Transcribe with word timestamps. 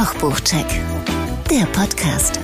Kochbuchcheck, 0.00 0.64
der 1.50 1.66
Podcast. 1.78 2.40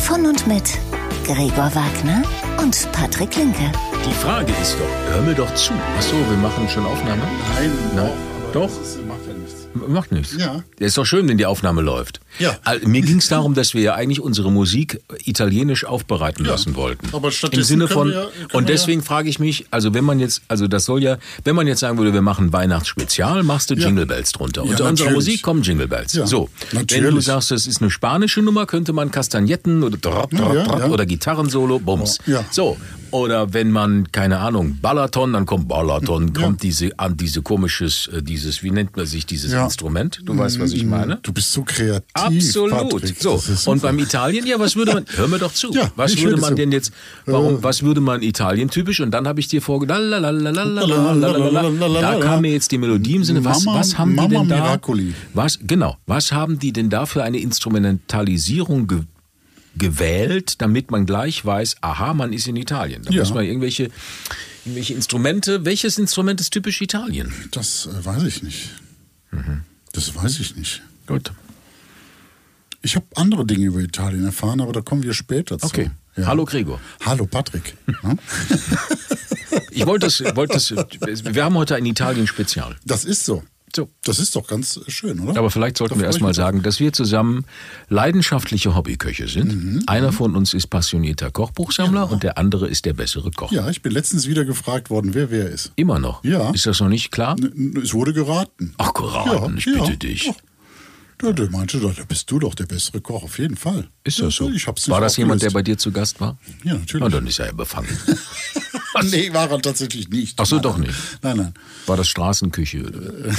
Von 0.00 0.26
und 0.26 0.46
mit 0.46 0.78
Gregor 1.24 1.74
Wagner 1.74 2.22
und 2.60 2.86
Patrick 2.92 3.34
Linke. 3.34 3.72
Die 4.04 4.12
Frage 4.12 4.52
ist 4.60 4.76
doch, 4.78 5.14
hör 5.14 5.22
mir 5.22 5.34
doch 5.34 5.54
zu. 5.54 5.72
Achso, 5.96 6.16
wir 6.28 6.36
machen 6.36 6.68
schon 6.68 6.84
Aufnahme? 6.84 7.22
Nein, 7.54 7.72
Nein. 7.96 8.10
doch. 8.52 8.68
Doch? 8.68 8.68
Das 8.68 8.98
macht 9.08 9.26
ja 9.26 9.32
nichts. 9.32 9.68
Macht 9.72 10.12
nichts. 10.12 10.36
Ja. 10.36 10.62
Ist 10.78 10.98
doch 10.98 11.06
schön, 11.06 11.26
wenn 11.28 11.38
die 11.38 11.46
Aufnahme 11.46 11.80
läuft. 11.80 12.20
Ja. 12.38 12.56
Also, 12.64 12.86
Mir 12.88 13.02
ging 13.02 13.18
es 13.18 13.28
darum, 13.28 13.54
dass 13.54 13.74
wir 13.74 13.82
ja 13.82 13.94
eigentlich 13.94 14.20
unsere 14.20 14.50
Musik 14.52 15.00
italienisch 15.24 15.84
aufbereiten 15.84 16.44
Ja. 16.44 16.52
lassen 16.52 16.74
wollten. 16.76 17.08
Aber 17.12 17.30
stattdessen 17.30 17.60
Im 17.60 17.64
Sinne 17.66 17.88
von, 17.88 18.12
ja- 18.12 18.26
und 18.52 18.68
deswegen 18.68 19.02
frage 19.02 19.28
ich 19.28 19.38
mich, 19.38 19.66
also 19.70 19.94
wenn 19.94 20.04
man 20.04 20.20
jetzt, 20.20 20.42
also 20.48 20.68
das 20.68 20.84
soll 20.84 21.02
ja, 21.02 21.18
wenn 21.44 21.56
man 21.56 21.66
jetzt 21.66 21.80
sagen 21.80 21.98
würde, 21.98 22.12
wir 22.12 22.22
machen 22.22 22.52
Weihnachtsspezial, 22.52 23.42
machst 23.42 23.70
du. 23.70 23.74
Jingle 23.74 24.06
Bells 24.06 24.32
drunter. 24.32 24.62
Unter 24.62 24.72
unserer 24.88 25.06
natürlich. 25.10 25.14
Musik 25.14 25.42
kommen 25.42 25.62
Jingle 25.62 25.88
Bells. 25.88 26.12
So. 26.12 26.48
Wenn 26.70 26.86
du 26.86 26.94
natürlich. 26.96 27.24
sagst, 27.24 27.50
das 27.50 27.66
ist 27.66 27.80
eine 27.80 27.90
spanische 27.90 28.42
Nummer, 28.42 28.66
könnte 28.66 28.92
man 28.92 29.10
Kastagnetten 29.10 29.82
oder, 29.82 29.96
drop, 29.96 30.30
drop, 30.30 30.64
drop 30.66 30.90
oder 30.90 31.06
Gitarrensolo, 31.06 31.78
Bums. 31.78 32.18
So. 32.50 32.76
Oder 33.10 33.54
wenn 33.54 33.70
man, 33.70 34.12
keine 34.12 34.38
Ahnung, 34.38 34.78
Balaton, 34.82 35.32
dann 35.32 35.46
kommt 35.46 35.66
Balaton, 35.66 36.34
kommt 36.34 36.62
diese, 36.62 36.90
an 36.98 37.16
diese 37.16 37.40
komisches, 37.40 38.06
äh, 38.08 38.22
dieses, 38.22 38.62
wie 38.62 38.70
nennt 38.70 38.96
man 38.98 39.06
sich 39.06 39.24
dieses. 39.24 39.52
Instrument? 39.52 40.20
Du 40.24 40.36
weißt, 40.36 40.60
was 40.60 40.72
ich 40.72 40.84
meine? 40.84 41.18
Du 41.22 41.32
bist 41.32 41.52
so 41.52 41.62
kreativ. 41.62 42.04
Absolut. 42.24 42.90
Patrick. 42.90 43.16
So. 43.20 43.42
Und 43.66 43.82
beim 43.82 43.98
Italien, 43.98 44.46
ja, 44.46 44.58
was 44.58 44.74
würde 44.76 44.94
man, 44.94 45.04
hör 45.16 45.28
mir 45.28 45.38
doch 45.38 45.52
zu. 45.52 45.70
Ja, 45.72 45.90
was 45.96 46.16
würde 46.20 46.38
man 46.40 46.56
denn 46.56 46.72
jetzt, 46.72 46.92
warum, 47.26 47.62
was 47.62 47.82
würde 47.82 48.00
man 48.00 48.22
Italien 48.22 48.70
typisch? 48.70 49.00
Und 49.00 49.10
dann 49.12 49.26
habe 49.28 49.40
ich 49.40 49.48
dir 49.48 49.60
vorgedacht, 49.62 50.00
da 50.12 50.32
kam 52.20 52.40
mir 52.42 52.52
jetzt 52.52 52.70
die 52.72 52.78
Melodie 52.78 53.16
im 53.16 53.24
Sinne, 53.24 53.44
was, 53.44 53.64
Mama- 53.64 53.80
was 53.80 53.98
haben 53.98 54.10
die 54.10 54.16
Mama 54.16 54.28
denn 54.40 54.48
da? 54.48 54.56
Miracoli. 54.56 55.14
Was, 55.34 55.58
genau, 55.62 55.96
was 56.06 56.32
haben 56.32 56.58
die 56.58 56.72
denn 56.72 56.90
da 56.90 57.06
für 57.06 57.22
eine 57.22 57.38
Instrumentalisierung 57.38 58.86
ge 58.86 59.00
gewählt, 59.76 60.60
damit 60.60 60.90
man 60.90 61.06
gleich 61.06 61.44
weiß, 61.44 61.76
aha, 61.82 62.12
man 62.12 62.32
ist 62.32 62.48
in 62.48 62.56
Italien. 62.56 63.02
Da 63.04 63.12
Ja. 63.12 63.20
muss 63.20 63.32
man 63.32 63.44
irgendwelche, 63.44 63.90
irgendwelche 64.64 64.94
Instrumente, 64.94 65.64
welches 65.64 65.98
Instrument 65.98 66.40
ist 66.40 66.50
typisch 66.50 66.80
Italien? 66.80 67.32
Das 67.52 67.86
äh, 67.86 68.04
weiß 68.04 68.24
ich 68.24 68.42
nicht. 68.42 68.70
Mhm. 69.30 69.60
Das 69.92 70.16
weiß 70.16 70.40
ich 70.40 70.56
nicht. 70.56 70.82
Gut. 71.06 71.30
Ich 72.82 72.96
habe 72.96 73.06
andere 73.16 73.44
Dinge 73.44 73.66
über 73.66 73.80
Italien 73.80 74.24
erfahren, 74.24 74.60
aber 74.60 74.72
da 74.72 74.80
kommen 74.80 75.02
wir 75.02 75.14
später 75.14 75.58
zu. 75.58 75.66
Okay. 75.66 75.90
Ja. 76.16 76.26
Hallo 76.26 76.44
Gregor. 76.44 76.80
Hallo 77.04 77.26
Patrick. 77.26 77.76
Ja? 78.02 78.14
Ich 79.70 79.86
wollte 79.86 80.06
das, 80.06 80.20
wollte 80.36 80.54
das, 80.54 80.74
wir 81.34 81.44
haben 81.44 81.54
heute 81.54 81.76
ein 81.76 81.86
Italien-Spezial. 81.86 82.76
Das 82.84 83.04
ist 83.04 83.24
so. 83.24 83.44
So. 83.74 83.88
Das 84.02 84.18
ist 84.18 84.34
doch 84.34 84.46
ganz 84.46 84.80
schön, 84.88 85.20
oder? 85.20 85.38
Aber 85.38 85.50
vielleicht 85.50 85.76
sollten 85.76 85.94
Da 85.94 86.00
wir 86.00 86.06
erstmal 86.06 86.34
sagen, 86.34 86.62
dass 86.62 86.80
wir 86.80 86.92
zusammen 86.92 87.44
leidenschaftliche 87.88 88.74
Hobbyköche 88.74 89.28
sind. 89.28 89.54
Mhm. 89.54 89.82
Einer 89.86 90.10
von 90.12 90.34
uns 90.34 90.52
ist 90.52 90.66
passionierter 90.68 91.30
Kochbuchsammler 91.30 92.10
und 92.10 92.22
der 92.24 92.38
andere 92.38 92.66
ist 92.68 92.86
der 92.86 92.94
bessere 92.94 93.30
Koch. 93.30 93.52
Ja, 93.52 93.68
ich 93.70 93.80
bin 93.82 93.92
letztens 93.92 94.26
wieder 94.26 94.44
gefragt 94.44 94.90
worden, 94.90 95.14
wer 95.14 95.30
wer 95.30 95.48
ist. 95.48 95.70
Immer 95.76 95.98
noch. 96.00 96.24
Ja. 96.24 96.50
Ist 96.50 96.66
das 96.66 96.80
noch 96.80 96.88
nicht 96.88 97.12
klar? 97.12 97.36
N- 97.38 97.78
Es 97.82 97.94
wurde 97.94 98.12
geraten. 98.12 98.74
Ach, 98.78 98.92
geraten, 98.94 99.58
ich 99.58 99.66
bitte 99.66 99.96
dich. 99.96 100.32
Ja. 101.20 101.32
Der, 101.32 101.32
der 101.32 101.50
meinte 101.50 101.80
da 101.80 101.88
bist 102.08 102.30
du 102.30 102.38
doch 102.38 102.54
der 102.54 102.66
bessere 102.66 103.00
Koch, 103.00 103.22
auf 103.24 103.38
jeden 103.38 103.56
Fall. 103.56 103.88
Ist 104.04 104.20
das 104.20 104.34
so? 104.36 104.50
War 104.88 105.00
das 105.00 105.16
jemand, 105.16 105.42
der 105.42 105.50
bei 105.50 105.62
dir 105.62 105.76
zu 105.78 105.90
Gast 105.92 106.20
war? 106.20 106.38
Ja, 106.64 106.74
natürlich. 106.74 107.02
Na, 107.02 107.08
dann 107.08 107.26
ist 107.26 107.38
er 107.40 107.46
ja 107.46 107.52
befangen. 107.52 107.88
nee, 109.10 109.32
war 109.32 109.50
er 109.50 109.60
tatsächlich 109.60 110.08
nicht. 110.10 110.38
Ach 110.40 110.46
so, 110.46 110.56
Nein, 110.56 110.62
doch 110.62 110.78
nicht. 110.78 110.94
Nein, 111.22 111.36
nein. 111.36 111.54
War 111.86 111.96
das 111.96 112.08
Straßenküche? 112.08 113.32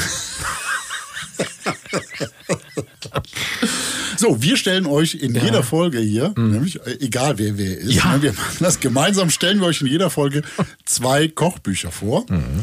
So, 4.18 4.42
wir 4.42 4.58
stellen 4.58 4.86
euch 4.86 5.16
in 5.16 5.34
jeder 5.34 5.64
Folge 5.64 6.00
hier, 6.00 6.34
nämlich 6.36 6.86
äh, 6.86 6.98
egal 7.00 7.38
wer 7.38 7.58
wer 7.58 7.78
ist, 7.78 7.86
Mhm. 7.90 7.92
Ja. 7.94 8.18
ne, 8.18 8.22
wir 8.24 8.34
machen 8.34 8.58
das 8.60 8.80
gemeinsam, 8.80 9.30
stellen 9.30 9.60
wir 9.62 9.68
euch 9.68 9.82
in 9.82 9.88
jeder 9.88 10.10
Folge 10.10 10.42
zwei 10.86 11.28
Kochbücher 11.30 11.92
vor. 11.92 12.26
Mhm. 12.30 12.62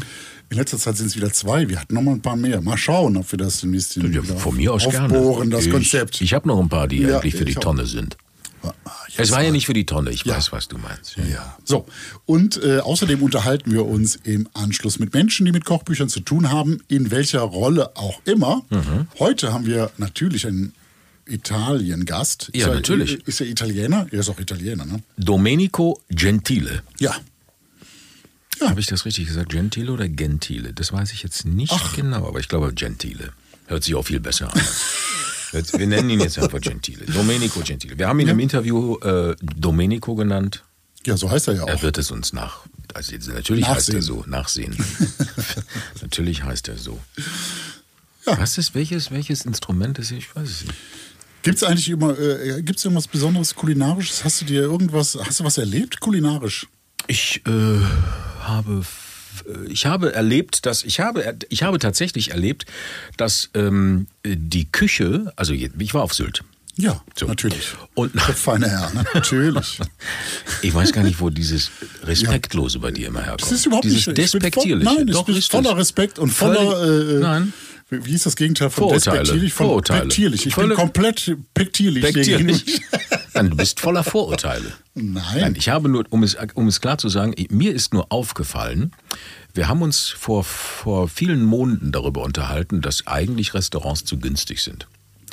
In 0.49 0.57
letzter 0.57 0.77
Zeit 0.77 0.95
sind 0.97 1.07
es 1.07 1.15
wieder 1.15 1.31
zwei. 1.33 1.67
Wir 1.67 1.79
hatten 1.79 1.93
noch 1.95 2.01
mal 2.01 2.11
ein 2.13 2.21
paar 2.21 2.37
mehr. 2.37 2.61
Mal 2.61 2.77
schauen, 2.77 3.17
ob 3.17 3.29
wir 3.31 3.37
das 3.37 3.63
ein 3.63 3.71
bisschen 3.71 4.13
Ja, 4.13 4.21
von 4.23 4.55
mir 4.55 4.73
aus 4.73 4.83
gerne. 4.89 5.13
aufbohren, 5.13 5.49
das 5.49 5.65
ich, 5.65 5.71
Konzept. 5.71 6.21
Ich 6.21 6.33
habe 6.33 6.47
noch 6.47 6.59
ein 6.59 6.69
paar, 6.69 6.87
die 6.87 6.99
Ja, 7.01 7.19
eigentlich 7.19 7.35
für 7.35 7.43
die 7.45 7.57
auch. 7.57 7.61
Tonne 7.61 7.85
sind. 7.85 8.17
Ah, 8.63 8.73
Es 9.07 9.17
jetzt 9.17 9.31
war 9.31 9.41
ja 9.41 9.49
mal. 9.49 9.51
nicht 9.53 9.65
für 9.65 9.73
die 9.73 9.85
Tonne, 9.85 10.09
ich 10.11 10.23
Ja. 10.25 10.35
weiß, 10.35 10.51
was 10.51 10.67
du 10.67 10.77
meinst. 10.77 11.15
Ja. 11.17 11.57
So, 11.63 11.85
und 12.25 12.61
äh, 12.63 12.79
außerdem 12.79 13.21
unterhalten 13.21 13.71
wir 13.71 13.85
uns 13.85 14.15
im 14.23 14.47
Anschluss 14.53 14.99
mit 14.99 15.13
Menschen, 15.13 15.45
die 15.45 15.51
mit 15.51 15.63
Kochbüchern 15.65 16.09
zu 16.09 16.21
tun 16.21 16.49
haben, 16.51 16.79
in 16.87 17.11
welcher 17.11 17.41
Rolle 17.41 17.95
auch 17.95 18.19
immer. 18.25 18.63
Mhm. 18.69 19.07
Heute 19.19 19.53
haben 19.53 19.65
wir 19.65 19.91
natürlich 19.97 20.47
einen 20.47 20.73
Italien-Gast. 21.27 22.51
Ja, 22.53 22.61
ist 22.61 22.67
er, 22.67 22.73
natürlich. 22.75 23.27
Ist 23.27 23.41
er 23.41 23.47
Italiener? 23.47 24.07
Er 24.11 24.19
ist 24.19 24.29
auch 24.29 24.39
Italiener, 24.39 24.85
ne? 24.85 25.01
Domenico 25.17 26.01
Gentile. 26.09 26.81
Ja. 26.99 27.15
Habe 28.61 28.79
ich 28.79 28.85
das 28.87 29.05
richtig 29.05 29.27
gesagt? 29.27 29.49
Gentile 29.49 29.91
oder 29.91 30.07
Gentile? 30.09 30.73
Das 30.73 30.91
weiß 30.91 31.11
ich 31.13 31.23
jetzt 31.23 31.45
nicht 31.45 31.71
Ach. 31.73 31.95
genau, 31.95 32.27
aber 32.27 32.39
ich 32.39 32.47
glaube 32.47 32.73
Gentile. 32.73 33.31
Hört 33.67 33.83
sich 33.83 33.95
auch 33.95 34.03
viel 34.03 34.19
besser 34.19 34.53
an. 34.53 34.61
Jetzt- 35.53 35.77
Wir 35.77 35.87
nennen 35.87 36.09
ihn 36.09 36.19
jetzt 36.19 36.37
einfach 36.39 36.59
Gentile. 36.61 37.05
Domenico 37.05 37.59
Gentile. 37.61 37.97
Wir 37.97 38.07
haben 38.07 38.19
ihn 38.19 38.27
im 38.27 38.39
Interview 38.39 38.97
äh, 38.99 39.35
Domenico 39.41 40.15
genannt. 40.15 40.63
Ja, 41.05 41.15
so 41.17 41.29
heißt 41.29 41.47
er 41.47 41.55
ja 41.55 41.63
auch. 41.63 41.67
Er 41.69 41.81
wird 41.81 41.97
es 41.97 42.11
uns 42.11 42.33
nach. 42.33 42.65
Also 42.93 43.13
natürlich 43.31 43.67
heißt 43.67 43.89
er 43.89 43.95
Nachsehen. 43.95 44.01
so. 44.01 44.23
Nachsehen. 44.27 44.75
natürlich 46.01 46.43
heißt 46.43 46.67
er 46.67 46.77
so. 46.77 46.99
Ja. 48.25 48.37
Was 48.39 48.57
ist, 48.57 48.75
welches, 48.75 49.11
welches 49.11 49.45
Instrument 49.45 49.99
ist? 49.99 50.11
Ich 50.11 50.35
weiß 50.35 50.49
es 50.49 50.61
nicht. 50.63 50.73
Gibt 51.43 51.57
es 51.57 51.63
eigentlich 51.63 51.87
immer, 51.89 52.17
äh, 52.19 52.61
gibt's 52.61 52.83
irgendwas 52.83 53.07
Besonderes 53.07 53.55
kulinarisches? 53.55 54.23
Hast 54.25 54.41
du 54.41 54.45
dir 54.45 54.61
irgendwas, 54.63 55.17
hast 55.21 55.39
du 55.39 55.43
was 55.45 55.57
erlebt 55.57 55.99
kulinarisch? 56.01 56.67
Ich 57.05 57.41
äh, 57.45 57.51
habe 58.41 58.81
äh, 59.47 59.71
ich 59.71 59.85
habe 59.85 60.13
erlebt, 60.13 60.65
dass 60.65 60.83
ich 60.83 60.99
habe 60.99 61.37
ich 61.49 61.63
habe 61.63 61.79
tatsächlich 61.79 62.31
erlebt, 62.31 62.65
dass 63.17 63.49
ähm, 63.53 64.07
die 64.25 64.65
Küche, 64.71 65.31
also 65.35 65.53
ich 65.53 65.93
war 65.93 66.03
auf 66.03 66.13
Sylt. 66.13 66.43
Ja, 66.79 67.01
So. 67.17 67.25
natürlich. 67.25 67.69
Und 67.95 68.19
feine 68.35 68.69
Herr, 68.69 68.91
ne? 68.93 69.03
natürlich. 69.13 69.79
ich 70.61 70.73
weiß 70.73 70.91
gar 70.93 71.03
nicht, 71.03 71.19
wo 71.19 71.29
dieses 71.31 71.71
Respektlose 72.03 72.77
bei 72.79 72.91
dir 72.91 73.07
immer 73.07 73.21
herkommt. 73.21 73.41
Das 73.41 73.51
ist 73.51 73.65
überhaupt 73.65 73.85
dieses 73.85 74.05
nicht 74.07 74.17
Despektierliche. 74.17 74.85
Voll, 74.85 74.95
nein, 74.97 75.07
Doch, 75.07 75.27
ich 75.27 75.49
bin 75.49 75.63
voller 75.63 75.71
es. 75.71 75.77
Respekt 75.77 76.19
und 76.19 76.29
Völlig- 76.29 76.59
voller. 76.59 77.15
Äh, 77.17 77.19
Nein. 77.19 77.53
Wie 77.89 78.13
ist 78.13 78.25
das 78.25 78.35
Gegenteil 78.35 78.69
von 78.69 78.89
Vorurteile. 78.89 79.19
despektierlich? 79.19 79.53
Von 79.53 79.65
Vorurteile. 79.67 80.01
Pektierlich. 80.01 80.45
Ich 80.45 80.53
Volle- 80.53 80.67
bin 80.67 80.77
komplett 80.77 81.35
pektierlich. 81.53 82.03
Despektierlich. 82.03 82.81
Nein, 83.43 83.51
du 83.51 83.57
bist 83.57 83.79
voller 83.79 84.03
Vorurteile. 84.03 84.73
Nein. 84.93 85.23
Nein, 85.39 85.55
ich 85.57 85.69
habe 85.69 85.89
nur, 85.89 86.05
um 86.09 86.23
es, 86.23 86.37
um 86.53 86.67
es 86.67 86.81
klar 86.81 86.97
zu 86.97 87.09
sagen, 87.09 87.33
mir 87.49 87.73
ist 87.73 87.93
nur 87.93 88.11
aufgefallen, 88.11 88.91
wir 89.53 89.67
haben 89.67 89.81
uns 89.81 90.09
vor, 90.09 90.43
vor 90.43 91.07
vielen 91.07 91.43
Monaten 91.43 91.91
darüber 91.91 92.23
unterhalten, 92.23 92.81
dass 92.81 93.07
eigentlich 93.07 93.53
Restaurants 93.53 94.05
zu 94.05 94.19
günstig 94.19 94.61
sind. 94.61 94.87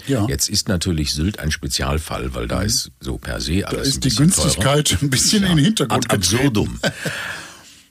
Ja. 0.06 0.26
Jetzt 0.28 0.48
ist 0.48 0.68
natürlich 0.68 1.14
Sylt 1.14 1.38
ein 1.38 1.50
Spezialfall, 1.50 2.34
weil 2.34 2.48
da 2.48 2.62
ist 2.62 2.90
so 3.00 3.16
per 3.16 3.40
se 3.40 3.60
da 3.60 3.68
alles 3.68 3.80
ein 3.80 3.88
ist 3.88 4.04
die 4.04 4.14
Günstigkeit 4.14 4.98
ein 5.00 5.10
bisschen 5.10 5.44
in 5.44 5.56
den 5.56 5.64
Hintergrund 5.64 6.10
Ad 6.10 6.14
absurdum. 6.14 6.78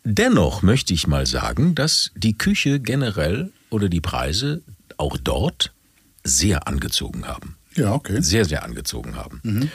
Dennoch 0.03 0.61
möchte 0.63 0.93
ich 0.93 1.07
mal 1.07 1.25
sagen, 1.25 1.75
dass 1.75 2.11
die 2.15 2.37
Küche 2.37 2.79
generell 2.79 3.51
oder 3.69 3.89
die 3.89 4.01
Preise 4.01 4.61
auch 4.97 5.17
dort 5.17 5.71
sehr 6.23 6.67
angezogen 6.67 7.25
haben 7.27 7.55
Ja, 7.75 7.93
okay. 7.93 8.21
sehr, 8.21 8.45
sehr 8.45 8.63
angezogen 8.63 9.15
haben. 9.15 9.71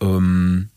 Ähm, 0.00 0.68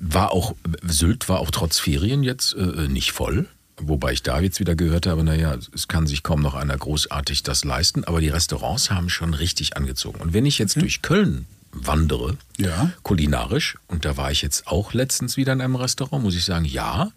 war 0.00 0.32
auch, 0.32 0.54
Sylt 0.86 1.28
war 1.28 1.40
auch 1.40 1.50
trotz 1.50 1.78
Ferien 1.78 2.22
jetzt 2.22 2.54
äh, 2.54 2.88
nicht 2.88 3.12
voll. 3.12 3.46
Wobei 3.80 4.12
ich 4.12 4.22
da 4.24 4.40
jetzt 4.40 4.58
wieder 4.58 4.74
gehört 4.74 5.06
habe, 5.06 5.22
naja, 5.22 5.56
es 5.72 5.86
kann 5.86 6.06
sich 6.08 6.24
kaum 6.24 6.42
noch 6.42 6.54
einer 6.54 6.76
großartig 6.76 7.44
das 7.44 7.64
leisten, 7.64 8.02
aber 8.04 8.20
die 8.20 8.28
Restaurants 8.28 8.90
haben 8.90 9.08
schon 9.08 9.34
richtig 9.34 9.76
angezogen. 9.76 10.20
Und 10.20 10.32
wenn 10.32 10.46
ich 10.46 10.58
jetzt 10.58 10.80
durch 10.80 11.00
Köln 11.02 11.46
wandere, 11.70 12.36
Ja. 12.56 12.90
kulinarisch, 13.04 13.76
und 13.86 14.04
da 14.04 14.16
war 14.16 14.32
ich 14.32 14.42
jetzt 14.42 14.66
auch 14.66 14.94
letztens 14.94 15.36
wieder 15.36 15.52
in 15.52 15.60
einem 15.60 15.76
Restaurant, 15.76 16.24
muss 16.24 16.34
ich 16.34 16.44
sagen, 16.44 16.64
ja, 16.64 17.12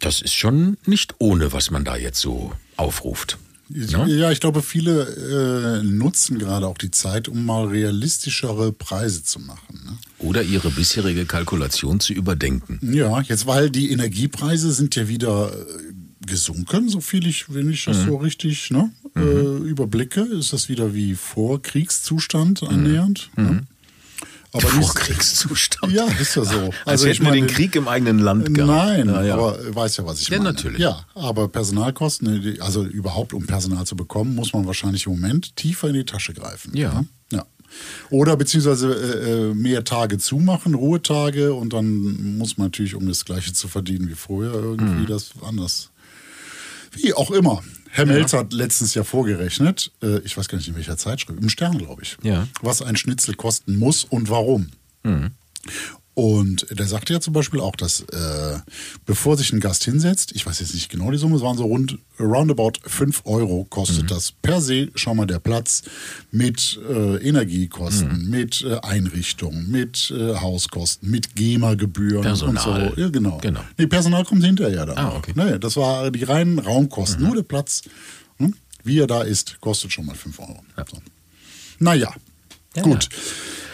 das 0.00 0.20
ist 0.20 0.34
schon 0.34 0.78
nicht 0.84 1.14
ohne, 1.18 1.52
was 1.52 1.70
man 1.70 1.84
da 1.84 1.96
jetzt 1.96 2.20
so 2.20 2.52
aufruft. 2.76 3.38
Ne? 3.68 4.06
Ja, 4.08 4.30
ich 4.30 4.40
glaube, 4.40 4.62
viele 4.62 5.80
äh, 5.80 5.82
nutzen 5.82 6.38
gerade 6.38 6.66
auch 6.66 6.78
die 6.78 6.90
Zeit, 6.90 7.28
um 7.28 7.44
mal 7.44 7.66
realistischere 7.66 8.72
Preise 8.72 9.24
zu 9.24 9.40
machen. 9.40 9.80
Ne? 9.84 9.98
Oder 10.18 10.42
ihre 10.42 10.70
bisherige 10.70 11.26
Kalkulation 11.26 12.00
zu 12.00 12.12
überdenken. 12.12 12.78
Ja, 12.82 13.20
jetzt 13.22 13.46
weil 13.46 13.70
die 13.70 13.90
Energiepreise 13.90 14.72
sind 14.72 14.94
ja 14.94 15.08
wieder 15.08 15.52
äh, 15.52 16.26
gesunken, 16.26 16.88
so 16.88 17.00
viel 17.00 17.26
ich, 17.26 17.52
wenn 17.52 17.70
ich 17.70 17.84
das 17.84 18.04
so 18.04 18.16
richtig 18.16 18.70
ne, 18.70 18.90
äh, 19.14 19.68
überblicke, 19.68 20.22
ist 20.22 20.52
das 20.52 20.68
wieder 20.68 20.94
wie 20.94 21.14
vor 21.14 21.62
Kriegszustand 21.62 22.62
annähernd. 22.62 23.30
Ne? 23.36 23.66
Aber 24.52 24.68
Vorkriegszustand. 24.68 25.92
ja, 25.92 26.06
ist 26.20 26.34
ja 26.36 26.44
so. 26.44 26.70
Als 26.84 27.04
hätten 27.04 27.24
wir 27.24 27.32
den 27.32 27.46
Krieg 27.46 27.76
im 27.76 27.88
eigenen 27.88 28.18
Land 28.18 28.54
gehabt. 28.54 28.70
Nein, 28.88 29.08
Ja, 29.08 29.22
ja. 29.24 29.34
aber 29.34 29.58
weiß 29.74 29.98
ja, 29.98 30.06
was 30.06 30.20
ich 30.20 30.28
Ja, 30.28 30.38
meine. 30.38 30.50
natürlich. 30.52 30.78
Ja, 30.78 31.04
aber 31.14 31.48
Personalkosten, 31.48 32.40
die- 32.42 32.60
also 32.60 32.84
überhaupt 32.84 33.34
um 33.34 33.46
Personal 33.46 33.86
zu 33.86 33.96
bekommen, 33.96 34.34
muss 34.34 34.52
man 34.52 34.66
wahrscheinlich 34.66 35.06
im 35.06 35.12
Moment 35.12 35.56
tiefer 35.56 35.88
in 35.88 35.94
die 35.94 36.04
Tasche 36.04 36.32
greifen. 36.32 36.74
Ja. 36.76 36.92
ne? 36.94 37.06
ja. 37.32 37.44
Oder 38.10 38.36
beziehungsweise 38.36 38.94
äh, 38.94 39.50
äh, 39.50 39.54
mehr 39.54 39.84
Tage 39.84 40.18
zumachen, 40.18 40.74
Ruhetage 40.74 41.52
und 41.52 41.72
dann 41.72 42.36
muss 42.38 42.56
man 42.56 42.68
natürlich, 42.68 42.94
um 42.94 43.06
das 43.06 43.24
Gleiche 43.24 43.52
zu 43.52 43.68
verdienen 43.68 44.08
wie 44.08 44.14
vorher, 44.14 44.54
irgendwie 44.54 45.02
Mhm. 45.02 45.06
das 45.06 45.30
anders. 45.46 45.90
Wie 46.92 47.12
auch 47.12 47.30
immer. 47.30 47.62
Herr 47.96 48.06
Melz 48.06 48.32
hat 48.34 48.52
letztens 48.52 48.94
ja 48.94 49.04
vorgerechnet, 49.04 49.90
äh, 50.02 50.18
ich 50.18 50.36
weiß 50.36 50.48
gar 50.48 50.58
nicht 50.58 50.68
in 50.68 50.74
welcher 50.76 50.96
Zeitschrift, 50.96 51.40
im 51.40 51.48
Stern, 51.48 51.78
glaube 51.78 52.02
ich, 52.02 52.16
Ja. 52.22 52.46
was 52.60 52.82
ein 52.82 52.96
Schnitzel 52.96 53.34
kosten 53.34 53.76
muss 53.76 54.04
und 54.04 54.28
warum. 54.28 54.68
Und 56.18 56.66
der 56.70 56.86
sagte 56.86 57.12
ja 57.12 57.20
zum 57.20 57.34
Beispiel 57.34 57.60
auch, 57.60 57.76
dass 57.76 58.00
äh, 58.00 58.58
bevor 59.04 59.36
sich 59.36 59.52
ein 59.52 59.60
Gast 59.60 59.84
hinsetzt, 59.84 60.32
ich 60.34 60.46
weiß 60.46 60.60
jetzt 60.60 60.72
nicht 60.72 60.88
genau 60.88 61.10
die 61.10 61.18
Summe, 61.18 61.36
es 61.36 61.42
waren 61.42 61.58
so 61.58 61.64
rund 61.64 61.98
roundabout 62.18 62.72
5 62.86 63.20
Euro 63.26 63.66
kostet 63.68 64.10
das 64.10 64.32
per 64.32 64.62
se 64.62 64.88
schon 64.94 65.18
mal 65.18 65.26
der 65.26 65.40
Platz 65.40 65.82
mit 66.30 66.80
äh, 66.88 67.16
Energiekosten, 67.16 68.30
mit 68.30 68.62
äh, 68.62 68.78
Einrichtung, 68.80 69.68
mit 69.68 70.10
äh, 70.10 70.36
Hauskosten, 70.36 71.10
mit 71.10 71.36
GEMA-Gebühren 71.36 72.22
Personal. 72.22 72.86
und 72.86 72.94
so. 72.94 73.00
Ja, 73.02 73.10
genau. 73.10 73.36
Genau. 73.42 73.60
Nee, 73.76 73.86
Personal 73.86 74.24
kommt 74.24 74.42
hinterher 74.42 74.86
dann. 74.86 74.96
Ah, 74.96 75.16
okay. 75.18 75.32
Nee, 75.34 75.58
das 75.58 75.76
war 75.76 76.10
die 76.10 76.24
reinen 76.24 76.58
Raumkosten, 76.58 77.22
nur 77.22 77.34
der 77.34 77.42
Platz. 77.42 77.82
Hm? 78.38 78.54
Wie 78.84 78.98
er 79.00 79.06
da 79.06 79.20
ist, 79.20 79.60
kostet 79.60 79.92
schon 79.92 80.06
mal 80.06 80.16
5 80.16 80.40
Euro. 80.40 80.64
So. 80.90 80.96
Naja, 81.78 82.10
gut. 82.80 83.10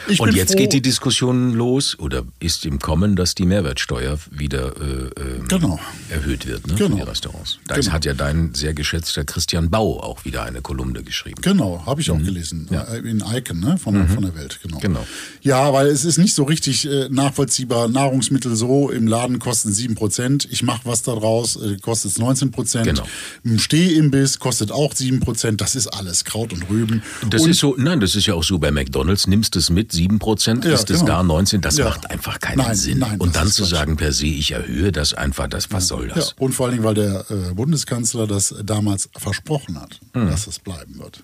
Ich 0.08 0.20
Und 0.20 0.34
jetzt 0.34 0.52
froh, 0.52 0.58
geht 0.58 0.72
die 0.72 0.82
Diskussion 0.82 1.52
los 1.54 1.98
oder 1.98 2.22
ist 2.40 2.66
im 2.66 2.78
Kommen, 2.78 3.14
dass 3.16 3.34
die 3.34 3.44
Mehrwertsteuer 3.46 4.18
wieder 4.30 4.76
äh, 4.76 5.20
ähm, 5.20 5.48
Genau. 5.48 5.78
erhöht 6.10 6.46
wird 6.46 6.66
ne, 6.66 6.74
Genau. 6.74 6.96
für 6.96 7.02
die 7.04 7.08
Restaurants. 7.08 7.58
Da 7.68 7.76
Genau. 7.76 7.92
hat 7.92 8.04
ja 8.04 8.14
dein 8.14 8.54
sehr 8.54 8.74
geschätzter 8.74 9.24
Christian 9.24 9.70
Bau 9.70 10.00
auch 10.02 10.24
wieder 10.24 10.42
eine 10.42 10.60
Kolumne 10.60 11.02
geschrieben. 11.02 11.40
Genau, 11.42 11.84
habe 11.86 12.00
ich 12.00 12.10
auch 12.10 12.18
gelesen. 12.18 12.68
Äh, 12.70 12.98
In 12.98 13.22
Icon, 13.26 13.60
ne? 13.60 13.78
Von, 13.78 13.94
der, 13.94 14.08
von 14.08 14.22
der 14.22 14.34
Welt, 14.34 14.58
genau. 14.62 14.78
Genau. 14.80 15.06
Ja, 15.40 15.72
weil 15.72 15.86
es 15.86 16.04
ist 16.04 16.18
nicht 16.18 16.34
so 16.34 16.44
richtig 16.44 16.86
äh, 16.88 17.08
nachvollziehbar. 17.10 17.88
Nahrungsmittel 17.88 18.54
so 18.56 18.90
im 18.90 19.06
Laden 19.06 19.38
kosten 19.38 19.70
7%. 19.70 20.48
Ich 20.50 20.62
mache 20.62 20.80
was 20.84 21.02
daraus, 21.02 21.56
äh, 21.56 21.76
kostet 21.80 22.12
es 22.12 22.18
19%. 22.18 22.82
Genau. 22.84 23.06
Im 23.44 23.58
Stehimbiss 23.58 24.38
kostet 24.38 24.72
auch 24.72 24.94
7%. 24.94 25.56
Das 25.56 25.74
ist 25.74 25.86
alles 25.88 26.24
Kraut 26.24 26.52
und 26.52 26.68
Rüben. 26.68 27.02
Das 27.30 27.42
und 27.42 27.50
ist 27.50 27.60
so, 27.60 27.74
nein, 27.78 28.00
das 28.00 28.14
ist 28.16 28.26
ja 28.26 28.34
auch 28.34 28.44
so 28.44 28.58
bei 28.58 28.70
McDonalds, 28.70 29.26
nimmst 29.26 29.56
es 29.56 29.70
mit, 29.70 29.91
7%, 29.92 30.64
Ja, 30.64 30.74
ist 30.74 30.90
es 30.90 31.00
genau. 31.00 31.12
da 31.18 31.22
19, 31.22 31.60
das 31.60 31.76
Ja. 31.78 31.86
macht 31.86 32.10
einfach 32.10 32.40
keinen 32.40 32.58
Nein, 32.58 32.76
Sinn. 32.76 32.98
nein, 32.98 33.20
Und 33.20 33.36
dann 33.36 33.48
zu 33.48 33.64
sagen, 33.64 33.96
per 33.96 34.12
se, 34.12 34.26
ich 34.26 34.52
erhöhe 34.52 34.92
das 34.92 35.14
einfach, 35.14 35.48
das, 35.48 35.70
was 35.70 35.88
soll 35.88 36.08
das? 36.08 36.34
und 36.38 36.52
vor 36.52 36.66
allen 36.66 36.74
Dingen, 36.76 36.84
weil 36.84 36.94
der 36.94 37.24
äh, 37.30 37.54
Bundeskanzler 37.54 38.26
das 38.26 38.54
damals 38.64 39.08
versprochen 39.16 39.80
hat, 39.80 40.00
dass 40.12 40.46
es 40.46 40.58
bleiben 40.58 40.98
wird. 40.98 41.22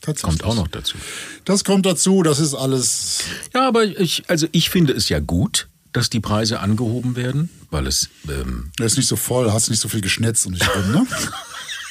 Tatsächlich. 0.00 0.40
Kommt 0.40 0.44
auch 0.50 0.54
noch 0.54 0.68
dazu. 0.68 0.96
Das 1.44 1.62
kommt 1.64 1.84
dazu, 1.84 2.22
das 2.22 2.38
ist 2.40 2.54
alles. 2.54 3.18
Ja, 3.54 3.68
aber 3.68 3.84
ich, 3.84 4.24
also 4.28 4.46
ich 4.52 4.70
finde 4.70 4.94
es 4.94 5.10
ja 5.10 5.20
gut, 5.20 5.68
dass 5.92 6.08
die 6.08 6.20
Preise 6.20 6.60
angehoben 6.60 7.16
werden, 7.16 7.50
weil 7.70 7.86
es 7.86 8.08
ähm, 8.28 8.70
Er 8.78 8.86
ist 8.86 8.96
nicht 8.96 9.08
so 9.08 9.16
voll, 9.16 9.52
hast 9.52 9.68
nicht 9.68 9.80
so 9.80 9.88
viel 9.88 10.00
geschnetzt 10.00 10.46
und 10.46 10.52
nicht 10.52 10.74
rum, 10.74 10.92
ne? 10.92 11.06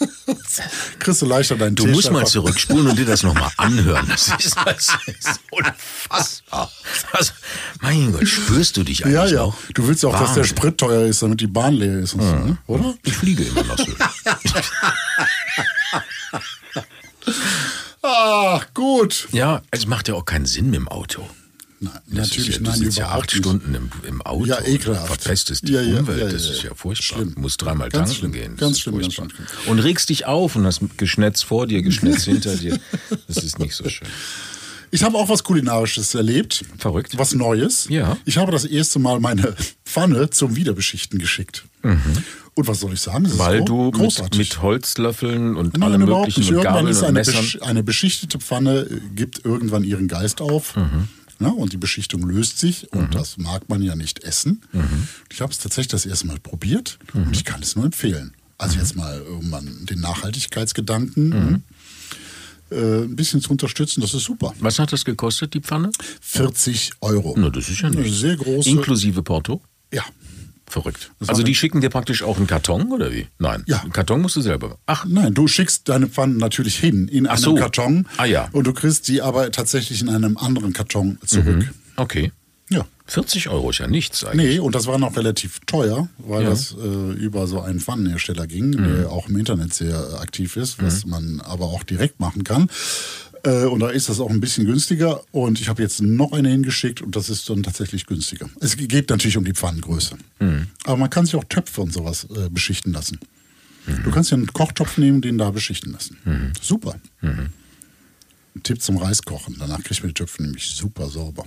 Kriegst 0.99 1.21
du 1.21 1.25
leichter 1.25 1.55
deinen 1.55 1.75
Du 1.75 1.83
Tisch 1.83 1.93
musst 1.95 2.11
mal 2.11 2.19
einfach- 2.19 2.31
zurückspulen 2.31 2.87
und 2.87 2.97
dir 2.97 3.05
das 3.05 3.23
nochmal 3.23 3.51
anhören. 3.57 4.07
Das 4.09 4.27
ist, 4.39 4.55
das 4.65 4.87
ist 5.05 5.39
unfassbar. 5.51 6.71
Das, 7.13 7.33
mein 7.81 8.11
Gott, 8.11 8.27
spürst 8.27 8.77
du 8.77 8.83
dich 8.83 9.03
eigentlich 9.05 9.15
Ja, 9.15 9.25
ja. 9.25 9.45
noch? 9.45 9.55
Du 9.73 9.87
willst 9.87 10.03
ja 10.03 10.09
auch, 10.09 10.13
dass 10.13 10.33
der 10.33 10.43
Wahnsinn. 10.43 10.57
Sprit 10.57 10.77
teuer 10.77 11.05
ist, 11.07 11.21
damit 11.21 11.41
die 11.41 11.47
Bahn 11.47 11.73
leer 11.73 11.99
ist 11.99 12.13
und 12.13 12.21
so, 12.21 12.35
ne? 12.35 12.57
oder? 12.67 12.95
Ich 13.03 13.13
fliege 13.15 13.43
immer 13.43 13.63
noch 13.63 13.77
so. 13.77 13.85
Ach, 18.01 18.65
gut. 18.73 19.27
Ja, 19.31 19.61
es 19.71 19.85
macht 19.87 20.07
ja 20.07 20.15
auch 20.15 20.25
keinen 20.25 20.45
Sinn 20.45 20.65
mit 20.65 20.75
dem 20.75 20.87
Auto. 20.87 21.27
Nein, 21.83 21.93
Das 22.07 22.29
natürlich, 22.29 22.49
ist 22.49 22.55
ja, 22.57 22.61
nein, 22.63 22.79
sitzt 22.79 22.97
ja 22.97 23.03
überhaupt 23.05 23.23
acht 23.23 23.31
nicht. 23.33 23.39
Stunden 23.45 23.75
im, 23.75 23.89
im 24.07 24.21
Auto 24.21 24.45
Ja, 24.45 24.61
ekelhaft. 24.65 25.07
verpestest 25.21 25.67
die 25.67 25.73
Ja, 25.73 25.81
ja, 25.81 25.99
Umwelt. 25.99 26.19
ja, 26.21 26.29
das 26.29 26.49
ist 26.49 26.63
ja 26.63 26.73
furchtbar. 26.75 27.17
Schlimm. 27.19 27.35
Du 27.35 27.41
musst 27.41 27.61
dreimal 27.61 27.89
Ganz 27.89 28.09
tanken 28.09 28.19
schlimm. 28.19 28.31
gehen. 28.31 28.55
Ganz 28.57 28.77
ist 28.77 28.81
schlimm, 28.81 28.99
ganz 28.99 29.13
schlimm. 29.13 29.29
Und 29.67 29.79
regst 29.79 30.09
dich 30.09 30.25
auf 30.25 30.55
und 30.55 30.65
hast 30.65 30.81
Geschnetz 30.97 31.41
vor 31.43 31.67
dir, 31.67 31.81
Geschnetz 31.81 32.23
hinter 32.25 32.55
dir. 32.55 32.79
Das 33.27 33.37
ist 33.37 33.59
nicht 33.59 33.75
so 33.75 33.87
schön. 33.89 34.07
Ich 34.91 35.03
habe 35.03 35.17
auch 35.17 35.27
was 35.27 35.43
Kulinarisches 35.43 36.13
erlebt. 36.13 36.63
Verrückt. 36.77 37.17
Was 37.17 37.33
Neues. 37.33 37.87
Ja. 37.89 38.15
Ich 38.25 38.37
habe 38.37 38.51
das 38.51 38.63
erste 38.63 38.99
Mal 38.99 39.19
meine 39.19 39.55
Pfanne 39.85 40.29
zum 40.29 40.55
Wiederbeschichten 40.55 41.17
geschickt. 41.17 41.63
Und 42.55 42.67
was 42.67 42.81
soll 42.81 42.93
ich 42.93 43.01
sagen? 43.01 43.25
Ist 43.25 43.33
Mhm. 43.33 43.39
Weil 43.39 43.57
gro- 43.59 43.65
du 43.65 43.85
mit, 43.85 43.93
großartig. 43.95 44.37
mit 44.37 44.61
Holzlöffeln 44.61 45.55
und 45.55 45.73
Nein, 45.79 45.83
allem 45.93 46.01
überhaupt 46.03 46.27
möglichen 46.27 46.39
nicht. 46.41 46.49
und 46.51 46.55
Irgendwann 46.57 46.73
Gabeln 46.75 46.91
ist 46.95 47.01
eine, 47.03 47.13
Messern. 47.13 47.35
besch 47.41 47.61
eine 47.63 47.81
beschichtete 47.83 48.37
Pfanne, 48.39 48.81
äh, 48.81 48.99
gibt 49.15 49.43
irgendwann 49.43 49.83
ihren 49.83 50.07
Geist 50.07 50.39
auf. 50.41 50.75
Mhm. 50.75 51.07
Ja, 51.43 51.49
und 51.49 51.73
die 51.73 51.77
Beschichtung 51.77 52.23
löst 52.27 52.59
sich 52.59 52.91
und 52.93 53.13
das 53.15 53.37
mag 53.37 53.67
man 53.69 53.81
ja 53.81 53.95
nicht 53.95 54.23
essen. 54.23 54.61
Ich 55.31 55.41
habe 55.41 55.51
es 55.51 55.59
tatsächlich 55.59 55.89
das 55.91 56.05
erste 56.05 56.27
Mal 56.27 56.39
probiert 56.39 56.97
Mhm. 57.13 57.23
und 57.27 57.35
ich 57.35 57.45
kann 57.45 57.61
es 57.61 57.75
nur 57.75 57.85
empfehlen. 57.85 58.33
Also 58.57 58.77
jetzt 58.79 58.95
mal 58.95 59.17
irgendwann 59.19 59.85
den 59.85 59.99
Nachhaltigkeitsgedanken 59.99 61.63
äh, 62.71 63.03
ein 63.03 63.15
bisschen 63.15 63.41
zu 63.41 63.51
unterstützen, 63.51 64.01
das 64.01 64.13
ist 64.13 64.23
super. 64.23 64.53
Was 64.59 64.79
hat 64.79 64.91
das 64.93 65.05
gekostet, 65.05 65.53
die 65.53 65.59
Pfanne? 65.59 65.91
40 66.21 66.91
Euro. 67.01 67.35
Na, 67.37 67.49
das 67.49 67.69
ist 67.69 67.81
ja 67.81 67.87
Eine 67.89 68.01
nicht. 68.01 68.17
sehr 68.19 68.35
große. 68.37 68.69
Inklusive 68.69 69.21
Porto? 69.21 69.61
ja. 69.91 70.03
Verrückt. 70.73 71.11
Das 71.19 71.29
Also 71.29 71.43
die 71.43 71.53
schicken 71.53 71.81
dir 71.81 71.89
praktisch 71.91 72.23
auch 72.23 72.37
einen 72.37 72.47
Karton 72.47 72.91
oder 72.91 73.11
wie? 73.11 73.27
Nein. 73.37 73.61
Ja. 73.67 73.81
Einen 73.81 73.93
Karton 73.93 74.21
musst 74.23 74.35
du 74.37 74.41
selber. 74.41 74.79
Ach, 74.87 75.05
Nein, 75.07 75.35
du 75.35 75.47
schickst 75.47 75.87
deine 75.87 76.07
Pfannen 76.07 76.37
natürlich 76.37 76.77
hin 76.79 77.07
in 77.07 77.27
einem 77.27 77.37
so. 77.37 77.53
Karton. 77.53 78.07
Ah, 78.17 78.25
ja. 78.25 78.49
Und 78.53 78.65
du 78.65 78.73
kriegst 78.73 79.07
die 79.07 79.21
aber 79.21 79.51
tatsächlich 79.51 80.01
in 80.01 80.09
einem 80.09 80.35
anderen 80.35 80.73
Karton 80.73 81.19
zurück. 81.27 81.71
okay. 81.95 82.31
Ja. 82.71 82.85
40 83.05 83.49
Euro 83.49 83.69
ist 83.69 83.77
ja 83.79 83.87
nichts 83.87 84.23
eigentlich. 84.23 84.53
Nee, 84.55 84.59
und 84.59 84.73
das 84.73 84.87
war 84.87 84.97
noch 84.97 85.15
relativ 85.15 85.59
teuer, 85.67 86.07
weil 86.17 86.43
Ja. 86.43 86.49
das 86.49 86.73
äh, 86.81 87.11
über 87.13 87.45
so 87.45 87.61
einen 87.61 87.79
Pfannenhersteller 87.79 88.47
ging, 88.47 88.69
Mhm. 88.71 88.83
der 88.95 89.11
auch 89.11 89.29
im 89.29 89.37
Internet 89.37 89.75
sehr 89.75 90.19
aktiv 90.21 90.55
ist, 90.57 90.81
was 90.81 91.05
man 91.05 91.39
aber 91.41 91.65
auch 91.65 91.83
direkt 91.83 92.19
machen 92.19 92.43
kann. 92.43 92.67
Äh, 93.43 93.65
und 93.65 93.79
da 93.81 93.89
ist 93.89 94.09
das 94.09 94.19
auch 94.19 94.29
ein 94.29 94.39
bisschen 94.39 94.65
günstiger. 94.65 95.21
Und 95.31 95.59
ich 95.59 95.69
habe 95.69 95.81
jetzt 95.81 96.01
noch 96.01 96.31
eine 96.31 96.49
hingeschickt 96.49 97.01
und 97.01 97.15
das 97.15 97.29
ist 97.29 97.49
dann 97.49 97.63
tatsächlich 97.63 98.05
günstiger. 98.05 98.49
Es 98.59 98.77
geht 98.77 99.09
natürlich 99.09 99.37
um 99.37 99.45
die 99.45 99.53
Pfannengröße. 99.53 100.15
Mhm. 100.39 100.67
Aber 100.85 100.97
man 100.97 101.09
kann 101.09 101.25
sich 101.25 101.35
auch 101.35 101.43
Töpfe 101.45 101.81
und 101.81 101.93
sowas 101.93 102.27
äh, 102.35 102.49
beschichten 102.49 102.93
lassen. 102.93 103.19
Mhm. 103.85 104.03
Du 104.03 104.11
kannst 104.11 104.31
ja 104.31 104.37
einen 104.37 104.47
Kochtopf 104.47 104.97
nehmen, 104.97 105.21
den 105.21 105.37
da 105.37 105.51
beschichten 105.51 105.91
lassen. 105.91 106.17
Super. 106.61 106.95
Ein 108.55 108.63
Tipp 108.63 108.81
zum 108.81 108.97
Reiskochen. 108.97 109.55
Danach 109.59 109.83
kriegt 109.83 110.01
man 110.01 110.09
die 110.09 110.13
Töpfe 110.13 110.43
nämlich 110.43 110.67
super 110.67 111.09
sauber. 111.09 111.45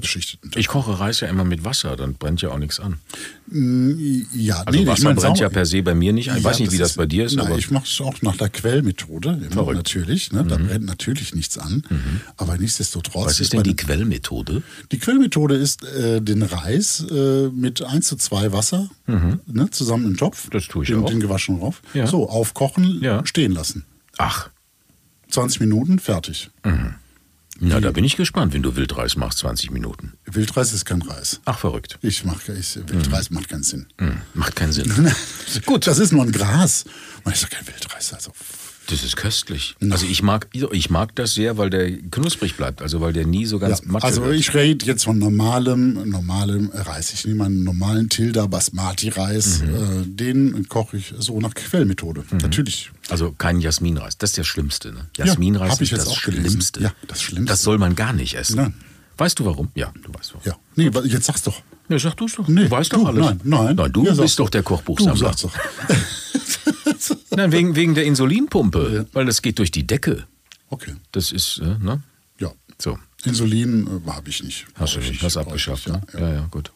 Beschichteten. 0.00 0.50
Ich 0.56 0.68
koche 0.68 1.00
Reis 1.00 1.20
ja 1.20 1.28
immer 1.28 1.44
mit 1.44 1.64
Wasser, 1.64 1.96
dann 1.96 2.14
brennt 2.14 2.42
ja 2.42 2.50
auch 2.50 2.58
nichts 2.58 2.78
an. 2.80 2.98
Ja, 3.52 4.62
Also 4.64 4.78
nee, 4.78 4.86
Wasser 4.86 4.98
ich 4.98 5.04
mein, 5.04 5.16
brennt 5.16 5.38
ja 5.40 5.48
per 5.48 5.66
se 5.66 5.82
bei 5.82 5.94
mir 5.94 6.12
nicht. 6.12 6.28
Ich 6.28 6.34
Ja, 6.36 6.44
weiß 6.44 6.60
nicht, 6.60 6.70
wie 6.70 6.78
das 6.78 6.94
bei 6.94 7.06
dir 7.06 7.24
ist, 7.24 7.34
Nein, 7.34 7.46
aber 7.46 7.58
ich 7.58 7.70
mache 7.70 7.86
es 7.86 8.00
auch 8.00 8.20
nach 8.22 8.36
der 8.36 8.50
Quellmethode, 8.50 9.30
immer 9.30 9.50
Verrückt. 9.50 9.70
Mhm. 9.70 9.76
natürlich. 9.78 10.32
Ne? 10.32 10.44
Da 10.44 10.56
brennt 10.58 10.84
natürlich 10.86 11.34
nichts 11.34 11.58
an. 11.58 11.82
Aber 12.36 12.56
nichtsdestotrotz. 12.58 13.26
was 13.26 13.40
ist 13.40 13.52
denn 13.52 13.62
die 13.62 13.74
Quellmethode? 13.74 14.62
die 14.92 14.98
Quellmethode 14.98 15.56
ist, 15.56 15.82
äh, 15.84 16.20
den 16.20 16.42
Reis 16.42 17.04
äh, 17.10 17.48
mit 17.48 17.82
1 17.82 18.06
zu 18.06 18.16
2 18.16 18.52
Wasser 18.52 18.88
ne, 19.06 19.70
zusammen 19.70 20.04
im 20.06 20.16
Topf. 20.16 20.46
Mhm. 20.46 20.50
Das 20.52 20.68
tue 20.68 20.84
ich 20.84 20.90
den, 20.90 21.02
auch. 21.02 21.08
Den 21.10 21.20
gewaschen 21.20 21.58
drauf. 21.58 21.82
Ja. 21.94 22.06
So, 22.06 22.28
aufkochen, 22.28 23.00
Ja. 23.02 23.24
stehen 23.26 23.52
lassen. 23.52 23.84
Ach, 24.18 24.50
20 25.30 25.60
Minuten, 25.60 25.98
fertig. 25.98 26.50
Na, 27.60 27.78
da 27.78 27.90
bin 27.90 28.04
ich 28.04 28.16
gespannt, 28.16 28.54
wenn 28.54 28.62
du 28.62 28.74
Wildreis 28.74 29.16
machst, 29.16 29.38
20 29.38 29.70
Minuten. 29.70 30.14
Wildreis 30.24 30.72
ist 30.72 30.86
kein 30.86 31.02
Reis. 31.02 31.40
Ach, 31.44 31.58
verrückt. 31.58 31.98
Ich 32.00 32.24
mache 32.24 32.52
ich, 32.54 32.76
Wildreis 32.86 33.30
macht 33.30 33.50
keinen 33.50 33.62
Sinn. 33.62 33.86
Hm, 33.98 34.22
macht 34.32 34.56
keinen 34.56 34.72
Sinn. 34.72 34.90
Gut. 35.66 35.86
Das 35.86 35.98
ist 35.98 36.12
nur 36.12 36.22
ein 36.22 36.32
Gras. 36.32 36.84
Man 37.24 37.34
ist 37.34 37.44
doch 37.44 37.50
kein 37.50 37.66
Wildreis. 37.66 38.14
Also, 38.14 38.32
Das 38.90 39.04
ist 39.04 39.16
köstlich. 39.16 39.76
Also 39.90 40.04
ich 40.06 40.22
mag, 40.22 40.48
ich 40.52 40.90
mag 40.90 41.14
das 41.14 41.34
sehr, 41.34 41.56
weil 41.58 41.70
der 41.70 41.90
knusprig 42.10 42.56
bleibt, 42.56 42.82
also 42.82 43.00
weil 43.00 43.12
der 43.12 43.26
nie 43.26 43.46
so 43.46 43.58
ganz 43.58 43.80
Ja, 43.80 43.84
matschig 43.92 44.04
also 44.08 44.24
wird. 44.24 44.34
ich 44.36 44.52
rede 44.54 44.84
jetzt 44.84 45.04
von 45.04 45.18
normalem, 45.18 46.08
normalem 46.10 46.70
Reis. 46.74 47.12
Ich 47.12 47.24
nehme 47.24 47.44
einen 47.44 47.62
normalen 47.62 48.08
Tilda 48.08 48.46
Basmati 48.46 49.10
Reis. 49.10 49.62
Mhm. 49.62 49.74
Äh, 49.74 50.06
den 50.06 50.68
koche 50.68 50.96
ich 50.96 51.14
so 51.18 51.40
nach 51.40 51.54
Quellmethode. 51.54 52.24
Natürlich. 52.42 52.90
Also 53.08 53.32
kein 53.32 53.60
Jasminreis. 53.60 54.18
Das 54.18 54.30
ist 54.30 54.36
der 54.38 54.44
Schlimmste. 54.44 54.92
Ne? 54.92 55.06
Ja, 55.16 55.26
Jasminreis 55.26 55.80
ich 55.80 55.92
ist 55.92 56.06
das. 56.06 56.14
Schlimmste. 56.16 56.80
Ja, 56.82 56.92
das 57.06 57.22
Schlimmste. 57.22 57.50
Das 57.52 57.62
soll 57.62 57.78
man 57.78 57.94
gar 57.94 58.12
nicht 58.12 58.34
essen. 58.34 58.56
Nein. 58.56 58.74
Weißt 59.18 59.38
du 59.38 59.44
warum? 59.44 59.70
Ja, 59.74 59.92
du 60.04 60.12
weißt 60.12 60.34
warum. 60.34 60.46
Ja. 60.46 60.56
Nee, 60.76 60.90
jetzt 61.08 61.26
sag's 61.26 61.42
doch. 61.42 61.62
Ja, 61.88 61.98
sag 61.98 62.14
du 62.16 62.24
es 62.26 62.34
doch. 62.34 62.48
Nee, 62.48 62.64
du 62.64 62.70
weißt 62.70 62.92
du, 62.92 62.96
doch 62.98 63.06
alles. 63.08 63.24
Nein, 63.24 63.40
nein. 63.44 63.76
Nein, 63.76 63.92
du 63.92 64.04
Ja, 64.04 64.14
bist 64.14 64.38
doch 64.38 64.48
der 64.48 64.62
Du 64.62 64.68
Kochbuchsammler. 64.68 65.16
sagst 65.16 65.44
doch. 65.44 65.52
Nein, 67.30 67.52
wegen, 67.52 67.76
wegen 67.76 67.94
der 67.94 68.04
Insulinpumpe, 68.04 69.06
weil 69.12 69.26
das 69.26 69.42
geht 69.42 69.58
durch 69.58 69.70
die 69.70 69.86
Decke. 69.86 70.26
Okay. 70.68 70.94
Das 71.12 71.32
ist, 71.32 71.58
äh, 71.58 71.76
ne? 71.78 72.02
Ja. 72.38 72.52
So, 72.78 72.98
Insulin 73.24 74.02
äh, 74.06 74.10
habe 74.10 74.30
ich 74.30 74.42
nicht. 74.42 74.66
hast 74.74 74.96
du 74.96 75.00
ich 75.00 75.22
hast 75.22 75.36
nicht, 75.36 75.46
abgeschafft, 75.46 75.88
ne? 75.88 76.00
nicht, 76.06 76.14
Ja, 76.14 76.32
ja, 76.32 76.46
gut. 76.50 76.72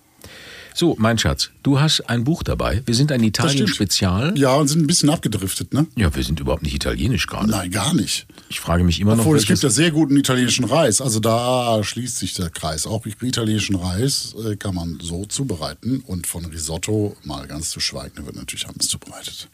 So, 0.76 0.96
mein 0.98 1.18
Schatz, 1.18 1.50
du 1.62 1.78
hast 1.78 2.00
ein 2.10 2.24
Buch 2.24 2.42
dabei. 2.42 2.82
Wir 2.84 2.96
sind 2.96 3.12
ein. 3.12 3.22
Italien-Spezial. 3.22 4.36
Ja, 4.36 4.54
und 4.56 4.66
sind 4.66 4.82
ein 4.82 4.88
bisschen 4.88 5.08
abgedriftet, 5.08 5.72
ne? 5.72 5.86
Ja, 5.94 6.12
wir 6.16 6.24
sind 6.24 6.40
überhaupt 6.40 6.64
nicht 6.64 6.74
italienisch 6.74 7.28
gerade. 7.28 7.48
Nein, 7.48 7.70
gar 7.70 7.94
nicht. 7.94 8.26
Ich 8.48 8.58
frage 8.58 8.82
mich 8.82 9.00
immer 9.00 9.12
noch, 9.14 9.20
Obwohl, 9.20 9.36
es 9.36 9.46
gibt 9.46 9.62
ja 9.62 9.70
sehr 9.70 9.92
guten 9.92 10.16
italienischen 10.16 10.64
Reis. 10.64 11.00
Also 11.00 11.20
da 11.20 11.82
schließt 11.84 12.18
sich 12.18 12.34
der 12.34 12.50
Kreis. 12.50 12.86
Auch 12.88 13.06
italienischen 13.06 13.76
Reis 13.76 14.34
äh, 14.44 14.56
kann 14.56 14.74
man 14.74 14.98
so 15.00 15.24
zubereiten. 15.26 16.00
Und 16.06 16.26
von 16.26 16.44
Risotto, 16.44 17.16
mal 17.22 17.46
ganz 17.46 17.70
zu 17.70 17.78
schweigen, 17.78 18.26
wird 18.26 18.34
natürlich 18.34 18.66
anders 18.66 18.88
zubereitet. 18.88 19.48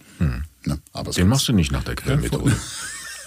Ne? 0.64 0.78
Aber 0.94 1.10
Hm. 1.10 1.16
Den 1.16 1.28
machst 1.28 1.46
du 1.48 1.52
nicht 1.52 1.70
nach 1.70 1.84
der 1.84 1.96
Quellmethode. 1.96 2.56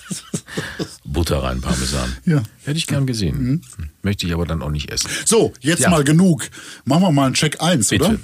Butter 1.06 1.44
rein, 1.44 1.62
Parmesan. 1.62 2.16
Ja. 2.26 2.40
Mhm. 2.40 2.46
Hätte 2.64 2.78
ich 2.78 2.88
gern 2.88 3.06
gesehen. 3.06 3.62
Möchte 4.02 4.26
ich 4.26 4.34
aber 4.34 4.46
dann 4.46 4.62
auch 4.62 4.70
nicht 4.72 4.90
essen. 4.92 5.10
So, 5.26 5.54
jetzt 5.62 5.82
Ja. 5.82 5.90
mal 5.90 6.04
genug. 6.04 6.50
Machen 6.86 7.04
wir 7.04 7.12
mal 7.12 7.26
einen 7.26 7.34
Check 7.36 7.62
1, 7.62 7.90
Bitte. 7.90 8.06
oder? 8.06 8.18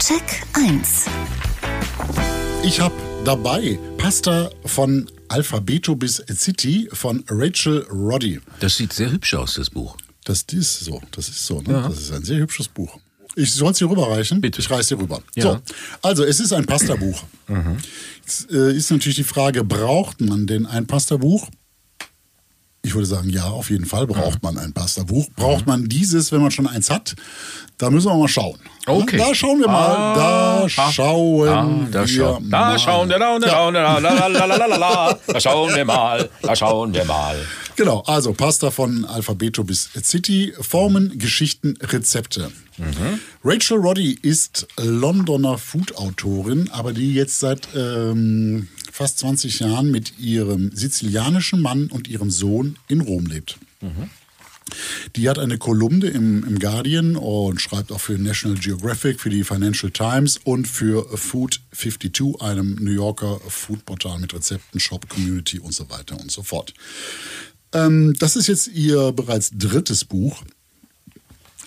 Check 0.00 0.42
1. 0.54 1.06
Ich 2.64 2.80
habe 2.80 2.94
dabei 3.24 3.78
Pasta 3.98 4.50
von 4.64 5.08
Alphabeto 5.28 5.96
bis 5.96 6.22
City 6.30 6.88
von 6.92 7.24
Rachel 7.28 7.86
Roddy. 7.90 8.40
Das 8.60 8.76
sieht 8.76 8.92
sehr 8.92 9.10
hübsch 9.10 9.34
aus, 9.34 9.54
das 9.54 9.70
Buch. 9.70 9.96
Das 10.24 10.42
ist 10.52 10.80
so, 10.80 11.00
das 11.10 11.28
ist 11.28 11.44
so. 11.46 11.60
Ne? 11.62 11.84
Das 11.88 11.98
ist 11.98 12.12
ein 12.12 12.22
sehr 12.24 12.38
hübsches 12.38 12.68
Buch. 12.68 12.98
Ich 13.34 13.54
soll 13.54 13.72
es 13.72 13.78
dir 13.78 13.88
rüberreichen? 13.88 14.40
Bitte. 14.40 14.60
Ich 14.60 14.70
reiß 14.70 14.88
dir 14.88 14.98
rüber. 14.98 15.22
Ja. 15.34 15.42
So, 15.42 15.60
also 16.02 16.24
es 16.24 16.40
ist 16.40 16.52
ein 16.52 16.66
Pastabuch. 16.66 17.24
Jetzt 18.20 18.50
äh, 18.50 18.72
ist 18.74 18.90
natürlich 18.90 19.16
die 19.16 19.24
Frage, 19.24 19.64
braucht 19.64 20.20
man 20.20 20.46
denn 20.46 20.66
ein 20.66 20.86
Pastabuch? 20.86 21.48
Ich 22.84 22.94
würde 22.94 23.06
sagen, 23.06 23.28
ja, 23.30 23.44
auf 23.44 23.70
jeden 23.70 23.86
Fall 23.86 24.08
braucht 24.08 24.42
man 24.42 24.58
ein 24.58 24.72
Pastabuch. 24.72 25.28
Braucht 25.36 25.68
man 25.68 25.88
dieses, 25.88 26.32
wenn 26.32 26.40
man 26.40 26.50
schon 26.50 26.66
eins 26.66 26.90
hat? 26.90 27.14
Da 27.78 27.90
müssen 27.90 28.08
wir 28.08 28.16
mal 28.16 28.26
schauen. 28.26 28.58
Okay. 28.86 29.18
Da 29.18 29.32
schauen 29.36 29.60
wir 29.60 29.68
mal. 29.68 29.96
Ah, 29.96 30.62
da 30.62 30.68
schauen 30.68 31.48
Ah, 31.48 31.86
da, 31.92 32.08
wir 32.08 32.40
mal. 32.40 32.48
da 32.50 32.78
schauen 32.78 33.08
wir, 33.08 33.18
da, 33.20 33.38
da, 33.38 33.70
da, 33.70 34.00
da, 34.00 34.00
da, 34.00 34.28
da, 34.28 34.46
da, 34.48 34.68
da, 34.68 34.78
da, 34.78 35.18
da 35.28 35.40
schauen 35.40 35.72
wir 35.76 35.84
mal, 35.84 36.28
da 36.42 36.56
schauen 36.56 36.92
wir 36.92 37.04
mal. 37.04 37.36
Genau, 37.76 38.00
also 38.00 38.32
Pasta 38.32 38.72
von 38.72 39.04
Alphabeto 39.04 39.62
bis 39.62 39.88
City, 40.02 40.52
Formen, 40.60 41.16
Geschichten, 41.18 41.74
Rezepte. 41.80 42.50
Rachel 43.44 43.78
Roddy 43.78 44.18
ist 44.22 44.66
Londoner 44.76 45.56
Food-Autorin, 45.56 46.68
aber 46.72 46.92
die 46.92 47.14
jetzt 47.14 47.38
seit 47.38 47.68
ähm, 47.76 48.66
fast 49.02 49.18
20 49.18 49.58
Jahren 49.58 49.90
mit 49.90 50.20
ihrem 50.20 50.70
sizilianischen 50.72 51.60
Mann 51.60 51.88
und 51.88 52.06
ihrem 52.06 52.30
Sohn 52.30 52.78
in 52.86 53.00
Rom 53.00 53.26
lebt. 53.26 53.58
Die 55.16 55.28
hat 55.28 55.40
eine 55.40 55.58
Kolumne 55.58 56.06
im, 56.06 56.44
im 56.44 56.60
Guardian 56.60 57.16
und 57.16 57.60
schreibt 57.60 57.90
auch 57.90 58.00
für 58.00 58.12
National 58.12 58.56
Geographic, 58.56 59.20
für 59.20 59.28
die 59.28 59.42
Financial 59.42 59.90
Times 59.90 60.38
und 60.44 60.68
für 60.68 61.04
Food 61.18 61.60
52, 61.74 62.40
einem 62.40 62.76
New 62.76 62.92
Yorker 62.92 63.40
Foodportal 63.48 64.20
mit 64.20 64.34
Rezepten, 64.34 64.78
Shop, 64.78 65.08
Community 65.08 65.58
und 65.58 65.74
so 65.74 65.90
weiter 65.90 66.20
und 66.20 66.30
so 66.30 66.44
fort. 66.44 66.72
Ähm, 67.72 68.14
das 68.20 68.36
ist 68.36 68.46
jetzt 68.46 68.68
ihr 68.68 69.10
bereits 69.10 69.50
drittes 69.52 70.04
Buch. 70.04 70.44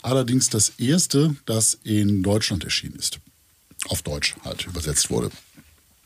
Allerdings 0.02 0.50
das 0.50 0.70
erste, 0.78 1.36
das 1.46 1.78
in 1.84 2.24
Deutschland 2.24 2.64
erschienen 2.64 2.96
ist. 2.96 3.20
Auf 3.90 4.04
Deutsch 4.04 4.38
halt 4.46 4.66
übersetzt 4.68 5.10
wurde. 5.10 5.32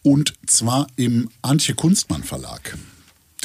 Und 0.10 0.34
zwar 0.48 0.88
im 0.96 1.30
Antje 1.44 1.76
Kunstmann 1.76 2.24
Verlag. 2.24 2.76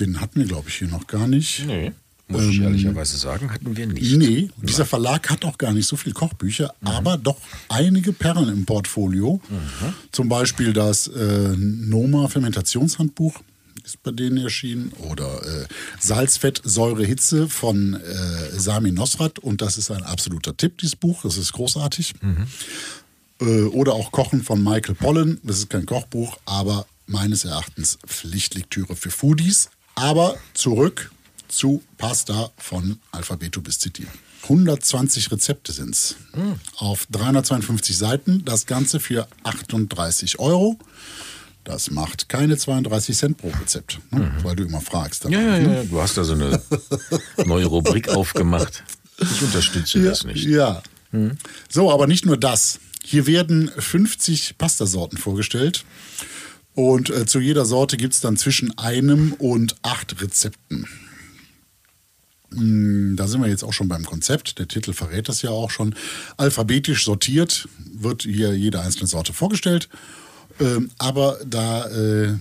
Den 0.00 0.22
hatten 0.22 0.40
wir, 0.40 0.46
glaube 0.46 0.70
ich, 0.70 0.76
hier 0.76 0.88
noch 0.88 1.06
gar 1.06 1.28
nicht. 1.28 1.66
Nee, 1.66 1.92
muss 2.26 2.44
ich 2.44 2.58
ehrlicherweise 2.58 3.18
sagen, 3.18 3.52
hatten 3.52 3.76
wir 3.76 3.86
nicht. 3.86 4.16
Nee, 4.16 4.48
dieser 4.56 4.86
Verlag 4.86 5.28
hat 5.28 5.44
auch 5.44 5.58
gar 5.58 5.74
nicht 5.74 5.86
so 5.86 5.96
viele 5.96 6.14
Kochbücher, 6.14 6.74
aber 6.82 7.18
doch 7.18 7.36
einige 7.68 8.14
Perlen 8.14 8.48
im 8.48 8.64
Portfolio. 8.64 9.42
Zum 10.10 10.30
Beispiel 10.30 10.72
das 10.72 11.06
äh, 11.08 11.54
Noma 11.54 12.28
Fermentationshandbuch 12.28 13.42
ist 13.84 14.02
bei 14.02 14.12
denen 14.12 14.38
erschienen 14.38 14.90
oder 15.10 15.42
äh, 15.46 15.66
Salzfett, 16.00 16.62
Säure, 16.64 17.04
Hitze 17.04 17.46
von 17.46 17.92
äh, 17.92 18.58
Sami 18.58 18.90
Nosrat 18.90 19.38
und 19.38 19.60
das 19.60 19.76
ist 19.76 19.90
ein 19.90 20.02
absoluter 20.02 20.56
Tipp, 20.56 20.78
dieses 20.78 20.96
Buch, 20.96 21.24
das 21.24 21.36
ist 21.36 21.52
großartig. 21.52 22.14
Äh, 23.40 23.64
oder 23.64 23.94
auch 23.94 24.12
Kochen 24.12 24.42
von 24.42 24.62
Michael 24.62 24.94
Pollen, 24.94 25.40
das 25.42 25.58
ist 25.58 25.70
kein 25.70 25.86
Kochbuch, 25.86 26.38
aber 26.44 26.86
meines 27.06 27.44
Erachtens 27.44 27.98
Pflichtlektüre 28.06 28.96
für 28.96 29.10
Foodies. 29.10 29.70
Aber 29.94 30.36
zurück 30.54 31.10
zu 31.48 31.82
Pasta 31.98 32.50
von 32.56 32.98
Alphabeto 33.12 33.60
bis 33.60 33.80
City. 33.80 34.06
120 34.44 35.30
Rezepte 35.30 35.72
sind 35.72 35.94
es. 35.94 36.16
Auf 36.76 37.06
352 37.10 37.96
Seiten. 37.96 38.44
Das 38.44 38.66
Ganze 38.66 39.00
für 39.00 39.26
38 39.42 40.38
Euro. 40.38 40.78
Das 41.64 41.90
macht 41.90 42.28
keine 42.28 42.58
32 42.58 43.16
Cent 43.16 43.38
pro 43.38 43.48
Rezept, 43.48 44.00
ne? 44.10 44.30
weil 44.42 44.54
du 44.54 44.64
immer 44.64 44.82
fragst. 44.82 45.24
Ja, 45.24 45.40
ja, 45.40 45.58
ja, 45.58 45.84
du 45.84 45.98
hast 45.98 46.16
da 46.18 46.24
so 46.24 46.34
eine 46.34 46.60
neue 47.46 47.64
Rubrik 47.64 48.10
aufgemacht. 48.10 48.84
Ich 49.18 49.42
unterstütze 49.42 50.02
das 50.02 50.24
nicht. 50.24 50.44
Ja. 50.44 50.82
So, 51.70 51.90
aber 51.90 52.06
nicht 52.06 52.26
nur 52.26 52.36
das. 52.36 52.80
Hier 53.06 53.26
werden 53.26 53.70
50 53.76 54.56
Pastasorten 54.56 55.18
vorgestellt. 55.18 55.84
Und 56.74 57.10
äh, 57.10 57.26
zu 57.26 57.38
jeder 57.38 57.66
Sorte 57.66 57.98
gibt 57.98 58.14
es 58.14 58.20
dann 58.20 58.38
zwischen 58.38 58.76
einem 58.78 59.34
und 59.34 59.76
acht 59.82 60.22
Rezepten. 60.22 60.86
Mm, 62.50 63.14
Da 63.16 63.28
sind 63.28 63.42
wir 63.42 63.48
jetzt 63.48 63.62
auch 63.62 63.74
schon 63.74 63.88
beim 63.88 64.06
Konzept. 64.06 64.58
Der 64.58 64.68
Titel 64.68 64.94
verrät 64.94 65.28
das 65.28 65.42
ja 65.42 65.50
auch 65.50 65.70
schon. 65.70 65.94
Alphabetisch 66.38 67.04
sortiert 67.04 67.68
wird 67.92 68.22
hier 68.22 68.56
jede 68.56 68.80
einzelne 68.80 69.06
Sorte 69.06 69.34
vorgestellt. 69.34 69.90
Ähm, 70.60 70.90
aber 70.98 71.38
da 71.44 71.88
äh, 71.90 72.34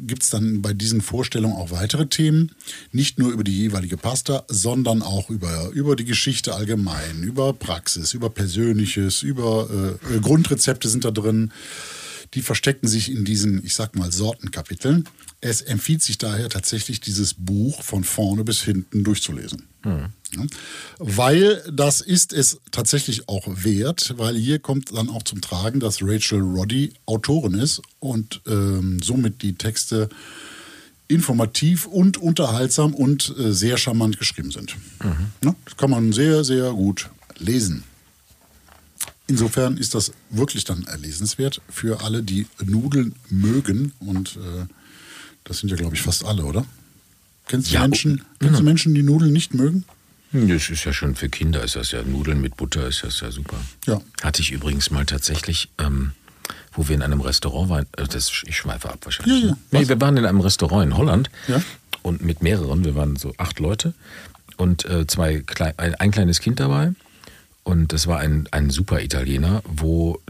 gibt 0.00 0.22
es 0.22 0.30
dann 0.30 0.62
bei 0.62 0.72
diesen 0.72 1.02
Vorstellungen 1.02 1.56
auch 1.56 1.70
weitere 1.70 2.06
Themen. 2.06 2.52
Nicht 2.92 3.18
nur 3.18 3.30
über 3.30 3.44
die 3.44 3.56
jeweilige 3.56 3.96
Pasta, 3.96 4.44
sondern 4.48 5.02
auch 5.02 5.30
über, 5.30 5.70
über 5.70 5.94
die 5.96 6.04
Geschichte 6.04 6.54
allgemein, 6.54 7.22
über 7.22 7.52
Praxis, 7.52 8.14
über 8.14 8.30
Persönliches, 8.30 9.22
über 9.22 9.98
äh, 10.10 10.16
äh, 10.16 10.20
Grundrezepte 10.20 10.88
sind 10.88 11.04
da 11.04 11.10
drin. 11.10 11.52
Die 12.34 12.42
verstecken 12.42 12.88
sich 12.88 13.10
in 13.10 13.24
diesen, 13.24 13.64
ich 13.64 13.74
sag 13.74 13.96
mal, 13.96 14.12
Sortenkapiteln. 14.12 15.08
Es 15.40 15.62
empfiehlt 15.62 16.02
sich 16.02 16.18
daher 16.18 16.48
tatsächlich, 16.48 17.00
dieses 17.00 17.34
Buch 17.34 17.82
von 17.82 18.04
vorne 18.04 18.44
bis 18.44 18.62
hinten 18.62 19.04
durchzulesen. 19.04 19.68
Ja. 19.84 20.10
Weil 20.98 21.62
das 21.72 22.00
ist 22.00 22.32
es 22.32 22.60
tatsächlich 22.70 23.28
auch 23.28 23.44
wert, 23.46 24.14
weil 24.18 24.36
hier 24.36 24.58
kommt 24.58 24.94
dann 24.94 25.08
auch 25.08 25.22
zum 25.22 25.40
Tragen, 25.40 25.80
dass 25.80 26.02
Rachel 26.02 26.40
Roddy 26.40 26.92
Autorin 27.06 27.54
ist 27.54 27.80
und 27.98 28.40
ähm, 28.46 29.00
somit 29.02 29.42
die 29.42 29.54
Texte 29.54 30.08
informativ 31.08 31.86
und 31.86 32.18
unterhaltsam 32.18 32.94
und 32.94 33.34
äh, 33.38 33.52
sehr 33.52 33.78
charmant 33.78 34.18
geschrieben 34.18 34.50
sind. 34.50 34.76
Ja, 35.42 35.54
das 35.64 35.76
kann 35.76 35.90
man 35.90 36.12
sehr, 36.12 36.44
sehr 36.44 36.72
gut 36.72 37.08
lesen. 37.38 37.84
Insofern 39.26 39.76
ist 39.76 39.94
das 39.94 40.12
wirklich 40.30 40.64
dann 40.64 40.84
erlesenswert 40.84 41.60
für 41.68 42.02
alle, 42.02 42.22
die 42.22 42.46
Nudeln 42.64 43.14
mögen. 43.28 43.92
Und 44.00 44.36
äh, 44.36 44.66
das 45.44 45.58
sind 45.58 45.70
ja, 45.70 45.76
glaube 45.76 45.94
ich, 45.94 46.02
fast 46.02 46.24
alle, 46.24 46.44
oder? 46.44 46.64
Kennst 47.46 47.70
du, 47.70 47.74
Ja, 47.74 47.82
Menschen, 47.82 48.22
oh, 48.22 48.36
kennst 48.40 48.60
du 48.60 48.64
Menschen, 48.64 48.94
die 48.94 49.02
Nudeln 49.02 49.32
nicht 49.32 49.52
mögen? 49.54 49.84
Hm, 50.32 50.48
Das 50.48 50.68
ist 50.68 50.84
ja 50.84 50.92
schon 50.92 51.14
für 51.14 51.28
Kinder, 51.28 51.62
ist 51.64 51.76
das 51.76 51.92
ja 51.92 52.02
Nudeln 52.02 52.40
mit 52.40 52.56
Butter, 52.56 52.86
ist 52.86 53.02
das 53.04 53.20
ja 53.20 53.30
super. 53.30 53.56
Ja. 53.86 54.00
Hatte 54.22 54.42
ich 54.42 54.50
übrigens 54.52 54.90
mal 54.90 55.06
tatsächlich, 55.06 55.68
ähm, 55.78 56.12
wo 56.72 56.86
wir 56.88 56.94
in 56.94 57.02
einem 57.02 57.20
Restaurant 57.20 57.68
waren, 57.70 57.86
äh, 57.96 58.06
das, 58.06 58.30
ich 58.46 58.56
schweife 58.56 58.90
ab 58.90 58.98
wahrscheinlich. 59.04 59.42
Ja, 59.42 59.48
ja. 59.50 59.52
ne? 59.54 59.58
Nee, 59.70 59.88
wir 59.88 60.00
waren 60.00 60.16
in 60.16 60.26
einem 60.26 60.40
Restaurant 60.40 60.84
in 60.86 60.96
Holland 60.96 61.30
Ja. 61.48 61.62
und 62.02 62.22
mit 62.24 62.42
mehreren, 62.42 62.84
wir 62.84 62.94
waren 62.94 63.16
so 63.16 63.32
acht 63.38 63.58
Leute 63.58 63.94
und 64.56 64.84
äh, 64.84 65.06
zwei 65.06 65.40
klei 65.40 65.72
ein, 65.78 65.94
ein 65.96 66.10
kleines 66.10 66.40
Kind 66.40 66.60
dabei. 66.60 66.92
Und 67.64 67.92
das 67.92 68.06
war 68.06 68.18
ein, 68.18 68.48
ein 68.50 68.70
super 68.70 69.02
Italiener, 69.02 69.62
wo, 69.66 70.20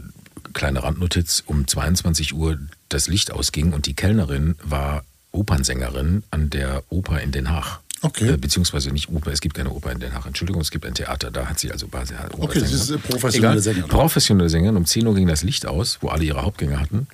kleine 0.53 0.83
Randnotiz, 0.83 1.41
um 1.45 1.67
22 1.67 2.33
Uhr 2.33 2.57
das 2.89 3.07
Licht 3.07 3.31
ausging 3.31 3.71
und 3.71 3.85
die 3.85 3.93
Kellnerin 3.93 4.55
war 4.63 5.03
Opernsängerin 5.31 6.23
an 6.31 6.49
der 6.49 6.83
Oper 6.89 7.21
in 7.21 7.31
Den 7.31 7.49
Haag. 7.49 7.79
Okay. 8.01 8.29
Äh, 8.29 8.37
beziehungsweise 8.37 8.91
nicht 8.91 9.09
Oper, 9.09 9.31
es 9.31 9.41
gibt 9.41 9.55
keine 9.55 9.71
Oper 9.71 9.91
in 9.91 9.99
Den 9.99 10.13
Haag. 10.13 10.25
Entschuldigung, 10.25 10.61
es 10.61 10.71
gibt 10.71 10.85
ein 10.85 10.93
Theater, 10.93 11.31
da 11.31 11.47
hat 11.47 11.59
sie 11.59 11.71
also 11.71 11.87
Basi- 11.87 12.13
Okay, 12.31 12.59
das 12.61 12.71
ist, 12.71 12.89
äh, 12.91 12.97
professionelle. 12.97 13.59
Sängerin. 13.61 13.89
Professionelle 13.89 14.49
Sängerin. 14.49 14.77
Um 14.77 14.85
10 14.85 15.05
Uhr 15.07 15.15
ging 15.15 15.27
das 15.27 15.43
Licht 15.43 15.65
aus, 15.65 15.97
wo 16.01 16.07
alle 16.09 16.23
ihre 16.23 16.41
Hauptgänge 16.43 16.79
hatten 16.79 17.07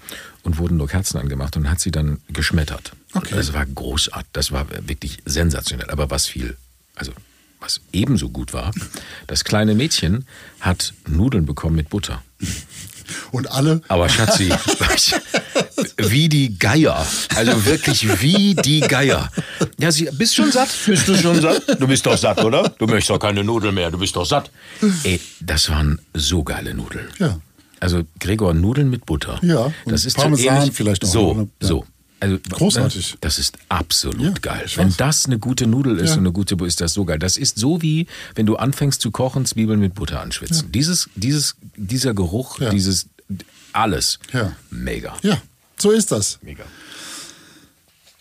und 0.44 0.58
wurden 0.60 0.78
nur 0.78 0.88
Kerzen 0.88 1.18
angemacht 1.18 1.58
und 1.58 1.70
hat 1.70 1.80
sie 1.80 1.92
dann 1.92 2.20
geschmettert. 2.30 2.92
Okay. 3.14 3.34
Das 3.36 3.54
war 3.54 3.66
großartig, 3.66 4.30
das 4.34 4.52
war 4.52 4.68
wirklich 4.88 5.18
sensationell. 5.26 5.90
Aber 5.90 6.12
was 6.12 6.28
viel, 6.28 6.56
also 6.96 7.12
was 7.60 7.82
ebenso 7.92 8.30
gut 8.30 8.54
war, 8.54 8.72
das 9.26 9.44
kleine 9.44 9.74
Mädchen 9.74 10.28
hat 10.60 10.94
Nudeln 11.08 11.46
bekommen 11.48 11.76
mit 11.76 11.90
Butter. 11.90 12.22
Und 13.32 13.52
alle. 13.52 13.82
Aber 13.88 14.10
Schatzi, 14.10 14.50
wie 15.98 16.30
die 16.30 16.58
Geier. 16.58 17.06
Also 17.36 17.66
wirklich 17.66 18.22
wie 18.22 18.56
die 18.56 18.82
Geier. 18.82 19.30
Ja, 19.78 19.92
sie, 19.92 20.10
bist 20.14 20.36
schon 20.36 20.52
satt? 20.52 20.70
Bist 20.86 21.08
du 21.08 21.16
schon 21.18 21.42
satt? 21.42 21.64
Du 21.80 21.88
bist 21.88 22.06
doch 22.06 22.18
satt, 22.18 22.44
oder? 22.44 22.70
Du 22.78 22.86
möchtest 22.88 23.10
doch 23.10 23.20
keine 23.20 23.44
Nudeln 23.44 23.74
mehr, 23.76 23.92
du 23.92 23.98
bist 23.98 24.16
doch 24.16 24.26
satt. 24.26 24.52
Ey, 25.04 25.20
das 25.42 25.70
waren 25.70 26.00
so 26.14 26.44
geile 26.44 26.74
Nudeln. 26.74 27.08
Ja. 27.20 27.40
Also 27.80 28.04
Gregor, 28.20 28.54
Nudeln 28.54 28.90
mit 28.90 29.06
Butter. 29.06 29.40
Ja, 29.44 29.66
und 29.66 29.74
das 29.92 30.06
ist 30.06 30.16
Parmesan 30.18 30.58
ähnlich. 30.58 30.74
vielleicht 30.74 31.04
auch, 31.04 31.10
So, 31.10 31.32
oder? 31.32 31.42
Ja. 31.62 31.68
so. 31.68 31.86
Also, 32.34 32.40
Großartig. 32.50 33.18
Das 33.22 33.38
ist 33.40 33.58
absolut 33.70 34.22
Ja, 34.22 34.32
geil. 34.42 34.66
Wenn 34.76 34.88
weiß. 34.88 34.98
das 34.98 35.26
eine 35.26 35.40
gute 35.40 35.68
Nudel 35.68 35.98
ist 36.00 36.10
Ja. 36.12 36.14
und 36.16 36.20
eine 36.22 36.32
gute 36.32 36.56
ist 36.66 36.82
das 36.82 36.94
so 36.94 37.06
geil. 37.06 37.20
Das 37.20 37.38
ist 37.38 37.58
so 37.58 37.82
wie, 37.82 38.08
wenn 38.36 38.46
du 38.46 38.56
anfängst 38.56 39.02
zu 39.02 39.12
kochen, 39.12 39.46
Zwiebeln 39.46 39.80
mit 39.80 39.94
Butter 39.96 40.22
anschwitzen. 40.22 40.72
Dieses, 40.72 41.10
dieses, 41.16 41.56
dieser 41.76 42.14
Geruch, 42.14 42.60
Ja. 42.60 42.70
dieses, 42.70 43.08
alles. 43.74 44.20
Ja. 44.34 44.56
Mega. 44.70 45.16
Ja, 45.24 45.42
so 45.78 45.92
ist 45.92 46.12
das. 46.12 46.40
Mega. 46.42 46.64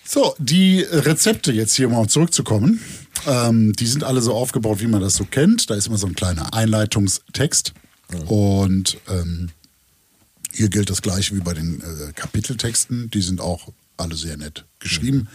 So, 0.07 0.35
die 0.39 0.81
Rezepte 0.83 1.53
jetzt 1.53 1.75
hier 1.75 1.89
mal 1.89 2.07
zurückzukommen. 2.09 2.81
Ähm, 3.27 3.73
die 3.73 3.87
sind 3.87 4.05
alle 4.05 4.21
so 4.21 4.35
aufgebaut, 4.35 4.81
wie 4.81 4.87
man 4.87 5.01
das 5.01 5.17
so 5.17 5.25
kennt. 5.25 5.71
Da 5.71 5.75
ist 5.75 5.87
immer 5.87 5.97
so 5.99 6.07
ein 6.07 6.15
kleiner 6.15 6.53
Einleitungstext. 6.53 7.73
Und 8.27 8.99
ähm, 9.09 9.51
hier 10.53 10.69
gilt 10.69 10.91
das 10.91 11.01
gleiche 11.03 11.35
wie 11.35 11.41
bei 11.41 11.55
den 11.55 11.81
äh, 11.81 12.13
Kapiteltexten. 12.15 13.11
Die 13.11 13.23
sind 13.23 13.41
auch 13.41 13.69
alle 13.97 14.17
sehr 14.17 14.37
nett 14.37 14.65
geschrieben. 14.79 15.29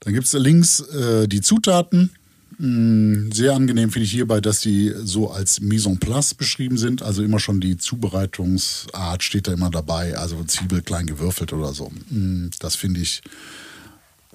Dann 0.00 0.14
gibt 0.14 0.26
es 0.26 0.32
links 0.34 0.80
äh, 0.80 1.26
die 1.28 1.40
Zutaten. 1.40 2.10
Mm, 2.58 3.32
Sehr 3.32 3.52
angenehm 3.54 3.90
finde 3.90 4.04
ich 4.04 4.12
hierbei, 4.12 4.40
dass 4.40 4.60
die 4.60 4.92
so 5.02 5.30
als 5.30 5.60
Mise 5.60 5.88
en 5.88 5.98
place 5.98 6.34
beschrieben 6.34 6.78
sind. 6.78 7.02
Also 7.02 7.22
immer 7.22 7.40
schon 7.40 7.60
die 7.60 7.76
Zubereitungsart 7.78 9.22
steht 9.24 9.48
da 9.48 9.52
immer 9.52 9.70
dabei. 9.70 10.16
Also 10.16 10.44
Zwiebel 10.44 10.82
klein 10.82 11.06
gewürfelt 11.06 11.52
oder 11.52 11.72
so. 11.74 11.90
Mm, 12.10 12.50
Das 12.60 12.76
finde 12.76 13.00
ich 13.00 13.22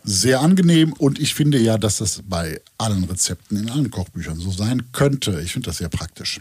sehr 0.03 0.39
angenehm 0.41 0.93
und 0.93 1.19
ich 1.19 1.33
finde 1.33 1.59
ja, 1.59 1.77
dass 1.77 1.97
das 1.97 2.21
bei 2.27 2.61
allen 2.77 3.03
Rezepten 3.03 3.57
in 3.57 3.69
allen 3.69 3.91
Kochbüchern 3.91 4.39
so 4.39 4.49
sein 4.51 4.91
könnte. 4.91 5.41
Ich 5.43 5.51
finde 5.53 5.67
das 5.67 5.77
sehr 5.77 5.89
praktisch. 5.89 6.39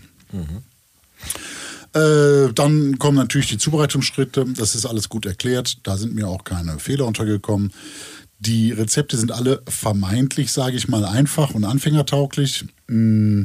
Äh, 1.94 2.52
dann 2.54 2.98
kommen 2.98 3.16
natürlich 3.16 3.48
die 3.48 3.58
Zubereitungsschritte. 3.58 4.44
Das 4.56 4.74
ist 4.74 4.86
alles 4.86 5.08
gut 5.08 5.26
erklärt. 5.26 5.78
Da 5.86 5.96
sind 5.96 6.14
mir 6.14 6.28
auch 6.28 6.44
keine 6.44 6.78
Fehler 6.78 7.06
untergekommen. 7.06 7.72
Die 8.40 8.72
Rezepte 8.72 9.16
sind 9.16 9.32
alle 9.32 9.62
vermeintlich, 9.68 10.52
sage 10.52 10.76
ich 10.76 10.88
mal, 10.88 11.04
einfach 11.04 11.54
und 11.54 11.64
anfängertauglich. 11.64 12.66
Mm, 12.86 13.44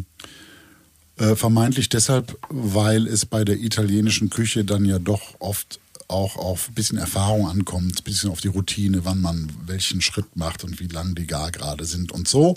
äh, 1.17 1.35
vermeintlich 1.35 1.89
deshalb, 1.89 2.37
weil 2.49 3.07
es 3.07 3.25
bei 3.25 3.43
der 3.43 3.57
italienischen 3.57 4.29
Küche 4.29 4.65
dann 4.65 4.85
ja 4.85 4.99
doch 4.99 5.21
oft 5.39 5.79
auch 6.07 6.35
auf 6.35 6.69
ein 6.69 6.73
bisschen 6.73 6.97
Erfahrung 6.97 7.47
ankommt, 7.47 7.99
ein 7.99 8.03
bisschen 8.03 8.29
auf 8.29 8.41
die 8.41 8.47
Routine, 8.47 9.05
wann 9.05 9.21
man 9.21 9.51
welchen 9.65 10.01
Schritt 10.01 10.35
macht 10.35 10.63
und 10.63 10.79
wie 10.79 10.87
lang 10.87 11.15
die 11.15 11.27
Gargrade 11.27 11.85
sind 11.85 12.11
und 12.11 12.27
so. 12.27 12.55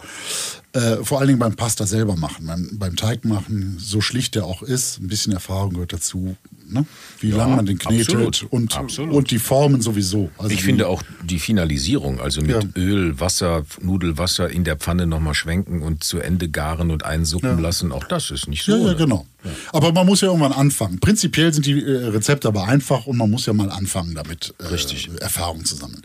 Äh, 0.73 1.05
vor 1.05 1.19
allen 1.19 1.29
Dingen 1.29 1.39
beim 1.39 1.57
Pasta 1.57 1.87
selber 1.87 2.17
machen, 2.17 2.47
beim, 2.47 2.79
beim 2.79 2.97
Teig 2.97 3.25
machen, 3.25 3.77
so 3.79 4.01
schlicht 4.01 4.35
der 4.35 4.45
auch 4.45 4.63
ist, 4.63 5.01
ein 5.01 5.09
bisschen 5.09 5.33
Erfahrung 5.33 5.75
gehört 5.75 5.93
dazu, 5.93 6.37
ne? 6.73 6.87
wie 7.21 7.31
Ja, 7.31 7.37
lange 7.39 7.57
man 7.57 7.67
den 7.67 7.79
knetet 7.79 8.09
absolut, 8.09 8.47
und, 8.51 8.77
absolut. 8.77 9.15
und 9.15 9.31
die 9.31 9.39
Formen 9.39 9.81
sowieso. 9.81 10.31
Also 10.39 10.51
Ich 10.53 10.63
finde 10.63 10.89
auch 10.89 11.03
die 11.25 11.39
Finalisierung, 11.39 12.21
also 12.21 12.41
mit 12.43 12.51
Ja. 12.51 12.61
Öl, 12.77 13.19
Wasser, 13.21 13.65
Nudelwasser 13.81 14.51
in 14.51 14.65
der 14.65 14.77
Pfanne 14.77 15.07
nochmal 15.07 15.35
schwenken 15.35 15.83
und 15.83 16.05
zu 16.05 16.19
Ende 16.19 16.49
garen 16.49 16.91
und 16.91 17.05
einsuppen 17.05 17.57
Ja. 17.57 17.61
lassen, 17.61 17.93
auch 17.93 18.05
das 18.05 18.31
ist 18.31 18.49
nicht 18.49 18.65
so. 18.65 18.73
Ja, 18.73 18.79
ja, 18.79 18.85
ohne. 18.87 18.97
genau. 18.97 19.27
Aber 19.73 19.93
man 19.93 20.07
muss 20.07 20.23
ja 20.23 20.29
irgendwann 20.29 20.53
anfangen. 20.53 20.99
Prinzipiell 20.99 21.53
sind 21.55 21.67
die 21.67 21.81
äh, 21.81 22.07
Rezepte 22.09 22.49
aber 22.49 22.67
einfach 22.67 23.07
und 23.07 23.17
man 23.17 23.31
muss 23.31 23.47
ja 23.47 23.53
mal 23.53 23.71
anfangen 23.71 24.15
damit, 24.15 24.55
äh, 24.59 24.65
Richtig. 24.67 25.09
Erfahrung 25.21 25.65
zu 25.65 25.77
sammeln. 25.77 26.03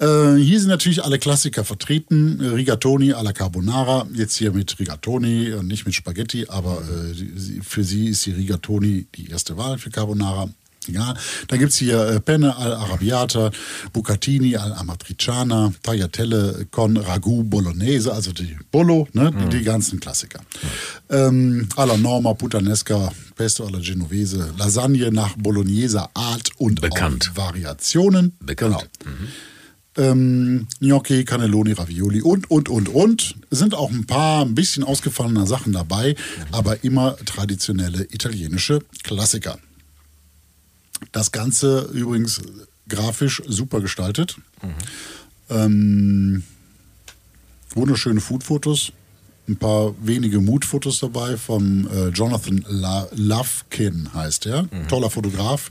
Äh, 0.00 0.36
hier 0.36 0.60
sind 0.60 0.68
natürlich 0.68 1.04
alle 1.04 1.18
Klassiker 1.18 1.64
vertreten. 1.64 2.40
Rigatoni 2.40 3.12
alla 3.12 3.32
Carbonara. 3.32 4.06
Jetzt 4.14 4.36
hier 4.36 4.52
mit 4.52 4.78
Rigatoni 4.78 5.52
und 5.52 5.66
nicht 5.66 5.86
mit 5.86 5.94
Spaghetti, 5.94 6.46
aber 6.48 6.82
äh, 6.82 7.60
für 7.62 7.82
sie 7.84 8.08
ist 8.08 8.24
die 8.26 8.32
Rigatoni 8.32 9.06
die 9.14 9.28
erste 9.30 9.56
Wahl 9.56 9.78
für 9.78 9.90
Carbonara. 9.90 10.48
Ja, 10.90 11.14
dann 11.48 11.58
gibt 11.58 11.72
es 11.72 11.78
hier 11.78 12.00
äh, 12.00 12.20
Penne 12.20 12.56
al 12.56 12.72
Arrabbiata, 12.72 13.50
Bucatini 13.92 14.56
al 14.56 14.72
Amatriciana, 14.72 15.72
Tagliatelle 15.82 16.66
con 16.70 16.96
Ragu 16.96 17.44
Bolognese, 17.44 18.12
also 18.12 18.32
die 18.32 18.56
Bolo, 18.70 19.06
ne, 19.12 19.30
die, 19.30 19.58
die 19.58 19.64
ganzen 19.64 20.00
Klassiker. 20.00 20.40
Ähm, 21.10 21.68
alla 21.76 21.96
Norma, 21.98 22.32
Puttanesca, 22.32 23.12
Pesto 23.34 23.66
alla 23.66 23.80
Genovese, 23.80 24.54
Lasagne 24.56 25.10
nach 25.12 25.36
Bologneser 25.36 26.08
Art 26.14 26.50
und 26.56 26.80
Bekannt. 26.80 27.32
auch 27.32 27.36
Variationen. 27.36 28.32
Bekannt. 28.40 28.88
Genau. 29.04 29.16
Ähm, 29.98 30.68
Gnocchi, 30.80 31.24
Cannelloni, 31.24 31.72
Ravioli 31.72 32.22
und, 32.22 32.50
und, 32.50 32.68
und, 32.68 32.88
und. 32.88 33.34
Sind 33.50 33.74
auch 33.74 33.90
ein 33.90 34.06
paar 34.06 34.44
ein 34.44 34.54
bisschen 34.54 34.84
ausgefallene 34.84 35.46
Sachen 35.46 35.72
dabei, 35.72 36.14
aber 36.52 36.84
immer 36.84 37.16
traditionelle 37.26 38.04
italienische 38.04 38.80
Klassiker. 39.02 39.58
Das 41.12 41.32
Ganze 41.32 41.90
übrigens 41.92 42.40
grafisch 42.88 43.42
super 43.46 43.80
gestaltet. 43.80 44.36
Ähm, 45.50 46.44
wunderschöne 47.74 48.20
Foodfotos. 48.20 48.92
Ein 49.48 49.56
paar 49.56 49.94
wenige 50.00 50.40
Moodfotos 50.40 51.00
dabei 51.00 51.36
vom 51.38 51.88
äh, 51.88 52.08
Jonathan 52.08 52.64
La 52.68 53.08
Lovekin 53.16 54.12
heißt 54.12 54.46
er. 54.46 54.68
Toller 54.88 55.10
Fotograf. 55.10 55.70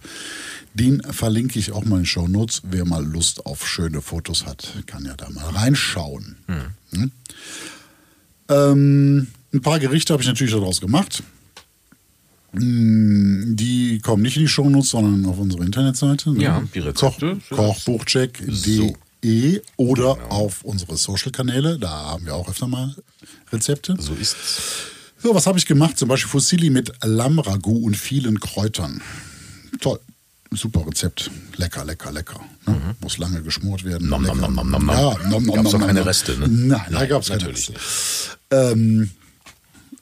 Den 0.80 1.02
verlinke 1.02 1.58
ich 1.60 1.72
auch 1.72 1.86
mal 1.86 1.96
in 1.98 2.02
den 2.04 2.06
Show 2.06 2.28
Notes. 2.28 2.62
Wer 2.70 2.86
mal 2.86 3.04
Lust 3.04 3.46
auf 3.46 3.68
schöne 3.68 4.02
Fotos 4.02 4.46
hat, 4.46 4.74
kann 4.86 5.06
ja 5.06 5.16
da 5.16 5.28
mal 5.30 5.50
reinschauen. 5.50 6.36
Hm? 6.92 7.12
Ähm, 8.50 9.28
ein 9.54 9.62
paar 9.62 9.80
Gerichte 9.80 10.13
habe 10.13 10.22
ich 10.22 10.28
natürlich 10.28 10.54
daraus 10.54 10.80
gemacht. 10.80 11.24
Mm, 12.54 13.56
Die 13.56 14.00
kommen 14.00 14.22
nicht 14.24 14.38
in 14.38 14.44
die 14.44 14.48
Shownotes, 14.48 14.90
sondern 14.92 15.26
auf 15.26 15.38
unsere 15.40 15.63
Internetseite. 15.66 16.32
ne? 16.34 16.44
Ja, 16.44 16.63
die 16.74 16.80
Rezepte. 16.80 17.40
Koch, 17.50 17.58
Kochbuchcheck.de 17.86 18.78
So. 18.78 18.96
oder 19.78 20.16
Genau. 20.16 20.28
auf 20.30 20.63
unsere 20.63 20.96
Social-Kanäle. 20.98 21.78
Da 21.80 21.90
haben 21.90 22.26
wir 22.26 22.36
auch 22.36 22.48
öfter 22.50 22.68
mal 22.68 22.96
Rezepte. 23.52 23.96
So 24.00 24.13
ist's. 24.13 24.62
So, 25.22 25.34
was 25.34 25.48
habe 25.48 25.58
ich 25.58 25.66
gemacht? 25.66 25.98
Zum 25.98 26.08
Beispiel 26.08 26.30
Fusilli 26.30 26.70
mit 26.70 26.92
Lammragout 27.04 27.84
und 27.84 27.98
vielen 27.98 28.40
Kräutern. 28.40 29.02
Toll. 29.82 30.00
Super 30.52 30.86
Rezept. 30.88 31.30
Lecker, 31.58 31.84
lecker, 31.86 32.12
lecker. 32.12 32.40
Ne? 32.66 32.96
Muss 33.02 33.18
lange 33.18 33.42
geschmort 33.42 33.84
werden. 33.84 34.06
Mhm. 34.06 34.10
Nom, 34.10 34.24
nom, 34.24 34.40
nom, 34.40 34.56
nom, 34.56 34.70
nom. 34.70 34.88
Ja, 34.90 35.18
nom, 35.30 35.44
nom, 35.46 35.56
Gab's 35.56 35.72
nom, 35.74 35.82
keine 35.82 36.00
nom. 36.00 36.08
Reste, 36.08 36.38
ne? 36.38 36.48
Nein, 36.48 36.82
da 36.90 37.00
Nein, 37.00 37.10
gab 37.10 37.22
es 37.22 37.28
keine 37.30 37.42
natürlich 37.42 37.70
Reste. 37.70 38.38
Ähm, 38.52 39.12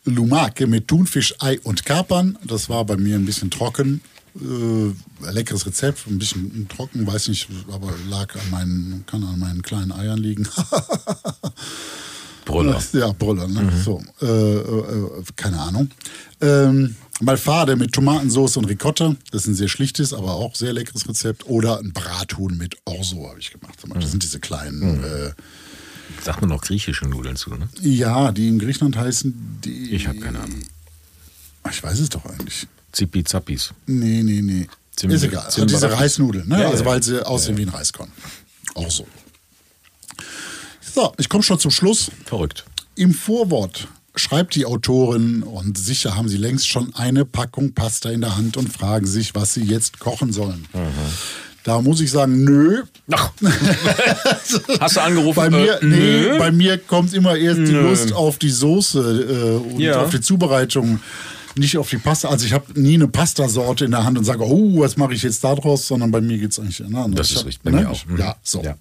Lumake 0.05 0.67
mit 0.67 0.87
Thunfisch, 0.87 1.33
Ei 1.39 1.59
und 1.61 1.85
Kapern. 1.85 2.37
Das 2.43 2.69
war 2.69 2.85
bei 2.85 2.95
mir 2.97 3.15
ein 3.15 3.25
bisschen 3.25 3.49
trocken. 3.49 4.01
Äh, 4.39 5.31
leckeres 5.31 5.65
Rezept, 5.65 6.07
ein 6.07 6.19
bisschen 6.19 6.67
trocken, 6.67 7.07
weiß 7.07 7.29
nicht, 7.29 7.47
aber 7.71 7.93
lag 8.09 8.35
an 8.35 8.49
meinen, 8.51 9.03
kann 9.05 9.23
an 9.23 9.39
meinen 9.39 9.61
kleinen 9.61 9.91
Eiern 9.91 10.19
liegen. 10.19 10.47
Brüller. 12.45 12.81
Ja, 12.93 13.11
Brüller, 13.11 13.47
ne? 13.47 13.63
Mhm. 13.63 13.81
So, 13.83 14.03
äh, 14.21 14.25
äh, 14.25 15.23
keine 15.35 15.59
Ahnung. 15.59 15.89
Ähm, 16.41 16.95
Malfade 17.21 17.75
mit 17.75 17.93
Tomatensauce 17.93 18.57
und 18.57 18.65
Ricotta. 18.65 19.15
Das 19.31 19.43
ist 19.43 19.47
ein 19.47 19.55
sehr 19.55 19.67
schlichtes, 19.69 20.13
aber 20.13 20.33
auch 20.33 20.55
sehr 20.55 20.73
leckeres 20.73 21.07
Rezept. 21.07 21.47
Oder 21.47 21.79
ein 21.79 21.93
Brathuhn 21.93 22.57
mit 22.57 22.77
Orso 22.85 23.27
habe 23.29 23.39
ich 23.39 23.51
gemacht. 23.51 23.75
Beispiel. 23.77 23.95
Mhm. 23.95 24.01
Das 24.01 24.11
sind 24.11 24.23
diese 24.23 24.39
kleinen, 24.39 25.03
äh, 25.03 25.31
Sagt 26.23 26.41
man 26.41 26.49
noch 26.49 26.61
griechische 26.61 27.05
Nudeln 27.07 27.35
zu, 27.35 27.49
ne? 27.55 27.67
ja, 27.81 28.31
die 28.31 28.47
in 28.47 28.59
Griechenland 28.59 28.95
heißen 28.95 29.59
die. 29.63 29.91
Ich 29.91 30.07
habe 30.07 30.19
keine 30.19 30.39
Ahnung. 30.39 30.61
Ich 31.69 31.81
weiß 31.83 31.99
es 31.99 32.09
doch 32.09 32.25
eigentlich. 32.25 32.67
Zippi 32.91 33.23
Zappis. 33.23 33.71
Nee, 33.87 34.21
nee, 34.23 34.41
nee. 34.41 34.67
Zim- 34.95 35.09
ist 35.09 35.23
egal. 35.23 35.45
Also 35.45 35.65
diese 35.65 35.91
Reisnudeln, 35.91 36.47
ne? 36.47 36.61
Ja, 36.61 36.69
also 36.69 36.83
ja. 36.83 36.89
weil 36.89 37.03
sie 37.03 37.25
aussehen 37.25 37.57
wie 37.57 37.63
ein 37.63 37.69
Reiskorn. 37.69 38.11
Auch 38.75 38.89
so. 38.91 39.05
So, 40.95 41.11
ich 41.17 41.27
komme 41.27 41.43
schon 41.43 41.59
zum 41.59 41.71
Schluss. 41.71 42.09
Verrückt. 42.25 42.63
Im 42.95 43.13
Vorwort 43.13 43.89
schreibt 44.15 44.55
die 44.55 44.65
Autorin, 44.65 45.43
und 45.43 45.77
sicher 45.77 46.15
haben 46.15 46.29
sie 46.29 46.37
längst 46.37 46.69
schon 46.69 46.95
eine 46.95 47.25
Packung 47.25 47.73
Pasta 47.73 48.09
in 48.11 48.21
der 48.21 48.37
Hand 48.37 48.55
und 48.55 48.71
fragen 48.71 49.05
sich, 49.05 49.35
was 49.35 49.53
sie 49.53 49.63
jetzt 49.63 49.99
kochen 49.99 50.31
sollen. 50.31 50.65
Da 51.65 51.81
muss 51.81 51.99
ich 51.99 52.11
sagen, 52.11 52.45
nö. 52.45 52.83
Ach. 53.11 53.31
Hast 54.79 54.95
du 54.95 55.01
angerufen? 55.01 55.35
Bei 55.35 55.49
mir, 55.49 55.81
Äh, 55.81 55.85
nee, 55.85 55.97
nö. 56.29 56.37
bei 56.37 56.51
mir 56.53 56.77
kommt 56.77 57.13
immer 57.13 57.35
erst 57.35 57.59
die 57.59 57.71
Lust 57.73 58.13
auf 58.13 58.37
die 58.37 58.51
Soße 58.51 58.99
äh, 59.69 59.73
und 59.73 59.79
Ja. 59.81 60.01
auf 60.03 60.11
die 60.11 60.21
Zubereitung, 60.21 61.01
nicht 61.57 61.77
auf 61.77 61.89
die 61.89 61.97
Pasta. 61.97 62.29
Also 62.29 62.45
ich 62.45 62.53
habe 62.53 62.79
nie 62.79 62.95
eine 62.95 63.07
Pastasorte 63.07 63.85
in 63.85 63.91
der 63.91 64.03
Hand 64.03 64.17
und 64.17 64.23
sage, 64.25 64.43
oh, 64.45 64.79
was 64.81 64.97
mache 64.97 65.13
ich 65.13 65.23
jetzt 65.23 65.43
da 65.43 65.55
draus, 65.55 65.87
sondern 65.87 66.11
bei 66.11 66.21
mir 66.21 66.37
geht 66.37 66.51
es 66.51 66.59
eigentlich 66.59 66.79
in 66.79 66.95
eine 66.95 67.15
Das 67.15 67.31
ist 67.31 67.37
hab- 67.39 67.45
richtig, 67.45 67.63
bei 67.63 67.71
mir 67.71 67.89
auch. 67.89 68.05
Mhm. 68.05 68.17
Ja, 68.17 68.35
so. 68.43 68.61
Ja. 68.63 68.77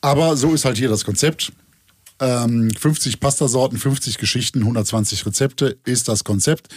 Aber 0.00 0.36
so 0.36 0.52
ist 0.54 0.64
halt 0.64 0.76
hier 0.78 0.88
das 0.88 1.04
Konzept. 1.04 1.52
Ähm, 2.20 2.70
50 2.76 3.20
Pastasorten, 3.20 3.78
50 3.78 4.18
Geschichten, 4.18 4.60
120 4.60 5.24
Rezepte 5.24 5.78
ist 5.84 6.08
das 6.08 6.24
Konzept. 6.24 6.68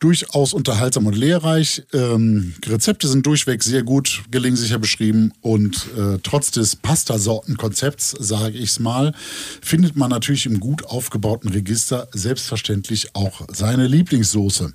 Durchaus 0.00 0.52
unterhaltsam 0.52 1.06
und 1.06 1.16
lehrreich. 1.16 1.84
Ähm, 1.92 2.54
Rezepte 2.66 3.06
sind 3.06 3.24
durchweg 3.26 3.62
sehr 3.62 3.82
gut, 3.82 4.22
gelingsicher 4.30 4.78
beschrieben 4.78 5.32
und 5.42 5.86
äh, 5.96 6.18
trotz 6.22 6.50
des 6.50 6.74
Pastasortenkonzepts, 6.74 8.16
sage 8.18 8.58
ich 8.58 8.70
es 8.70 8.80
mal, 8.80 9.14
findet 9.62 9.96
man 9.96 10.10
natürlich 10.10 10.46
im 10.46 10.58
gut 10.58 10.84
aufgebauten 10.84 11.50
Register 11.50 12.08
selbstverständlich 12.12 13.14
auch 13.14 13.42
seine 13.52 13.86
Lieblingssoße. 13.86 14.72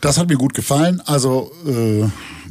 Das 0.00 0.18
hat 0.18 0.28
mir 0.28 0.36
gut 0.36 0.52
gefallen. 0.52 1.00
Also 1.06 1.50
äh, 1.66 2.06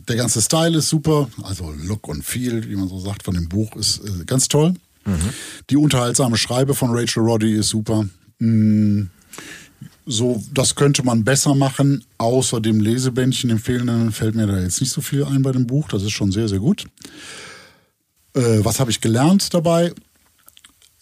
der 0.08 0.16
ganze 0.16 0.42
Style 0.42 0.78
ist 0.78 0.90
super. 0.90 1.30
Also 1.44 1.72
Look 1.84 2.08
und 2.08 2.24
Feel, 2.24 2.68
wie 2.70 2.76
man 2.76 2.88
so 2.88 3.00
sagt, 3.00 3.24
von 3.24 3.36
dem 3.36 3.48
Buch 3.50 3.76
ist 3.76 4.00
äh, 4.00 4.26
ganz 4.26 4.48
toll. 4.48 4.74
Die 5.70 5.78
unterhaltsame 5.78 6.38
Schreibe 6.38 6.74
von 6.74 6.92
Rachel 6.92 7.24
Roddy 7.24 7.56
ist 7.56 7.70
super. 7.70 8.06
Mm, 8.40 9.04
so, 10.06 10.44
das 10.54 10.76
könnte 10.76 11.04
man 11.04 11.24
besser 11.24 11.56
machen. 11.56 12.04
Außer 12.18 12.60
dem 12.62 12.80
Lesebändchen, 12.80 13.50
dem 13.50 13.60
fehlenden, 13.60 14.12
fällt 14.12 14.36
mir 14.36 14.48
da 14.48 14.60
jetzt 14.60 14.82
nicht 14.82 14.92
so 14.92 15.02
viel 15.02 15.24
ein 15.24 15.42
bei 15.42 15.52
dem 15.52 15.68
Buch. 15.68 15.88
Das 15.90 16.04
ist 16.04 16.12
schon 16.12 16.32
sehr, 16.32 16.48
sehr 16.48 16.60
gut. 16.60 16.86
Äh, 18.34 18.64
was 18.64 18.80
habe 18.80 18.92
ich 18.92 19.02
gelernt 19.02 19.54
dabei? 19.54 19.94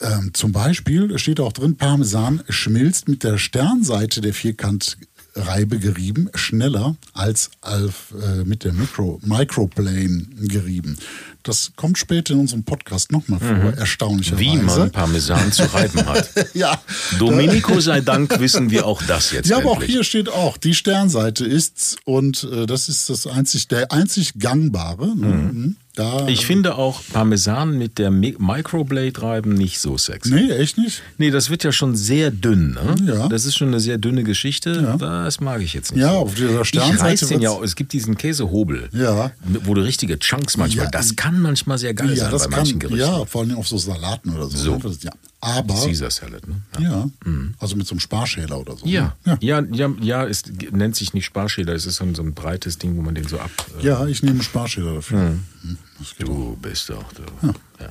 Ähm, 0.01 0.31
zum 0.33 0.51
Beispiel 0.51 1.17
steht 1.19 1.39
auch 1.39 1.53
drin, 1.53 1.77
Parmesan 1.77 2.43
schmilzt 2.49 3.07
mit 3.07 3.23
der 3.23 3.37
Sternseite 3.37 4.21
der 4.21 4.33
Vierkantreibe 5.33 5.79
gerieben 5.79 6.29
schneller 6.33 6.95
als 7.13 7.51
auf, 7.61 8.13
äh, 8.21 8.43
mit 8.43 8.63
der 8.63 8.73
Micro, 8.73 9.19
Microplane 9.23 10.25
gerieben. 10.41 10.97
Das 11.43 11.71
kommt 11.75 11.97
später 11.97 12.33
in 12.33 12.41
unserem 12.41 12.63
Podcast 12.63 13.11
nochmal 13.11 13.39
vor, 13.39 13.73
erstaunlicherweise. 13.73 14.43
Mhm. 14.43 14.61
Wie 14.61 14.63
man 14.63 14.91
Parmesan 14.91 15.51
zu 15.51 15.63
reiben 15.73 16.05
hat. 16.05 16.29
ja, 16.53 16.79
Domenico 17.17 17.79
sei 17.79 18.01
Dank 18.01 18.39
wissen 18.39 18.69
wir 18.69 18.85
auch 18.85 19.01
das 19.03 19.31
jetzt 19.31 19.49
ja, 19.49 19.57
aber 19.57 19.71
auch 19.71 19.75
endlich. 19.75 19.91
hier 19.91 20.03
steht 20.03 20.29
auch, 20.29 20.57
die 20.57 20.73
Sternseite 20.73 21.45
ist's 21.45 21.95
und 22.05 22.47
äh, 22.51 22.65
das 22.65 22.89
ist 22.89 23.09
das 23.09 23.25
einzig, 23.25 23.67
der 23.67 23.91
einzig 23.91 24.33
gangbare. 24.37 25.07
Mhm. 25.07 25.77
Da, 25.95 26.25
Ich 26.29 26.45
finde 26.45 26.75
auch 26.75 27.01
Parmesan 27.11 27.77
mit 27.77 27.97
der 27.97 28.11
Mi- 28.11 28.35
Microblade 28.39 29.21
reiben 29.21 29.53
nicht 29.53 29.79
so 29.79 29.97
sexy. 29.97 30.33
nee, 30.33 30.49
echt 30.51 30.77
nicht? 30.77 31.03
Nee, 31.17 31.31
das 31.31 31.49
wird 31.49 31.65
ja 31.65 31.73
schon 31.73 31.97
sehr 31.97 32.31
dünn. 32.31 32.71
Ne? 33.05 33.13
Ja. 33.13 33.27
Das 33.27 33.45
ist 33.45 33.57
schon 33.57 33.67
eine 33.67 33.81
sehr 33.81 33.97
dünne 33.97 34.23
Geschichte. 34.23 34.71
Ja. 34.71 34.95
Das 34.95 35.41
mag 35.41 35.61
ich 35.61 35.73
jetzt 35.73 35.91
nicht. 35.91 36.01
Ja, 36.01 36.11
so. 36.13 36.19
auf 36.19 36.33
dieser 36.35 36.61
ich 36.61 36.67
Sternseite 36.69 37.03
reiß 37.23 37.27
den 37.27 37.41
ja. 37.41 37.51
Es 37.61 37.75
gibt 37.75 37.91
diesen 37.91 38.17
Käsehobel, 38.17 38.87
Ja. 38.93 39.31
wo 39.65 39.73
du 39.73 39.81
richtige 39.81 40.17
Chunks 40.17 40.55
manchmal. 40.55 40.85
Ja, 40.85 40.91
das 40.91 41.17
kann 41.17 41.41
manchmal 41.41 41.77
sehr 41.77 41.93
geil 41.93 42.11
ja, 42.11 42.23
sein 42.23 42.31
das 42.31 42.43
bei 42.43 42.49
kann, 42.51 42.59
manchen 42.59 42.79
Gerichten. 42.79 42.99
ja, 43.01 43.25
vor 43.25 43.41
allem 43.41 43.57
auf 43.57 43.67
so 43.67 43.77
Salaten 43.77 44.29
oder 44.33 44.47
so. 44.47 44.57
So. 44.57 44.75
ne? 44.77 44.95
Ja. 45.01 45.11
Aber, 45.41 45.73
Caesar 45.73 46.11
Salad. 46.11 46.47
Ne? 46.47 46.61
ja, 46.79 47.09
also 47.59 47.75
mit 47.75 47.87
so 47.87 47.93
einem 47.93 47.99
Sparschäler 47.99 48.59
oder 48.59 48.77
so. 48.77 48.85
Ja, 48.85 49.15
ne? 49.25 49.37
ja, 49.41 49.61
ja, 49.71 49.91
ja, 49.99 50.25
es 50.27 50.43
nennt 50.71 50.95
sich 50.95 51.13
nicht 51.13 51.25
Sparschäler, 51.25 51.73
es 51.73 51.87
ist 51.87 51.95
so 51.95 52.03
ein, 52.03 52.13
so 52.13 52.21
ein 52.21 52.33
breites 52.33 52.77
Ding, 52.77 52.95
wo 52.95 53.01
man 53.01 53.15
den 53.15 53.27
so 53.27 53.39
ab. 53.39 53.49
Äh, 53.79 53.85
Ja, 53.87 54.05
ich 54.05 54.21
nehme 54.21 54.43
Sparschäler 54.43 54.93
dafür. 54.93 55.19
Hm, 55.19 55.77
das 55.97 56.15
geht 56.15 56.29
auch. 56.29 56.33
Du 56.33 56.57
bist 56.61 56.89
doch. 56.89 57.11
Du. 57.13 57.23
Ja. 57.79 57.89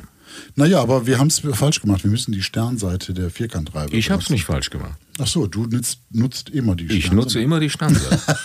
Naja, 0.54 0.80
aber 0.80 1.06
wir 1.06 1.18
haben 1.18 1.26
es 1.26 1.40
falsch 1.54 1.80
gemacht. 1.80 2.04
Wir 2.04 2.10
müssen 2.10 2.32
die 2.32 2.42
Sternseite 2.42 3.14
der 3.14 3.30
Vierkantreibe. 3.30 3.96
Ich 3.96 4.10
habe 4.10 4.22
es 4.22 4.30
nicht 4.30 4.44
falsch 4.44 4.70
gemacht. 4.70 4.98
Ach 5.18 5.26
so, 5.26 5.46
du 5.46 5.66
nutzt, 5.66 5.98
nutzt 6.10 6.50
immer 6.50 6.76
die 6.76 6.86
Ich 6.86 7.10
nutze 7.12 7.40
immer 7.40 7.60
die 7.60 7.68
Sternseite. 7.68 8.20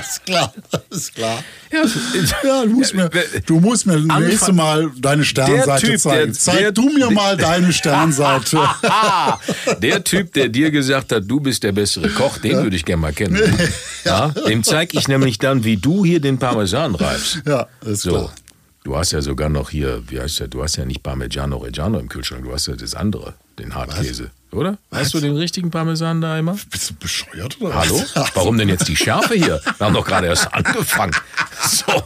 ist 0.00 0.24
klar, 0.24 0.52
ist 0.90 1.14
klar. 1.14 1.42
ja, 1.70 1.84
Ja, 2.44 2.62
du 2.64 2.70
musst 2.70 2.94
mir, 2.94 3.10
du 3.46 3.60
musst 3.60 3.86
mir 3.86 3.94
Anfang- 3.94 4.26
nächste 4.26 4.52
Mal 4.52 4.90
deine 4.98 5.24
Sternseite 5.24 5.86
Typ, 5.86 6.00
zeigen. 6.00 6.32
der- 6.32 6.38
Zeig 6.38 6.58
der- 6.58 6.72
du 6.72 6.88
mir 6.90 7.10
mal 7.10 7.36
deine 7.36 7.72
Sternseite. 7.72 8.58
Der 9.78 10.04
Typ, 10.04 10.32
der 10.32 10.48
dir 10.48 10.70
gesagt 10.70 11.12
hat, 11.12 11.24
du 11.26 11.40
bist 11.40 11.62
der 11.62 11.72
bessere 11.72 12.08
Koch, 12.10 12.38
den 12.38 12.62
würde 12.62 12.76
ich 12.76 12.84
gerne 12.84 13.00
mal 13.02 13.12
kennen. 13.12 13.40
Ja, 14.04 14.30
dem 14.30 14.64
zeige 14.64 14.98
ich 14.98 15.06
nämlich 15.06 15.38
dann, 15.38 15.62
wie 15.62 15.76
du 15.76 16.04
hier 16.04 16.18
den 16.20 16.36
Parmesan 16.38 16.96
reibst. 16.96 17.40
ja, 17.46 17.68
ist 17.86 18.02
So. 18.02 18.10
klar. 18.10 18.32
Du 18.82 18.96
hast 18.96 19.12
ja 19.12 19.22
sogar 19.22 19.48
noch 19.48 19.70
hier, 19.70 20.02
wie 20.08 20.18
heißt 20.20 20.40
der, 20.40 20.48
du 20.48 20.60
hast 20.60 20.74
ja 20.76 20.84
nicht 20.84 21.04
Parmigiano 21.04 21.56
Reggiano 21.58 22.00
im 22.00 22.08
Kühlschrank, 22.08 22.42
du 22.42 22.52
hast 22.52 22.66
ja 22.66 22.74
das 22.74 22.96
andere, 22.96 23.34
den 23.60 23.76
Hartkäse, 23.76 24.32
oder? 24.52 24.78
Hast 24.90 25.14
du 25.14 25.20
den 25.20 25.36
richtigen 25.36 25.70
Parmesan 25.70 26.20
da 26.20 26.38
immer? 26.38 26.56
Bist 26.70 26.90
du 26.90 26.94
bescheuert 26.94 27.60
oder 27.60 27.74
Hallo? 27.74 28.02
was? 28.14 28.30
Warum 28.34 28.58
denn 28.58 28.68
jetzt 28.68 28.88
die 28.88 28.96
Schärfe 28.96 29.34
hier? 29.34 29.60
Wir 29.78 29.86
haben 29.86 29.94
doch 29.94 30.04
gerade 30.06 30.26
erst 30.26 30.52
angefangen. 30.52 31.14
So, 31.64 32.02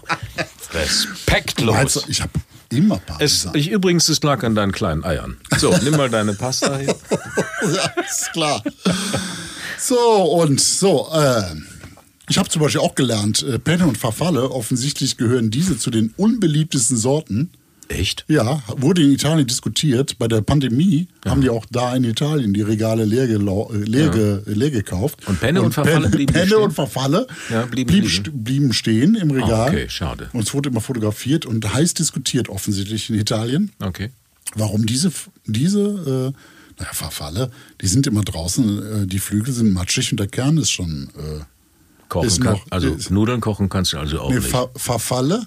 respektlos. 0.74 1.94
Du, 1.94 2.00
ich 2.08 2.20
habe 2.20 2.30
immer 2.70 2.96
Es, 3.18 3.42
Parmesan. 3.44 3.54
ich, 3.54 3.70
übrigens, 3.70 4.08
es 4.08 4.22
lag 4.22 4.42
an 4.44 4.54
deinen 4.54 4.72
kleinen 4.72 5.04
Eiern. 5.04 5.38
So, 5.58 5.74
nimm 5.82 5.96
mal 5.96 6.10
deine 6.10 6.34
Pasta 6.34 6.76
hier. 6.78 6.94
ja, 7.62 8.02
ist 8.02 8.32
klar. 8.32 8.62
So, 9.78 9.98
und 9.98 10.60
so, 10.60 11.08
äh, 11.12 11.42
ich 12.28 12.38
habe 12.38 12.48
zum 12.48 12.62
Beispiel 12.62 12.80
auch 12.80 12.94
gelernt, 12.94 13.42
äh, 13.42 13.58
Penne 13.58 13.86
und 13.86 13.96
Verfalle, 13.98 14.50
offensichtlich 14.50 15.16
gehören 15.16 15.50
diese 15.50 15.78
zu 15.78 15.90
den 15.90 16.12
unbeliebtesten 16.16 16.96
Sorten. 16.96 17.50
Echt? 17.88 18.24
Ja, 18.28 18.62
wurde 18.76 19.02
in 19.02 19.12
Italien 19.12 19.46
diskutiert. 19.46 20.18
Bei 20.18 20.26
der 20.26 20.40
Pandemie 20.40 21.06
haben 21.24 21.40
die 21.40 21.50
auch 21.50 21.64
da 21.70 21.94
in 21.94 22.02
Italien 22.04 22.52
die 22.52 22.62
Regale 22.62 23.04
leer, 23.04 23.26
gelau- 23.28 23.72
leer, 23.72 24.08
ge, 24.10 24.40
leer 24.46 24.70
gekauft. 24.70 25.26
Und 25.28 25.38
Penne 25.38 25.62
und 25.62 25.72
Verfalle 25.72 26.00
Penne, 26.02 26.08
blieben 26.16 26.32
Penne 26.32 26.46
stehen? 26.46 26.58
und 26.62 26.72
Verfalle 26.72 27.26
Ja, 27.48 27.64
blieben 27.66 27.86
blieb, 27.90 28.04
liegen. 28.10 28.44
blieben 28.44 28.72
stehen 28.72 29.14
im 29.14 29.30
Regal. 29.30 29.68
Okay, 29.68 29.88
schade. 29.88 30.28
Und 30.32 30.42
es 30.48 30.52
wurde 30.52 30.70
immer 30.70 30.80
fotografiert 30.80 31.46
und 31.46 31.72
heiß 31.72 31.94
diskutiert 31.94 32.48
offensichtlich 32.48 33.08
in 33.08 33.16
Italien. 33.18 33.70
Okay. 33.80 34.10
Warum 34.56 34.84
diese, 34.86 35.12
diese 35.46 35.80
äh, 35.80 36.80
naja, 36.80 36.92
Verfalle, 36.92 37.50
die 37.80 37.86
sind 37.86 38.06
immer 38.08 38.22
draußen, 38.22 39.04
äh, 39.04 39.06
die 39.06 39.18
Flügel 39.20 39.52
sind 39.54 39.72
matschig 39.72 40.10
und 40.12 40.18
der 40.20 40.26
Kern 40.28 40.56
ist 40.58 40.70
schon. 40.70 41.08
Äh, 41.16 41.42
Kochen 42.08 42.26
Ist 42.28 42.40
kann, 42.40 42.52
noch- 42.54 42.66
also 42.70 42.88
ist- 42.94 43.10
Nudeln 43.10 43.40
kochen 43.40 43.68
kannst 43.68 43.92
du 43.92 43.98
also 43.98 44.20
auch 44.20 44.28
nee, 44.30 44.36
nicht. 44.36 44.46
Ver 44.48 44.70
Verfalle, 44.76 45.46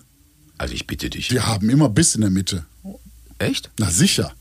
Also 0.60 0.74
ich 0.76 0.86
bitte 0.86 1.10
dich. 1.10 1.30
die 1.30 1.40
haben 1.42 1.70
immer 1.70 1.90
Biss 1.90 2.14
in 2.16 2.22
der 2.22 2.30
Mitte. 2.30 2.66
Echt? 3.40 3.72
Na 3.80 3.90
sicher. 3.90 4.32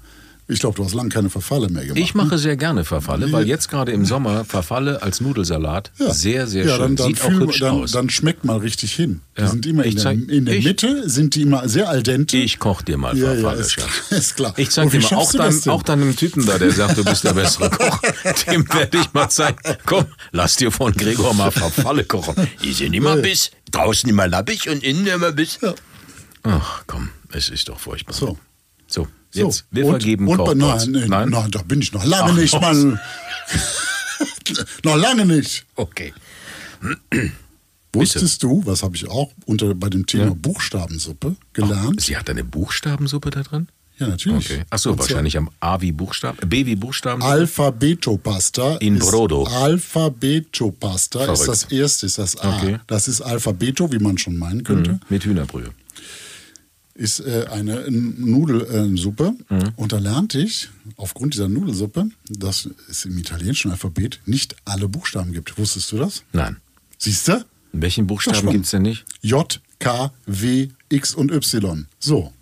Ich 0.51 0.61
glaube, 0.61 0.77
du 0.77 0.85
hast 0.85 0.95
lange 0.95 1.11
keine 1.11 1.29
Verfalle 1.29 1.69
mehr 1.69 1.83
gemacht. 1.83 1.99
Ich 1.99 2.15
mache 2.15 2.39
sehr 2.39 2.57
gerne 2.57 2.83
Verfalle, 2.87 3.31
weil 3.33 3.47
jetzt 3.47 3.69
gerade 3.69 3.93
im 3.93 4.07
Sommer 4.07 4.47
Verfalle 4.47 5.03
als 5.03 5.21
Nudelsalat 5.21 5.93
Ja. 5.99 6.13
sehr, 6.15 6.47
sehr 6.47 6.65
ja, 6.65 6.71
schön. 6.77 6.81
Dann, 6.81 6.97
dann, 6.97 7.07
Sieht 7.09 7.23
auch 7.23 7.31
hübsch 7.31 7.61
dann, 7.61 7.75
aus. 7.83 7.93
dann 7.93 8.09
schmeckt 8.09 8.45
mal 8.47 8.57
richtig 8.57 8.95
hin. 8.95 9.21
Die 9.37 9.43
Ja. 9.43 9.49
sind 9.49 9.67
immer 9.67 9.83
in 9.85 9.91
Ich 9.91 9.95
der, 9.97 10.05
zeig- 10.05 10.29
in 10.31 10.47
der 10.47 10.57
ich- 10.57 10.65
Mitte, 10.65 11.07
sind 11.09 11.35
die 11.35 11.43
immer 11.43 11.69
sehr 11.69 11.91
al 11.91 12.03
dente. 12.03 12.39
ich 12.39 12.59
koch 12.59 12.81
dir 12.81 12.97
mal 12.97 13.15
ja, 13.17 13.27
ja, 13.27 13.41
Verfalle, 13.41 13.61
ist, 13.61 13.73
Schatz. 13.73 13.87
ist 14.11 14.37
klar. 14.37 14.55
Ich 14.57 14.71
zeig 14.71 14.87
Und 14.87 14.93
wie 14.95 14.99
dir 15.01 15.11
mal, 15.11 15.17
auch, 15.19 15.33
denn? 15.33 15.71
auch 15.71 15.83
deinem 15.83 16.17
Typen 16.17 16.47
da, 16.47 16.57
der 16.59 16.73
sagt, 16.73 16.97
du 16.97 17.05
bist 17.05 17.25
der 17.25 17.35
bessere 17.35 17.69
Koch, 17.79 18.01
dem 18.51 18.67
werde 18.73 18.99
ich 18.99 19.13
mal 19.13 19.29
zeigen, 19.29 19.59
komm, 19.85 20.07
lass 20.33 20.57
dir 20.57 20.73
von 20.73 20.95
Gregor 20.95 21.35
mal 21.35 21.51
Verfalle 21.53 22.05
kochen. 22.05 22.35
Die 22.65 22.73
sind 22.73 22.95
immer 22.95 23.17
bis, 23.19 23.51
draußen 23.71 24.09
immer 24.09 24.27
lappig 24.27 24.71
und 24.71 24.83
innen 24.83 25.07
immer 25.07 25.31
bis. 25.33 25.59
Ach 26.51 26.83
komm, 26.87 27.11
es 27.33 27.49
ist 27.49 27.69
doch 27.69 27.79
furchtbar. 27.79 28.15
So. 28.15 28.39
So, 28.87 29.07
So, 29.31 29.47
jetzt, 29.47 29.67
wir 29.71 29.85
und, 29.85 29.91
vergeben 29.93 30.27
und, 30.29 30.39
Kochpots. 30.39 30.87
nein, 30.87 31.07
nein, 31.09 31.29
nein, 31.29 31.51
da 31.51 31.61
bin 31.63 31.83
ich 31.83 31.93
noch 31.93 32.05
lange 32.07 32.33
Ach, 32.33 32.37
nicht? 32.37 32.59
Mann. 32.61 32.99
noch 34.85 34.97
lange 34.97 35.27
nicht. 35.27 35.67
Okay. 35.77 36.15
Wusstest 37.93 38.43
du, 38.43 38.63
was 38.65 38.83
habe 38.83 38.97
ich 38.97 39.09
auch 39.09 39.31
unter, 39.47 39.75
bei 39.75 39.89
dem 39.91 40.07
Thema 40.07 40.27
Ja. 40.27 40.35
Buchstabensuppe 40.35 41.37
gelernt? 41.53 42.01
Sie 42.01 42.17
hat 42.17 42.29
eine 42.31 42.45
Buchstabensuppe 42.45 43.31
da 43.31 43.43
drin? 43.43 43.69
ja, 43.99 44.07
natürlich. 44.07 44.51
Okay. 44.51 44.63
Achso, 44.71 44.97
wahrscheinlich 44.99 45.37
am 45.37 45.51
A 45.61 45.81
wie 45.81 45.91
Buchstaben, 45.93 46.49
B 46.49 46.65
wie 46.67 46.77
Buchstaben. 46.77 47.21
Alphabeto-Pasta. 47.23 48.77
In 48.77 48.99
Brodo. 49.01 49.45
Alphabeto-Pasta 49.45 51.33
ist 51.33 51.47
das 51.49 51.65
erste, 51.65 52.07
ist 52.07 52.19
das 52.19 52.37
A. 52.39 52.57
Okay. 52.57 52.79
Das 52.87 53.09
ist 53.09 53.21
Alphabeto, 53.21 53.91
wie 53.93 53.99
man 53.99 54.17
schon 54.19 54.37
meinen 54.37 54.63
könnte. 54.65 54.93
Mhm. 54.93 55.01
Mit 55.09 55.25
Hühnerbrühe. 55.25 55.71
Ist 56.99 57.21
äh, 57.21 57.47
eine 57.49 57.89
Nudelsuppe. 57.91 59.33
Mhm. 59.49 59.69
Und 59.77 59.93
da 59.93 59.99
lernte 59.99 60.41
ich, 60.41 60.69
aufgrund 60.97 61.35
dieser 61.35 61.49
Nudelsuppe, 61.49 62.09
dass 62.29 62.69
es 62.91 63.05
im 63.05 63.17
italienischen 63.17 63.71
Alphabet 63.71 64.19
nicht 64.27 64.57
alle 64.65 64.89
Buchstaben 64.89 65.33
gibt. 65.33 65.57
Wusstest 65.59 65.93
du 65.93 65.99
das? 65.99 66.25
Nein. 66.33 66.57
Siehst 66.99 67.29
du? 67.29 67.45
Welchen 67.73 68.09
Buchstaben 68.09 68.51
gibt 68.51 68.65
es 68.65 68.73
denn 68.73 68.83
nicht? 68.83 69.05
J, 69.21 69.61
K, 69.79 70.13
W, 70.27 70.71
X 70.89 71.15
und 71.15 71.31
Y. 71.31 71.87
So. 72.01 72.33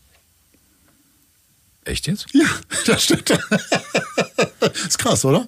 Echt 1.84 2.06
jetzt? 2.06 2.26
Ja, 2.32 2.46
das 2.86 3.02
steht 3.04 3.28
da. 3.28 3.38
ist 4.86 4.98
krass, 4.98 5.22
oder? 5.26 5.46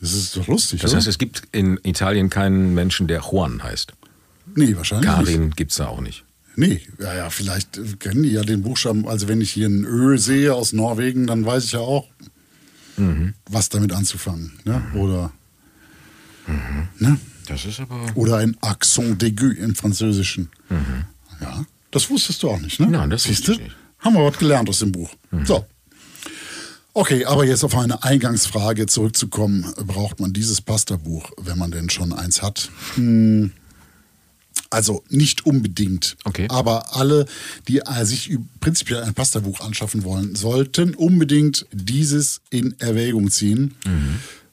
Das 0.00 0.12
ist 0.12 0.36
doch 0.36 0.46
lustig, 0.48 0.82
Das 0.82 0.90
oder? 0.90 0.98
heißt, 0.98 1.08
es 1.08 1.16
gibt 1.16 1.44
in 1.52 1.80
Italien 1.82 2.28
keinen 2.28 2.74
Menschen, 2.74 3.06
der 3.08 3.22
Juan 3.22 3.62
heißt. 3.62 3.94
nee, 4.54 4.76
wahrscheinlich 4.76 5.08
nicht. 5.08 5.16
Karin 5.16 5.50
gibt 5.52 5.70
es 5.70 5.78
da 5.78 5.86
auch 5.86 6.02
nicht. 6.02 6.24
Nee, 6.56 6.80
ja, 7.00 7.14
ja, 7.14 7.30
vielleicht 7.30 7.78
äh, 7.78 7.82
kennen 7.98 8.22
die 8.22 8.30
ja 8.30 8.42
den 8.42 8.62
Buchstaben. 8.62 9.08
Also 9.08 9.26
wenn 9.28 9.40
ich 9.40 9.50
hier 9.50 9.66
ein 9.68 9.84
Ö 9.84 10.16
sehe 10.18 10.54
aus 10.54 10.72
Norwegen, 10.72 11.26
dann 11.26 11.44
weiß 11.44 11.64
ich 11.64 11.72
ja 11.72 11.80
auch, 11.80 12.08
Mhm. 12.96 13.34
was 13.50 13.68
damit 13.70 13.92
anzufangen. 13.92 14.52
Ne? 14.64 14.80
Oder, 14.94 15.32
ne? 16.98 17.18
Das 17.48 17.64
ist 17.64 17.80
aber. 17.80 18.06
Oder 18.14 18.36
ein 18.36 18.56
Accent 18.60 19.20
d'aigu 19.22 19.50
im 19.52 19.74
Französischen. 19.74 20.48
Ja, 21.40 21.64
das 21.90 22.08
wusstest 22.08 22.42
du 22.42 22.50
auch 22.50 22.60
nicht, 22.60 22.78
ne? 22.80 22.86
Mhm. 22.86 22.92
Nein, 22.92 23.10
das 23.10 23.24
Siehst 23.24 23.48
wusste 23.48 23.62
du? 23.62 23.68
Mhm. 23.68 23.72
Haben 23.98 24.14
wir 24.14 24.24
was 24.24 24.38
gelernt 24.38 24.68
aus 24.68 24.78
dem 24.78 24.92
Buch. 24.92 25.10
So. 25.44 25.66
Okay, 26.92 27.24
aber 27.24 27.44
jetzt 27.44 27.64
auf 27.64 27.76
eine 27.76 28.04
Eingangsfrage 28.04 28.86
zurückzukommen. 28.86 29.66
Braucht 29.84 30.20
man 30.20 30.32
dieses 30.32 30.60
Pasta-Buch, 30.60 31.32
wenn 31.38 31.58
man 31.58 31.72
denn 31.72 31.90
schon 31.90 32.12
eins 32.12 32.40
hat? 32.42 32.70
Hm, 32.94 33.50
also 34.74 35.04
nicht 35.08 35.46
unbedingt. 35.46 36.16
Okay. 36.24 36.46
Aber 36.50 36.96
alle, 36.96 37.26
die 37.68 37.78
äh, 37.78 38.04
sich 38.04 38.36
prinzipiell 38.60 39.02
ein 39.02 39.14
Pasta-Buch 39.14 39.60
anschaffen 39.60 40.04
wollen, 40.04 40.34
sollten 40.34 40.94
unbedingt 40.94 41.66
dieses 41.72 42.40
in 42.50 42.74
Erwägung 42.80 43.30
ziehen. 43.30 43.74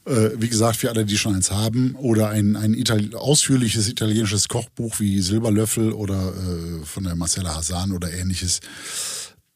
Äh, 0.05 0.31
wie 0.37 0.49
gesagt, 0.49 0.77
für 0.77 0.89
alle, 0.89 1.05
die 1.05 1.17
schon 1.17 1.35
eins 1.35 1.51
haben, 1.51 1.95
oder 1.95 2.29
ein, 2.29 2.55
ein 2.55 2.73
Itali 2.73 3.13
ausführliches 3.13 3.87
italienisches 3.87 4.47
Kochbuch 4.47 4.99
wie 4.99 5.21
Silberlöffel 5.21 5.91
oder 5.91 6.33
äh, 6.33 6.85
von 6.85 7.03
der 7.03 7.15
Marcella 7.15 7.55
Hasan 7.55 7.91
oder 7.91 8.11
ähnliches, 8.11 8.61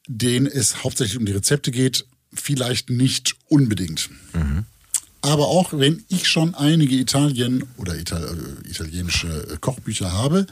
denen 0.07 0.45
es 0.45 0.83
hauptsächlich 0.83 1.17
um 1.17 1.25
die 1.25 1.31
Rezepte 1.31 1.71
geht, 1.71 2.05
vielleicht 2.33 2.89
nicht 2.89 3.35
unbedingt. 3.47 4.09
Aber 5.29 5.47
auch 5.47 5.73
wenn 5.73 6.03
ich 6.09 6.27
schon 6.27 6.55
einige 6.55 6.95
Italien 6.95 7.63
oder 7.77 7.95
Ital 7.97 8.23
äh, 8.23 8.69
italienische 8.69 9.27
äh, 9.27 9.57
Kochbücher 9.59 10.11
habe, 10.11 10.45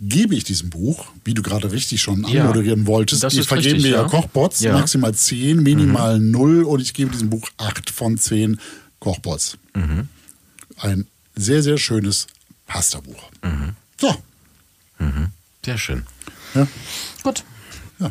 gebe 0.00 0.34
ich 0.34 0.44
diesem 0.44 0.70
Buch, 0.70 1.06
wie 1.24 1.34
du 1.34 1.42
gerade 1.42 1.70
richtig 1.72 2.00
schon 2.02 2.24
Ja, 2.28 2.42
anmoderieren 2.42 2.86
wolltest, 2.86 3.22
das 3.22 3.32
ich 3.34 3.40
ist 3.40 3.46
vergebe 3.48 3.74
richtig, 3.76 3.90
mir 3.90 3.96
ja 3.96 4.02
ja. 4.02 4.08
Kochbots, 4.08 4.60
Ja. 4.60 4.72
Mhm. 4.72 4.78
maximal 4.80 5.14
10, 5.14 5.62
minimal 5.62 6.18
0 6.18 6.62
und 6.64 6.80
ich 6.80 6.94
gebe 6.94 7.10
diesem 7.10 7.30
Buch 7.30 7.48
8 7.58 7.90
von 7.90 8.16
10 8.18 8.58
Kochbots. 9.00 9.58
Mhm. 9.74 10.08
Ein 10.78 11.06
sehr, 11.36 11.62
sehr 11.62 11.78
schönes 11.78 12.26
Pasta-Buch. 12.66 13.30
Mhm. 13.42 13.74
So, 14.00 14.14
Sehr 15.64 15.78
schön. 15.78 16.02
ja. 16.54 16.66
Gut. 17.22 17.44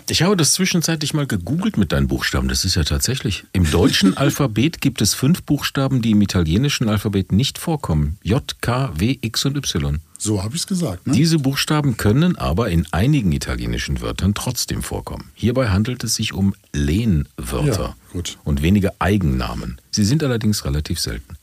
Ich 0.09 0.21
habe 0.21 0.35
das 0.35 0.53
zwischenzeitlich 0.53 1.13
mal 1.13 1.25
gegoogelt 1.27 1.77
mit 1.77 1.91
deinen 1.91 2.07
Buchstaben. 2.07 2.47
Das 2.49 2.65
ist 2.65 2.75
ja 2.75 2.83
tatsächlich. 2.83 3.45
Im 3.53 3.69
deutschen 3.69 4.17
Alphabet 4.17 4.81
gibt 4.81 5.01
es 5.01 5.13
fünf 5.13 5.43
Buchstaben, 5.43 6.01
die 6.01 6.11
im 6.11 6.21
italienischen 6.21 6.89
Alphabet 6.89 7.31
nicht 7.31 7.57
vorkommen. 7.57 8.17
J, 8.21 8.43
K, 8.61 8.91
W, 8.95 9.17
X 9.21 9.45
und 9.45 9.55
Y. 9.55 9.99
so 10.17 10.43
habe 10.43 10.55
ich 10.55 10.61
es 10.61 10.67
gesagt. 10.67 11.07
Ne? 11.07 11.13
Diese 11.13 11.39
Buchstaben 11.39 11.95
können 11.95 12.35
aber 12.35 12.69
in 12.69 12.85
einigen 12.91 13.31
italienischen 13.31 14.01
Wörtern 14.01 14.33
trotzdem 14.33 14.83
vorkommen. 14.83 15.29
Hierbei 15.35 15.69
handelt 15.69 16.03
es 16.03 16.15
sich 16.15 16.33
um 16.33 16.53
Lehnwörter 16.73 17.95
Ja, 18.13 18.21
und 18.43 18.61
wenige 18.61 18.99
Eigennamen. 18.99 19.79
Sie 19.91 20.03
sind 20.03 20.23
allerdings 20.23 20.65
relativ 20.65 20.99
selten. 20.99 21.35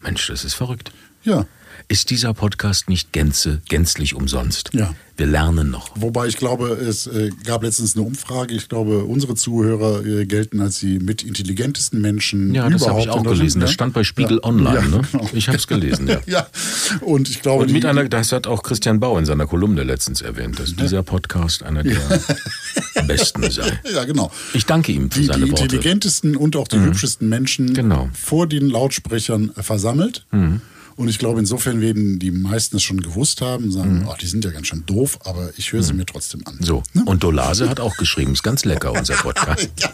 Mensch, 0.00 0.26
das 0.28 0.44
ist 0.44 0.54
verrückt. 0.54 0.90
ja. 1.22 1.46
Ist 1.88 2.10
dieser 2.10 2.32
Podcast 2.34 2.88
nicht 2.88 3.12
gänze, 3.12 3.60
gänzlich 3.68 4.14
umsonst? 4.14 4.70
Ja. 4.72 4.94
Wir 5.16 5.26
lernen 5.26 5.70
noch. 5.70 5.90
Wobei 5.94 6.26
ich 6.26 6.36
glaube, 6.38 6.70
es 6.70 7.06
äh, 7.06 7.30
gab 7.44 7.62
letztens 7.62 7.94
eine 7.94 8.04
Umfrage. 8.04 8.52
Ich 8.54 8.68
glaube, 8.68 9.04
unsere 9.04 9.36
Zuhörer 9.36 10.04
äh, 10.04 10.26
gelten 10.26 10.60
als 10.60 10.80
die 10.80 10.98
mit 10.98 11.22
intelligentesten 11.22 12.00
Menschen 12.00 12.52
Ja, 12.52 12.68
das 12.68 12.88
habe 12.88 12.98
ich 13.00 13.08
auch 13.10 13.22
gelesen. 13.22 13.60
Das 13.60 13.70
stand 13.70 13.92
bei 13.94 14.02
Spiegel 14.02 14.38
ja. 14.42 14.48
Online. 14.48 14.74
Ja, 14.74 14.82
ne? 14.88 15.02
genau. 15.12 15.30
Ich 15.32 15.46
habe 15.46 15.58
es 15.58 15.68
gelesen, 15.68 16.08
ja. 16.08 16.20
ja, 16.26 16.46
und 17.00 17.28
ich 17.28 17.42
glaube, 17.42 17.62
Und 17.62 17.72
mit 17.72 17.84
die, 17.84 17.86
einer, 17.86 18.08
das 18.08 18.32
hat 18.32 18.48
auch 18.48 18.64
Christian 18.64 18.98
Bau 18.98 19.16
in 19.16 19.24
seiner 19.24 19.46
Kolumne 19.46 19.84
letztens 19.84 20.20
erwähnt, 20.20 20.58
dass 20.58 20.74
dieser 20.74 21.04
Podcast 21.04 21.62
einer 21.62 21.84
der 21.84 22.00
besten 23.06 23.48
sei. 23.50 23.78
ja, 23.94 24.04
genau. 24.04 24.32
Ich 24.52 24.66
danke 24.66 24.90
ihm 24.90 25.10
für 25.12 25.20
Die, 25.20 25.26
seine 25.26 25.44
die 25.44 25.50
Worte. 25.52 25.62
intelligentesten 25.64 26.36
und 26.36 26.56
auch 26.56 26.66
die 26.66 26.80
hübschesten 26.80 27.28
Menschen 27.28 27.72
Genau. 27.72 28.08
vor 28.14 28.48
den 28.48 28.68
Lautsprechern 28.68 29.52
versammelt. 29.56 30.26
Und 30.96 31.08
ich 31.08 31.18
glaube, 31.18 31.40
insofern 31.40 31.80
werden 31.80 32.18
die 32.20 32.30
meisten 32.30 32.76
es 32.76 32.82
schon 32.82 33.00
gewusst 33.00 33.40
haben 33.40 33.64
und 33.64 33.72
sagen, 33.72 34.06
ach, 34.08 34.16
die 34.18 34.26
sind 34.26 34.44
ja 34.44 34.50
ganz 34.52 34.68
schön 34.68 34.84
doof, 34.86 35.18
aber 35.24 35.50
ich 35.56 35.72
höre 35.72 35.82
sie 35.82 35.92
mir 35.92 36.06
trotzdem 36.06 36.42
an. 36.46 36.56
So, 36.60 36.82
und 37.04 37.22
Dolase 37.24 37.68
hat 37.68 37.80
auch 37.80 37.96
geschrieben, 37.96 38.32
ist 38.32 38.42
ganz 38.44 38.64
lecker, 38.64 38.92
unser 38.92 39.14
Podcast. 39.14 39.68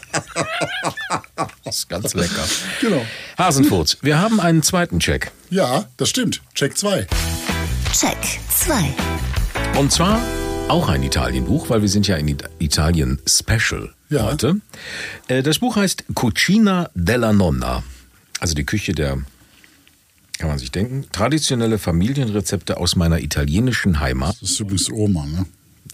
ist 1.65 1.89
ganz 1.89 2.13
lecker. 2.13 2.43
Genau. 2.81 3.05
Hasenfurz, 3.37 3.97
wir 4.01 4.19
haben 4.19 4.39
einen 4.39 4.61
zweiten 4.63 4.99
Check. 4.99 5.31
Ja, 5.49 5.85
das 5.97 6.09
stimmt. 6.09 6.41
Check 6.53 6.77
2. 6.77 7.07
Check 7.93 8.17
2. 8.49 8.93
Und 9.79 9.91
zwar 9.91 10.21
auch 10.67 10.87
ein 10.87 11.03
Italienbuch, 11.03 11.69
weil 11.69 11.81
wir 11.81 11.89
sind 11.89 12.07
ja 12.07 12.15
in 12.15 12.27
It- 12.29 12.43
Italien 12.59 13.19
Special 13.27 13.93
Ja. 14.09 14.25
heute. 14.25 14.57
Äh, 15.27 15.43
Das 15.43 15.59
Buch 15.59 15.75
heißt 15.75 16.05
Cucina 16.13 16.89
della 16.93 17.33
Nonna, 17.33 17.83
also 18.39 18.53
die 18.53 18.63
Küche 18.65 18.93
der, 18.93 19.17
kann 20.41 20.49
man 20.49 20.57
sich 20.59 20.71
denken, 20.71 21.05
traditionelle 21.11 21.77
Familienrezepte 21.77 22.77
aus 22.77 22.95
meiner 22.95 23.19
italienischen 23.19 23.99
Heimat. 23.99 24.41
Das 24.41 24.49
ist 24.49 24.59
übrigens 24.59 24.89
Oma, 24.91 25.27
ne? 25.27 25.45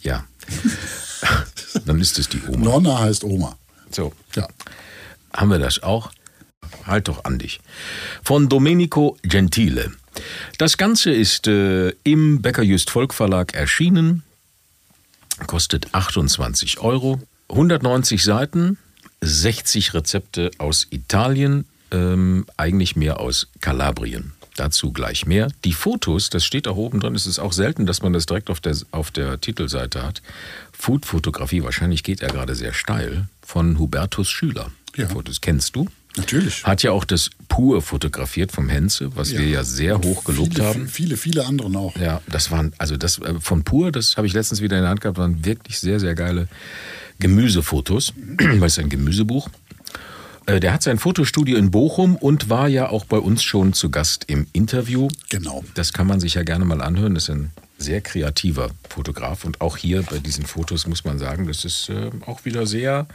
Ja. 0.03 0.25
Dann 1.85 1.99
ist 1.99 2.17
es 2.17 2.29
die 2.29 2.41
Oma. 2.47 2.57
Nonna 2.63 2.99
heißt 2.99 3.25
Oma. 3.25 3.57
So, 3.91 4.13
Ja. 4.35 4.47
haben 5.33 5.49
wir 5.51 5.59
das 5.59 5.83
auch? 5.83 6.11
Halt 6.85 7.09
doch 7.09 7.25
an 7.25 7.39
dich. 7.39 7.59
Von 8.23 8.47
Domenico 8.47 9.17
Gentile. 9.21 9.91
Das 10.57 10.77
Ganze 10.77 11.11
ist 11.11 11.47
äh, 11.47 11.89
im 12.03 12.41
Becker 12.41 12.63
Just 12.63 12.89
Volk 12.89 13.13
Verlag 13.13 13.53
erschienen, 13.53 14.23
kostet 15.45 15.93
28 15.93 16.79
Euro, 16.79 17.21
190 17.49 18.23
Seiten, 18.23 18.77
60 19.19 19.93
Rezepte 19.93 20.51
aus 20.57 20.87
Italien, 20.89 21.65
ähm, 21.91 22.45
eigentlich 22.55 22.95
mehr 22.95 23.19
aus 23.19 23.47
Kalabrien. 23.59 24.31
Dazu 24.57 24.91
gleich 24.91 25.25
mehr. 25.25 25.49
Die 25.63 25.73
Fotos, 25.73 26.29
das 26.29 26.43
steht 26.43 26.67
auch 26.67 26.75
oben 26.75 26.99
drin, 26.99 27.15
es 27.15 27.25
ist 27.25 27.39
auch 27.39 27.53
selten, 27.53 27.85
dass 27.85 28.01
man 28.01 28.11
das 28.11 28.25
direkt 28.25 28.49
auf 28.49 28.59
der, 28.59 28.75
auf 28.91 29.11
der 29.11 29.39
Titelseite 29.39 30.03
hat. 30.03 30.21
Food-Fotografie, 30.73 31.63
wahrscheinlich 31.63 32.03
geht 32.03 32.21
er 32.21 32.29
gerade 32.29 32.55
sehr 32.55 32.73
steil, 32.73 33.27
von 33.41 33.77
Hubertus 33.79 34.29
Schüler. 34.29 34.71
Ja. 34.95 35.07
Fotos 35.07 35.41
kennst 35.41 35.75
du? 35.75 35.87
Natürlich. 36.17 36.63
Hat 36.63 36.81
ja 36.81 36.91
auch 36.91 37.05
das 37.05 37.29
Pur 37.47 37.81
fotografiert 37.81 38.51
vom 38.51 38.69
Henze, 38.69 39.15
was 39.15 39.31
wir 39.31 39.47
ja 39.47 39.63
sehr 39.63 39.99
hoch 40.01 40.23
gelobt 40.23 40.55
viele, 40.55 40.65
haben. 40.65 40.87
Viele, 40.87 41.15
viele 41.15 41.45
anderen 41.45 41.75
auch. 41.75 41.95
Ja, 41.95 42.21
das 42.27 42.49
waren, 42.49 42.73
also 42.79 42.97
das 42.97 43.19
äh, 43.19 43.35
von 43.39 43.63
Pur, 43.63 43.91
das 43.91 44.17
habe 44.17 44.25
ich 44.25 44.33
letztens 44.33 44.61
wieder 44.61 44.77
in 44.77 44.81
der 44.81 44.89
Hand 44.89 45.01
gehabt, 45.01 45.19
waren 45.19 45.45
wirklich 45.45 45.79
sehr, 45.79 45.99
sehr 45.99 46.15
geile 46.15 46.47
Gemüsefotos, 47.19 48.13
weil 48.37 48.63
es 48.63 48.73
ist 48.73 48.79
ein 48.79 48.89
Gemüsebuch. 48.89 49.49
Äh, 50.47 50.59
Der 50.59 50.73
hat 50.73 50.81
sein 50.81 50.97
Fotostudio 50.97 51.57
in 51.57 51.69
Bochum 51.69 52.15
und 52.15 52.49
war 52.49 52.67
ja 52.67 52.89
auch 52.89 53.05
bei 53.05 53.17
uns 53.17 53.43
schon 53.43 53.73
zu 53.73 53.91
Gast 53.91 54.23
im 54.27 54.47
Interview. 54.53 55.09
Genau. 55.29 55.63
Das 55.75 55.93
kann 55.93 56.07
man 56.07 56.19
sich 56.19 56.33
ja 56.33 56.43
gerne 56.43 56.65
mal 56.65 56.81
anhören. 56.81 57.13
Das 57.13 57.23
ist 57.23 57.29
ein 57.29 57.51
sehr 57.77 58.01
kreativer 58.01 58.71
Fotograf. 58.89 59.43
Und 59.45 59.61
auch 59.61 59.77
hier 59.77 60.01
bei 60.01 60.17
diesen 60.17 60.45
Fotos 60.45 60.87
muss 60.87 61.03
man 61.03 61.19
sagen, 61.19 61.47
das 61.47 61.63
ist 61.63 61.89
äh, 61.89 62.09
auch 62.25 62.45
wieder 62.45 62.65
sehr 62.65 63.07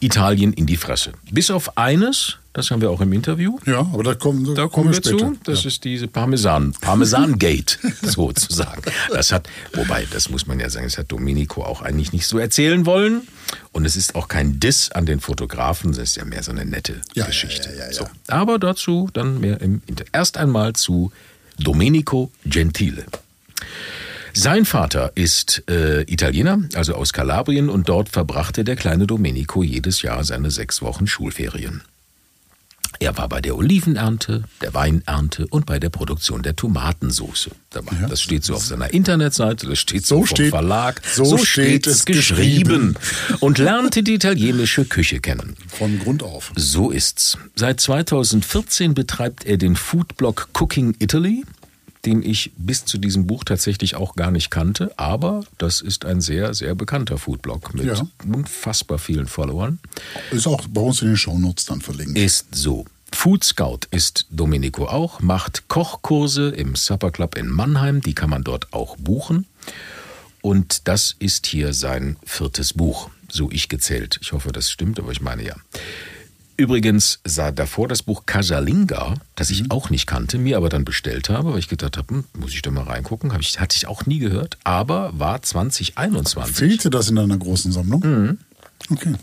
Italien 0.00 0.52
in 0.52 0.66
die 0.66 0.76
Fresse. 0.76 1.12
Bis 1.30 1.50
auf 1.50 1.78
eines, 1.78 2.38
das 2.52 2.70
haben 2.70 2.80
wir 2.80 2.90
auch 2.90 3.00
im 3.00 3.12
Interview. 3.12 3.58
Ja, 3.64 3.80
aber 3.80 4.02
da 4.02 4.14
kommen, 4.14 4.54
Da 4.54 4.66
kommen 4.66 4.88
wir 4.88 4.94
später. 4.94 5.18
zu. 5.18 5.36
Das 5.44 5.64
ist 5.64 5.84
diese 5.84 6.08
Parmesan, 6.08 6.72
Parmesan-Gate 6.80 7.78
sozusagen. 8.02 8.82
Das 9.10 9.30
hat, 9.32 9.48
wobei, 9.74 10.06
das 10.10 10.30
muss 10.30 10.46
man 10.46 10.58
ja 10.58 10.68
sagen, 10.68 10.86
das 10.86 10.98
hat 10.98 11.12
Domenico 11.12 11.62
auch 11.62 11.82
eigentlich 11.82 12.12
nicht 12.12 12.26
so 12.26 12.38
erzählen 12.38 12.86
wollen. 12.86 13.22
Und 13.72 13.84
es 13.84 13.96
ist 13.96 14.14
auch 14.14 14.28
kein 14.28 14.58
Diss 14.60 14.90
an 14.90 15.06
den 15.06 15.20
Fotografen, 15.20 15.90
das 15.92 16.00
ist 16.10 16.16
ja 16.16 16.24
mehr 16.24 16.42
so 16.42 16.50
eine 16.50 16.64
nette 16.64 17.00
Ja, 17.14 17.26
Geschichte. 17.26 17.68
ja, 17.70 17.74
ja, 17.74 17.80
ja, 17.82 17.86
ja. 17.86 17.92
So. 17.92 18.08
Aber 18.28 18.58
dazu 18.58 19.08
dann 19.12 19.40
mehr 19.40 19.60
im 19.60 19.82
Inter. 19.86 20.04
Erst 20.12 20.36
einmal 20.36 20.72
zu 20.74 21.12
Domenico 21.58 22.30
Gentile. 22.44 23.04
Sein 24.32 24.64
Vater 24.64 25.12
ist 25.16 25.64
äh, 25.68 26.02
Italiener, 26.02 26.60
also 26.74 26.94
aus 26.94 27.12
Kalabrien, 27.12 27.68
und 27.68 27.88
dort 27.88 28.08
verbrachte 28.08 28.62
der 28.64 28.76
kleine 28.76 29.06
Domenico 29.06 29.62
jedes 29.62 30.02
Jahr 30.02 30.22
seine 30.24 30.50
sechs 30.50 30.82
Wochen 30.82 31.06
Schulferien. 31.08 31.82
Er 33.02 33.16
war 33.16 33.30
bei 33.30 33.40
der 33.40 33.56
Olivenernte, 33.56 34.44
der 34.60 34.74
Weinernte 34.74 35.46
und 35.48 35.64
bei 35.64 35.78
der 35.80 35.88
Produktion 35.88 36.42
der 36.42 36.54
Tomatensauce 36.54 37.48
dabei. 37.70 37.96
Ja. 37.98 38.08
Das 38.08 38.20
steht 38.20 38.44
so 38.44 38.54
auf 38.54 38.62
seiner 38.62 38.92
Internetseite, 38.92 39.66
das 39.66 39.78
steht 39.78 40.04
so, 40.06 40.16
So 40.20 40.26
vom 40.26 40.36
steht- 40.36 40.50
Verlag. 40.50 41.00
so 41.10 41.38
steht 41.38 41.46
steht 41.48 41.86
es 41.86 41.96
es 42.00 42.04
geschrieben. 42.04 42.96
Und 43.40 43.56
lernte 43.56 44.02
die 44.02 44.12
italienische 44.14 44.84
Küche 44.84 45.20
kennen. 45.20 45.56
Von 45.66 45.98
Grund 45.98 46.22
auf. 46.22 46.52
So 46.56 46.90
ist's. 46.90 47.38
Seit 47.56 47.80
2014 47.80 48.92
betreibt 48.92 49.46
er 49.46 49.56
den 49.56 49.76
Foodblog 49.76 50.48
Cooking 50.52 50.94
Italy, 50.98 51.44
den 52.06 52.22
ich 52.22 52.52
bis 52.56 52.84
zu 52.84 52.98
diesem 52.98 53.26
Buch 53.26 53.44
tatsächlich 53.44 53.94
auch 53.94 54.14
gar 54.14 54.30
nicht 54.30 54.50
kannte, 54.50 54.92
aber 54.98 55.44
das 55.58 55.80
ist 55.80 56.04
ein 56.04 56.20
sehr, 56.20 56.54
sehr 56.54 56.74
bekannter 56.74 57.18
Foodblog 57.18 57.74
mit 57.74 57.84
Ja. 57.86 58.06
unfassbar 58.26 58.98
vielen 58.98 59.26
Followern. 59.26 59.78
Ist 60.30 60.46
auch 60.46 60.66
bei 60.68 60.80
uns 60.80 61.02
in 61.02 61.08
den 61.08 61.16
Shownotes 61.16 61.66
dann 61.66 61.80
verlinkt. 61.80 62.16
Ist 62.18 62.54
so. 62.54 62.86
Food 63.12 63.42
Scout 63.44 63.80
ist 63.90 64.26
Domenico 64.30 64.86
auch, 64.86 65.20
macht 65.20 65.68
Kochkurse 65.68 66.50
im 66.50 66.76
Supper 66.76 67.10
Club 67.10 67.36
in 67.36 67.48
Mannheim, 67.48 68.00
die 68.00 68.14
kann 68.14 68.30
man 68.30 68.44
dort 68.44 68.72
auch 68.72 68.96
buchen. 68.96 69.46
Und 70.42 70.88
das 70.88 71.16
ist 71.18 71.46
hier 71.46 71.74
sein 71.74 72.16
viertes 72.24 72.72
Buch, 72.72 73.10
so 73.30 73.50
ich 73.50 73.68
gezählt. 73.68 74.18
Ich 74.22 74.32
hoffe, 74.32 74.52
das 74.52 74.70
stimmt, 74.70 74.98
aber 74.98 75.12
ich 75.12 75.20
meine 75.20 75.44
ja. 75.44 75.54
Übrigens 76.60 77.20
sah 77.24 77.52
davor 77.52 77.88
das 77.88 78.02
Buch 78.02 78.26
Casalinga, 78.26 79.14
das 79.34 79.48
ich 79.48 79.70
auch 79.70 79.88
nicht 79.88 80.06
kannte, 80.06 80.36
mir 80.36 80.58
aber 80.58 80.68
dann 80.68 80.84
bestellt 80.84 81.30
habe, 81.30 81.54
weil 81.54 81.58
ich 81.58 81.68
gedacht 81.68 81.96
habe, 81.96 82.16
hm, 82.16 82.24
muss 82.38 82.52
ich 82.52 82.60
da 82.60 82.70
mal 82.70 82.84
reingucken, 82.84 83.32
Hab 83.32 83.40
ich, 83.40 83.58
hatte 83.58 83.78
ich 83.78 83.86
auch 83.86 84.04
nie 84.04 84.18
gehört, 84.18 84.58
aber 84.62 85.10
war 85.18 85.40
2021. 85.40 86.54
Fehlte 86.54 86.90
das 86.90 87.08
in 87.08 87.16
deiner 87.16 87.38
großen 87.38 87.72
Sammlung? 87.72 88.04
Okay. 88.90 89.14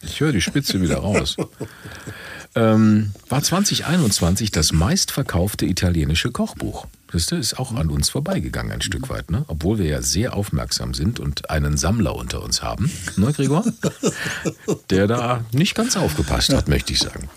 Ich 0.00 0.20
höre 0.20 0.32
die 0.32 0.40
Spitze 0.40 0.80
wieder 0.80 0.96
raus. 0.96 1.36
ähm, 2.54 3.12
war 3.28 3.42
2021 3.42 4.50
das 4.50 4.72
meistverkaufte 4.72 5.66
italienische 5.66 6.30
Kochbuch. 6.30 6.86
Das 7.12 7.30
ist 7.30 7.58
auch 7.58 7.72
an 7.74 7.90
uns 7.90 8.10
vorbeigegangen 8.10 8.72
ein 8.72 8.82
Stück 8.82 9.08
weit, 9.08 9.30
ne? 9.30 9.44
obwohl 9.48 9.78
wir 9.78 9.86
ja 9.86 10.02
sehr 10.02 10.34
aufmerksam 10.34 10.92
sind 10.92 11.20
und 11.20 11.50
einen 11.50 11.76
Sammler 11.76 12.16
unter 12.16 12.42
uns 12.42 12.62
haben, 12.62 12.90
ne 13.16 13.32
Gregor? 13.32 13.64
Der 14.90 15.06
da 15.06 15.44
nicht 15.52 15.74
ganz 15.74 15.96
aufgepasst 15.96 16.52
hat, 16.52 16.68
möchte 16.68 16.92
ich 16.92 16.98
sagen. 16.98 17.28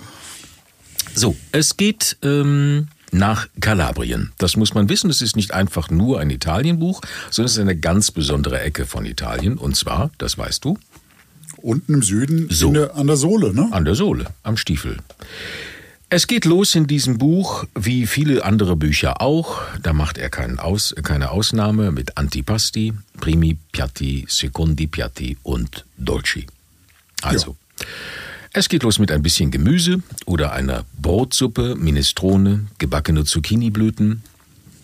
So, 1.13 1.35
es 1.51 1.77
geht 1.77 2.17
ähm, 2.23 2.87
nach 3.11 3.47
Kalabrien. 3.61 4.31
Das 4.37 4.55
muss 4.55 4.73
man 4.73 4.89
wissen. 4.89 5.09
Es 5.09 5.21
ist 5.21 5.35
nicht 5.35 5.53
einfach 5.53 5.89
nur 5.89 6.19
ein 6.19 6.29
Italienbuch, 6.29 7.01
sondern 7.29 7.47
es 7.47 7.53
ist 7.53 7.59
eine 7.59 7.77
ganz 7.77 8.11
besondere 8.11 8.59
Ecke 8.59 8.85
von 8.85 9.05
Italien. 9.05 9.57
Und 9.57 9.75
zwar, 9.75 10.11
das 10.17 10.37
weißt 10.37 10.63
du, 10.65 10.77
Unten 11.57 11.95
im 11.95 12.03
Süden 12.03 12.47
So. 12.49 12.71
der, 12.71 12.95
an 12.95 13.07
der 13.07 13.17
Sohle, 13.17 13.53
ne? 13.53 13.67
an 13.71 13.83
der 13.83 13.95
Sohle, 13.95 14.27
am 14.43 14.55
Stiefel. 14.55 14.97
Es 16.11 16.25
geht 16.25 16.45
los 16.45 16.73
in 16.73 16.87
diesem 16.87 17.19
Buch, 17.19 17.65
wie 17.75 18.07
viele 18.07 18.43
andere 18.43 18.75
Bücher 18.75 19.21
auch. 19.21 19.61
Da 19.83 19.93
macht 19.93 20.17
er 20.17 20.31
Aus, 20.57 20.95
keine 21.03 21.29
Ausnahme 21.29 21.91
mit 21.91 22.17
Antipasti, 22.17 22.93
Primi 23.19 23.57
Piatti, 23.71 24.25
Secondi 24.27 24.87
Piatti 24.87 25.37
und 25.43 25.85
Dolci. 25.97 26.47
Also, 27.21 27.55
es 28.53 28.69
geht 28.69 28.81
los 28.81 28.97
mit 28.97 29.11
ein 29.11 29.21
bisschen 29.21 29.51
Gemüse 29.51 30.01
oder 30.25 30.51
einer 30.53 30.83
Brotsuppe, 30.99 31.75
Minestrone, 31.75 32.65
gebackene 32.79 33.23
Zucchiniblüten. 33.23 34.23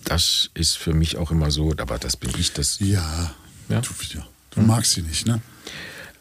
Das 0.03 0.51
ist 0.53 0.77
für 0.77 0.93
mich 0.93 1.17
auch 1.17 1.31
immer 1.31 1.49
so, 1.49 1.73
aber 1.77 1.97
das 1.97 2.17
bin 2.17 2.29
ich, 2.37 2.53
das. 2.53 2.77
Ja. 2.79 3.33
Ja. 3.69 3.81
Du, 3.81 3.89
ja. 4.13 4.27
du 4.51 4.61
magst 4.61 4.91
sie 4.91 5.01
nicht, 5.01 5.25
ne? 5.25 5.41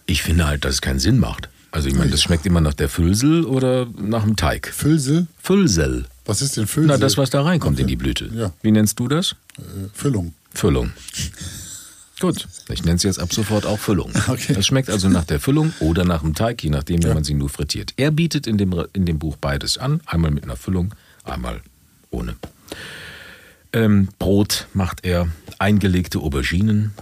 Ich 0.07 0.23
finde 0.23 0.47
halt, 0.47 0.65
dass 0.65 0.77
es 0.77 0.81
keinen 0.81 0.99
Sinn 0.99 1.19
macht. 1.19 1.51
Also 1.75 1.89
ich 1.89 1.97
meine, 1.97 2.13
das 2.13 2.23
schmeckt 2.23 2.47
immer 2.47 2.61
nach 2.61 2.75
der 2.75 2.89
Füllsel 2.89 3.45
oder 3.45 3.87
nach 4.01 4.23
dem 4.23 4.37
Teig. 4.37 4.69
Füllsel? 4.73 5.27
Füllsel. 5.43 6.05
Was 6.25 6.41
ist 6.41 6.57
denn 6.57 6.69
Füllsel? 6.69 6.93
Na, 6.93 6.99
das, 6.99 7.19
was 7.19 7.31
da 7.31 7.43
reinkommt 7.43 7.81
in 7.81 7.85
Okay. 7.85 7.91
die 7.91 7.97
Blüte. 7.97 8.31
Ja. 8.33 8.53
Wie 8.63 8.71
nennst 8.71 9.01
du 9.01 9.09
das? 9.09 9.33
Äh, 9.59 9.63
Füllung. 9.93 10.35
Füllung. 10.55 10.93
Gut, 12.21 12.47
ich 12.69 12.85
nenne 12.85 12.95
es 12.97 13.03
jetzt 13.03 13.19
ab 13.19 13.33
sofort 13.35 13.67
auch 13.67 13.81
Füllung. 13.81 14.13
Okay. 14.29 14.53
Das 14.55 14.67
schmeckt 14.67 14.89
also 14.89 15.09
nach 15.09 15.25
der 15.25 15.41
Füllung 15.41 15.73
oder 15.81 16.05
nach 16.05 16.21
dem 16.23 16.35
Teig, 16.37 16.63
je 16.63 16.71
nachdem, 16.71 17.03
wenn 17.03 17.09
Ja. 17.09 17.15
man 17.15 17.25
sie 17.25 17.35
nur 17.35 17.49
frittiert. 17.49 17.93
Er 17.97 18.13
bietet 18.13 18.47
in 18.47 18.57
dem, 18.57 18.73
in 18.93 19.05
dem 19.05 19.19
Buch 19.19 19.37
beides 19.37 19.77
an. 19.77 20.01
Einmal 20.07 20.31
mit 20.31 20.45
einer 20.45 20.57
Füllung, 20.57 20.95
einmal 21.25 21.61
ohne. 22.11 22.37
Ähm, 23.73 24.09
Brot 24.21 24.69
macht 24.75 25.05
er, 25.05 25.27
eingelegte 25.59 26.21
Auberginen 26.21 26.93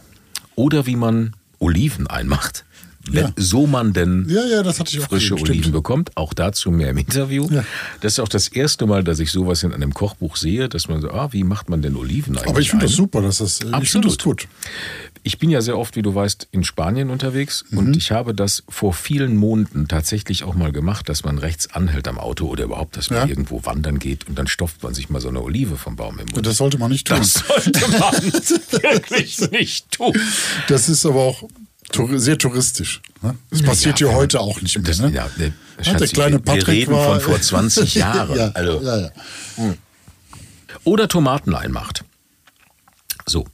oder 0.54 0.87
wie 0.87 0.96
man 0.96 1.35
Oliven 1.58 2.06
einmacht. 2.06 2.64
Wenn, 3.10 3.24
Ja. 3.26 3.32
So 3.36 3.66
man 3.66 3.92
denn 3.92 4.26
Ja, 4.28 4.44
ja, 4.44 4.72
frische 4.72 5.00
gesehen, 5.08 5.38
Oliven 5.40 5.72
bekommt. 5.72 6.16
Auch 6.16 6.34
dazu 6.34 6.70
mehr 6.70 6.90
im 6.90 6.98
Interview. 6.98 7.48
Ja. 7.50 7.64
Das 8.00 8.14
ist 8.14 8.18
auch 8.20 8.28
das 8.28 8.48
erste 8.48 8.86
Mal, 8.86 9.02
dass 9.04 9.18
ich 9.18 9.30
sowas 9.32 9.62
in 9.62 9.72
einem 9.72 9.92
Kochbuch 9.94 10.36
sehe, 10.36 10.68
dass 10.68 10.88
man 10.88 11.00
so, 11.00 11.10
ah, 11.10 11.28
wie 11.32 11.44
macht 11.44 11.68
man 11.68 11.82
denn 11.82 11.96
Oliven 11.96 12.36
eigentlich 12.36 12.48
Aber 12.50 12.60
ich 12.60 12.70
finde 12.70 12.86
das 12.86 12.94
super, 12.94 13.22
dass 13.22 13.38
das. 13.38 13.60
äh, 13.60 13.66
Ich 13.82 13.90
finde 13.90 14.08
das 14.08 14.14
Absolut. 14.16 14.42
gut. 14.42 14.48
Ich 15.24 15.38
bin 15.38 15.50
ja 15.50 15.60
sehr 15.60 15.78
oft, 15.78 15.94
wie 15.94 16.02
du 16.02 16.14
weißt, 16.14 16.48
in 16.50 16.64
Spanien 16.64 17.08
unterwegs 17.10 17.64
Mhm. 17.70 17.78
und 17.78 17.96
ich 17.96 18.10
habe 18.10 18.34
das 18.34 18.64
vor 18.68 18.92
vielen 18.92 19.36
Monaten 19.36 19.86
tatsächlich 19.88 20.42
auch 20.44 20.54
mal 20.54 20.72
gemacht, 20.72 21.08
dass 21.08 21.22
man 21.24 21.38
rechts 21.38 21.70
anhält 21.72 22.08
am 22.08 22.18
Auto 22.18 22.46
oder 22.46 22.64
überhaupt, 22.64 22.96
dass 22.96 23.10
man 23.10 23.28
irgendwo 23.28 23.64
wandern 23.64 23.98
geht 24.00 24.28
und 24.28 24.36
dann 24.38 24.46
stopft 24.48 24.82
man 24.82 24.94
sich 24.94 25.10
mal 25.10 25.20
so 25.20 25.28
eine 25.28 25.40
Olive 25.42 25.76
vom 25.76 25.94
Baum 25.96 26.18
im 26.18 26.26
Mund. 26.32 26.44
Das 26.46 26.56
sollte 26.56 26.78
man 26.78 26.90
nicht 26.90 27.06
tun. 27.06 27.18
Das 27.18 27.34
sollte 27.34 27.80
man 27.98 28.12
wirklich 28.82 29.40
nicht 29.52 29.92
tun. 29.92 30.12
Das 30.68 30.88
ist 30.88 31.06
aber 31.06 31.20
auch 31.20 31.44
sehr 32.18 32.38
touristisch. 32.38 33.00
Ne? 33.22 33.37
Das 33.50 33.62
passiert 33.62 34.00
Ja, 34.00 34.09
hier 34.09 34.16
heute 34.16 34.40
auch 34.40 34.61
nicht 34.62 34.76
mehr. 34.76 34.85
Das, 34.85 34.98
ne? 35.00 35.11
ja, 35.12 35.28
der, 35.38 35.48
Ja, 35.48 35.85
Schatzi, 35.85 35.98
der 35.98 36.09
kleine 36.09 36.35
wir- 36.37 36.40
Patrick 36.40 36.66
wir 36.66 36.74
reden 36.74 36.92
war, 36.92 37.20
von 37.20 37.33
vor 37.33 37.40
20 37.40 37.94
Jahren. 37.96 38.37
ja, 38.37 38.48
also, 38.52 38.81
ja, 38.83 38.98
ja. 39.00 39.11
Oder 40.85 41.09
Tomaten 41.09 41.55
einmacht. 41.55 42.05
So, 43.24 43.46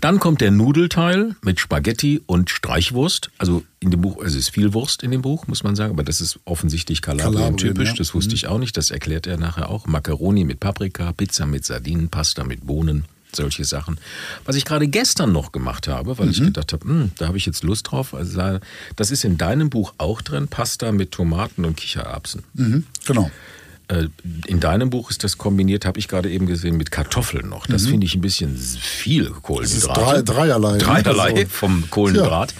dann 0.00 0.20
kommt 0.20 0.40
der 0.40 0.52
Nudelteil 0.52 1.34
mit 1.42 1.58
Spaghetti 1.58 2.22
und 2.26 2.50
Streichwurst. 2.50 3.30
Also 3.38 3.64
in 3.80 3.90
dem 3.90 4.00
Buch, 4.00 4.22
es 4.22 4.36
ist 4.36 4.50
viel 4.50 4.74
Wurst 4.74 5.02
in 5.02 5.10
dem 5.10 5.22
Buch, 5.22 5.48
muss 5.48 5.64
man 5.64 5.74
sagen, 5.74 5.92
aber 5.94 6.04
das 6.04 6.20
ist 6.20 6.38
offensichtlich 6.44 7.02
Kalabrien, 7.02 7.32
Kalabrien-typisch. 7.34 7.88
ja. 7.88 7.94
Das 7.96 8.14
wusste 8.14 8.36
ich 8.36 8.46
auch 8.46 8.58
nicht. 8.58 8.76
Das 8.76 8.92
erklärt 8.92 9.26
er 9.26 9.36
nachher 9.36 9.70
auch. 9.70 9.86
Macaroni 9.88 10.44
mit 10.44 10.60
Paprika, 10.60 11.12
Pizza 11.12 11.46
mit 11.46 11.64
Sardinen, 11.64 12.10
Pasta 12.10 12.44
mit 12.44 12.64
Bohnen, 12.64 13.06
solche 13.34 13.64
Sachen. 13.64 13.98
Was 14.44 14.56
ich 14.56 14.64
gerade 14.64 14.88
gestern 14.88 15.32
noch 15.32 15.52
gemacht 15.52 15.88
habe, 15.88 16.18
weil 16.18 16.30
ich 16.30 16.40
gedacht 16.40 16.72
habe, 16.72 16.84
hm, 16.88 17.10
da 17.18 17.26
habe 17.28 17.36
ich 17.38 17.46
jetzt 17.46 17.62
Lust 17.62 17.90
drauf. 17.90 18.14
Also 18.14 18.58
das 18.96 19.10
ist 19.10 19.24
in 19.24 19.38
deinem 19.38 19.70
Buch 19.70 19.94
auch 19.98 20.22
drin, 20.22 20.48
Pasta 20.48 20.92
mit 20.92 21.12
Tomaten 21.12 21.64
und 21.64 21.76
Kichererbsen. 21.76 22.42
Mhm, 22.54 22.84
genau. 23.06 23.30
Äh, 23.90 24.08
In 24.46 24.60
deinem 24.60 24.90
Buch 24.90 25.08
ist 25.10 25.24
das 25.24 25.38
kombiniert, 25.38 25.86
habe 25.86 25.98
ich 25.98 26.08
gerade 26.08 26.30
eben 26.30 26.44
gesehen, 26.46 26.76
mit 26.76 26.90
Kartoffeln 26.90 27.48
noch. 27.48 27.66
Das 27.66 27.86
finde 27.86 28.04
ich 28.04 28.14
ein 28.14 28.20
bisschen 28.20 28.54
viel 28.54 29.30
Kohlenhydrate. 29.30 30.00
Mhm. 30.00 30.04
drei- 30.04 30.22
dreierlei? 30.22 30.76
Dreierlei 30.78 31.32
Also- 31.40 31.46
vom 31.48 31.88
Kohlenhydrat. 31.88 32.54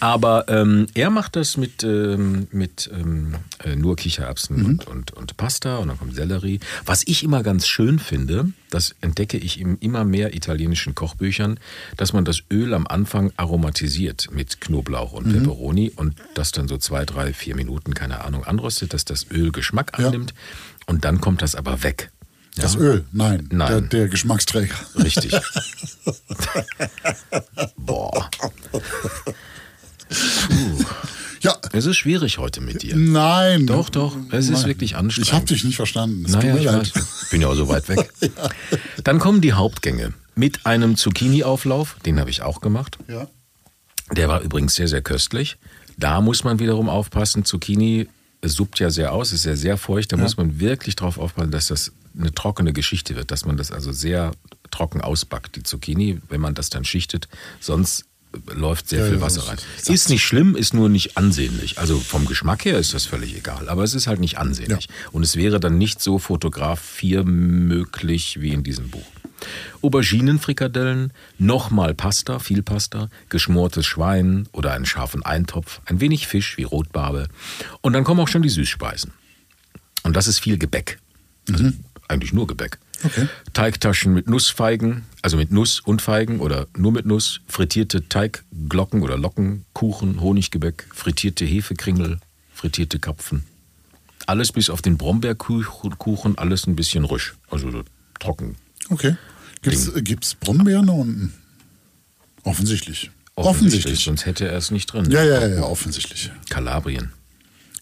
Aber 0.00 0.44
ähm, 0.48 0.86
er 0.92 1.08
macht 1.08 1.36
das 1.36 1.56
mit, 1.56 1.82
ähm, 1.84 2.48
mit 2.50 2.90
ähm, 2.92 3.34
äh, 3.64 3.76
nur 3.76 3.96
Kichererbsen 3.96 4.58
Mhm. 4.58 4.66
und, 4.66 4.86
und, 4.86 5.10
und 5.12 5.36
Pasta 5.38 5.78
und 5.78 5.88
dann 5.88 5.98
kommt 5.98 6.14
Sellerie. 6.16 6.60
Was 6.84 7.02
ich 7.06 7.22
immer 7.24 7.42
ganz 7.42 7.66
schön 7.66 7.98
finde, 7.98 8.50
das 8.74 8.94
entdecke 9.00 9.38
ich 9.38 9.60
in 9.60 9.78
immer 9.78 10.04
mehr 10.04 10.34
italienischen 10.34 10.94
Kochbüchern, 10.94 11.58
dass 11.96 12.12
man 12.12 12.24
das 12.24 12.42
Öl 12.52 12.74
am 12.74 12.86
Anfang 12.86 13.32
aromatisiert 13.36 14.28
mit 14.32 14.60
Knoblauch 14.60 15.12
und 15.12 15.26
Mhm. 15.28 15.32
Peperoni 15.34 15.90
und 15.94 16.16
das 16.34 16.50
dann 16.52 16.66
so 16.68 16.76
zwei, 16.76 17.04
drei, 17.04 17.32
vier 17.32 17.54
Minuten, 17.54 17.94
keine 17.94 18.24
Ahnung, 18.24 18.44
anröstet, 18.44 18.92
dass 18.92 19.04
das 19.04 19.26
Öl 19.30 19.52
Geschmack 19.52 19.92
Ja. 19.98 20.08
annimmt. 20.08 20.34
Und 20.86 21.04
dann 21.04 21.20
kommt 21.20 21.40
das 21.40 21.54
aber 21.54 21.82
weg. 21.84 22.10
Das 22.56 22.74
Ja, 22.74 22.80
Öl, 22.80 23.04
nein, 23.12 23.48
Nein. 23.50 23.68
Der, 23.68 23.80
der 23.80 24.08
Geschmacksträger. 24.08 24.74
Richtig. 24.96 25.32
Boah, 27.76 28.28
Ja, 31.44 31.56
es 31.72 31.86
ist 31.86 31.96
schwierig 31.96 32.38
heute 32.38 32.60
mit 32.60 32.82
dir. 32.82 32.96
nein. 32.96 33.66
Doch, 33.66 33.90
doch, 33.90 34.16
es 34.30 34.46
ist 34.48 34.60
Nein. 34.60 34.66
wirklich 34.70 34.96
anstrengend. 34.96 35.28
Ich 35.28 35.32
habe 35.34 35.44
dich 35.44 35.62
nicht 35.64 35.76
verstanden. 35.76 36.24
Es 36.24 36.32
Naja, 36.32 36.56
ich 36.56 36.64
leid. 36.64 36.94
weiß. 36.96 37.28
Bin 37.30 37.40
ja 37.42 37.48
auch 37.48 37.54
so 37.54 37.68
weit 37.68 37.88
weg. 37.88 38.10
Dann 39.04 39.18
kommen 39.18 39.40
die 39.40 39.52
Hauptgänge 39.52 40.14
mit 40.34 40.66
einem 40.66 40.96
Zucchini-Auflauf, 40.96 41.96
den 42.06 42.18
habe 42.18 42.30
ich 42.30 42.42
auch 42.42 42.60
gemacht. 42.60 42.98
Ja. 43.08 43.28
Der 44.16 44.28
war 44.28 44.40
übrigens 44.40 44.74
sehr, 44.74 44.88
sehr 44.88 45.02
köstlich. 45.02 45.56
Da 45.96 46.20
muss 46.20 46.44
man 46.44 46.58
wiederum 46.58 46.88
aufpassen. 46.88 47.44
Zucchini 47.44 48.08
suppt 48.42 48.80
ja 48.80 48.90
sehr 48.90 49.12
aus, 49.12 49.32
ist 49.32 49.44
ja 49.44 49.54
sehr 49.56 49.76
feucht. 49.76 50.12
Da 50.12 50.16
muss 50.16 50.36
man 50.36 50.58
wirklich 50.60 50.96
drauf 50.96 51.18
aufpassen, 51.18 51.50
dass 51.50 51.68
das 51.68 51.92
eine 52.18 52.32
trockene 52.32 52.72
Geschichte 52.72 53.16
wird, 53.16 53.30
dass 53.30 53.44
man 53.44 53.56
das 53.56 53.70
also 53.70 53.92
sehr 53.92 54.32
trocken 54.70 55.00
ausbackt, 55.00 55.56
die 55.56 55.62
Zucchini, 55.62 56.20
wenn 56.28 56.40
man 56.40 56.54
das 56.54 56.68
dann 56.70 56.84
schichtet. 56.84 57.28
Sonst 57.60 58.06
läuft 58.54 58.88
sehr 58.88 59.00
Ja, 59.00 59.04
viel 59.06 59.14
ja, 59.16 59.20
Wasser 59.20 59.46
rein. 59.48 59.58
ist- 59.76 59.90
Ist 59.90 60.08
nicht 60.10 60.22
schlimm, 60.24 60.56
ist 60.56 60.74
nur 60.74 60.88
nicht 60.88 61.16
ansehnlich. 61.16 61.78
Also 61.78 61.98
vom 62.00 62.26
Geschmack 62.26 62.64
her 62.64 62.78
ist 62.78 62.94
das 62.94 63.06
völlig 63.06 63.36
egal, 63.36 63.68
aber 63.68 63.84
es 63.84 63.94
ist 63.94 64.06
halt 64.06 64.20
nicht 64.20 64.38
ansehnlich. 64.38 64.88
Und 65.12 65.22
es 65.22 65.36
wäre 65.36 65.60
dann 65.60 65.78
nicht 65.78 66.00
so 66.02 66.18
fotografiermöglich 66.18 68.40
wie 68.40 68.50
in 68.52 68.62
diesem 68.62 68.88
Buch. 68.90 69.06
Auberginenfrikadellen, 69.82 71.12
nochmal 71.38 71.94
Pasta, 71.94 72.38
viel 72.38 72.62
Pasta, 72.62 73.08
geschmortes 73.28 73.84
Schwein 73.86 74.48
oder 74.52 74.72
einen 74.72 74.86
scharfen 74.86 75.22
Eintopf, 75.22 75.80
ein 75.84 76.00
wenig 76.00 76.26
Fisch 76.26 76.56
wie 76.56 76.62
Rotbarbe. 76.62 77.28
Und 77.82 77.92
dann 77.92 78.04
kommen 78.04 78.20
auch 78.20 78.28
schon 78.28 78.42
die 78.42 78.48
Süßspeisen. 78.48 79.12
Und 80.02 80.16
das 80.16 80.28
ist 80.28 80.38
viel 80.40 80.56
Gebäck. 80.58 80.98
Also 81.50 81.70
eigentlich 82.08 82.32
nur 82.32 82.46
Gebäck. 82.46 82.78
Okay. 83.02 83.28
Teigtaschen 83.52 84.14
mit 84.14 84.28
Nussfeigen, 84.28 85.04
also 85.22 85.36
mit 85.36 85.50
Nuss 85.50 85.80
und 85.80 86.00
Feigen 86.00 86.40
oder 86.40 86.66
nur 86.76 86.92
mit 86.92 87.06
Nuss, 87.06 87.40
frittierte 87.46 88.08
Teigglocken 88.08 89.02
oder 89.02 89.18
Locken, 89.18 89.64
Kuchen, 89.72 90.20
Honiggebäck, 90.20 90.86
frittierte 90.92 91.44
Hefekringel, 91.44 92.20
frittierte 92.52 92.98
Kapfen. 92.98 93.44
Alles 94.26 94.52
bis 94.52 94.70
auf 94.70 94.80
den 94.80 94.96
Brombeerkuchen, 94.96 96.38
alles 96.38 96.66
ein 96.66 96.76
bisschen 96.76 97.04
rüsch, 97.04 97.34
also 97.50 97.70
so 97.70 97.82
trocken. 98.20 98.56
Okay. 98.88 99.16
Gibt's, 99.62 99.88
äh, 99.88 100.02
gibt's 100.02 100.34
Brombeeren 100.34 100.88
unten? 100.88 101.34
Offensichtlich. 102.42 103.10
Offensichtlich. 103.36 104.04
Sonst 104.04 104.26
hätte 104.26 104.46
er 104.46 104.56
es 104.56 104.70
nicht 104.70 104.92
drin. 104.92 105.10
Ja, 105.10 105.24
ja, 105.24 105.46
ja, 105.46 105.62
offensichtlich. 105.62 106.30
Kalabrien. 106.50 107.12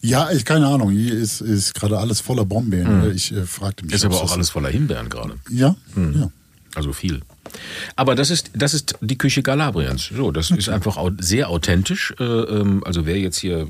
Ja, 0.03 0.29
ich 0.31 0.43
keine 0.43 0.67
Ahnung. 0.67 0.91
Hier 0.91 1.13
ist, 1.13 1.39
ist 1.39 1.73
gerade 1.73 1.97
alles 1.97 2.19
voller 2.19 2.43
Brombeeren. 2.43 3.15
Ich 3.15 3.31
äh, 3.31 3.45
fragte 3.45 3.85
mich. 3.85 3.95
Ist 3.95 4.03
aber 4.03 4.21
auch 4.21 4.31
alles 4.33 4.49
voller 4.49 4.69
Himbeeren 4.69 5.07
gerade. 5.07 5.35
Ja, 5.49 5.75
ja. 5.95 6.29
Also 6.75 6.91
viel. 6.91 7.21
Aber 7.95 8.15
das 8.15 8.29
ist, 8.29 8.51
das 8.53 8.73
ist 8.73 8.95
die 8.99 9.17
Küche 9.17 9.43
Galabriens. 9.43 10.09
So, 10.13 10.31
das 10.31 10.51
ist 10.51 10.69
einfach 10.69 10.97
sehr 11.19 11.49
authentisch. 11.49 12.13
Äh, 12.19 12.23
ähm, 12.23 12.83
also 12.83 13.05
wer 13.05 13.17
jetzt 13.17 13.37
hier 13.37 13.59
äh, 13.59 13.67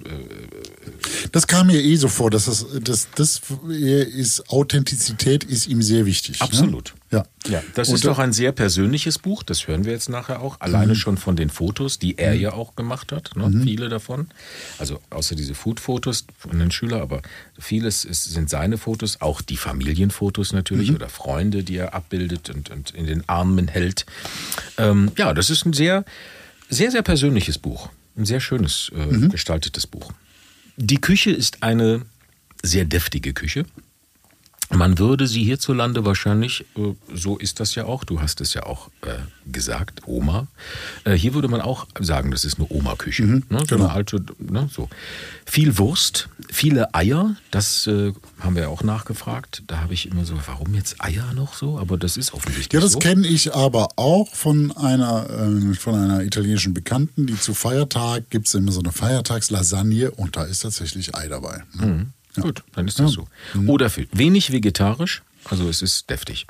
Das 1.31 1.47
kam 1.47 1.67
mir 1.67 1.81
eh 1.81 1.95
so 1.95 2.07
vor, 2.07 2.29
dass 2.29 2.45
das, 2.45 2.65
das, 2.81 3.07
das 3.15 3.41
ist, 3.69 4.49
Authentizität 4.49 5.43
ist 5.43 5.67
ihm 5.67 5.81
sehr 5.81 6.05
wichtig. 6.05 6.39
ne? 6.39 6.45
Absolut. 6.45 6.93
Ja. 7.11 7.25
Ja, 7.47 7.61
das 7.75 7.89
Und 7.89 7.95
ist 7.95 8.05
doch 8.05 8.17
ein 8.19 8.33
sehr 8.33 8.51
persönliches 8.53 9.19
Buch, 9.19 9.43
das 9.43 9.67
hören 9.67 9.85
wir 9.85 9.91
jetzt 9.91 10.09
nachher 10.09 10.41
auch. 10.41 10.59
Alleine 10.61 10.95
schon 10.95 11.17
von 11.17 11.35
den 11.35 11.49
Fotos, 11.49 11.99
die 11.99 12.17
er 12.17 12.33
ja 12.33 12.53
auch 12.53 12.75
gemacht 12.75 13.11
hat, 13.11 13.35
ne? 13.35 13.61
viele 13.63 13.89
davon. 13.89 14.27
Also 14.79 14.99
außer 15.09 15.35
diese 15.35 15.53
Food-Fotos 15.53 16.25
von 16.37 16.57
den 16.57 16.71
Schülern, 16.71 17.01
aber 17.01 17.21
vieles 17.59 18.05
ist, 18.05 18.23
sind 18.23 18.49
seine 18.49 18.77
Fotos, 18.77 19.21
auch 19.21 19.41
die 19.41 19.57
Familienfotos 19.57 20.53
natürlich 20.53 20.91
oder 20.91 21.09
Freunde, 21.09 21.63
die 21.63 21.77
er 21.77 21.93
abbildet 21.93 22.49
und, 22.49 22.71
und 22.71 22.91
in 22.91 23.05
den 23.05 23.27
Armen 23.29 23.67
hält. 23.67 24.05
Ähm, 24.77 25.11
ja, 25.17 25.33
das 25.33 25.49
ist 25.49 25.65
ein 25.65 25.73
sehr, 25.73 26.05
sehr, 26.69 26.91
sehr 26.91 27.03
persönliches 27.03 27.57
Buch. 27.57 27.89
Ein 28.15 28.25
sehr 28.25 28.39
schönes 28.39 28.91
äh, 28.95 29.27
gestaltetes 29.27 29.85
Buch. 29.85 30.11
Die 30.77 30.99
Küche 30.99 31.31
ist 31.31 31.61
eine 31.61 32.05
sehr 32.63 32.85
deftige 32.85 33.33
Küche. 33.33 33.65
Man 34.75 34.97
würde 34.97 35.27
sie 35.27 35.43
hierzulande 35.43 36.05
wahrscheinlich, 36.05 36.65
äh, 36.75 36.93
so 37.13 37.37
ist 37.37 37.59
das 37.59 37.75
ja 37.75 37.85
auch, 37.85 38.03
du 38.03 38.21
hast 38.21 38.41
es 38.41 38.53
ja 38.53 38.63
auch 38.63 38.89
äh, 39.01 39.11
gesagt, 39.51 40.01
Oma. 40.05 40.47
Äh, 41.03 41.13
hier 41.13 41.33
würde 41.33 41.47
man 41.47 41.61
auch 41.61 41.87
sagen, 41.99 42.31
das 42.31 42.45
ist 42.45 42.57
eine 42.59 42.67
Oma-Küche. 42.69 43.23
ne? 43.23 43.43
So 43.49 43.57
genau. 43.65 43.85
eine 43.85 43.93
alte, 43.93 44.23
ne? 44.39 44.69
so. 44.71 44.89
Viel 45.45 45.77
Wurst, 45.77 46.29
viele 46.51 46.93
Eier, 46.93 47.35
das 47.51 47.87
äh, 47.87 48.13
haben 48.39 48.55
wir 48.55 48.63
ja 48.63 48.67
auch 48.69 48.83
nachgefragt. 48.83 49.63
Da 49.67 49.81
habe 49.81 49.93
ich 49.93 50.09
immer 50.09 50.25
so, 50.25 50.35
warum 50.45 50.73
jetzt 50.73 50.95
Eier 50.99 51.33
noch 51.33 51.53
so? 51.53 51.77
Aber 51.77 51.97
das 51.97 52.17
ist 52.17 52.33
offensichtlich 52.33 52.73
Ja, 52.73 52.79
das 52.79 52.93
so. 52.93 52.99
kenne 52.99 53.27
ich 53.27 53.53
aber 53.53 53.89
auch 53.97 54.33
von 54.33 54.71
einer, 54.75 55.29
äh, 55.29 55.73
von 55.75 55.95
einer 55.95 56.23
italienischen 56.23 56.73
Bekannten, 56.73 57.27
die 57.27 57.39
zu 57.39 57.53
Feiertag 57.53 58.29
gibt 58.29 58.47
es 58.47 58.53
immer 58.53 58.71
so 58.71 58.79
eine 58.79 58.91
Feiertagslasagne 58.91 60.11
und 60.11 60.35
da 60.35 60.43
ist 60.43 60.59
tatsächlich 60.59 61.13
Ei 61.15 61.27
dabei. 61.27 61.63
Ne? 61.73 62.07
Gut, 62.41 62.63
dann 62.73 62.87
ist 62.87 62.99
das 62.99 63.11
so. 63.11 63.27
Oder 63.67 63.89
viel. 63.89 64.07
Wenig 64.11 64.51
vegetarisch, 64.51 65.21
also 65.45 65.69
es 65.69 65.81
ist 65.81 66.09
deftig. 66.09 66.47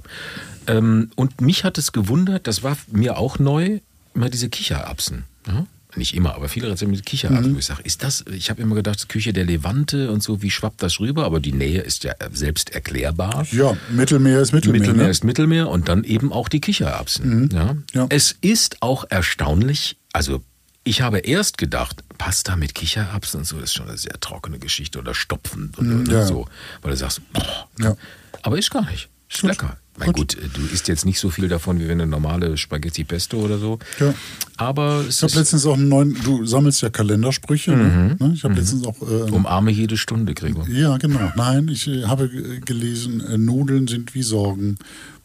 Ähm, 0.68 1.12
und 1.16 1.42
mich 1.42 1.64
hat 1.64 1.78
es 1.78 1.92
gewundert, 1.92 2.48
das 2.48 2.64
war 2.64 2.78
mir 2.92 3.18
auch 3.18 3.40
neu, 3.40 3.80
immer 4.14 4.30
diese 4.30 4.50
Kichererbsen. 4.50 5.26
Ja? 5.48 5.66
Nicht 5.96 6.16
immer, 6.16 6.34
aber 6.34 6.50
viele 6.50 6.70
Rezepte 6.70 6.92
mit 6.92 7.06
Kichererbsen. 7.06 7.54
Wo 7.54 7.60
ich 7.60 7.66
sage, 7.66 7.84
ist 7.84 8.02
das, 8.02 8.26
ich 8.32 8.50
habe 8.50 8.62
immer 8.62 8.76
gedacht, 8.76 9.10
Küche 9.10 9.32
der 9.32 9.46
Levante 9.46 10.12
und 10.12 10.24
so, 10.24 10.42
wie 10.42 10.50
schwappt 10.50 10.82
das 10.82 11.00
rüber? 11.00 11.26
Aber 11.26 11.40
die 11.40 11.54
Nähe 11.54 11.82
ist 11.82 12.04
ja 12.04 12.14
selbst 12.32 12.72
erklärbar. 12.72 13.46
Ja, 13.52 13.78
Mittelmeer 13.92 14.42
ist 14.42 14.54
Mittelmeer. 14.54 14.82
Mittelmeer 14.82 15.06
ne? 15.06 15.12
ist 15.12 15.24
Mittelmeer 15.24 15.70
und 15.70 15.90
dann 15.90 16.04
eben 16.04 16.32
auch 16.32 16.50
die 16.50 16.62
Kichererbsen. 16.62 17.50
Ja? 17.54 17.76
Ja. 17.94 18.08
Es 18.10 18.36
ist 18.42 18.82
auch 18.82 19.06
erstaunlich, 19.10 19.98
also 20.14 20.42
ich 20.84 21.02
habe 21.02 21.20
erst 21.20 21.58
gedacht, 21.58 22.04
Pasta 22.18 22.56
mit 22.56 22.76
Kichererbsen 22.76 23.42
und 23.42 23.46
so 23.46 23.56
das 23.60 23.70
ist 23.70 23.74
schon 23.76 23.88
eine 23.88 23.98
sehr 23.98 24.20
trockene 24.20 24.60
Geschichte 24.60 25.00
oder 25.00 25.14
Stopfen 25.14 25.72
oder, 25.78 26.00
oder 26.00 26.20
ja. 26.20 26.26
so, 26.26 26.48
weil 26.82 26.92
du 26.92 26.98
sagst, 26.98 27.22
boah. 27.32 27.68
Ja. 27.80 27.96
aber 28.42 28.58
ist 28.58 28.72
gar 28.72 28.90
nicht. 28.90 29.10
Ist 29.30 29.44
lecker. 29.44 29.78
Mein 29.98 30.12
gut. 30.12 30.36
du 30.36 30.62
isst 30.74 30.88
jetzt 30.88 31.06
nicht 31.06 31.20
so 31.20 31.30
viel 31.30 31.48
davon 31.48 31.80
wie 31.80 31.88
wenn 31.88 32.02
eine 32.02 32.10
normale 32.10 32.58
Spaghetti 32.58 33.04
Pesto 33.04 33.38
oder 33.38 33.60
so. 33.60 33.78
Ja. 34.00 34.14
Aber 34.58 35.06
es 35.08 35.18
Ich 35.18 35.24
habe 35.24 35.40
letztens 35.40 35.66
auch 35.68 35.76
einen 35.76 35.88
neuen, 35.88 36.18
du 36.24 36.46
sammelst 36.46 36.82
ja 36.82 36.90
Kalendersprüche. 36.90 37.76
Ne? 37.76 38.32
Ich 38.34 38.44
habe 38.44 38.56
letztens 38.56 38.86
auch. 38.86 39.00
Äh, 39.02 39.32
umarme 39.32 39.70
jede 39.72 39.98
Stunde, 39.98 40.34
Gregor. 40.34 40.68
ja, 40.68 40.98
genau. 40.98 41.32
Nein, 41.36 41.68
ich 41.68 41.88
äh, 41.88 42.06
habe 42.06 42.26
äh, 42.26 42.60
gelesen, 42.60 43.22
äh, 43.22 43.38
Nudeln 43.38 43.88
sind 43.88 44.16
wie 44.16 44.24
Sorgen. 44.24 44.78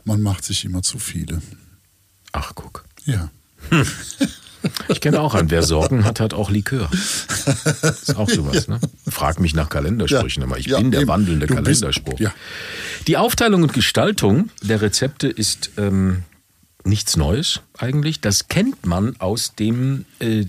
Man 0.05 0.21
macht 0.21 0.45
sich 0.45 0.67
immer 0.67 0.83
zu 0.83 0.99
viele. 0.99 1.41
Ach, 2.33 2.53
guck. 2.55 2.85
Ja. 3.07 3.31
Ich 4.89 5.01
kenne 5.01 5.21
auch 5.21 5.35
einen, 5.35 5.51
wer 5.51 5.63
Sorgen 5.63 6.05
hat, 6.05 6.21
hat 6.21 6.35
auch 6.35 6.51
Likör. 6.51 6.91
Ist 6.93 8.17
auch 8.17 8.29
sowas, 8.29 8.69
ne? 8.69 8.81
Frag 9.09 9.41
mich 9.41 9.55
nach 9.55 9.69
Kalendersprüchen 9.69 10.43
immer. 10.43 10.57
Ich 10.59 10.67
Ja, 10.67 10.79
bin 10.79 10.91
der 10.91 11.01
eben. 11.03 11.09
wandelnde 11.09 11.47
Du 11.47 11.55
bist- 11.57 11.65
Kalenderspruch. 11.83 12.21
ja. 12.21 12.33
Die 13.07 13.17
Aufteilung 13.17 13.63
und 13.63 13.73
Gestaltung 13.73 14.51
der 14.63 14.81
Rezepte 14.83 15.29
ist 15.29 15.71
ähm, 15.79 16.23
nichts 16.85 17.17
Neues 17.17 17.61
eigentlich. 17.77 18.21
Das 18.21 18.49
kennt 18.49 18.87
man 18.87 19.17
aus 19.19 19.55
dem 19.55 20.05
äh, 20.21 20.45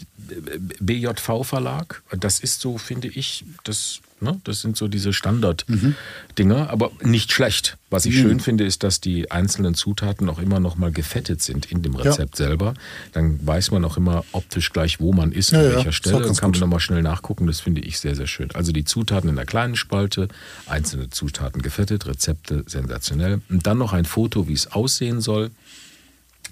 BJV-Verlag. 0.80 2.01
Das 2.17 2.39
ist 2.39 2.61
so, 2.61 2.78
finde 2.78 3.07
ich, 3.07 3.45
das, 3.63 3.99
ne, 4.22 4.39
das 4.43 4.61
sind 4.61 4.78
so 4.78 4.88
diese 4.88 5.13
Standard-Dinger, 5.13 6.70
aber 6.70 6.91
nicht 7.03 7.32
schlecht. 7.32 7.78
Was 7.91 8.05
ich 8.05 8.15
schön 8.20 8.39
finde, 8.39 8.65
ist, 8.65 8.84
dass 8.84 9.01
die 9.01 9.32
einzelnen 9.32 9.74
Zutaten 9.74 10.30
auch 10.30 10.38
immer 10.39 10.59
noch 10.59 10.78
mal 10.78 10.91
gefettet 10.91 11.41
sind 11.41 11.72
in 11.72 11.82
dem 11.82 11.95
Rezept 11.95 12.36
selber. 12.36 12.76
Dann 13.13 13.39
weiß 13.45 13.72
man 13.72 13.84
auch 13.84 13.97
immer 13.97 14.24
optisch 14.32 14.72
gleich, 14.72 14.99
wo 14.99 15.11
man 15.11 15.32
ist, 15.32 15.51
Ja, 15.51 15.59
an 15.59 15.65
ja, 15.65 15.76
welcher 15.76 15.89
ist 15.89 15.95
Stelle. 15.95 16.22
Dann 16.22 16.36
kann 16.36 16.51
man 16.51 16.59
nochmal 16.59 16.80
schnell 16.80 17.01
nachgucken. 17.01 17.47
Das 17.47 17.61
finde 17.61 17.82
ich 17.82 17.97
sehr, 17.99 18.15
sehr 18.15 18.28
schön. 18.28 18.49
Also 18.53 18.72
die 18.72 18.86
Zutaten 18.86 19.28
in 19.30 19.36
der 19.36 19.45
kleinen 19.45 19.76
Spalte, 19.76 20.28
einzelne 20.67 21.09
Zutaten 21.09 21.61
gefettet, 21.63 22.05
Rezepte 22.05 22.63
sensationell. 22.67 23.41
Und 23.49 23.65
dann 23.65 23.80
noch 23.80 23.93
ein 23.93 24.05
Foto, 24.05 24.47
wie 24.47 24.53
es 24.53 24.72
aussehen 24.72 25.20
soll. 25.22 25.49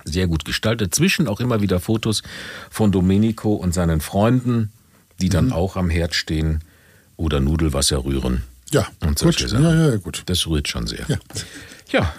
Sehr 0.06 0.26
gut 0.28 0.44
gestaltet. 0.46 0.96
Zwischen 0.96 1.28
auch 1.28 1.40
immer 1.40 1.62
wieder 1.62 1.80
Fotos 1.80 2.24
von 2.72 2.92
Domenico 2.92 3.54
und 3.54 3.74
seinen 3.74 4.02
Freunden, 4.02 4.72
die 5.22 5.28
Mhm. 5.28 5.32
dann 5.32 5.52
auch 5.52 5.76
am 5.76 5.90
Herd 5.90 6.16
stehen 6.16 6.62
oder 7.18 7.40
Nudelwasser 7.40 8.04
rühren. 8.06 8.44
Ja, 8.72 8.88
Und 9.06 9.20
solche 9.20 9.44
gut. 9.44 9.50
Sachen. 9.52 9.64
Ja, 9.64 9.90
ja, 9.90 9.96
gut. 9.98 10.24
Das 10.26 10.46
rührt 10.48 10.68
schon 10.68 10.88
sehr. 10.88 11.06
Ja. 11.08 11.18
ja. 11.92 12.14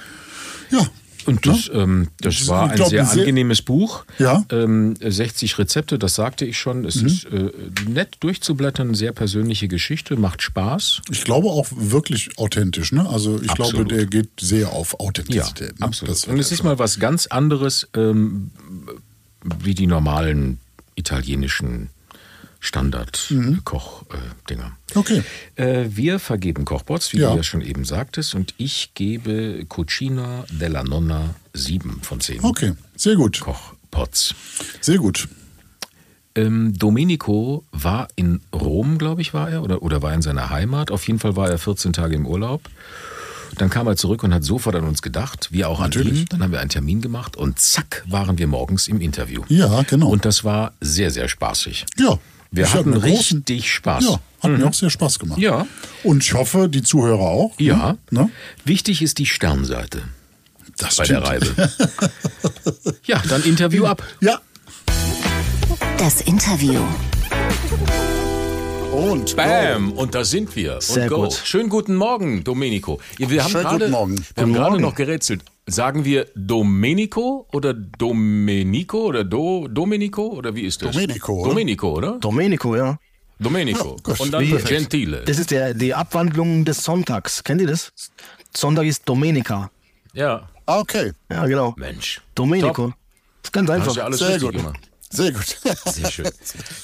Ja. 0.70 0.86
Und 1.26 1.46
das, 1.46 1.70
ähm, 1.74 2.08
das 2.20 2.48
war 2.48 2.70
ein 2.70 2.82
sehr 2.86 3.06
angenehmes 3.06 3.60
Buch. 3.60 4.06
Ja. 4.18 4.46
Ähm, 4.50 4.94
60 4.98 5.58
Rezepte, 5.58 5.98
das 5.98 6.14
sagte 6.14 6.46
ich 6.46 6.56
schon. 6.58 6.86
Es 6.86 6.96
ist 6.96 7.26
äh, 7.26 7.50
nett 7.86 8.16
durchzublättern, 8.20 8.94
sehr 8.94 9.12
persönliche 9.12 9.68
Geschichte, 9.68 10.16
macht 10.16 10.40
Spaß. 10.40 11.02
Ich 11.10 11.24
glaube 11.24 11.48
auch 11.48 11.66
wirklich 11.70 12.38
authentisch. 12.38 12.92
Ne? 12.92 13.06
Also 13.06 13.36
ich 13.42 13.48
glaube, 13.48 13.62
Absolut. 13.64 13.90
der 13.90 14.06
geht 14.06 14.30
sehr 14.40 14.72
auf 14.72 14.92
Ja, 14.98 15.06
Authentizität. 15.06 15.78
ne? 15.78 15.84
absolut. 15.86 16.26
Und 16.28 16.38
es 16.38 16.50
ist 16.50 16.62
mal 16.64 16.78
was 16.78 16.98
ganz 16.98 17.26
anderes, 17.26 17.86
ähm, 17.94 18.50
wie 19.62 19.74
die 19.74 19.86
normalen 19.86 20.58
italienischen 20.94 21.90
Standard-Koch-Dinger. 22.60 24.72
Okay. 24.94 25.22
Äh, 25.56 25.86
wir 25.90 26.18
vergeben 26.18 26.64
Kochbots, 26.64 27.12
wie 27.12 27.18
Ja. 27.18 27.30
du 27.30 27.36
ja 27.36 27.42
schon 27.42 27.60
eben 27.62 27.84
sagtest, 27.84 28.34
und 28.34 28.54
ich 28.56 28.92
gebe 28.94 29.64
Cucina 29.68 30.44
della 30.50 30.82
Nonna 30.84 31.34
7 31.54 32.00
von 32.02 32.20
10 32.20 32.42
Okay, 32.44 32.72
sehr 32.96 33.16
gut. 33.16 33.40
Kochpots. 33.40 34.34
Sehr 34.80 34.98
gut. 34.98 35.28
Ähm, 36.34 36.72
Domenico 36.76 37.64
war 37.72 38.08
in 38.16 38.40
Rom, 38.54 38.98
glaube 38.98 39.22
ich, 39.22 39.34
war 39.34 39.50
er, 39.50 39.62
oder, 39.62 39.82
oder 39.82 40.02
war 40.02 40.14
in 40.14 40.22
seiner 40.22 40.50
Heimat. 40.50 40.90
Auf 40.90 41.06
jeden 41.06 41.18
Fall 41.18 41.36
war 41.36 41.50
er 41.50 41.58
14 41.58 41.92
Tage 41.92 42.14
im 42.14 42.26
Urlaub. 42.26 42.62
Dann 43.56 43.70
kam 43.70 43.86
er 43.88 43.96
zurück 43.96 44.22
und 44.22 44.32
hat 44.34 44.44
sofort 44.44 44.76
an 44.76 44.84
uns 44.84 45.02
gedacht, 45.02 45.48
wir 45.50 45.68
auch 45.68 45.78
an 45.80 45.86
Natürlich. 45.86 46.20
ihn. 46.20 46.26
Dann 46.28 46.42
haben 46.42 46.52
wir 46.52 46.60
einen 46.60 46.68
Termin 46.70 47.00
gemacht 47.00 47.36
und 47.36 47.58
zack, 47.58 48.04
waren 48.06 48.38
wir 48.38 48.46
morgens 48.46 48.86
im 48.88 49.00
Interview. 49.00 49.42
Ja, 49.48 49.82
genau. 49.82 50.08
Und 50.10 50.24
das 50.26 50.44
war 50.44 50.74
sehr, 50.80 51.10
sehr 51.10 51.28
spaßig. 51.28 51.86
ja. 51.98 52.18
Wir 52.50 52.64
Ich 52.64 52.74
hatten 52.74 52.94
richtig 52.94 53.72
Spaß. 53.72 54.04
Ja, 54.04 54.20
hat 54.42 54.50
mir 54.58 54.66
auch 54.66 54.74
sehr 54.74 54.90
Spaß 54.90 55.18
gemacht. 55.18 55.38
Ja. 55.38 55.66
Und 56.02 56.22
ich 56.24 56.32
hoffe, 56.34 56.68
die 56.68 56.82
Zuhörer 56.82 57.20
auch. 57.20 57.52
Ja. 57.58 57.96
Ne? 58.10 58.30
Wichtig 58.64 59.02
ist 59.02 59.18
die 59.18 59.26
Sternseite 59.26 60.02
Das 60.78 60.96
bei 60.96 61.04
der 61.04 61.24
stimmt. 61.24 61.58
Reibe. 61.58 61.70
ja, 63.04 63.22
dann 63.28 63.42
Interview 63.42 63.84
ab. 63.84 64.02
Ja. 64.20 64.40
Das 65.98 66.20
Interview. 66.22 66.80
Und 68.92 69.36
Bam! 69.36 69.92
Und 69.92 70.14
da 70.14 70.24
sind 70.24 70.54
wir. 70.56 70.74
Und 70.74 70.82
Sehr 70.82 71.08
go. 71.08 71.22
gut. 71.22 71.32
Schönen 71.44 71.68
guten 71.68 71.94
Morgen, 71.94 72.42
Domenico. 72.42 73.00
Wir 73.18 73.42
haben 73.44 73.50
Schönen 73.50 73.62
gerade, 73.64 73.78
guten 73.80 73.90
Morgen. 73.90 74.16
Wir 74.16 74.42
haben 74.42 74.52
Guten 74.52 74.52
gerade 74.54 74.80
noch 74.80 74.94
gerätselt. 74.94 75.42
Sagen 75.66 76.04
wir 76.04 76.26
Domenico 76.34 77.46
oder 77.52 77.74
Domenico 77.74 78.98
oder 79.06 79.24
Do, 79.24 79.68
Domenico 79.68 80.28
oder 80.28 80.54
wie 80.54 80.62
ist 80.62 80.82
das? 80.82 80.92
Domenico, 80.92 81.32
oder? 81.40 81.50
Domenico, 81.50 81.90
oder? 81.92 82.18
Domenico, 82.18 82.76
ja. 82.76 82.98
Domenico. 83.38 83.96
Ja. 84.06 84.14
Und 84.18 84.32
dann 84.32 84.42
Wie- 84.42 84.56
Gentile. 84.56 85.22
Das 85.26 85.38
ist 85.38 85.50
der, 85.50 85.74
die 85.74 85.94
Abwandlung 85.94 86.64
des 86.64 86.82
Sonntags. 86.82 87.44
Kennt 87.44 87.60
ihr 87.60 87.66
das? 87.68 87.92
Sonntag 88.56 88.84
ist 88.86 89.08
Domenica. 89.08 89.70
Ja, 90.14 90.48
Ah, 90.66 90.80
okay. 90.80 91.12
Ja, 91.30 91.46
genau. 91.46 91.72
Mensch. 91.78 92.20
Domenico. 92.34 92.68
Top. 92.88 92.94
Das 93.42 93.48
ist 93.48 93.52
ganz 93.52 93.70
einfach. 93.70 93.86
Hast 93.88 93.96
du 93.96 94.02
alles 94.04 94.18
Sehr 94.18 94.28
richtig 94.34 94.50
gut. 94.50 94.56
gemacht. 94.58 94.80
Sehr 95.10 95.32
gut. 95.32 95.56
Sehr 95.86 96.10
schön. 96.10 96.28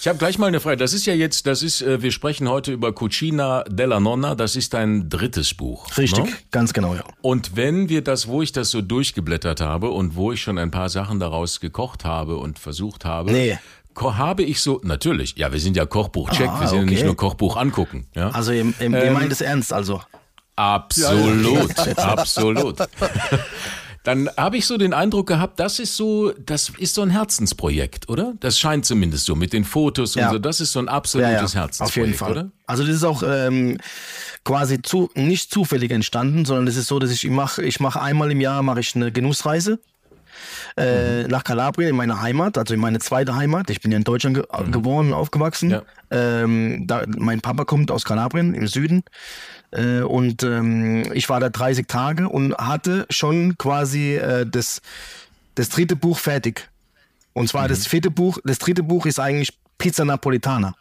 Ich 0.01 0.09
habe 0.09 0.19
gleich 0.19 0.39
mal 0.39 0.47
eine 0.47 0.61
Frage. 0.61 0.79
Das 0.79 0.93
ist 0.95 1.05
ja 1.07 1.15
jetzt, 1.15 1.47
das 1.47 1.63
ist, 1.63 1.83
äh, 1.83 2.01
wir 2.03 2.11
sprechen 2.11 2.49
heute 2.49 2.73
über 2.73 2.93
Cucina 2.93 3.65
della 3.65 4.01
Nonna. 4.01 4.35
Das 4.35 4.57
ist 4.57 4.73
dein 4.73 5.11
drittes 5.11 5.53
Buch. 5.55 5.87
Richtig, 5.99 6.25
ne? 6.25 6.33
ganz 6.51 6.73
genau, 6.73 6.95
ja. 6.95 7.05
Und 7.21 7.57
wenn 7.57 7.89
wir 7.89 8.03
das, 8.03 8.27
wo 8.27 8.41
ich 8.41 8.53
das 8.53 8.71
so 8.71 8.81
durchgeblättert 8.81 9.61
habe 9.61 9.91
und 9.91 10.17
wo 10.17 10.33
ich 10.33 10.41
schon 10.41 10.59
ein 10.59 10.71
paar 10.71 10.89
Sachen 10.89 11.21
daraus 11.21 11.61
gekocht 11.61 12.05
habe 12.05 12.39
und 12.39 12.59
versucht 12.59 13.05
habe, 13.05 13.31
Nee. 13.33 13.59
habe 14.01 14.43
ich 14.43 14.61
so, 14.61 14.81
natürlich, 14.83 15.37
ja, 15.37 15.53
wir 15.53 15.61
sind 15.61 15.77
ja 15.77 15.85
Kochbuch-Check, 15.85 16.49
Ah, 16.49 16.61
wir 16.61 16.69
sind 16.69 16.79
ja 16.79 16.85
nicht 16.85 16.99
okay. 16.99 17.07
nur 17.07 17.17
Kochbuch 17.17 17.57
angucken. 17.57 18.07
Ja? 18.15 18.31
Also 18.31 18.53
ihr, 18.53 18.73
ihr, 18.81 19.05
ihr 19.05 19.11
meint 19.11 19.33
es 19.33 19.43
ernst, 19.43 19.73
also. 19.73 20.01
Absolut, 20.57 21.99
absolut. 21.99 22.77
dann 24.05 24.31
habe 24.37 24.57
ich 24.59 24.67
so 24.67 24.77
den 24.77 24.93
Eindruck 24.95 25.27
gehabt, 25.27 25.59
das 25.59 25.79
ist 25.79 25.97
so, 25.97 26.31
das 26.33 26.71
ist 26.79 26.95
so 26.95 27.03
ein 27.03 27.11
Herzensprojekt, 27.11 28.09
oder? 28.09 28.35
Das 28.39 28.59
scheint 28.59 28.85
zumindest 28.87 29.25
so 29.25 29.35
mit 29.35 29.53
den 29.53 29.65
Fotos 29.65 30.15
Ja. 30.15 30.27
und 30.29 30.33
so. 30.35 30.39
Das 30.39 30.61
ist 30.61 30.73
so 30.73 30.79
ein 30.79 30.89
absolutes 30.89 31.53
Ja, 31.55 31.61
ja, 31.61 31.63
Herzensprojekt, 31.65 31.81
auf 31.81 31.97
jeden 31.97 32.15
Fall. 32.15 32.31
oder? 32.33 32.51
Also 32.67 32.85
das 32.85 32.95
ist 32.97 33.05
auch 33.05 33.23
ähm, 33.27 33.79
quasi 34.45 34.81
zu, 34.83 35.11
nicht 35.15 35.51
zufällig 35.51 35.91
entstanden, 35.91 36.45
sondern 36.45 36.67
es 36.69 36.77
ist 36.77 36.87
so, 36.87 36.99
dass 36.99 37.11
ich 37.11 37.25
mache, 37.31 37.63
ich 37.65 37.81
mache 37.81 38.01
einmal 38.01 38.31
im 38.31 38.41
Jahr 38.41 38.63
mache 38.63 38.81
ich 38.81 38.95
eine 38.95 39.11
Genussreise 39.11 39.81
äh, 40.77 41.23
nach 41.29 41.45
Kalabrien 41.45 41.91
in 41.91 41.97
meine 41.97 42.21
Heimat, 42.21 42.59
also 42.59 42.75
in 42.75 42.81
meine 42.81 42.99
zweite 42.99 43.37
Heimat. 43.37 43.71
Ich 43.71 43.81
bin 43.81 43.91
ja 43.93 43.99
in 43.99 44.05
Deutschland 44.05 44.35
ge 44.37 44.45
geboren 44.71 45.09
und 45.09 45.13
aufgewachsen. 45.15 45.71
Ja. 45.71 45.83
Ähm, 46.11 46.87
da, 46.87 47.05
mein 47.17 47.41
Papa 47.41 47.65
kommt 47.65 47.91
aus 47.91 48.05
Kalabrien 48.05 48.55
im 48.55 48.67
Süden. 48.67 49.03
Äh, 49.75 50.03
und 50.03 50.43
ähm, 50.43 51.13
ich 51.13 51.29
war 51.29 51.41
da 51.41 51.49
30 51.49 51.87
Tage 51.87 52.29
und 52.29 52.57
hatte 52.57 53.07
schon 53.11 53.59
quasi 53.59 54.15
äh, 54.15 54.47
das, 54.47 54.81
das 55.57 55.69
dritte 55.69 55.97
Buch 55.97 56.19
fertig. 56.19 56.71
Und 57.33 57.49
zwar 57.49 57.67
das 57.67 57.87
vierte 57.87 58.11
Buch, 58.11 58.39
das 58.45 58.59
dritte 58.59 58.85
Buch 58.85 59.07
ist 59.07 59.19
eigentlich 59.19 59.59
Pizza 59.77 60.05
Napolitana. 60.05 60.77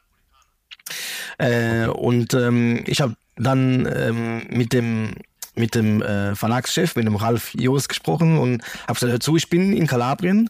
Äh, 1.39 1.87
und 1.87 2.35
ähm, 2.35 2.83
ich 2.85 3.01
habe 3.01 3.15
dann 3.35 3.87
ähm, 3.91 4.43
mit 4.49 4.71
dem 4.71 5.15
mit 5.55 5.75
dem 5.75 6.01
äh, 6.01 6.35
Verlagschef, 6.35 6.95
mit 6.95 7.05
dem 7.05 7.15
Ralf 7.15 7.53
Jost 7.53 7.89
gesprochen 7.89 8.37
und 8.37 8.63
habe 8.83 8.93
gesagt, 8.93 9.11
hör 9.11 9.19
zu, 9.19 9.35
ich 9.37 9.49
bin 9.49 9.73
in 9.73 9.87
Kalabrien, 9.87 10.49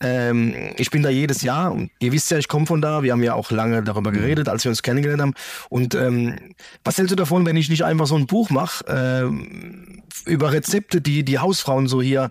ähm, 0.00 0.54
ich 0.76 0.90
bin 0.90 1.02
da 1.02 1.08
jedes 1.08 1.42
Jahr 1.42 1.72
und 1.72 1.90
ihr 2.00 2.12
wisst 2.12 2.30
ja, 2.30 2.38
ich 2.38 2.48
komme 2.48 2.66
von 2.66 2.82
da, 2.82 3.02
wir 3.02 3.12
haben 3.12 3.22
ja 3.22 3.34
auch 3.34 3.50
lange 3.50 3.82
darüber 3.82 4.12
geredet, 4.12 4.48
als 4.48 4.64
wir 4.64 4.70
uns 4.70 4.82
kennengelernt 4.82 5.22
haben. 5.22 5.34
Und 5.68 5.94
ähm, 5.94 6.36
was 6.84 6.98
hältst 6.98 7.12
du 7.12 7.16
davon, 7.16 7.46
wenn 7.46 7.56
ich 7.56 7.70
nicht 7.70 7.84
einfach 7.84 8.06
so 8.06 8.16
ein 8.16 8.26
Buch 8.26 8.50
mache 8.50 8.84
ähm, 8.88 10.02
über 10.26 10.52
Rezepte, 10.52 11.00
die 11.00 11.24
die 11.24 11.38
Hausfrauen 11.38 11.88
so 11.88 12.02
hier 12.02 12.30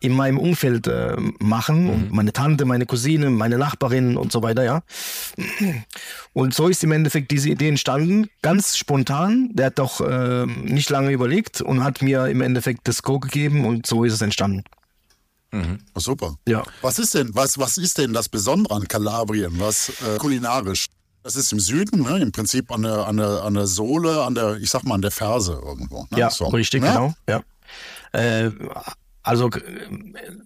in 0.00 0.12
meinem 0.12 0.38
Umfeld 0.38 0.86
äh, 0.86 1.16
machen? 1.38 1.88
Und 1.88 2.12
meine 2.12 2.32
Tante, 2.32 2.64
meine 2.64 2.86
Cousine, 2.86 3.30
meine 3.30 3.58
Nachbarin 3.58 4.16
und 4.16 4.30
so 4.30 4.42
weiter, 4.42 4.64
ja. 4.64 4.82
Und 6.34 6.54
so 6.54 6.68
ist 6.68 6.84
im 6.84 6.92
Endeffekt 6.92 7.30
diese 7.30 7.50
Idee 7.50 7.68
entstanden, 7.68 8.28
ganz 8.42 8.76
spontan. 8.76 9.50
Der 9.52 9.66
hat 9.66 9.78
doch 9.78 10.00
äh, 10.00 10.46
nicht 10.46 10.90
lange 10.90 11.12
überlegt 11.12 11.61
und 11.62 11.82
hat 11.84 12.02
mir 12.02 12.26
im 12.26 12.40
Endeffekt 12.40 12.86
das 12.88 13.02
Go 13.02 13.18
gegeben 13.18 13.64
und 13.64 13.86
so 13.86 14.04
ist 14.04 14.12
es 14.14 14.20
entstanden. 14.20 14.62
Oh, 15.94 16.00
super. 16.00 16.36
Ja. 16.48 16.62
Was 16.80 16.98
ist 16.98 17.12
denn, 17.14 17.34
was, 17.34 17.58
was 17.58 17.76
ist 17.76 17.98
denn 17.98 18.14
das 18.14 18.30
Besondere 18.30 18.74
an 18.74 18.88
Kalabrien? 18.88 19.60
Was 19.60 19.90
äh, 20.00 20.16
kulinarisch? 20.18 20.86
Das 21.22 21.36
ist 21.36 21.52
im 21.52 21.60
Süden, 21.60 22.02
ne? 22.02 22.18
im 22.20 22.32
Prinzip 22.32 22.72
an 22.72 22.82
der, 22.82 23.06
an, 23.06 23.18
der, 23.18 23.42
an 23.44 23.52
der 23.54 23.66
Sohle, 23.66 24.24
an 24.24 24.34
der, 24.34 24.56
ich 24.56 24.70
sag 24.70 24.84
mal, 24.84 24.94
an 24.94 25.02
der 25.02 25.10
Ferse 25.10 25.60
irgendwo. 25.62 26.06
Ne? 26.10 26.18
Ja, 26.18 26.30
So, 26.30 26.46
richtig, 26.46 26.80
ne? 26.80 26.88
genau. 26.88 27.14
Ja. 27.28 27.42
Äh, 28.18 28.50
also, 29.22 29.48
äh, 29.48 29.60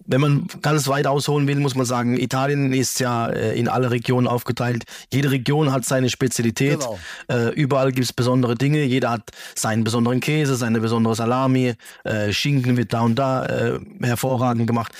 wenn 0.05 0.21
man 0.21 0.47
ganz 0.61 0.87
weit 0.87 1.07
ausholen 1.07 1.47
will, 1.47 1.59
muss 1.59 1.75
man 1.75 1.85
sagen, 1.85 2.17
Italien 2.17 2.73
ist 2.73 2.99
ja 2.99 3.27
äh, 3.27 3.57
in 3.57 3.67
alle 3.67 3.91
Regionen 3.91 4.27
aufgeteilt. 4.27 4.83
Jede 5.11 5.31
Region 5.31 5.71
hat 5.71 5.85
seine 5.85 6.09
Spezialität. 6.09 6.79
Genau. 6.79 6.99
Äh, 7.27 7.49
überall 7.53 7.91
gibt 7.91 8.05
es 8.05 8.13
besondere 8.13 8.55
Dinge. 8.55 8.83
Jeder 8.83 9.11
hat 9.11 9.31
seinen 9.55 9.83
besonderen 9.83 10.19
Käse, 10.19 10.55
seine 10.55 10.79
besondere 10.79 11.15
Salami. 11.15 11.73
Äh, 12.03 12.31
Schinken 12.31 12.77
wird 12.77 12.93
da 12.93 13.01
und 13.01 13.15
da 13.15 13.45
äh, 13.45 13.79
hervorragend 14.01 14.67
gemacht. 14.67 14.93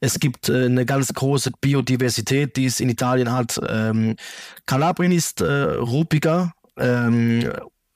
Es 0.00 0.20
gibt 0.20 0.48
äh, 0.48 0.66
eine 0.66 0.86
ganz 0.86 1.12
große 1.12 1.50
Biodiversität, 1.60 2.56
die 2.56 2.66
es 2.66 2.80
in 2.80 2.88
Italien 2.88 3.32
hat. 3.32 3.60
Ähm, 3.68 4.16
Kalabrien 4.66 5.12
ist 5.12 5.42
ruppiger. 5.42 6.52
Ähm, 6.76 7.50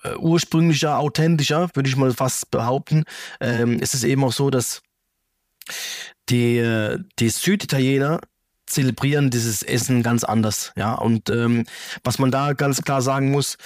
äh, 0.04 0.14
ursprünglicher, 0.16 0.98
authentischer, 0.98 1.68
würde 1.74 1.88
ich 1.88 1.96
mal 1.96 2.12
fast 2.12 2.50
behaupten. 2.50 3.04
Ähm, 3.40 3.78
es 3.80 3.94
ist 3.94 4.04
eben 4.04 4.22
auch 4.22 4.32
so, 4.32 4.50
dass 4.50 4.82
die, 6.28 6.96
die 7.18 7.28
Süditaliener 7.28 8.20
zelebrieren 8.66 9.30
dieses 9.30 9.62
Essen 9.62 10.02
ganz 10.02 10.24
anders. 10.24 10.72
Ja, 10.76 10.94
und 10.94 11.30
ähm, 11.30 11.64
was 12.04 12.18
man 12.18 12.30
da 12.30 12.52
ganz 12.52 12.82
klar 12.82 13.02
sagen 13.02 13.30
muss, 13.30 13.56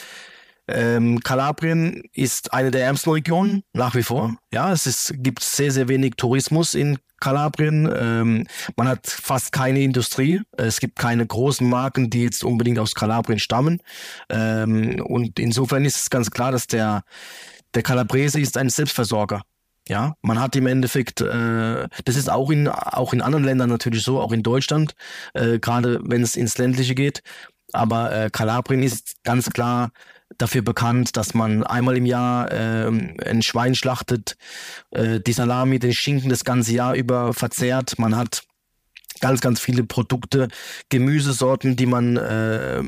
ähm, 0.69 1.21
Kalabrien 1.21 2.03
ist 2.13 2.53
eine 2.53 2.71
der 2.71 2.85
ärmsten 2.85 3.11
Regionen 3.11 3.63
nach 3.73 3.95
wie 3.95 4.03
vor. 4.03 4.37
Ja, 4.53 4.73
es 4.73 4.87
ist, 4.87 5.15
gibt 5.19 5.43
sehr, 5.43 5.73
sehr 5.73 5.89
wenig 5.89 6.15
Tourismus 6.17 6.75
in 6.75 6.99
Kalabrien. 7.21 7.93
Ähm, 7.95 8.47
man 8.77 8.89
hat 8.89 9.07
fast 9.07 9.53
keine 9.53 9.81
Industrie. 9.81 10.41
Es 10.57 10.81
gibt 10.81 10.99
keine 10.99 11.27
großen 11.27 11.69
Marken, 11.69 12.11
die 12.11 12.23
jetzt 12.23 12.45
unbedingt 12.45 12.79
aus 12.79 12.95
Kalabrien 12.95 13.39
stammen. 13.39 13.81
Ähm, 14.29 15.01
und 15.05 15.39
insofern 15.39 15.85
ist 15.85 15.97
es 15.97 16.11
ganz 16.11 16.31
klar, 16.31 16.53
dass 16.53 16.69
der, 16.69 17.03
der 17.75 17.83
Calabrese 17.83 18.41
ist 18.41 18.57
ein 18.57 18.71
Selbstversorger. 18.71 19.43
Ja, 19.89 20.15
man 20.23 20.41
hat 20.41 20.55
im 20.55 20.67
Endeffekt, 20.67 21.21
äh, 21.21 21.89
das 22.05 22.17
ist 22.17 22.31
auch 22.31 22.51
in, 22.51 22.69
auch 22.69 23.13
in 23.13 23.21
anderen 23.21 23.45
Ländern 23.45 23.69
natürlich 23.69 24.05
so, 24.05 24.21
auch 24.21 24.33
in 24.33 24.43
Deutschland, 24.43 24.95
äh, 25.35 25.59
gerade 25.59 26.01
wenn 26.05 26.23
es 26.23 26.37
ins 26.37 26.57
Ländliche 26.57 26.95
geht. 26.95 27.23
Aber 27.73 28.13
äh, 28.13 28.31
Kalabrien 28.31 28.83
ist 28.83 29.17
ganz 29.25 29.51
klar 29.51 29.91
dafür 30.39 30.63
bekannt, 30.63 31.17
dass 31.17 31.35
man 31.35 31.65
einmal 31.65 31.97
im 31.97 32.07
Jahr 32.07 32.51
ähm, 32.53 33.17
ein 33.25 33.43
Schwein 33.43 33.75
schlachtet, 33.75 34.37
äh, 34.91 35.21
die 35.21 35.33
Salami, 35.33 35.79
den 35.79 35.93
Schinken 35.93 36.31
das 36.31 36.45
ganze 36.45 36.73
Jahr 36.73 36.95
über 36.95 37.35
verzehrt. 37.35 37.99
Man 37.99 38.17
hat 38.17 38.45
ganz, 39.21 39.41
ganz 39.41 39.61
viele 39.61 39.85
Produkte, 39.85 40.49
Gemüsesorten, 40.91 41.77
die 41.77 41.87
man 41.87 42.17
äh, 42.17 42.83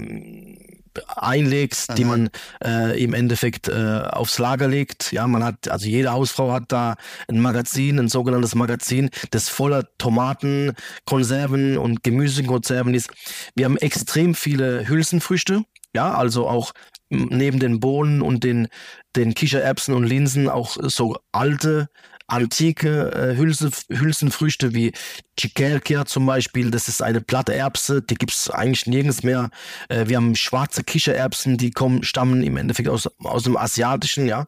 einlegt, 1.16 1.96
die 1.98 2.04
man 2.04 2.30
äh, 2.64 3.02
im 3.02 3.14
Endeffekt 3.14 3.68
äh, 3.68 4.02
aufs 4.10 4.38
Lager 4.38 4.68
legt. 4.68 5.12
Ja, 5.12 5.26
man 5.26 5.44
hat, 5.44 5.68
also 5.68 5.86
jede 5.86 6.12
Hausfrau 6.12 6.52
hat 6.52 6.64
da 6.68 6.96
ein 7.28 7.40
Magazin, 7.40 7.98
ein 7.98 8.08
sogenanntes 8.08 8.54
Magazin, 8.54 9.10
das 9.30 9.48
voller 9.48 9.84
Tomaten, 9.98 10.72
Konserven 11.04 11.78
und 11.78 12.02
Gemüsekonserven 12.02 12.94
ist. 12.94 13.10
Wir 13.54 13.66
haben 13.66 13.76
extrem 13.76 14.34
viele 14.34 14.88
Hülsenfrüchte, 14.88 15.64
ja, 15.94 16.14
also 16.14 16.48
auch 16.48 16.72
neben 17.10 17.60
den 17.60 17.80
Bohnen 17.80 18.22
und 18.22 18.44
den, 18.44 18.68
den 19.16 19.34
Kichererbsen 19.34 19.94
und 19.94 20.04
Linsen 20.04 20.48
auch 20.48 20.76
so 20.80 21.16
alte 21.32 21.88
antike 22.26 23.12
äh, 23.12 23.36
Hülse, 23.36 23.70
Hülsenfrüchte 23.90 24.74
wie 24.74 24.92
Chikelkia 25.38 26.06
zum 26.06 26.26
Beispiel, 26.26 26.70
das 26.70 26.88
ist 26.88 27.02
eine 27.02 27.20
platte 27.20 27.54
Erbse, 27.54 28.02
die 28.02 28.14
gibt's 28.14 28.50
eigentlich 28.50 28.86
nirgends 28.86 29.22
mehr. 29.22 29.50
Äh, 29.88 30.08
wir 30.08 30.16
haben 30.16 30.34
schwarze 30.34 30.84
Kichererbsen, 30.84 31.58
die 31.58 31.70
kommen, 31.70 32.02
stammen 32.02 32.42
im 32.42 32.56
Endeffekt 32.56 32.88
aus, 32.88 33.08
aus 33.18 33.42
dem 33.42 33.56
Asiatischen, 33.56 34.26
ja. 34.26 34.46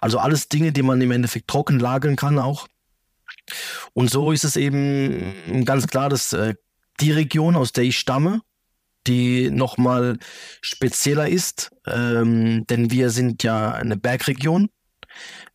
Also 0.00 0.18
alles 0.18 0.48
Dinge, 0.48 0.72
die 0.72 0.82
man 0.82 1.00
im 1.00 1.10
Endeffekt 1.10 1.48
trocken 1.48 1.78
lagern 1.78 2.16
kann 2.16 2.38
auch. 2.38 2.66
Und 3.92 4.10
so 4.10 4.32
ist 4.32 4.44
es 4.44 4.56
eben 4.56 5.64
ganz 5.64 5.86
klar, 5.86 6.08
dass 6.08 6.32
äh, 6.32 6.54
die 7.00 7.12
Region, 7.12 7.56
aus 7.56 7.72
der 7.72 7.84
ich 7.84 7.98
stamme, 7.98 8.40
die 9.06 9.50
nochmal 9.50 10.18
spezieller 10.60 11.28
ist, 11.28 11.70
ähm, 11.86 12.66
denn 12.66 12.90
wir 12.90 13.10
sind 13.10 13.42
ja 13.42 13.72
eine 13.72 13.96
Bergregion. 13.96 14.68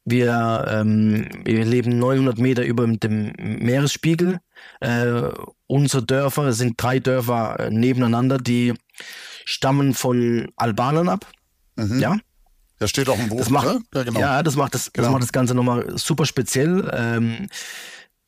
Wir, 0.05 0.65
ähm, 0.69 1.27
wir 1.45 1.63
leben 1.65 1.97
900 1.97 2.37
Meter 2.37 2.63
über 2.65 2.85
dem 2.87 3.31
Meeresspiegel. 3.37 4.39
Äh, 4.81 5.21
unsere 5.67 6.03
Dörfer 6.03 6.51
sind 6.53 6.81
drei 6.81 6.99
Dörfer 6.99 7.59
äh, 7.59 7.69
nebeneinander, 7.71 8.37
die 8.37 8.73
stammen 9.45 9.93
von 9.93 10.51
Albanern 10.57 11.07
ab. 11.09 11.25
Ja, 11.77 12.17
Da 12.79 12.87
steht 12.87 13.09
auch 13.09 13.17
ein 13.17 13.29
Buch, 13.29 13.39
das 13.39 13.49
macht, 13.49 13.65
ne? 13.65 13.81
Ja, 13.95 14.03
genau. 14.03 14.19
ja, 14.19 14.43
das 14.43 14.55
macht 14.55 14.73
das, 14.75 14.85
das 14.85 14.93
Genau. 14.93 15.11
macht 15.11 15.23
das 15.23 15.31
Ganze 15.31 15.55
nochmal 15.55 15.97
super 15.97 16.25
speziell. 16.25 16.89
Ähm, 16.93 17.47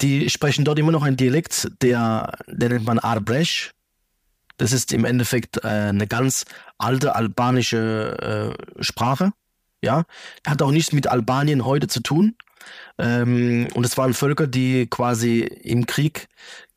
die 0.01 0.29
sprechen 0.29 0.65
dort 0.65 0.79
immer 0.79 0.91
noch 0.91 1.03
einen 1.03 1.15
Dialekt, 1.17 1.69
der, 1.81 2.37
der 2.47 2.69
nennt 2.69 2.85
man 2.85 2.99
Arbresh. 2.99 3.71
Das 4.57 4.71
ist 4.71 4.93
im 4.93 5.05
Endeffekt 5.05 5.57
äh, 5.63 5.67
eine 5.67 6.07
ganz 6.07 6.45
alte 6.77 7.15
albanische 7.15 8.55
äh, 8.77 8.83
Sprache. 8.83 9.31
Ja, 9.81 10.03
hat 10.45 10.61
auch 10.61 10.71
nichts 10.71 10.93
mit 10.93 11.07
Albanien 11.07 11.65
heute 11.65 11.87
zu 11.87 12.01
tun. 12.01 12.35
Ähm, 12.97 13.67
und 13.73 13.85
es 13.85 13.97
waren 13.97 14.13
Völker, 14.13 14.47
die 14.47 14.87
quasi 14.87 15.41
im 15.41 15.85
Krieg 15.85 16.27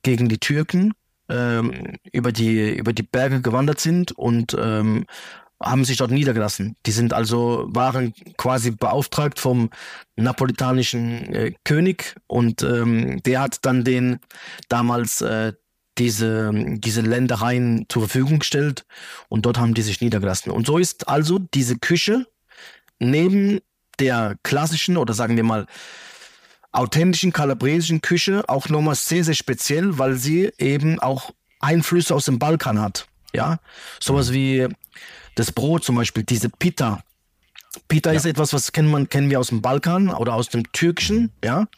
gegen 0.02 0.28
die 0.28 0.38
Türken 0.38 0.92
ähm, 1.28 1.96
über 2.12 2.32
die 2.32 2.76
über 2.76 2.92
die 2.92 3.02
Berge 3.02 3.40
gewandert 3.40 3.80
sind 3.80 4.12
und 4.12 4.56
ähm, 4.58 5.06
haben 5.60 5.84
sich 5.84 5.96
dort 5.96 6.10
niedergelassen. 6.10 6.76
Die 6.86 6.92
sind 6.92 7.12
also 7.12 7.66
waren 7.70 8.14
quasi 8.36 8.70
beauftragt 8.70 9.40
vom 9.40 9.70
napolitanischen 10.16 11.34
äh, 11.34 11.52
König 11.64 12.14
und 12.26 12.62
ähm, 12.62 13.22
der 13.24 13.40
hat 13.40 13.64
dann 13.64 13.84
den 13.84 14.20
damals 14.68 15.20
äh, 15.20 15.52
diese, 15.98 16.52
diese 16.54 17.00
Ländereien 17.00 17.86
zur 17.88 18.02
Verfügung 18.02 18.38
gestellt 18.38 18.84
und 19.28 19.46
dort 19.46 19.58
haben 19.58 19.74
die 19.74 19.82
sich 19.82 20.00
niedergelassen. 20.00 20.52
Und 20.52 20.66
so 20.66 20.78
ist 20.78 21.08
also 21.08 21.40
diese 21.40 21.76
Küche 21.76 22.26
neben 22.98 23.60
der 23.98 24.36
klassischen 24.42 24.96
oder 24.96 25.14
sagen 25.14 25.36
wir 25.36 25.44
mal 25.44 25.66
authentischen 26.72 27.32
kalabresischen 27.32 28.00
Küche 28.00 28.44
auch 28.48 28.68
nochmal 28.68 28.94
sehr, 28.94 29.24
sehr 29.24 29.34
speziell, 29.34 29.98
weil 29.98 30.14
sie 30.14 30.52
eben 30.58 31.00
auch 31.00 31.32
Einflüsse 31.60 32.14
aus 32.14 32.26
dem 32.26 32.38
Balkan 32.38 32.80
hat. 32.80 33.06
Ja, 33.34 33.58
sowas 34.00 34.32
wie 34.32 34.68
das 35.34 35.52
Brot 35.52 35.84
zum 35.84 35.96
Beispiel, 35.96 36.22
diese 36.22 36.48
Pita, 36.48 37.02
Pita 37.86 38.10
ist 38.10 38.24
etwas, 38.24 38.52
was 38.52 38.72
kennen, 38.72 38.90
man, 38.90 39.08
kennen 39.08 39.30
wir 39.30 39.38
aus 39.38 39.48
dem 39.48 39.62
Balkan 39.62 40.08
oder 40.08 40.34
aus 40.34 40.48
dem 40.48 40.70
Türkischen, 40.72 41.32
ja. 41.44 41.68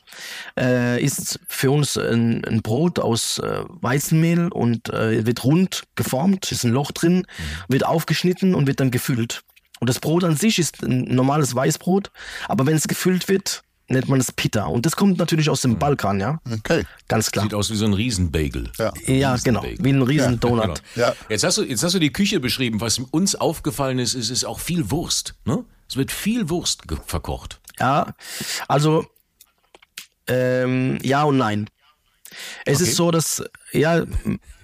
Äh, 0.58 1.02
ist 1.02 1.40
für 1.48 1.70
uns 1.70 1.96
ein, 1.96 2.44
ein 2.44 2.62
Brot 2.62 2.98
aus 2.98 3.38
äh, 3.38 3.64
Weizenmehl 3.68 4.48
und 4.48 4.88
äh, 4.90 5.26
wird 5.26 5.44
rund 5.44 5.84
geformt, 5.96 6.50
ist 6.52 6.64
ein 6.64 6.72
Loch 6.72 6.92
drin, 6.92 7.26
wird 7.68 7.84
aufgeschnitten 7.84 8.54
und 8.54 8.66
wird 8.66 8.80
dann 8.80 8.90
gefüllt. 8.90 9.42
Und 9.80 9.88
das 9.88 9.98
Brot 9.98 10.24
an 10.24 10.36
sich 10.36 10.58
ist 10.58 10.82
ein 10.82 11.04
normales 11.14 11.54
Weißbrot, 11.54 12.10
aber 12.48 12.66
wenn 12.66 12.76
es 12.76 12.86
gefüllt 12.86 13.28
wird, 13.28 13.64
nennt 13.88 14.08
man 14.08 14.20
es 14.20 14.30
Pita. 14.30 14.66
Und 14.66 14.86
das 14.86 14.94
kommt 14.94 15.18
natürlich 15.18 15.50
aus 15.50 15.62
dem 15.62 15.78
Balkan, 15.78 16.20
ja. 16.20 16.40
Okay. 16.50 16.84
Ganz 17.08 17.30
klar. 17.30 17.44
Sieht 17.44 17.54
aus 17.54 17.70
wie 17.70 17.76
so 17.76 17.86
ein 17.86 17.94
Riesenbagel. 17.94 18.70
Ja. 18.78 18.92
Ja, 19.06 19.36
genau. 19.36 19.60
Riesenbagel. 19.60 19.84
Wie 19.84 19.92
ein 19.92 20.02
riesen 20.02 20.40
Donut. 20.40 20.82
Genau. 20.94 21.08
Ja. 21.08 21.14
Jetzt, 21.28 21.44
hast 21.44 21.58
du, 21.58 21.64
jetzt 21.64 21.82
hast 21.82 21.94
du 21.94 21.98
die 21.98 22.12
Küche 22.12 22.40
beschrieben. 22.40 22.80
Was 22.80 22.98
uns 22.98 23.34
aufgefallen 23.34 23.98
ist, 23.98 24.14
ist, 24.14 24.30
ist 24.30 24.44
auch 24.44 24.60
viel 24.60 24.90
Wurst. 24.90 25.34
Ne? 25.44 25.64
Es 25.88 25.96
wird 25.96 26.12
viel 26.12 26.48
Wurst 26.48 26.82
verkocht. 27.06 27.60
Ja, 27.80 28.14
also 28.68 29.06
ähm, 30.28 30.98
ja 31.02 31.24
und 31.24 31.38
nein. 31.38 31.68
Es 32.64 32.80
Okay. 32.80 32.90
ist 32.90 32.96
so, 32.96 33.10
dass, 33.10 33.42
ja, 33.72 34.04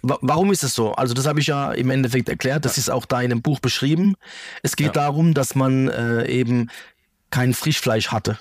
wa- 0.03 0.19
warum 0.21 0.53
ist 0.53 0.63
es 0.63 0.75
so? 0.75 0.93
Also 0.93 1.15
das 1.15 1.27
habe 1.27 1.41
ich 1.41 1.47
ja 1.49 1.73
im 1.73 1.91
Endeffekt 1.91 2.29
erklärt, 2.29 2.65
das 2.65 2.79
ist 2.79 2.91
auch 2.91 3.05
da 3.07 3.21
in 3.23 3.31
dem 3.31 3.43
Buch 3.43 3.61
beschrieben. 3.61 4.15
Es 4.63 4.77
geht 4.77 4.97
darum, 4.97 5.35
dass 5.35 5.55
man 5.55 5.89
äh, 5.89 6.27
eben 6.29 6.71
kein 7.31 7.55
Frischfleisch 7.55 8.09
hatte. 8.09 8.39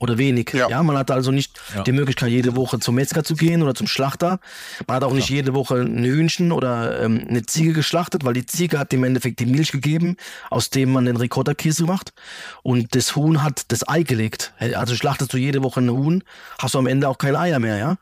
Oder 0.00 0.18
wenig. 0.18 0.50
Ja. 0.52 0.68
Ja. 0.68 0.82
man 0.82 0.96
hatte 0.96 1.14
also 1.14 1.30
nicht 1.30 1.58
Ja. 1.74 1.82
die 1.82 1.92
Möglichkeit, 1.92 2.30
jede 2.30 2.56
Woche 2.56 2.78
zum 2.78 2.94
Metzger 2.94 3.24
zu 3.24 3.34
gehen 3.34 3.62
oder 3.62 3.74
zum 3.74 3.86
Schlachter. 3.86 4.38
Man 4.86 4.96
hat 4.96 5.04
auch 5.04 5.12
nicht 5.12 5.28
jede 5.28 5.54
Woche 5.54 5.76
ein 5.76 6.04
Hühnchen 6.04 6.52
oder 6.52 7.00
ähm, 7.02 7.24
eine 7.28 7.44
Ziege 7.46 7.72
geschlachtet, 7.72 8.24
weil 8.24 8.34
die 8.34 8.46
Ziege 8.46 8.78
hat 8.78 8.92
im 8.92 9.04
Endeffekt 9.04 9.40
die 9.40 9.46
Milch 9.46 9.72
gegeben, 9.72 10.16
aus 10.50 10.70
dem 10.70 10.92
man 10.92 11.04
den 11.04 11.16
Ricotta-Käse 11.16 11.84
macht. 11.84 12.12
Und 12.62 12.94
das 12.94 13.16
Huhn 13.16 13.42
hat 13.42 13.62
das 13.68 13.88
Ei 13.88 14.02
gelegt. 14.02 14.52
Also 14.74 14.94
schlachtest 14.94 15.32
du 15.32 15.36
jede 15.36 15.62
Woche 15.62 15.80
ein 15.80 15.90
Huhn, 15.90 16.22
hast 16.58 16.74
du 16.74 16.78
am 16.78 16.86
Ende 16.86 17.08
auch 17.08 17.18
keine 17.18 17.38
Eier 17.38 17.58
mehr, 17.58 17.76
ja. 17.78 17.96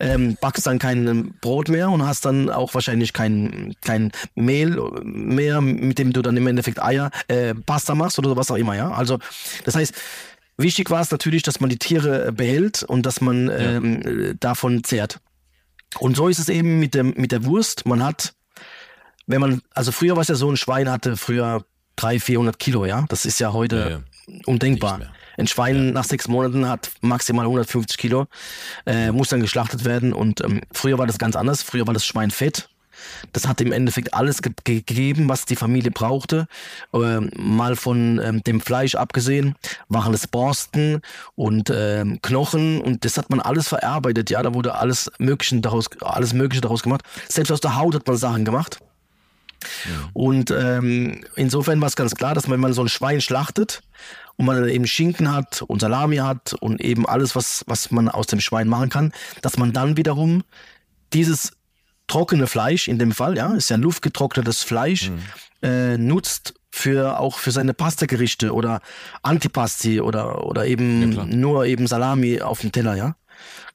Ähm, 0.00 0.36
backst 0.40 0.66
dann 0.66 0.78
kein 0.78 1.34
Brot 1.40 1.68
mehr 1.68 1.90
und 1.90 2.06
hast 2.06 2.24
dann 2.24 2.50
auch 2.50 2.74
wahrscheinlich 2.74 3.12
kein, 3.12 3.74
kein 3.82 4.12
Mehl 4.34 4.78
mehr, 5.04 5.60
mit 5.60 5.98
dem 5.98 6.12
du 6.12 6.22
dann 6.22 6.36
im 6.36 6.46
Endeffekt 6.46 6.82
Eier, 6.82 7.10
äh, 7.28 7.54
Pasta 7.54 7.94
machst 7.94 8.18
oder 8.18 8.36
was 8.36 8.50
auch 8.50 8.56
immer, 8.56 8.76
ja. 8.76 8.90
Also, 8.90 9.18
das 9.64 9.74
heißt, 9.74 9.94
Wichtig 10.56 10.90
war 10.90 11.00
es 11.00 11.10
natürlich, 11.10 11.42
dass 11.42 11.60
man 11.60 11.70
die 11.70 11.78
Tiere 11.78 12.28
äh, 12.28 12.32
behält 12.32 12.82
und 12.82 13.06
dass 13.06 13.20
man 13.20 13.50
ähm, 13.50 14.02
äh, 14.02 14.34
davon 14.38 14.84
zehrt. 14.84 15.20
Und 15.98 16.16
so 16.16 16.28
ist 16.28 16.38
es 16.38 16.48
eben 16.48 16.78
mit, 16.78 16.94
dem, 16.94 17.14
mit 17.16 17.32
der 17.32 17.44
Wurst. 17.44 17.86
Man 17.86 18.02
hat, 18.02 18.34
wenn 19.26 19.40
man, 19.40 19.62
also 19.70 19.92
früher 19.92 20.14
war 20.14 20.22
es 20.22 20.28
ja 20.28 20.34
so, 20.34 20.50
ein 20.50 20.56
Schwein 20.56 20.90
hatte 20.90 21.16
früher 21.16 21.64
300, 21.96 22.22
400 22.22 22.58
Kilo, 22.58 22.86
ja. 22.86 23.04
Das 23.08 23.24
ist 23.26 23.38
ja 23.40 23.52
heute 23.52 24.02
undenkbar. 24.46 24.98
Nicht 24.98 25.08
mehr. 25.08 25.16
Ein 25.36 25.46
Schwein 25.46 25.92
nach 25.92 26.04
sechs 26.04 26.28
Monaten 26.28 26.68
hat 26.68 26.90
maximal 27.00 27.44
150 27.46 27.96
Kilo, 27.96 28.26
äh, 28.86 29.10
muss 29.12 29.28
dann 29.28 29.40
geschlachtet 29.40 29.84
werden. 29.84 30.12
Und 30.12 30.42
ähm, 30.42 30.60
früher 30.72 30.98
war 30.98 31.06
das 31.06 31.18
ganz 31.18 31.36
anders. 31.36 31.62
Früher 31.62 31.86
war 31.86 31.94
das 31.94 32.04
Schwein 32.04 32.30
fett. 32.30 32.68
Das 33.32 33.46
hat 33.46 33.60
im 33.60 33.72
Endeffekt 33.72 34.14
alles 34.14 34.42
ge 34.42 34.52
ge- 34.64 34.82
gegeben, 34.82 35.28
was 35.28 35.44
die 35.44 35.56
Familie 35.56 35.90
brauchte. 35.90 36.46
Ähm, 36.92 37.30
mal 37.36 37.76
von 37.76 38.20
ähm, 38.22 38.42
dem 38.42 38.60
Fleisch 38.60 38.94
abgesehen, 38.94 39.54
waren 39.88 40.14
es 40.14 40.26
Borsten 40.26 41.00
und 41.34 41.70
ähm, 41.74 42.20
Knochen 42.22 42.80
und 42.80 43.04
das 43.04 43.18
hat 43.18 43.30
man 43.30 43.40
alles 43.40 43.68
verarbeitet. 43.68 44.30
Ja, 44.30 44.42
da 44.42 44.54
wurde 44.54 44.74
alles 44.74 45.10
Mögliche 45.18 45.60
daraus, 45.60 45.86
alles 46.00 46.32
Mögliche 46.32 46.60
daraus 46.60 46.82
gemacht. 46.82 47.02
Selbst 47.28 47.50
aus 47.50 47.60
der 47.60 47.76
Haut 47.76 47.94
hat 47.94 48.06
man 48.06 48.16
Sachen 48.16 48.44
gemacht. 48.44 48.78
Und 50.12 50.50
ähm, 50.50 51.24
insofern 51.36 51.80
war 51.80 51.86
es 51.86 51.94
ganz 51.94 52.16
klar, 52.16 52.34
dass 52.34 52.48
man, 52.48 52.54
wenn 52.54 52.60
man 52.60 52.72
so 52.72 52.82
ein 52.82 52.88
Schwein 52.88 53.20
schlachtet 53.20 53.82
und 54.36 54.46
man 54.46 54.68
eben 54.68 54.88
Schinken 54.88 55.32
hat 55.32 55.62
und 55.62 55.80
Salami 55.80 56.16
hat 56.16 56.54
und 56.54 56.80
eben 56.80 57.06
alles, 57.06 57.36
was, 57.36 57.62
was 57.68 57.92
man 57.92 58.08
aus 58.08 58.26
dem 58.26 58.40
Schwein 58.40 58.66
machen 58.66 58.88
kann, 58.88 59.12
dass 59.40 59.58
man 59.58 59.72
dann 59.72 59.96
wiederum 59.96 60.42
dieses 61.12 61.52
trockene 62.12 62.46
Fleisch, 62.46 62.88
in 62.88 62.98
dem 62.98 63.12
Fall, 63.12 63.36
ja, 63.36 63.54
ist 63.54 63.70
ja 63.70 63.76
luftgetrocknetes 63.76 64.62
Fleisch, 64.62 65.10
äh, 65.62 65.96
nutzt 65.96 66.54
für 66.70 67.18
auch 67.18 67.38
für 67.38 67.50
seine 67.50 67.74
Pasta-Gerichte 67.74 68.52
oder 68.52 68.80
Antipasti 69.22 70.00
oder, 70.00 70.44
oder 70.46 70.66
eben 70.66 71.12
klar. 71.12 71.26
nur 71.26 71.64
eben 71.66 71.86
Salami 71.86 72.40
auf 72.42 72.60
dem 72.60 72.70
Teller, 72.72 72.96
ja. 72.96 73.14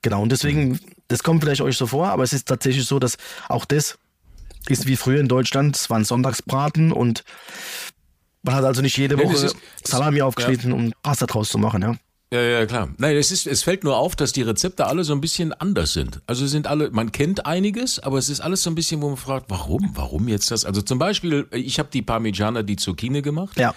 Genau, 0.01 0.21
und 0.21 0.31
deswegen, 0.31 0.79
das 1.07 1.23
kommt 1.23 1.41
vielleicht 1.43 1.61
euch 1.61 1.77
so 1.77 1.87
vor, 1.87 2.07
aber 2.09 2.23
es 2.23 2.33
ist 2.33 2.47
tatsächlich 2.47 2.85
so, 2.85 2.99
dass 2.99 3.17
auch 3.49 3.65
das 3.65 3.97
ist 4.69 4.85
wie 4.85 4.95
früher 4.97 5.19
in 5.19 5.27
Deutschland, 5.27 5.75
es 5.75 5.89
waren 5.89 6.03
Sonntagsbraten 6.05 6.91
und 6.91 7.23
man 8.43 8.55
hat 8.55 8.63
also 8.65 8.81
nicht 8.81 8.97
jede 8.97 9.15
Nee, 9.15 9.23
Woche 9.25 9.45
ist- 9.47 9.55
Salami 9.83 10.21
aufgeschnitten, 10.21 10.71
um 10.73 10.93
Pasta 11.03 11.25
draus 11.25 11.49
zu 11.49 11.57
machen, 11.57 11.81
ja. 11.81 11.95
Ja, 12.33 12.41
ja, 12.41 12.65
klar. 12.65 12.89
Nein, 12.97 13.15
es, 13.15 13.31
ist, 13.31 13.47
es 13.47 13.63
fällt 13.63 13.85
nur 13.85 13.95
auf, 13.97 14.15
dass 14.17 14.33
die 14.33 14.41
Rezepte 14.41 14.85
alle 14.85 15.05
so 15.05 15.13
ein 15.13 15.21
bisschen 15.21 15.53
anders 15.53 15.93
sind. 15.93 16.21
Also 16.27 16.45
sind 16.45 16.67
alle, 16.67 16.91
man 16.91 17.13
kennt 17.13 17.45
einiges, 17.45 17.99
aber 17.99 18.17
es 18.17 18.27
ist 18.29 18.41
alles 18.41 18.63
so 18.63 18.69
ein 18.69 18.75
bisschen, 18.75 19.01
wo 19.01 19.07
man 19.07 19.15
fragt, 19.15 19.49
warum? 19.49 19.91
Warum 19.93 20.27
jetzt 20.27 20.51
das? 20.51 20.65
Also 20.65 20.81
zum 20.81 20.99
Beispiel, 20.99 21.47
ich 21.51 21.79
habe 21.79 21.89
die 21.91 22.01
Parmigiana 22.01 22.63
di 22.63 22.75
Zucchini 22.75 23.21
gemacht. 23.21 23.57
Ja. 23.57 23.73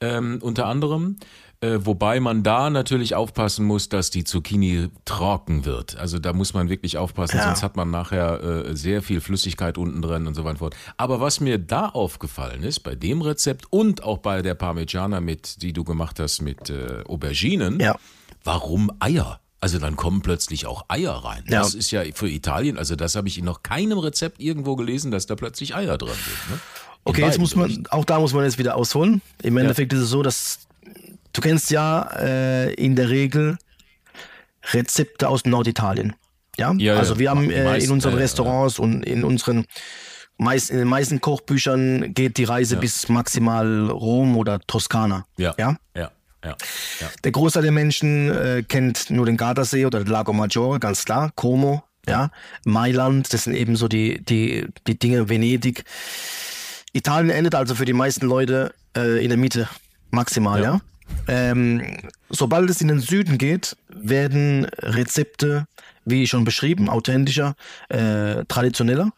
ähm, 0.00 0.38
unter 0.42 0.66
anderem. 0.66 1.16
Äh, 1.62 1.86
wobei 1.86 2.18
man 2.18 2.42
da 2.42 2.70
natürlich 2.70 3.14
aufpassen 3.14 3.64
muss, 3.64 3.88
dass 3.88 4.10
die 4.10 4.24
Zucchini 4.24 4.88
trocken 5.04 5.64
wird. 5.64 5.96
Also 5.96 6.18
da 6.18 6.32
muss 6.32 6.54
man 6.54 6.68
wirklich 6.68 6.98
aufpassen, 6.98 7.36
Ja. 7.36 7.44
sonst 7.44 7.62
hat 7.62 7.76
man 7.76 7.88
nachher 7.90 8.42
äh, 8.42 8.74
sehr 8.76 9.00
viel 9.00 9.20
Flüssigkeit 9.20 9.78
unten 9.78 10.02
drin 10.02 10.26
und 10.26 10.34
so 10.34 10.44
weiter. 10.44 10.70
Aber 10.96 11.20
was 11.20 11.38
mir 11.38 11.58
da 11.58 11.86
aufgefallen 11.86 12.64
ist, 12.64 12.80
bei 12.80 12.96
dem 12.96 13.22
Rezept 13.22 13.66
und 13.70 14.02
auch 14.02 14.18
bei 14.18 14.42
der 14.42 14.54
Parmigiana, 14.54 15.20
mit, 15.20 15.62
die 15.62 15.72
du 15.72 15.84
gemacht 15.84 16.18
hast 16.18 16.42
mit 16.42 16.68
äh, 16.68 17.04
Auberginen, 17.06 17.78
Ja. 17.78 17.96
warum 18.42 18.90
Eier? 18.98 19.38
Also 19.60 19.78
dann 19.78 19.94
kommen 19.94 20.22
plötzlich 20.22 20.66
auch 20.66 20.86
Eier 20.88 21.12
rein. 21.12 21.44
Ja. 21.48 21.60
Das 21.60 21.74
ist 21.74 21.92
ja 21.92 22.02
für 22.12 22.28
Italien, 22.28 22.76
also 22.76 22.96
das 22.96 23.14
habe 23.14 23.28
ich 23.28 23.38
in 23.38 23.44
noch 23.44 23.62
keinem 23.62 23.98
Rezept 23.98 24.40
irgendwo 24.40 24.74
gelesen, 24.74 25.12
dass 25.12 25.26
da 25.26 25.36
plötzlich 25.36 25.76
Eier 25.76 25.96
drin 25.96 26.08
sind. 26.14 26.50
Ne? 26.56 26.60
Okay, 27.04 27.20
jetzt 27.22 27.38
muss 27.38 27.54
man, 27.54 27.84
auch 27.90 28.04
da 28.04 28.18
muss 28.18 28.32
man 28.32 28.42
jetzt 28.42 28.58
wieder 28.58 28.74
ausholen. 28.74 29.22
Im 29.44 29.56
Endeffekt 29.58 29.92
ist 29.92 30.00
es 30.00 30.10
so, 30.10 30.24
dass 30.24 30.58
du 31.32 31.40
kennst 31.40 31.70
ja 31.70 32.08
äh, 32.18 32.74
in 32.74 32.96
der 32.96 33.08
Regel 33.10 33.58
Rezepte 34.72 35.28
aus 35.28 35.44
Norditalien. 35.44 36.14
Ja, 36.56 36.72
Ja, 36.72 36.94
ja. 36.94 36.96
also 36.98 37.18
wir 37.18 37.30
haben 37.30 37.48
Die 37.48 37.54
äh, 37.54 37.64
meisten, 37.64 37.88
in 37.88 37.92
unseren 37.92 38.14
äh, 38.14 38.20
Restaurants 38.20 38.78
und 38.78 39.02
in 39.04 39.24
unseren 39.24 39.66
meist, 40.38 40.70
in 40.70 40.78
den 40.78 40.88
meisten 40.88 41.20
Kochbüchern 41.20 42.14
geht 42.14 42.36
die 42.36 42.44
Reise 42.44 42.76
bis 42.76 43.08
maximal 43.08 43.88
Rom 43.90 44.36
oder 44.36 44.60
Toskana. 44.60 45.24
Ja. 45.36 45.54
ja? 45.58 45.76
Ja. 45.96 46.10
Ja. 46.44 46.56
ja. 47.00 47.08
Der 47.22 47.32
Großteil 47.32 47.62
der 47.62 47.72
Menschen 47.72 48.30
äh, 48.30 48.64
kennt 48.66 49.10
nur 49.10 49.26
den 49.26 49.36
Gardasee 49.36 49.86
oder 49.86 50.04
Lago 50.04 50.32
Maggiore, 50.32 50.80
ganz 50.80 51.04
klar. 51.04 51.30
Como, 51.36 51.84
ja. 52.06 52.30
Mailand, 52.64 53.32
das 53.32 53.44
sind 53.44 53.54
eben 53.54 53.76
so 53.76 53.86
die, 53.86 54.24
die, 54.24 54.66
die 54.86 54.98
Dinge, 54.98 55.28
Venedig. 55.28 55.84
Italien 56.92 57.30
endet 57.30 57.54
also 57.54 57.74
für 57.74 57.84
die 57.84 57.92
meisten 57.92 58.26
Leute 58.26 58.74
äh, 58.96 59.22
in 59.22 59.28
der 59.28 59.38
Mitte, 59.38 59.68
maximal, 60.10 60.62
ja. 60.62 60.80
Ähm, 61.28 61.82
sobald 62.28 62.68
es 62.70 62.80
in 62.80 62.88
den 62.88 63.00
Süden 63.00 63.38
geht, 63.38 63.76
werden 63.88 64.64
Rezepte, 64.78 65.66
wie 66.04 66.26
schon 66.26 66.44
beschrieben, 66.44 66.88
authentischer, 66.88 67.54
äh, 67.88 68.44
traditioneller. 68.46 69.12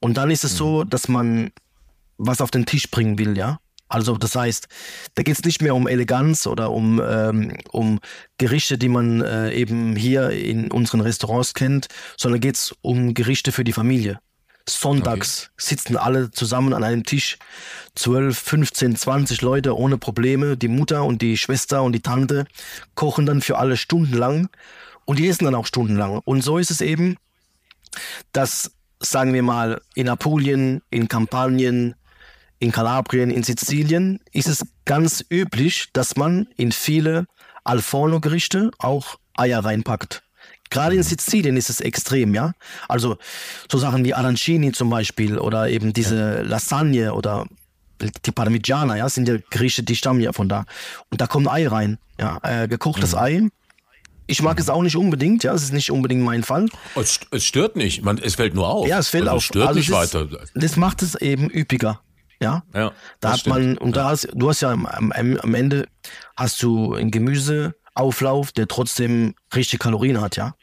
Und 0.00 0.16
dann 0.16 0.30
ist 0.30 0.44
es 0.44 0.56
so, 0.56 0.84
dass 0.84 1.08
man 1.08 1.50
was 2.18 2.40
auf 2.40 2.50
den 2.50 2.66
Tisch 2.66 2.90
bringen 2.90 3.18
will, 3.18 3.36
ja. 3.36 3.58
Also 3.88 4.16
das 4.16 4.34
heißt, 4.34 4.66
da 5.14 5.22
geht 5.22 5.38
es 5.38 5.44
nicht 5.44 5.62
mehr 5.62 5.74
um 5.74 5.86
Eleganz 5.86 6.46
oder 6.46 6.72
um, 6.72 7.00
ähm, 7.06 7.56
um 7.70 8.00
Gerichte, 8.36 8.78
die 8.78 8.88
man 8.88 9.20
äh, 9.20 9.52
eben 9.52 9.94
hier 9.94 10.30
in 10.30 10.70
unseren 10.72 11.00
Restaurants 11.00 11.54
kennt, 11.54 11.86
sondern 12.16 12.40
geht 12.40 12.56
es 12.56 12.74
um 12.82 13.14
Gerichte 13.14 13.52
für 13.52 13.62
die 13.62 13.72
Familie. 13.72 14.18
Sonntags 14.68 15.50
sitzen 15.56 15.96
alle 15.96 16.30
zusammen 16.30 16.72
an 16.72 16.82
einem 16.82 17.04
Tisch, 17.04 17.38
12, 17.94 18.36
15, 18.36 18.96
20 18.96 19.42
Leute 19.42 19.76
ohne 19.76 19.96
Probleme. 19.96 20.56
Die 20.56 20.68
Mutter 20.68 21.04
und 21.04 21.22
die 21.22 21.36
Schwester 21.36 21.82
und 21.82 21.92
die 21.92 22.00
Tante 22.00 22.46
kochen 22.94 23.26
dann 23.26 23.40
für 23.40 23.58
alle 23.58 23.76
stundenlang 23.76 24.48
und 25.04 25.18
die 25.18 25.28
essen 25.28 25.44
dann 25.44 25.54
auch 25.54 25.66
stundenlang. 25.66 26.20
Und 26.24 26.42
so 26.42 26.58
ist 26.58 26.70
es 26.70 26.80
eben, 26.80 27.16
dass, 28.32 28.72
sagen 29.00 29.32
wir 29.32 29.42
mal, 29.42 29.80
in 29.94 30.08
Apulien, 30.08 30.82
in 30.90 31.08
Kampanien, 31.08 31.94
in 32.58 32.72
Kalabrien, 32.72 33.30
in 33.30 33.42
Sizilien 33.42 34.20
ist 34.32 34.48
es 34.48 34.66
ganz 34.84 35.24
üblich, 35.30 35.90
dass 35.92 36.16
man 36.16 36.48
in 36.56 36.72
viele 36.72 37.26
Alforno-Gerichte 37.64 38.70
auch 38.78 39.18
Eier 39.36 39.64
reinpackt. 39.64 40.25
Gerade 40.70 40.96
in 40.96 41.02
Sizilien 41.02 41.56
ist 41.56 41.70
es 41.70 41.80
extrem, 41.80 42.34
ja. 42.34 42.52
Also 42.88 43.16
so 43.70 43.78
Sachen 43.78 44.04
wie 44.04 44.14
Arancini 44.14 44.72
zum 44.72 44.90
Beispiel 44.90 45.38
oder 45.38 45.68
eben 45.68 45.92
diese 45.92 46.42
Lasagne 46.42 47.14
oder 47.14 47.46
die 48.24 48.32
Parmigiana, 48.32 48.96
ja, 48.96 49.08
sind 49.08 49.28
ja 49.28 49.36
Gerichte, 49.50 49.82
die 49.82 49.96
stammen 49.96 50.20
ja 50.20 50.32
von 50.32 50.48
da. 50.48 50.64
Und 51.10 51.20
da 51.20 51.26
kommt 51.26 51.48
Ei 51.48 51.66
rein, 51.66 51.98
ja, 52.20 52.38
äh, 52.42 52.68
gekochtes 52.68 53.14
Ei. 53.14 53.48
Ich 54.26 54.42
mag 54.42 54.58
es 54.58 54.68
auch 54.68 54.82
nicht 54.82 54.96
unbedingt, 54.96 55.44
ja, 55.44 55.54
es 55.54 55.62
ist 55.62 55.72
nicht 55.72 55.90
unbedingt 55.90 56.22
mein 56.22 56.42
Fall. 56.42 56.66
Es, 56.96 57.20
es 57.30 57.44
stört 57.44 57.76
nicht, 57.76 58.04
man, 58.04 58.18
es 58.18 58.34
fällt 58.34 58.54
nur 58.54 58.68
auf. 58.68 58.88
Ja, 58.88 58.98
es 58.98 59.08
fällt 59.08 59.28
also 59.28 59.36
auf. 59.36 59.42
Es 59.42 59.46
stört 59.46 59.68
Also 59.68 59.78
nicht 59.78 59.90
das, 59.90 60.14
weiter. 60.14 60.28
Das 60.54 60.76
macht 60.76 61.02
es 61.02 61.14
eben 61.14 61.48
üppiger. 61.48 62.00
Ja, 62.40 62.64
Ja, 62.74 62.92
da 63.20 63.32
hat 63.32 63.46
man, 63.46 63.62
stimmt. 63.62 63.80
und 63.80 63.96
da 63.96 64.10
hast, 64.10 64.28
du 64.34 64.50
hast 64.50 64.60
ja 64.60 64.70
am, 64.70 64.84
am, 64.84 65.54
Ende 65.54 65.88
hast 66.36 66.62
du 66.62 66.92
einen 66.92 67.10
Gemüseauflauf, 67.96 68.52
der 68.52 68.68
trotzdem 68.68 69.34
richtig 69.54 69.80
Kalorien 69.80 70.20
hat, 70.20 70.36
ja. 70.36 70.54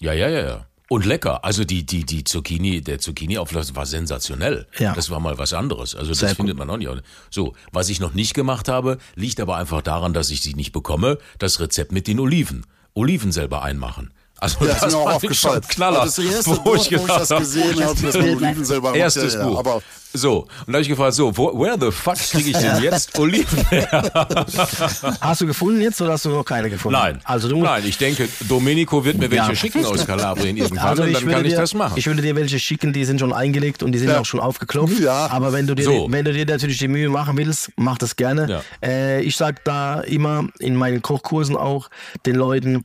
Ja, 0.00 0.12
ja, 0.12 0.28
ja, 0.28 0.46
ja. 0.46 0.66
Und 0.88 1.04
lecker. 1.04 1.44
Also 1.44 1.64
die, 1.64 1.84
die, 1.84 2.04
die 2.04 2.22
Zucchini, 2.22 2.80
der 2.80 3.00
Zucchini-Auflauf 3.00 3.74
war 3.74 3.86
sensationell. 3.86 4.66
Ja. 4.78 4.94
Das 4.94 5.10
war 5.10 5.18
mal 5.18 5.36
was 5.36 5.52
anderes. 5.52 5.96
Also 5.96 6.10
das 6.10 6.18
Sehr 6.18 6.28
gut. 6.30 6.36
findet 6.36 6.56
man 6.56 6.70
auch 6.70 6.76
nicht. 6.76 6.90
So, 7.28 7.54
was 7.72 7.88
ich 7.88 7.98
noch 7.98 8.14
nicht 8.14 8.34
gemacht 8.34 8.68
habe, 8.68 8.98
liegt 9.16 9.40
aber 9.40 9.56
einfach 9.56 9.82
daran, 9.82 10.12
dass 10.12 10.30
ich 10.30 10.42
sie 10.42 10.54
nicht 10.54 10.72
bekomme, 10.72 11.18
das 11.38 11.58
Rezept 11.58 11.90
mit 11.90 12.06
den 12.06 12.20
Oliven. 12.20 12.64
Oliven 12.94 13.32
selber 13.32 13.62
einmachen. 13.62 14.12
Also 14.38 14.58
Ja, 14.66 14.66
das 14.74 14.82
ist 14.82 14.92
mir 14.92 14.98
auch 14.98 15.08
ich 15.08 15.14
aufgefallen. 15.16 15.60
Knaller. 15.68 16.04
Das 16.04 16.18
erste 16.18 16.50
wo 16.50 16.54
Buch, 16.60 16.76
ich 16.76 16.90
wo 16.98 17.06
ich 17.06 17.06
das 17.06 17.28
gesehen 17.30 17.84
habe, 17.84 17.94
das 18.02 18.14
mit 18.14 18.16
Oliven 18.16 18.64
selber 18.64 18.88
macht. 18.90 18.98
Erstes 18.98 19.34
Ja, 19.34 19.46
Buch. 19.46 19.58
aber- 19.58 19.82
so, 20.12 20.40
und 20.40 20.48
da 20.68 20.72
habe 20.74 20.82
ich 20.82 20.88
gefragt, 20.88 21.12
so, 21.14 21.36
wo, 21.36 21.58
where 21.60 21.76
the 21.78 21.90
fuck 21.90 22.14
kriege 22.16 22.50
ich 22.50 22.56
denn 22.56 22.82
jetzt 22.82 23.18
Oliven 23.18 23.58
her? 23.66 23.90
Hast 25.20 25.40
du 25.42 25.46
gefunden 25.46 25.80
jetzt 25.82 26.00
oder 26.00 26.12
hast 26.12 26.24
du 26.24 26.30
noch 26.30 26.44
keine 26.44 26.70
gefunden? 26.70 26.98
Nein, 26.98 27.20
Also 27.24 27.48
du 27.48 27.56
musst, 27.56 27.70
nein, 27.70 27.82
ich 27.86 27.98
denke, 27.98 28.26
Domenico 28.48 29.04
wird 29.04 29.18
mir 29.18 29.30
welche 29.30 29.48
Ja. 29.50 29.54
schicken 29.54 29.84
aus 29.84 30.06
Kalabrien 30.06 30.56
irgendwann 30.56 30.86
Also 30.86 31.02
und 31.02 31.10
ich 31.10 31.18
dann 31.18 31.28
kann 31.28 31.44
ich 31.44 31.52
dir, 31.52 31.58
das 31.58 31.74
machen. 31.74 31.94
Ich 31.96 32.06
würde 32.06 32.22
dir 32.22 32.34
welche 32.34 32.58
schicken, 32.58 32.94
die 32.94 33.04
sind 33.04 33.20
schon 33.20 33.32
eingelegt 33.34 33.82
und 33.82 33.92
die 33.92 33.98
sind 33.98 34.08
Ja. 34.08 34.20
auch 34.20 34.24
schon 34.24 34.40
aufgeklopft. 34.40 34.98
Ja. 35.00 35.26
Aber 35.30 35.52
wenn 35.52 35.66
du 35.66 35.74
dir, 35.74 35.84
So. 35.84 36.06
wenn 36.10 36.24
du 36.24 36.32
dir 36.32 36.46
natürlich 36.46 36.78
die 36.78 36.88
Mühe 36.88 37.10
machen 37.10 37.36
willst, 37.36 37.70
mach 37.76 37.98
das 37.98 38.16
gerne. 38.16 38.62
Äh, 38.82 39.20
ich 39.22 39.36
sag 39.36 39.64
da 39.64 40.00
immer 40.00 40.48
in 40.60 40.76
meinen 40.76 41.02
Kochkursen 41.02 41.56
auch 41.56 41.90
den 42.24 42.36
Leuten, 42.36 42.84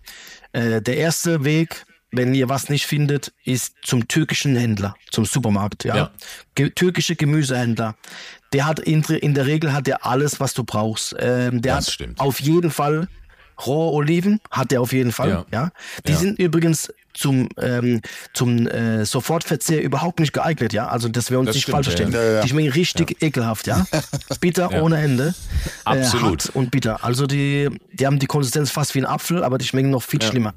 äh, 0.53 0.81
der 0.81 0.97
erste 0.97 1.43
Weg, 1.43 1.85
wenn 2.11 2.33
ihr 2.35 2.49
was 2.49 2.69
nicht 2.69 2.85
findet, 2.85 3.31
ist 3.45 3.75
zum 3.83 4.07
türkischen 4.07 4.55
Händler, 4.55 4.95
zum 5.11 5.25
Supermarkt. 5.25 5.83
Ja, 5.85 5.95
Ja. 5.95 6.11
Ge 6.55 6.69
türkische 6.71 7.15
Gemüsehändler. 7.15 7.95
Der 8.53 8.65
hat 8.65 8.79
in, 8.79 9.01
in 9.03 9.33
der 9.33 9.45
Regel 9.45 9.71
hat 9.73 9.87
der 9.87 10.05
alles, 10.05 10.39
was 10.41 10.53
du 10.53 10.63
brauchst. 10.65 11.15
Ähm, 11.19 11.61
der 11.61 11.75
Das 11.75 11.87
hat 11.87 11.93
stimmt. 11.93 12.19
auf 12.19 12.41
jeden 12.41 12.69
Fall 12.69 13.07
rohe 13.65 13.93
Oliven, 13.93 14.41
hat 14.49 14.73
er 14.73 14.81
auf 14.81 14.91
jeden 14.91 15.11
Fall. 15.13 15.29
Ja. 15.29 15.45
Ja, 15.51 15.71
die 16.05 16.11
Ja. 16.11 16.17
sind 16.17 16.37
übrigens 16.39 16.91
zum 17.13 17.49
ähm, 17.57 18.01
zum 18.33 18.67
äh, 18.67 19.05
Sofortverzehr 19.05 19.81
überhaupt 19.83 20.19
nicht 20.19 20.33
geeignet, 20.33 20.73
ja. 20.73 20.87
Also 20.87 21.09
dass 21.09 21.31
wir 21.31 21.39
uns 21.39 21.47
Das 21.47 21.55
nicht 21.55 21.63
stimmt, 21.63 21.75
falsch 21.75 21.87
ja, 21.87 21.91
verstehen. 21.97 22.13
ja. 22.13 22.23
Ja, 22.23 22.31
ja. 22.35 22.41
Die 22.41 22.49
schmecken 22.49 22.71
richtig 22.71 23.21
ekelhaft, 23.21 23.67
ja. 23.67 23.85
Bitter 24.39 24.69
Ja. 24.71 24.81
ohne 24.81 24.97
Ende. 24.97 25.33
Absolut. 25.85 26.45
Äh, 26.45 26.51
und 26.53 26.71
bitter. 26.71 27.03
Also 27.03 27.27
die 27.27 27.69
die 27.93 28.05
haben 28.05 28.19
die 28.19 28.27
Konsistenz 28.27 28.71
fast 28.71 28.95
wie 28.95 28.99
ein 28.99 29.05
Apfel, 29.05 29.43
aber 29.43 29.57
die 29.57 29.65
schmecken 29.65 29.89
noch 29.89 30.03
viel 30.03 30.21
schlimmer. 30.21 30.53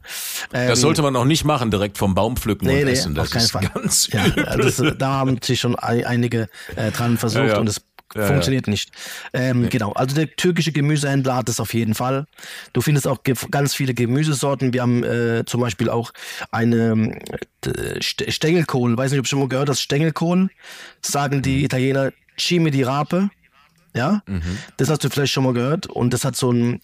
Ähm, 0.52 0.68
Das 0.68 0.80
sollte 0.80 1.02
man 1.02 1.14
auch 1.16 1.24
nicht 1.24 1.44
machen, 1.44 1.70
direkt 1.70 1.98
vom 1.98 2.14
Baum 2.14 2.36
pflücken 2.36 2.66
Nee, 2.66 2.80
und 2.80 2.84
nee, 2.86 2.92
essen. 2.92 3.14
Das 3.14 3.26
auf 3.28 3.30
keinen 3.32 3.42
ist 3.44 3.50
Fall. 3.52 3.70
ganz 3.74 4.08
ja, 4.12 4.26
übel. 4.26 4.44
das, 4.44 4.82
da 4.98 5.08
haben 5.12 5.38
sich 5.42 5.60
schon 5.60 5.76
ein, 5.76 6.04
einige 6.04 6.48
äh, 6.76 6.90
dran 6.90 7.18
versucht 7.18 7.42
Ja, 7.44 7.48
ja. 7.54 7.58
und 7.58 7.68
es 7.68 7.80
Ja, 8.14 8.26
funktioniert 8.26 8.68
nicht. 8.68 8.90
Ähm, 9.32 9.68
Genau, 9.68 9.92
also 9.92 10.14
der 10.14 10.34
türkische 10.36 10.72
Gemüsehändler 10.72 11.36
hat 11.36 11.48
es 11.48 11.60
auf 11.60 11.74
jeden 11.74 11.94
Fall. 11.94 12.26
Du 12.72 12.80
findest 12.80 13.06
auch 13.08 13.18
ganz 13.50 13.74
viele 13.74 13.94
Gemüsesorten. 13.94 14.72
Wir 14.72 14.82
haben 14.82 15.02
äh, 15.04 15.44
zum 15.46 15.60
Beispiel 15.60 15.88
auch 15.90 16.12
eine 16.50 17.18
äh, 17.66 18.00
St 18.02 18.24
Stängelkohl. 18.28 18.96
Weiß 18.96 19.10
nicht, 19.10 19.18
ob 19.20 19.24
du 19.24 19.30
schon 19.30 19.40
mal 19.40 19.48
gehört 19.48 19.68
hast. 19.68 19.80
Stängelkohl 19.80 20.50
sagen 21.02 21.42
die 21.42 21.64
Italiener 21.64 22.12
Cime 22.38 22.70
di 22.70 22.82
Rape. 22.82 23.30
Ja, 23.96 24.22
das 24.76 24.88
hast 24.90 25.04
du 25.04 25.08
vielleicht 25.08 25.32
schon 25.32 25.44
mal 25.44 25.52
gehört. 25.52 25.86
Und 25.86 26.12
das 26.12 26.24
hat 26.24 26.34
so 26.36 26.50
ein 26.50 26.80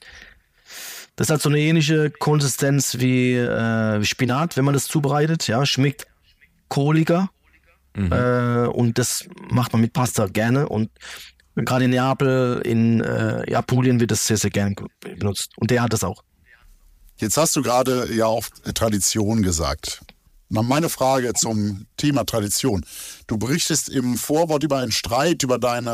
das 1.17 1.29
hat 1.29 1.43
so 1.43 1.49
eine 1.49 1.59
ähnliche 1.59 2.11
Konsistenz 2.11 2.99
wie 2.99 3.35
äh, 3.35 4.03
Spinat, 4.05 4.57
wenn 4.57 4.65
man 4.65 4.75
das 4.75 4.87
zubereitet. 4.87 5.47
Ja, 5.49 5.67
schmeckt 5.67 6.07
kohliger. 6.69 7.29
Äh, 7.95 8.69
und 8.69 8.99
das 8.99 9.25
macht 9.51 9.73
man 9.73 9.83
mit 9.83 9.93
Pasta 9.93 10.27
gerne. 10.27 10.69
Und 10.69 10.91
gerade 11.57 11.85
in 11.85 11.91
Neapel, 11.91 12.63
in 12.65 13.01
äh, 13.01 13.55
Apulien 13.55 14.01
wird 14.01 14.11
das 14.11 14.27
sehr, 14.27 14.37
sehr 14.37 14.51
gerne 14.51 14.75
benutzt. 15.01 15.53
Und 15.57 15.71
der 15.71 15.83
hat 15.83 15.93
das 15.93 16.05
auch. 16.05 16.23
Jetzt 17.17 17.37
hast 17.37 17.55
du 17.57 17.63
gerade 17.63 18.13
ja 18.15 18.27
auch 18.27 18.47
Tradition 18.75 19.43
gesagt. 19.43 20.01
Meine 20.53 20.89
Frage 20.89 21.33
zum 21.35 21.87
Thema 21.97 22.25
Tradition. 22.25 22.85
Du 23.29 23.39
berichtest 23.39 23.89
im 23.89 24.17
Vorwort 24.17 24.65
über 24.65 24.79
einen 24.79 24.91
Streit 24.91 25.45
über 25.45 25.59
deine, 25.59 25.91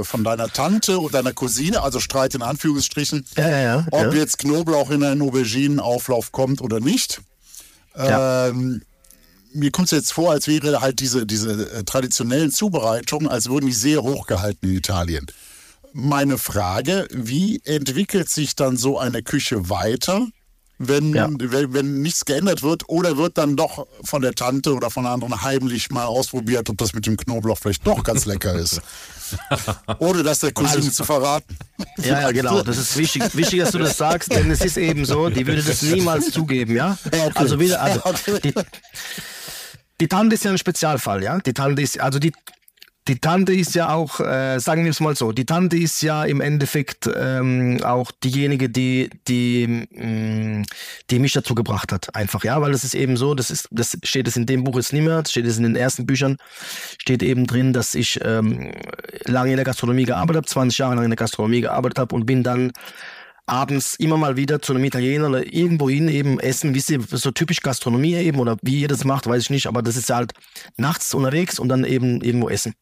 äh, 0.00 0.04
von 0.04 0.24
deiner 0.24 0.48
Tante 0.48 0.98
und 0.98 1.14
deiner 1.14 1.32
Cousine, 1.32 1.82
also 1.82 2.00
Streit 2.00 2.34
in 2.34 2.42
Anführungsstrichen, 2.42 3.24
Ja, 3.36 3.48
ja, 3.48 3.60
ja. 3.60 3.86
ob 3.92 4.06
ja. 4.06 4.12
jetzt 4.14 4.38
Knoblauch 4.38 4.90
in 4.90 5.04
einen 5.04 5.22
Auberginenauflauf 5.22 6.32
kommt 6.32 6.60
oder 6.62 6.80
nicht. 6.80 7.20
Ja. 7.96 8.48
Ähm, 8.48 8.82
mir 9.54 9.70
kommt 9.70 9.86
es 9.86 9.96
jetzt 9.96 10.12
vor, 10.12 10.32
als 10.32 10.46
wäre 10.46 10.80
halt 10.80 11.00
diese, 11.00 11.26
diese 11.26 11.70
äh, 11.70 11.84
traditionellen 11.84 12.50
Zubereitungen, 12.50 13.28
als 13.28 13.48
würden 13.48 13.66
die 13.66 13.72
sehr 13.72 14.02
hochgehalten 14.02 14.68
in 14.70 14.76
Italien. 14.76 15.26
Meine 15.92 16.38
Frage, 16.38 17.06
wie 17.12 17.60
entwickelt 17.64 18.30
sich 18.30 18.56
dann 18.56 18.76
so 18.76 18.98
eine 18.98 19.22
Küche 19.22 19.68
weiter, 19.68 20.26
wenn, 20.78 21.14
Ja. 21.14 21.28
wenn, 21.30 21.72
wenn 21.74 22.02
nichts 22.02 22.24
geändert 22.24 22.62
wird 22.62 22.88
oder 22.88 23.16
wird 23.16 23.38
dann 23.38 23.56
doch 23.56 23.86
von 24.02 24.22
der 24.22 24.34
Tante 24.34 24.74
oder 24.74 24.90
von 24.90 25.06
anderen 25.06 25.42
heimlich 25.42 25.90
mal 25.90 26.06
ausprobiert, 26.06 26.68
ob 26.70 26.78
das 26.78 26.92
mit 26.92 27.06
dem 27.06 27.16
Knoblauch 27.16 27.58
vielleicht 27.58 27.86
doch 27.86 28.02
ganz 28.02 28.24
lecker 28.24 28.54
ist? 28.54 28.80
Ohne 29.98 30.22
das 30.22 30.40
der 30.40 30.52
Cousine 30.52 30.90
zu 30.90 31.04
verraten. 31.04 31.56
Ja, 31.98 32.20
ja, 32.20 32.32
genau. 32.32 32.62
Das 32.62 32.78
ist 32.78 32.96
wichtig, 32.96 33.22
wichtig, 33.34 33.60
dass 33.60 33.70
du 33.72 33.78
das 33.78 33.96
sagst, 33.96 34.32
denn 34.32 34.50
es 34.50 34.60
ist 34.62 34.76
eben 34.76 35.04
so, 35.04 35.28
die 35.28 35.46
würde 35.46 35.62
das 35.62 35.82
niemals 35.82 36.30
zugeben, 36.30 36.74
ja? 36.74 36.98
Also 37.34 37.60
wieder, 37.60 37.80
also 37.80 38.00
die, 38.42 38.52
die 40.00 40.08
Tante 40.08 40.34
ist 40.34 40.44
ja 40.44 40.50
ein 40.50 40.58
Spezialfall, 40.58 41.22
ja? 41.22 41.38
Die 41.38 41.52
Tante 41.52 41.82
ist, 41.82 42.00
also 42.00 42.18
die, 42.18 42.32
die 43.08 43.18
Tante 43.18 43.52
ist 43.52 43.74
ja 43.74 43.92
auch, 43.92 44.20
äh, 44.20 44.60
sagen 44.60 44.84
wir 44.84 44.90
es 44.90 45.00
mal 45.00 45.16
so, 45.16 45.32
die 45.32 45.44
Tante 45.44 45.76
ist 45.76 46.02
ja 46.02 46.24
im 46.24 46.40
Endeffekt 46.40 47.10
ähm, 47.12 47.80
auch 47.82 48.12
diejenige, 48.12 48.68
die, 48.68 49.10
die, 49.26 49.86
mh, 49.90 50.64
die 51.10 51.18
mich 51.18 51.32
dazu 51.32 51.56
gebracht 51.56 51.90
hat, 51.90 52.14
einfach, 52.14 52.44
ja, 52.44 52.60
weil 52.60 52.72
es 52.72 52.84
ist 52.84 52.94
eben 52.94 53.16
so, 53.16 53.34
das 53.34 53.50
ist, 53.50 53.68
das 53.72 53.98
steht 54.04 54.28
es 54.28 54.36
in 54.36 54.46
dem 54.46 54.62
Buch 54.62 54.76
jetzt 54.76 54.92
nicht 54.92 55.04
mehr, 55.04 55.22
das 55.22 55.32
steht 55.32 55.46
es 55.46 55.56
in 55.56 55.64
den 55.64 55.74
ersten 55.74 56.06
Büchern, 56.06 56.36
steht 56.98 57.24
eben 57.24 57.46
drin, 57.46 57.72
dass 57.72 57.96
ich 57.96 58.20
ähm, 58.22 58.72
lange 59.24 59.50
in 59.50 59.56
der 59.56 59.64
Gastronomie 59.64 60.04
gearbeitet 60.04 60.36
habe, 60.36 60.46
20 60.46 60.78
Jahre 60.78 60.94
lang 60.94 61.04
in 61.04 61.10
der 61.10 61.16
Gastronomie 61.16 61.60
gearbeitet 61.60 61.98
habe 61.98 62.14
und 62.14 62.24
bin 62.24 62.44
dann 62.44 62.72
abends 63.46 63.94
immer 63.96 64.16
mal 64.16 64.36
wieder 64.36 64.62
zu 64.62 64.72
einem 64.72 64.84
Italiener 64.84 65.28
oder 65.28 65.52
irgendwo 65.52 65.88
hin 65.88 66.08
eben 66.08 66.38
essen, 66.40 66.74
wisst 66.74 66.90
ihr, 66.90 67.00
so 67.00 67.30
typisch 67.30 67.60
Gastronomie 67.60 68.14
eben 68.14 68.38
oder 68.38 68.56
wie 68.62 68.80
ihr 68.80 68.88
das 68.88 69.04
macht, 69.04 69.26
weiß 69.26 69.44
ich 69.44 69.50
nicht, 69.50 69.66
aber 69.66 69.82
das 69.82 69.96
ist 69.96 70.10
halt 70.10 70.32
nachts 70.76 71.12
unterwegs 71.14 71.58
und 71.58 71.68
dann 71.68 71.84
eben 71.84 72.20
irgendwo 72.20 72.48
essen. 72.48 72.74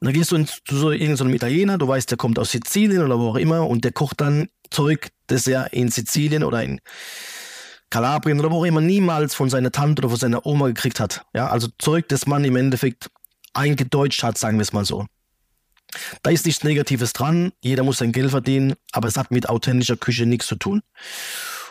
Und 0.00 0.06
dann 0.06 0.12
gehst 0.14 0.32
du 0.32 0.44
zu 0.44 0.76
so 0.76 0.90
irgendeinem 0.90 1.34
Italiener, 1.34 1.78
du 1.78 1.86
weißt, 1.86 2.10
der 2.10 2.18
kommt 2.18 2.38
aus 2.38 2.50
Sizilien 2.50 3.04
oder 3.04 3.18
wo 3.18 3.30
auch 3.30 3.36
immer 3.36 3.66
und 3.68 3.84
der 3.84 3.92
kocht 3.92 4.20
dann 4.20 4.48
Zeug, 4.70 5.10
das 5.26 5.46
er 5.46 5.72
in 5.72 5.88
Sizilien 5.88 6.42
oder 6.44 6.62
in 6.62 6.80
Kalabrien 7.90 8.40
oder 8.40 8.50
wo 8.50 8.60
auch 8.60 8.64
immer 8.64 8.80
niemals 8.80 9.34
von 9.34 9.50
seiner 9.50 9.70
Tante 9.70 10.00
oder 10.00 10.08
von 10.08 10.18
seiner 10.18 10.46
Oma 10.46 10.68
gekriegt 10.68 10.98
hat. 10.98 11.24
Ja, 11.34 11.48
also 11.48 11.68
Zeug, 11.78 12.08
das 12.08 12.26
man 12.26 12.44
im 12.44 12.56
Endeffekt 12.56 13.10
eingedeutscht 13.52 14.22
hat, 14.22 14.38
sagen 14.38 14.56
wir 14.56 14.62
es 14.62 14.72
mal 14.72 14.84
so. 14.84 15.06
Da 16.22 16.30
ist 16.30 16.46
nichts 16.46 16.64
Negatives 16.64 17.12
dran, 17.12 17.52
jeder 17.62 17.82
muss 17.82 17.98
sein 17.98 18.12
Geld 18.12 18.30
verdienen, 18.30 18.74
aber 18.92 19.08
es 19.08 19.16
hat 19.16 19.30
mit 19.30 19.48
authentischer 19.48 19.96
Küche 19.96 20.26
nichts 20.26 20.46
zu 20.46 20.56
tun. 20.56 20.82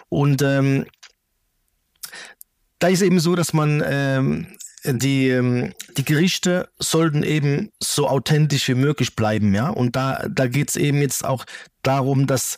Und 0.10 0.42
ähm, 0.42 0.86
da 2.80 2.88
ist 2.88 3.02
eben 3.02 3.20
so, 3.20 3.36
dass 3.36 3.54
man 3.54 3.84
ähm, 3.86 4.48
die, 4.84 5.30
ähm, 5.30 5.74
die 5.98 6.06
Gerichte 6.06 6.70
sollten 6.80 7.24
eben 7.24 7.72
so 7.82 8.08
authentisch 8.08 8.68
wie 8.68 8.76
möglich 8.76 9.16
bleiben, 9.16 9.54
ja. 9.54 9.70
Und 9.70 9.96
da, 9.96 10.26
da 10.30 10.48
geht's 10.48 10.76
eben 10.76 11.02
jetzt 11.02 11.24
auch 11.24 11.46
darum, 11.84 12.28
dass 12.28 12.58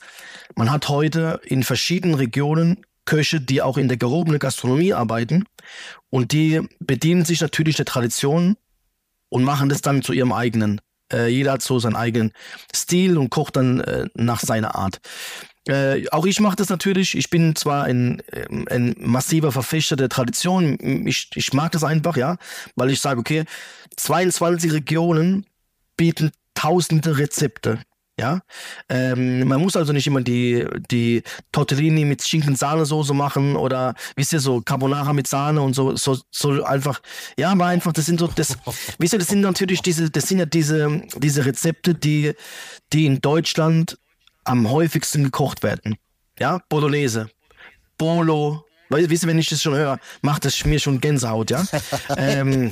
man 0.56 0.72
hat 0.72 0.90
heute 0.90 1.42
in 1.44 1.64
verschiedenen 1.64 2.16
Regionen 2.16 2.86
Köche, 3.06 3.42
die 3.42 3.62
auch 3.62 3.78
in 3.78 3.90
der 3.90 3.98
gehobenen 3.98 4.40
Gastronomie 4.40 4.94
arbeiten 4.94 5.44
und 6.10 6.32
die 6.32 6.62
bedienen 6.80 7.26
sich 7.26 7.42
natürlich 7.42 7.76
der 7.76 7.86
Tradition 7.86 8.56
und 9.30 9.44
machen 9.44 9.68
das 9.68 9.82
dann 9.82 10.02
zu 10.02 10.14
ihrem 10.14 10.32
eigenen. 10.32 10.80
Äh, 11.14 11.28
jeder 11.28 11.54
hat 11.54 11.62
so 11.62 11.80
seinen 11.80 11.96
eigenen 11.96 12.34
Stil 12.76 13.18
und 13.18 13.30
kocht 13.30 13.56
dann 13.56 13.80
äh, 13.82 14.08
nach 14.16 14.40
seiner 14.40 14.76
Art. 14.76 15.00
Äh, 15.68 16.10
auch 16.10 16.26
ich 16.26 16.40
mache 16.40 16.58
das 16.58 16.70
natürlich. 16.70 17.16
Ich 17.16 17.30
bin 17.30 17.56
zwar 17.56 17.86
ein, 17.86 18.22
ähm, 18.34 18.68
ein 18.70 18.96
massiver 18.98 19.52
Verfechter 19.52 19.96
der 19.96 20.10
Tradition. 20.10 21.08
Ich, 21.08 21.30
ich 21.36 21.54
mag 21.54 21.72
das 21.72 21.84
einfach, 21.84 22.18
ja, 22.18 22.38
weil 22.76 22.90
ich 22.92 23.00
sage, 23.00 23.20
okay, 23.20 23.46
22 23.96 24.74
Regionen 24.74 25.46
bieten 25.96 26.32
tausende 26.54 27.18
Rezepte. 27.18 27.80
Ja, 28.20 28.42
ähm, 28.90 29.48
man 29.48 29.60
muss 29.60 29.76
also 29.76 29.92
nicht 29.92 30.06
immer 30.06 30.22
die, 30.22 30.68
die 30.92 31.24
Tortellini 31.52 32.06
mit 32.06 32.22
Schinken-Sahnesoße 32.22 33.12
machen 33.16 33.56
oder, 33.56 33.96
wisst 34.16 34.34
ihr, 34.34 34.40
so 34.40 34.62
Carbonara 34.62 35.14
mit 35.14 35.26
Sahne 35.26 35.62
und 35.64 35.74
so, 35.74 35.96
so, 35.96 36.20
so 36.30 36.64
einfach, 36.64 37.02
ja, 37.40 37.52
aber 37.52 37.66
einfach, 37.66 37.92
das 37.92 38.06
sind 38.06 38.20
so, 38.20 38.28
das, 38.28 38.56
wisst 39.00 39.14
ihr, 39.14 39.20
das 39.20 39.30
sind 39.30 39.42
natürlich 39.42 39.82
diese, 39.82 40.12
das 40.12 40.28
sind 40.28 40.38
ja 40.38 40.46
diese, 40.46 41.02
diese 41.18 41.44
Rezepte, 41.44 41.96
die, 41.96 42.34
die 42.94 43.08
in 43.08 43.20
Deutschland 43.20 43.98
am 44.44 44.70
häufigsten 44.70 45.24
gekocht 45.24 45.64
werden. 45.64 45.96
Ja, 46.38 46.60
Bolognese, 46.70 47.32
Bolo, 47.98 48.64
wisst 48.94 49.24
ihr, 49.24 49.30
wenn 49.30 49.40
ich 49.40 49.50
das 49.50 49.62
schon 49.62 49.76
höre, 49.76 50.00
macht 50.22 50.46
das 50.46 50.64
mir 50.66 50.80
schon 50.80 51.02
Gänsehaut, 51.02 51.52
ja. 51.52 51.64
ähm, 52.18 52.72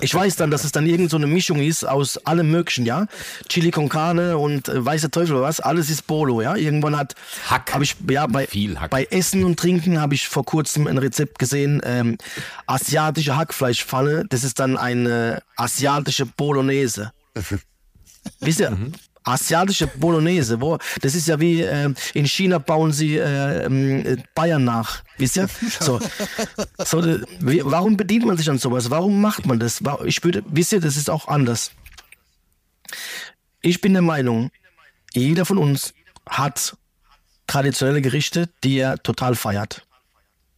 ich 0.00 0.14
weiß 0.14 0.36
dann, 0.36 0.50
dass 0.50 0.64
es 0.64 0.72
dann 0.72 0.86
irgend 0.86 1.10
so 1.10 1.16
eine 1.16 1.26
Mischung 1.26 1.60
ist 1.60 1.84
aus 1.84 2.18
allem 2.18 2.50
Möglichen, 2.50 2.86
ja. 2.86 3.06
Chili 3.48 3.70
con 3.70 3.88
Carne 3.88 4.38
und 4.38 4.68
äh, 4.68 4.84
weißer 4.84 5.10
Teufel 5.10 5.36
oder 5.36 5.44
was, 5.44 5.60
alles 5.60 5.90
ist 5.90 6.06
Bolo, 6.06 6.42
ja. 6.42 6.56
Irgendwann 6.56 6.96
hat, 6.96 7.14
Hack. 7.48 7.72
habe 7.72 7.84
ich, 7.84 7.96
ja, 8.08 8.26
bei, 8.26 8.46
Viel 8.46 8.78
Hack. 8.78 8.90
bei 8.90 9.04
Essen 9.04 9.44
und 9.44 9.58
Trinken 9.58 10.00
habe 10.00 10.14
ich 10.14 10.28
vor 10.28 10.44
kurzem 10.44 10.86
ein 10.86 10.98
Rezept 10.98 11.38
gesehen, 11.38 11.80
ähm, 11.84 12.18
asiatische 12.66 13.36
Hackfleischpfanne, 13.36 14.24
das 14.28 14.44
ist 14.44 14.58
dann 14.58 14.76
eine 14.76 15.42
asiatische 15.56 16.26
Bolognese. 16.26 17.12
Wisst 18.40 18.60
ihr? 18.60 18.76
Asiatische 19.24 19.86
Bolognese, 19.86 20.60
wo, 20.60 20.78
das 21.00 21.14
ist 21.14 21.26
ja 21.28 21.40
wie 21.40 21.62
ähm, 21.62 21.94
in 22.12 22.26
China 22.26 22.58
bauen 22.58 22.92
sie 22.92 23.16
äh, 23.16 23.64
ähm, 23.64 24.22
Bayern 24.34 24.64
nach, 24.64 25.02
wisst 25.16 25.36
ihr? 25.36 25.48
So, 25.80 25.98
so, 26.84 27.00
äh, 27.00 27.22
wie, 27.40 27.62
warum 27.64 27.96
bedient 27.96 28.26
man 28.26 28.36
sich 28.36 28.50
an 28.50 28.58
sowas? 28.58 28.90
Warum 28.90 29.22
macht 29.22 29.46
man 29.46 29.58
das? 29.58 29.82
Ich 30.04 30.22
würde, 30.22 30.42
wisst 30.46 30.72
ihr, 30.72 30.80
das 30.80 30.98
ist 30.98 31.08
auch 31.08 31.26
anders. 31.28 31.70
Ich 33.62 33.80
bin 33.80 33.94
der 33.94 34.02
Meinung, 34.02 34.50
jeder 35.14 35.46
von 35.46 35.56
uns 35.56 35.94
hat 36.28 36.76
traditionelle 37.46 38.02
Gerichte, 38.02 38.50
die 38.62 38.76
er 38.76 39.02
total 39.02 39.34
feiert. 39.34 39.86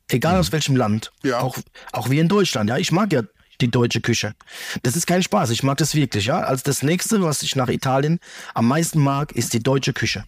Egal 0.08 0.38
aus 0.38 0.52
welchem 0.52 0.76
Land. 0.76 1.12
Ja. 1.22 1.40
Auch, 1.40 1.56
auch 1.92 2.10
wie 2.10 2.18
in 2.18 2.28
Deutschland. 2.28 2.70
Ja, 2.70 2.78
ich 2.78 2.92
mag 2.92 3.12
ja 3.12 3.22
die 3.60 3.70
deutsche 3.70 4.00
Küche. 4.00 4.34
Das 4.82 4.96
ist 4.96 5.06
kein 5.06 5.22
Spaß. 5.22 5.50
Ich 5.50 5.62
mag 5.62 5.78
das 5.78 5.94
wirklich. 5.94 6.26
Ja, 6.26 6.40
als 6.40 6.62
das 6.62 6.82
nächste, 6.82 7.22
was 7.22 7.42
ich 7.42 7.56
nach 7.56 7.68
Italien 7.68 8.18
am 8.54 8.66
meisten 8.68 9.00
mag, 9.00 9.32
ist 9.32 9.52
die 9.52 9.62
deutsche 9.62 9.92
Küche. 9.92 10.24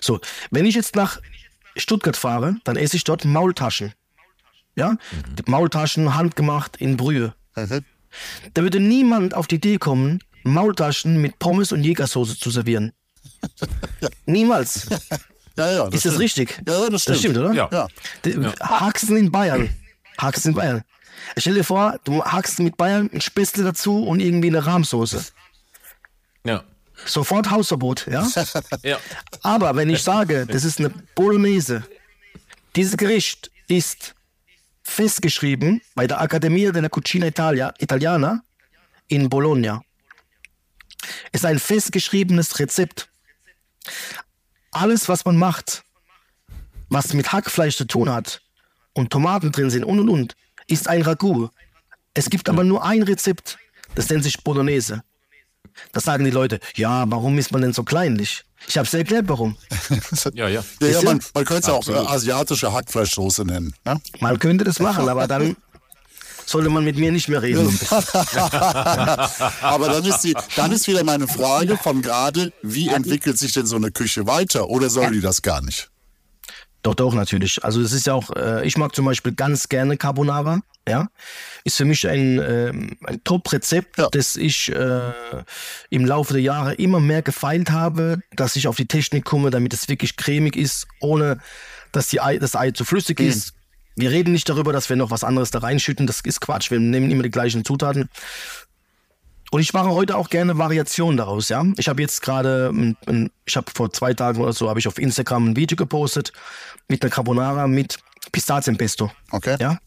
So, 0.00 0.20
wenn 0.50 0.64
ich 0.66 0.74
jetzt 0.74 0.94
nach 0.96 1.20
Stuttgart 1.76 2.16
fahre, 2.16 2.56
dann 2.64 2.76
esse 2.76 2.96
ich 2.96 3.04
dort 3.04 3.24
Maultaschen. 3.24 3.92
Ja, 4.76 4.96
Die 5.36 5.50
Maultaschen 5.50 6.14
handgemacht 6.14 6.76
in 6.76 6.96
Brühe. 6.96 7.34
Da 7.54 8.62
würde 8.62 8.80
niemand 8.80 9.34
auf 9.34 9.46
die 9.48 9.56
Idee 9.56 9.78
kommen, 9.78 10.20
Maultaschen 10.44 11.20
mit 11.20 11.38
Pommes 11.38 11.72
und 11.72 11.82
Jägersoße 11.84 12.38
zu 12.38 12.50
servieren. 12.50 12.92
Niemals. 14.26 14.86
Ja, 15.56 15.70
ja. 15.72 15.84
Ist 15.88 15.94
das 15.94 16.00
stimmt. 16.14 16.18
richtig? 16.20 16.62
Ja, 16.66 16.88
das 16.88 17.02
stimmt. 17.02 17.14
Das 17.16 17.18
stimmt, 17.18 17.36
oder? 17.38 17.52
Ja. 17.52 17.68
Ja. 17.72 17.88
Die- 18.24 18.36
Haxen 18.60 19.16
in 19.16 19.30
Bayern. 19.32 19.68
Haxen 20.18 20.50
in 20.50 20.54
Bayern. 20.56 20.82
Stell 21.36 21.54
dir 21.54 21.64
vor, 21.64 21.98
du 22.04 22.22
hackst 22.24 22.58
mit 22.60 22.76
Bayern 22.76 23.10
ein 23.12 23.20
Spätzle 23.20 23.64
dazu 23.64 24.04
und 24.04 24.20
irgendwie 24.20 24.48
eine 24.48 24.64
Rahmsoße. 24.64 25.24
Ja. 26.44 26.64
Sofort 27.04 27.50
Hausverbot, 27.50 28.06
ja? 28.08 28.26
Ja. 28.82 28.98
Aber 29.42 29.76
wenn 29.76 29.88
ich 29.88 30.02
sage, 30.02 30.46
das 30.46 30.64
ist 30.64 30.78
eine 30.78 30.90
Bolognese, 31.14 31.84
dieses 32.74 32.96
Gericht 32.96 33.50
ist 33.68 34.14
festgeschrieben 34.82 35.80
bei 35.94 36.06
der 36.06 36.20
Accademia 36.20 36.72
della 36.72 36.88
Cucina 36.88 37.26
Italia, 37.26 37.72
Italiana 37.78 38.42
in 39.08 39.28
Bologna. 39.28 39.82
Ist 41.32 41.44
ein 41.44 41.58
festgeschriebenes 41.58 42.58
Rezept. 42.58 43.08
Alles, 44.70 45.08
was 45.08 45.24
man 45.24 45.36
macht, 45.36 45.84
was 46.88 47.12
mit 47.14 47.32
Hackfleisch 47.32 47.76
zu 47.76 47.84
tun 47.84 48.10
hat 48.10 48.42
und 48.92 49.10
Tomaten 49.10 49.52
drin 49.52 49.70
sind 49.70 49.84
und 49.84 50.00
und 50.00 50.08
und, 50.08 50.36
ist 50.68 50.88
ein 50.88 51.02
Ragout. 51.02 51.50
Es 52.14 52.30
gibt 52.30 52.48
aber 52.48 52.64
nur 52.64 52.84
ein 52.84 53.02
Rezept, 53.02 53.58
das 53.94 54.08
nennt 54.08 54.22
sich 54.24 54.42
Bolognese. 54.44 55.02
Das 55.92 56.04
sagen 56.04 56.24
die 56.24 56.30
Leute, 56.30 56.60
ja, 56.74 57.04
warum 57.08 57.38
ist 57.38 57.52
man 57.52 57.62
denn 57.62 57.72
so 57.72 57.84
kleinlich? 57.84 58.44
Ich 58.66 58.76
habe 58.76 58.86
es 58.86 58.94
erklärt, 58.94 59.28
warum. 59.28 59.56
Ja, 60.34 60.48
ja. 60.48 60.64
Ja, 60.80 60.88
ja, 60.88 61.02
man, 61.02 61.20
man 61.34 61.44
könnte 61.44 61.60
es 61.60 61.66
ja 61.68 61.74
auch 61.74 61.88
äh, 61.88 61.92
asiatische 62.12 62.72
Hackfleischsoße 62.72 63.44
nennen. 63.44 63.74
Ne? 63.84 64.00
Man 64.20 64.38
könnte 64.38 64.64
das 64.64 64.80
machen, 64.80 65.08
aber 65.08 65.26
dann 65.28 65.56
sollte 66.44 66.70
man 66.70 66.84
mit 66.84 66.96
mir 66.96 67.12
nicht 67.12 67.28
mehr 67.28 67.42
reden. 67.42 67.78
Aber 69.60 69.88
dann 69.88 70.04
ist, 70.04 70.20
die, 70.20 70.34
dann 70.56 70.72
ist 70.72 70.88
wieder 70.88 71.04
meine 71.04 71.28
Frage 71.28 71.76
von 71.76 72.00
gerade, 72.00 72.52
wie 72.62 72.88
entwickelt 72.88 73.38
sich 73.38 73.52
denn 73.52 73.66
so 73.66 73.76
eine 73.76 73.90
Küche 73.90 74.26
weiter? 74.26 74.68
Oder 74.68 74.88
soll 74.88 75.10
die 75.10 75.20
das 75.20 75.42
gar 75.42 75.60
nicht? 75.60 75.90
Doch, 76.82 76.94
doch, 76.94 77.12
natürlich. 77.14 77.64
Also 77.64 77.80
es 77.80 77.92
ist 77.92 78.06
ja 78.06 78.14
auch, 78.14 78.30
äh, 78.36 78.66
ich 78.66 78.76
mag 78.76 78.94
zum 78.94 79.04
Beispiel 79.04 79.32
ganz 79.32 79.68
gerne 79.68 79.96
Carbonara, 79.96 80.60
ja. 80.88 81.08
Ist 81.64 81.76
für 81.76 81.84
mich 81.84 82.06
ein, 82.08 82.38
ähm, 82.38 82.96
ein 83.04 83.22
Top-Rezept, 83.24 83.98
Ja. 83.98 84.08
das 84.10 84.36
ich 84.36 84.70
äh, 84.72 85.00
im 85.90 86.06
Laufe 86.06 86.32
der 86.34 86.42
Jahre 86.42 86.74
immer 86.74 87.00
mehr 87.00 87.22
gefeilt 87.22 87.70
habe, 87.70 88.20
dass 88.34 88.56
ich 88.56 88.68
auf 88.68 88.76
die 88.76 88.86
Technik 88.86 89.24
komme, 89.24 89.50
damit 89.50 89.74
es 89.74 89.88
wirklich 89.88 90.16
cremig 90.16 90.56
ist, 90.56 90.86
ohne 91.00 91.40
dass 91.92 92.08
die 92.08 92.20
Ei, 92.20 92.38
das 92.38 92.54
Ei 92.54 92.70
zu 92.70 92.84
flüssig 92.84 93.20
ist. 93.20 93.54
Wir 93.96 94.10
reden 94.10 94.32
nicht 94.32 94.48
darüber, 94.48 94.72
dass 94.72 94.88
wir 94.88 94.96
noch 94.96 95.10
was 95.10 95.24
anderes 95.24 95.50
da 95.50 95.58
reinschütten, 95.58 96.06
das 96.06 96.20
ist 96.20 96.40
Quatsch. 96.40 96.70
Wir 96.70 96.78
nehmen 96.78 97.10
immer 97.10 97.24
die 97.24 97.30
gleichen 97.30 97.64
Zutaten. 97.64 98.08
Und 99.50 99.60
ich 99.60 99.72
mache 99.72 99.88
heute 99.88 100.16
auch 100.16 100.28
gerne 100.28 100.58
Variationen 100.58 101.16
daraus, 101.16 101.48
ja. 101.48 101.64
Ich 101.78 101.88
habe 101.88 102.02
jetzt 102.02 102.20
gerade, 102.20 102.94
ich 103.46 103.56
habe 103.56 103.70
vor 103.74 103.90
zwei 103.92 104.12
Tagen 104.12 104.40
oder 104.42 104.52
so, 104.52 104.68
habe 104.68 104.78
ich 104.78 104.86
auf 104.88 104.98
Instagram 104.98 105.50
ein 105.50 105.56
Video 105.56 105.76
gepostet 105.76 106.32
mit 106.88 107.02
einer 107.02 107.10
Carbonara 107.10 107.66
mit 107.66 107.98
Pistazienpesto. 108.30 109.10
Okay. 109.30 109.56
Ja. 109.58 109.78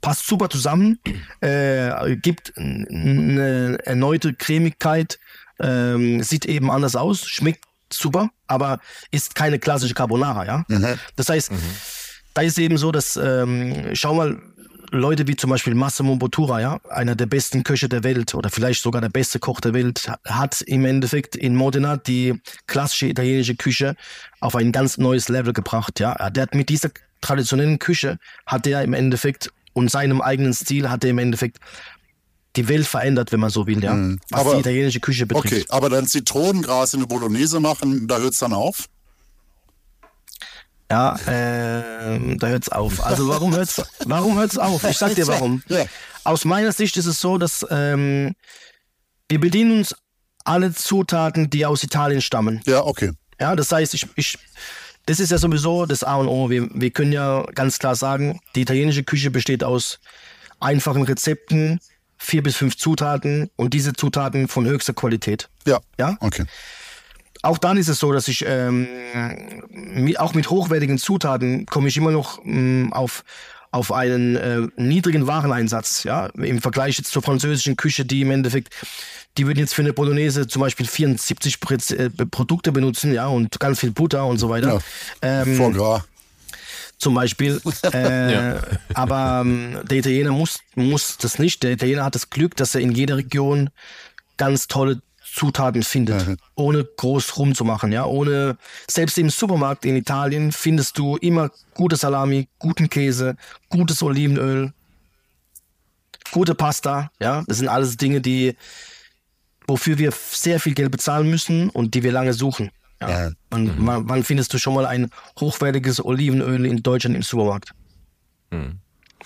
Passt 0.00 0.26
super 0.26 0.48
zusammen, 0.48 1.00
äh, 1.40 2.14
gibt 2.16 2.52
eine 2.56 3.78
erneute 3.84 4.34
Cremigkeit, 4.34 5.18
ähm, 5.58 6.22
sieht 6.22 6.44
eben 6.46 6.70
anders 6.70 6.94
aus, 6.94 7.26
schmeckt 7.26 7.64
super, 7.92 8.30
aber 8.46 8.78
ist 9.10 9.34
keine 9.34 9.58
klassische 9.58 9.94
Carbonara, 9.94 10.44
ja. 10.44 10.64
Das 11.16 11.28
heißt, 11.28 11.50
da 12.34 12.42
ist 12.42 12.58
eben 12.58 12.78
so, 12.78 12.92
dass, 12.92 13.16
ähm, 13.16 13.90
schau 13.94 14.14
mal, 14.14 14.40
Leute 14.94 15.26
wie 15.26 15.36
zum 15.36 15.50
Beispiel 15.50 15.74
Massimo 15.74 16.16
Bottura, 16.16 16.60
ja, 16.60 16.80
einer 16.88 17.14
der 17.16 17.26
besten 17.26 17.64
Köche 17.64 17.88
der 17.88 18.04
Welt 18.04 18.34
oder 18.34 18.48
vielleicht 18.50 18.82
sogar 18.82 19.00
der 19.00 19.08
beste 19.08 19.38
Koch 19.38 19.60
der 19.60 19.74
Welt, 19.74 20.10
hat 20.24 20.62
im 20.62 20.84
Endeffekt 20.84 21.36
in 21.36 21.56
Modena 21.56 21.96
die 21.96 22.40
klassische 22.66 23.06
italienische 23.08 23.56
Küche 23.56 23.96
auf 24.40 24.54
ein 24.56 24.72
ganz 24.72 24.96
neues 24.98 25.28
Level 25.28 25.52
gebracht, 25.52 26.00
ja. 26.00 26.14
Der 26.30 26.44
hat 26.44 26.54
mit 26.54 26.68
dieser 26.68 26.90
traditionellen 27.20 27.78
Küche 27.78 28.18
hat 28.46 28.66
er 28.66 28.82
im 28.82 28.92
Endeffekt 28.92 29.50
und 29.72 29.90
seinem 29.90 30.20
eigenen 30.20 30.52
Stil 30.54 30.88
hat 30.90 31.02
er 31.04 31.10
im 31.10 31.18
Endeffekt 31.18 31.58
die 32.56 32.68
Welt 32.68 32.86
verändert, 32.86 33.32
wenn 33.32 33.40
man 33.40 33.50
so 33.50 33.66
will, 33.66 33.82
ja. 33.82 33.90
Was 33.92 33.98
Mhm. 33.98 34.18
Aber- 34.30 34.54
die 34.54 34.60
italienische 34.60 35.00
Küche 35.00 35.26
betrifft. 35.26 35.52
Okay, 35.52 35.64
aber 35.70 35.90
dann 35.90 36.06
Zitronengras 36.06 36.94
in 36.94 37.00
eine 37.00 37.08
Bolognese 37.08 37.58
machen, 37.58 38.06
da 38.06 38.18
hört 38.18 38.34
es 38.34 38.38
dann 38.38 38.52
auf? 38.52 38.86
Ja, 40.90 41.16
ähm, 41.26 42.38
da 42.38 42.48
hört's 42.48 42.68
auf. 42.68 43.04
Also 43.04 43.28
warum 43.28 43.54
hört's, 43.54 43.82
warum 44.04 44.36
hört's 44.36 44.58
auf? 44.58 44.84
Ich 44.84 44.98
sag 44.98 45.14
dir 45.14 45.26
warum. 45.26 45.62
Aus 46.24 46.44
meiner 46.44 46.72
Sicht 46.72 46.96
ist 46.96 47.06
es 47.06 47.20
so, 47.20 47.38
dass 47.38 47.66
ähm, 47.70 48.34
wir 49.28 49.40
bedienen 49.40 49.78
uns 49.78 49.94
alle 50.44 50.74
Zutaten, 50.74 51.50
die 51.50 51.66
aus 51.66 51.82
Italien 51.82 52.20
stammen. 52.20 52.60
Ja, 52.66 52.84
okay. 52.84 53.12
Ja, 53.40 53.56
das 53.56 53.72
heißt, 53.72 53.94
ich, 53.94 54.06
ich, 54.16 54.38
das 55.06 55.20
ist 55.20 55.30
ja 55.30 55.38
sowieso 55.38 55.86
das 55.86 56.04
A 56.04 56.16
und 56.16 56.28
O. 56.28 56.50
Wir, 56.50 56.68
wir 56.72 56.90
können 56.90 57.12
ja 57.12 57.44
ganz 57.54 57.78
klar 57.78 57.96
sagen, 57.96 58.40
die 58.54 58.62
italienische 58.62 59.04
Küche 59.04 59.30
besteht 59.30 59.64
aus 59.64 59.98
einfachen 60.60 61.02
Rezepten, 61.02 61.80
vier 62.18 62.42
bis 62.42 62.56
fünf 62.56 62.76
Zutaten 62.76 63.50
und 63.56 63.74
diese 63.74 63.92
Zutaten 63.92 64.48
von 64.48 64.66
höchster 64.66 64.94
Qualität. 64.94 65.48
Ja. 65.66 65.80
Ja? 65.98 66.16
Okay. 66.20 66.44
Auch 67.44 67.58
dann 67.58 67.76
ist 67.76 67.88
es 67.88 67.98
so, 67.98 68.12
dass 68.12 68.26
ich 68.28 68.44
ähm, 68.46 68.86
auch 70.16 70.34
mit 70.34 70.50
hochwertigen 70.50 70.98
Zutaten 70.98 71.66
komme 71.66 71.88
ich 71.88 71.96
immer 71.96 72.10
noch 72.10 72.44
ähm, 72.44 72.92
auf 72.92 73.22
auf 73.70 73.90
einen 73.90 74.36
äh, 74.36 74.68
niedrigen 74.76 75.26
Wareneinsatz, 75.26 76.04
ja, 76.04 76.26
im 76.26 76.60
Vergleich 76.62 76.96
jetzt 76.96 77.10
zur 77.10 77.22
französischen 77.22 77.74
Küche, 77.76 78.04
die 78.04 78.20
im 78.20 78.30
Endeffekt, 78.30 78.72
die 79.36 79.48
würden 79.48 79.58
jetzt 79.58 79.74
für 79.74 79.82
eine 79.82 79.92
Bolognese 79.92 80.46
zum 80.46 80.60
Beispiel 80.62 80.86
74 80.86 81.58
Prez- 81.58 81.90
äh, 81.90 82.08
Produkte 82.08 82.70
benutzen, 82.70 83.12
ja, 83.12 83.26
und 83.26 83.58
ganz 83.58 83.80
viel 83.80 83.90
Butter 83.90 84.26
und 84.26 84.38
so 84.38 84.48
weiter. 84.48 84.80
Ja. 85.24 85.42
Ähm, 85.42 85.56
Foie 85.56 85.72
gras. 85.72 86.02
zum 86.98 87.14
Beispiel. 87.14 87.60
Äh, 87.92 88.32
Ja. 88.32 88.60
Aber 88.94 89.40
ähm, 89.44 89.80
der 89.90 89.98
Italiener 89.98 90.30
muss, 90.30 90.60
muss 90.76 91.16
das 91.18 91.40
nicht. 91.40 91.64
Der 91.64 91.72
Italiener 91.72 92.04
hat 92.04 92.14
das 92.14 92.30
Glück, 92.30 92.54
dass 92.54 92.76
er 92.76 92.80
in 92.80 92.92
jeder 92.92 93.16
Region 93.16 93.70
ganz 94.36 94.68
tolle 94.68 95.02
Zutaten 95.34 95.82
findet, 95.82 96.38
ohne 96.54 96.84
groß 96.84 97.36
rumzumachen. 97.38 97.90
Ja, 97.90 98.04
ohne 98.04 98.56
selbst 98.88 99.18
im 99.18 99.30
Supermarkt 99.30 99.84
in 99.84 99.96
Italien 99.96 100.52
findest 100.52 100.96
du 100.96 101.16
immer 101.16 101.50
gute 101.74 101.96
Salami, 101.96 102.48
guten 102.60 102.88
Käse, 102.88 103.36
gutes 103.68 104.00
Olivenöl, 104.02 104.72
gute 106.30 106.54
Pasta. 106.54 107.10
Ja, 107.20 107.42
das 107.48 107.58
sind 107.58 107.68
alles 107.68 107.96
Dinge, 107.96 108.20
die 108.20 108.56
wofür 109.66 109.98
wir 109.98 110.12
sehr 110.12 110.60
viel 110.60 110.74
Geld 110.74 110.92
bezahlen 110.92 111.28
müssen 111.28 111.68
und 111.70 111.94
die 111.94 112.04
wir 112.04 112.12
lange 112.12 112.32
suchen. 112.32 112.70
Ja. 113.00 113.08
Ja. 113.08 113.30
Wann, 113.50 113.86
wann, 113.86 114.08
wann 114.08 114.22
findest 114.22 114.52
du 114.54 114.58
schon 114.58 114.74
mal 114.74 114.86
ein 114.86 115.10
hochwertiges 115.40 116.04
Olivenöl 116.04 116.64
in 116.64 116.82
Deutschland 116.82 117.16
im 117.16 117.22
Supermarkt? 117.22 117.74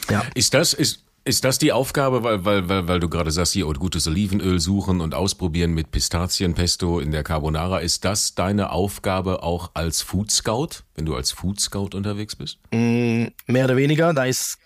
Ja. 0.08 0.24
Ist 0.34 0.54
das, 0.54 0.72
ist, 0.72 1.04
Ist 1.28 1.44
das 1.44 1.58
die 1.58 1.72
Aufgabe, 1.72 2.24
weil, 2.24 2.46
weil, 2.46 2.68
weil, 2.70 2.88
weil 2.88 3.00
du 3.00 3.10
gerade 3.10 3.30
sagst, 3.30 3.52
hier 3.52 3.68
oh, 3.68 3.72
gutes 3.74 4.06
Olivenöl 4.06 4.60
suchen 4.60 5.02
und 5.02 5.14
ausprobieren 5.14 5.72
mit 5.74 5.90
Pistazienpesto 5.90 7.00
in 7.00 7.10
der 7.10 7.22
Carbonara, 7.22 7.80
ist 7.80 8.06
das 8.06 8.34
deine 8.34 8.70
Aufgabe 8.70 9.42
auch 9.42 9.72
als 9.74 10.00
Food 10.00 10.30
Scout, 10.30 10.84
wenn 10.94 11.04
du 11.04 11.14
als 11.14 11.32
Food 11.32 11.60
Scout 11.60 11.90
unterwegs 11.94 12.34
bist? 12.34 12.58
Mm, 12.72 13.26
mehr 13.46 13.66
oder 13.66 13.76
weniger, 13.76 14.14
da 14.14 14.24
ist, 14.24 14.56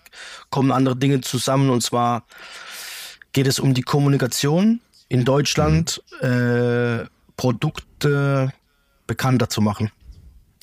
kommen 0.51 0.71
andere 0.71 0.95
Dinge 0.95 1.19
zusammen 1.19 1.69
und 1.69 1.83
zwar 1.83 2.23
geht 3.33 3.47
es 3.47 3.59
um 3.59 3.73
die 3.73 3.81
Kommunikation 3.81 4.79
in 5.09 5.25
Deutschland, 5.25 6.01
Mhm. 6.21 6.27
äh, 6.29 7.05
Produkte 7.35 8.53
bekannter 9.05 9.49
zu 9.49 9.59
machen. 9.59 9.91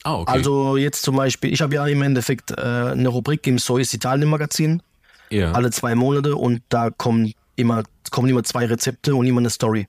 Ah, 0.05 0.15
okay. 0.15 0.33
Also 0.33 0.79
jetzt 0.79 1.03
zum 1.03 1.17
Beispiel, 1.17 1.53
ich 1.53 1.61
habe 1.61 1.75
ja 1.75 1.87
im 1.87 2.01
Endeffekt 2.01 2.53
äh, 2.53 2.55
eine 2.55 3.09
Rubrik 3.11 3.47
im 3.47 3.59
Sois 3.59 3.93
Italien 3.93 4.31
Magazin, 4.31 4.83
ja. 5.31 5.53
alle 5.53 5.71
zwei 5.71 5.95
Monate 5.95 6.37
und 6.37 6.63
da 6.69 6.91
kommen 6.91 7.33
immer, 7.57 7.83
kommen 8.11 8.29
immer 8.29 8.43
zwei 8.45 8.67
Rezepte 8.67 9.15
und 9.15 9.27
immer 9.27 9.41
eine 9.41 9.51
Story. 9.51 9.87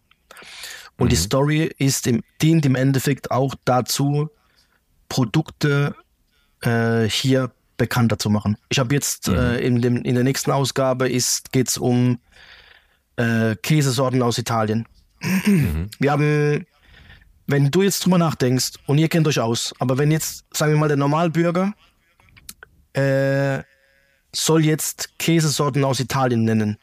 Und 0.98 1.06
Mhm. 1.08 1.10
die 1.10 1.16
Story 1.16 1.72
ist 1.78 2.08
im, 2.08 2.22
dient 2.42 2.66
im 2.66 2.76
Endeffekt 2.76 3.32
auch 3.32 3.56
dazu, 3.66 4.30
Produkte 5.10 5.96
äh, 6.62 7.04
hier 7.10 7.52
bekannter 7.78 8.20
zu 8.20 8.30
machen. 8.30 8.58
Ich 8.70 8.78
habe 8.80 8.94
jetzt 8.94 9.28
Mhm. 9.28 9.36
äh, 9.36 9.58
in, 9.60 9.82
dem, 9.82 9.98
in 10.04 10.16
der 10.16 10.24
nächsten 10.24 10.52
Ausgabe 10.52 11.10
geht 11.10 11.68
es 11.68 11.78
um 11.78 12.20
äh, 13.18 13.56
Käsesorten 13.56 14.22
aus 14.22 14.38
Italien. 14.38 14.88
Mhm. 15.46 15.90
Wir 16.00 16.12
haben, 16.12 16.66
wenn 17.48 17.72
du 17.72 17.82
jetzt 17.82 18.06
drüber 18.06 18.18
nachdenkst, 18.18 18.74
und 18.86 18.98
ihr 19.00 19.10
kennt 19.10 19.28
euch 19.28 19.40
aus, 19.40 19.74
aber 19.80 19.98
wenn 19.98 20.12
jetzt, 20.12 20.46
sagen 20.54 20.72
wir 20.74 20.80
mal, 20.80 20.88
der 20.88 20.98
Normalbürger 20.98 21.74
äh, 22.94 23.64
soll 24.34 24.66
jetzt 24.66 25.18
Käsesorten 25.20 25.84
aus 25.84 26.00
Italien 26.00 26.44
nennen, 26.46 26.78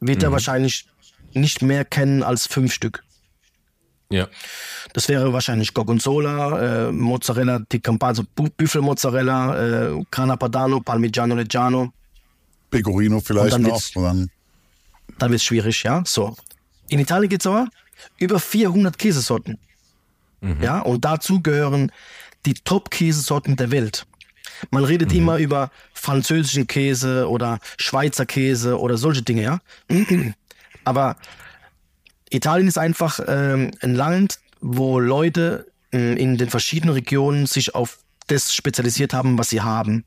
wird 0.00 0.22
er 0.22 0.32
wahrscheinlich 0.32 0.86
nicht 1.32 1.62
mehr 1.62 1.84
kennen 1.84 2.22
als 2.22 2.46
fünf 2.46 2.72
Stück. 2.72 3.02
ja. 4.10 4.28
Das 4.92 5.08
wäre 5.08 5.32
wahrscheinlich 5.32 5.74
Gorgonzola, 5.74 6.86
äh, 6.88 6.92
Mozzarella 6.92 7.58
di 7.58 7.80
Campana, 7.80 8.10
also 8.10 8.22
Bu- 8.36 8.48
Büffelmozzarella, 8.56 9.88
äh, 9.96 10.04
Grana 10.10 10.36
Padano, 10.36 10.78
Parmigiano 10.80 11.34
Reggiano. 11.34 11.92
Pecorino 12.70 13.18
vielleicht 13.20 13.54
dann 13.54 13.62
noch. 13.62 13.80
dann, 13.94 14.30
Dann 15.18 15.30
wird 15.30 15.40
es 15.40 15.44
schwierig, 15.44 15.82
ja. 15.82 16.02
So. 16.06 16.36
In 16.88 17.00
Italien 17.00 17.28
gibt 17.28 17.42
es 17.42 17.46
aber 17.48 17.66
über 18.18 18.38
400 18.38 18.96
Käsesorten. 18.98 19.58
Ja, 20.60 20.80
und 20.80 21.04
dazu 21.04 21.40
gehören 21.40 21.90
die 22.44 22.52
Top-Käsesorten 22.54 23.56
der 23.56 23.70
Welt. 23.70 24.06
Man 24.70 24.84
redet 24.84 25.12
immer 25.12 25.38
über 25.38 25.70
französischen 25.92 26.66
Käse 26.66 27.28
oder 27.28 27.58
Schweizer 27.78 28.26
Käse 28.26 28.78
oder 28.78 28.96
solche 28.96 29.22
Dinge, 29.22 29.42
ja. 29.42 29.58
Aber 30.84 31.16
Italien 32.30 32.68
ist 32.68 32.78
einfach 32.78 33.20
ähm, 33.26 33.70
ein 33.80 33.94
Land, 33.94 34.38
wo 34.60 34.98
Leute 34.98 35.66
äh, 35.92 36.14
in 36.14 36.36
den 36.36 36.50
verschiedenen 36.50 36.94
Regionen 36.94 37.46
sich 37.46 37.74
auf 37.74 37.98
das 38.26 38.54
spezialisiert 38.54 39.12
haben, 39.12 39.38
was 39.38 39.50
sie 39.50 39.60
haben. 39.60 40.04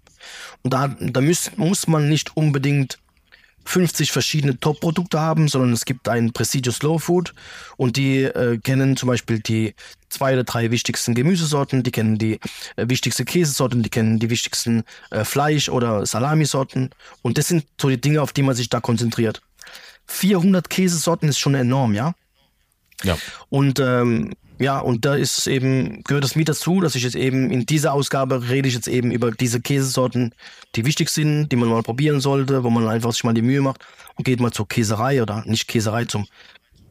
Und 0.64 0.74
da, 0.74 0.88
da 0.88 1.22
muss, 1.22 1.52
muss 1.56 1.88
man 1.88 2.10
nicht 2.10 2.36
unbedingt 2.36 2.98
50 3.68 4.12
verschiedene 4.12 4.60
Top-Produkte 4.60 5.20
haben, 5.20 5.48
sondern 5.48 5.74
es 5.74 5.86
gibt 5.86 6.08
ein 6.08 6.32
Presidio 6.32 6.72
Slow 6.72 7.00
Food 7.00 7.34
und 7.76 7.98
die 7.98 8.24
äh, 8.24 8.58
kennen 8.60 8.96
zum 8.96 9.08
Beispiel 9.08 9.40
die 9.40 9.76
zwei 10.10 10.34
oder 10.34 10.46
drei 10.46 10.72
wichtigsten 10.72 11.14
Gemüsesorten, 11.16 11.84
die 11.84 11.92
kennen 11.92 12.18
die 12.18 12.40
äh, 12.78 12.88
wichtigsten 12.88 13.26
Käsesorten, 13.26 13.84
die 13.84 13.90
kennen 13.90 14.20
die 14.20 14.30
wichtigsten 14.30 14.84
äh, 15.12 15.26
Fleisch- 15.26 15.70
oder 15.70 16.06
Salamisorten 16.06 16.92
und 17.22 17.38
das 17.38 17.50
sind 17.50 17.66
so 17.80 17.90
die 17.90 18.00
Dinge, 18.00 18.22
auf 18.22 18.32
die 18.32 18.44
man 18.44 18.56
sich 18.56 18.70
da 18.70 18.80
konzentriert. 18.80 19.42
400 20.08 20.70
Käsesorten 20.70 21.28
ist 21.28 21.40
schon 21.40 21.56
enorm, 21.56 21.94
ja. 21.94 22.14
Ja. 23.04 23.18
Und 23.50 23.80
ähm, 23.80 24.34
ja, 24.60 24.80
und 24.80 25.06
da 25.06 25.16
ist 25.16 25.48
eben, 25.48 26.04
gehört 26.04 26.24
es 26.24 26.36
mit 26.36 26.50
dazu, 26.50 26.82
dass 26.82 26.96
ich 26.96 27.04
jetzt 27.04 27.16
eben 27.16 27.52
in 27.52 27.66
dieser 27.66 27.94
Ausgabe 27.94 28.50
rede 28.50 28.68
ich 28.68 28.74
jetzt 28.74 28.88
eben 28.88 29.12
über 29.12 29.32
diese 29.32 29.62
Käsesorten, 29.62 30.34
die 30.76 30.86
wichtig 30.86 31.10
sind, 31.10 31.50
die 31.50 31.56
man 31.56 31.70
mal 31.70 31.84
probieren 31.84 32.22
sollte, 32.22 32.64
wo 32.64 32.70
man 32.70 32.88
einfach 32.88 33.12
sich 33.12 33.24
mal 33.24 33.34
die 33.34 33.42
Mühe 33.42 33.62
macht 33.62 33.86
und 34.16 34.24
geht 34.24 34.40
mal 34.40 34.52
zur 34.52 34.68
Käserei 34.68 35.22
oder 35.22 35.44
nicht 35.46 35.68
Käserei, 35.68 36.06
zum 36.06 36.28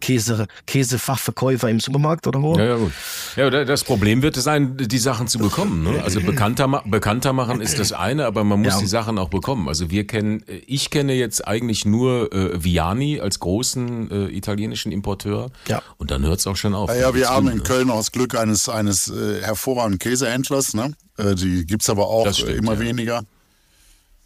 Käse, 0.00 0.46
Käsefachverkäufer 0.66 1.68
im 1.68 1.80
Supermarkt 1.80 2.26
oder 2.26 2.42
wo. 2.42 2.56
Ja, 2.56 2.64
ja, 2.64 2.76
gut. 2.76 2.92
Ja, 3.36 3.50
da- 3.50 3.64
das 3.64 3.84
Problem 3.84 4.22
wird 4.22 4.36
es 4.36 4.44
sein, 4.44 4.76
die 4.76 4.98
Sachen 4.98 5.26
zu 5.28 5.38
bekommen. 5.38 5.82
Ne? 5.84 6.02
Also 6.02 6.20
bekannter, 6.20 6.82
bekannter 6.86 7.32
machen 7.32 7.60
ist 7.60 7.78
das 7.78 7.92
eine, 7.92 8.26
aber 8.26 8.44
man 8.44 8.60
muss 8.62 8.74
Ja. 8.74 8.80
die 8.80 8.86
Sachen 8.86 9.18
auch 9.18 9.28
bekommen. 9.28 9.68
Also 9.68 9.90
wir 9.90 10.06
kennen, 10.06 10.42
äh, 10.48 10.56
ich 10.66 10.90
kenne 10.90 11.14
jetzt 11.14 11.46
eigentlich 11.46 11.84
nur 11.84 12.32
äh, 12.32 12.62
Viani 12.62 13.20
als 13.20 13.40
großen 13.40 14.10
äh, 14.10 14.26
italienischen 14.36 14.92
Importeur. 14.92 15.50
Ja. 15.68 15.82
Und 15.98 16.10
dann 16.10 16.22
hört 16.24 16.38
es 16.40 16.46
auch 16.46 16.56
schon 16.56 16.74
auf. 16.74 16.90
ja, 16.90 16.96
ja, 16.96 17.14
wir 17.14 17.28
haben 17.30 17.48
in 17.48 17.62
Köln 17.62 17.90
auch 17.90 17.96
das 17.98 18.12
Glück 18.12 18.34
eines, 18.36 18.68
eines 18.68 19.08
äh, 19.08 19.40
hervorragenden 19.42 19.98
Käsehändlers. 19.98 20.74
Ne? 20.74 20.94
Äh, 21.16 21.34
die 21.34 21.66
gibt's 21.66 21.88
aber 21.90 22.08
auch 22.08 22.32
stimmt, 22.32 22.50
äh, 22.50 22.56
immer 22.56 22.74
ja. 22.74 22.80
weniger. 22.80 23.22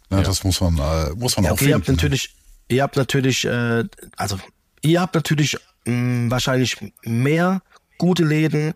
Ja, 0.09 0.21
Das 0.21 0.43
muss 0.43 0.59
man, 0.59 0.77
äh, 0.77 1.11
muss 1.15 1.37
man 1.37 1.45
Ja, 1.45 1.51
auch 1.51 1.55
okay, 1.55 1.65
ihr 1.69 1.71
finden. 1.71 1.73
habt 1.75 1.87
natürlich, 1.87 2.35
ihr 2.67 2.83
habt 2.83 2.97
natürlich, 2.97 3.45
äh, 3.45 3.85
also 4.17 4.37
ihr 4.81 5.01
habt 5.01 5.15
natürlich 5.15 5.57
mh, 5.85 6.29
wahrscheinlich 6.31 6.77
mehr 7.03 7.61
gute 7.97 8.23
Läden 8.23 8.73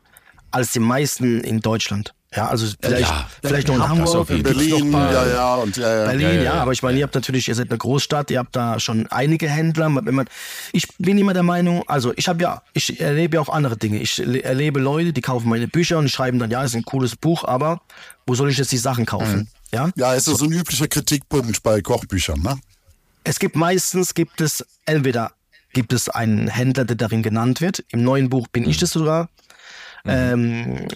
als 0.52 0.72
die 0.72 0.80
meisten 0.80 1.42
in 1.42 1.60
Deutschland. 1.62 2.14
Ja, 2.36 2.48
also 2.50 2.68
vielleicht, 2.82 3.02
ja, 3.10 3.30
vielleicht 3.42 3.68
noch 3.70 3.76
in 3.76 3.80
das 3.82 3.90
Hamburg, 3.90 4.14
noch 4.30 4.44
Berlin, 4.44 4.92
ja, 4.92 5.26
ja, 5.28 5.56
und 5.56 5.78
ja, 5.78 6.00
ja. 6.00 6.06
Berlin, 6.06 6.22
Ja, 6.28 6.30
ja, 6.34 6.36
ja, 6.36 6.44
ja. 6.44 6.54
aber 6.56 6.74
ich 6.74 6.84
meine, 6.84 6.98
ihr 6.98 7.04
habt 7.06 7.16
natürlich, 7.16 7.48
ihr 7.48 7.56
seid 7.56 7.70
eine 7.70 7.78
Großstadt, 7.78 8.30
ihr 8.30 8.40
habt 8.40 8.54
da 8.58 8.78
schon 8.78 9.08
einige 9.08 9.48
Händler. 9.50 9.90
Wenn 10.04 10.16
man, 10.16 10.28
ich 10.74 10.86
bin 10.98 11.18
immer 11.18 11.34
der 11.34 11.44
Meinung, 11.44 11.84
also 11.88 12.12
ich 12.18 12.28
habe 12.28 12.42
ja, 12.44 12.62
ich 12.74 13.00
erlebe 13.00 13.36
ja 13.38 13.42
auch 13.42 13.48
andere 13.48 13.78
Dinge. 13.78 14.00
Ich 14.00 14.18
le- 14.18 14.44
erlebe 14.44 14.82
Leute, 14.82 15.14
die 15.14 15.22
kaufen 15.22 15.48
meine 15.48 15.70
Bücher 15.70 15.98
und 15.98 16.10
schreiben 16.10 16.38
dann, 16.40 16.52
ja, 16.52 16.62
ist 16.64 16.76
ein 16.76 16.84
cooles 16.84 17.16
Buch, 17.16 17.46
aber 17.46 17.80
wo 18.28 18.36
soll 18.36 18.50
ich 18.50 18.58
jetzt 18.58 18.74
die 18.74 18.78
Sachen 18.80 19.06
kaufen? 19.06 19.48
Ja, 19.72 19.90
Ja, 19.96 20.14
es 20.14 20.28
ist 20.28 20.40
so 20.40 20.46
ein 20.46 20.52
üblicher 20.52 20.90
Kritikpunkt 20.90 21.64
bei 21.64 21.82
Kochbüchern, 21.82 22.42
ne? 22.42 22.58
es 23.24 23.40
gibt 23.40 23.56
meistens 23.56 24.14
gibt 24.14 24.42
es 24.42 24.66
entweder 24.86 25.32
gibt 25.76 25.94
es 25.94 26.10
einen 26.10 26.48
Händler, 26.48 26.86
der 26.86 26.96
darin 26.96 27.22
genannt 27.22 27.62
wird. 27.62 27.84
Im 27.90 28.02
neuen 28.04 28.30
Buch 28.30 28.48
bin 28.48 28.68
ich 28.68 28.78
das 28.78 28.90
sogar. 28.92 29.30
Ähm, 30.06 30.88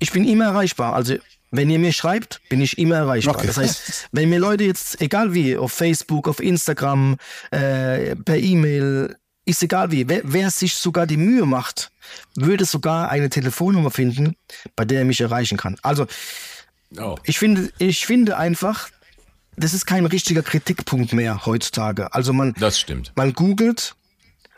ich 0.00 0.10
bin 0.10 0.24
immer 0.26 0.46
erreichbar. 0.46 0.94
Also 0.94 1.16
wenn 1.50 1.68
ihr 1.70 1.78
mir 1.78 1.92
schreibt, 1.92 2.40
bin 2.48 2.60
ich 2.62 2.78
immer 2.78 2.96
erreichbar. 2.96 3.36
Okay. 3.36 3.46
Das 3.46 3.58
heißt, 3.58 4.08
wenn 4.10 4.30
mir 4.30 4.38
Leute 4.40 4.64
jetzt, 4.64 5.00
egal 5.00 5.34
wie, 5.34 5.56
auf 5.56 5.72
Facebook, 5.72 6.26
auf 6.26 6.40
Instagram, 6.40 7.18
äh, 7.50 8.16
per 8.16 8.38
E-Mail, 8.38 9.16
ist 9.44 9.62
egal 9.62 9.90
wie, 9.90 10.08
wer, 10.08 10.22
wer 10.24 10.50
sich 10.50 10.74
sogar 10.74 11.06
die 11.06 11.16
Mühe 11.18 11.44
macht, 11.44 11.90
würde 12.34 12.64
sogar 12.64 13.10
eine 13.10 13.28
Telefonnummer 13.28 13.90
finden, 13.90 14.36
bei 14.74 14.84
der 14.84 15.00
er 15.00 15.04
mich 15.04 15.20
erreichen 15.20 15.58
kann. 15.58 15.76
Also 15.82 16.06
Oh. 16.98 17.16
ich 17.24 17.38
finde, 17.38 17.70
ich 17.78 18.04
finde 18.04 18.36
einfach, 18.36 18.88
das 19.56 19.74
ist 19.74 19.86
kein 19.86 20.06
richtiger 20.06 20.42
Kritikpunkt 20.42 21.12
mehr 21.12 21.46
heutzutage. 21.46 22.12
Also 22.14 22.32
man, 22.32 22.54
Das 22.58 22.78
stimmt. 22.80 23.12
man 23.16 23.32
googelt 23.32 23.94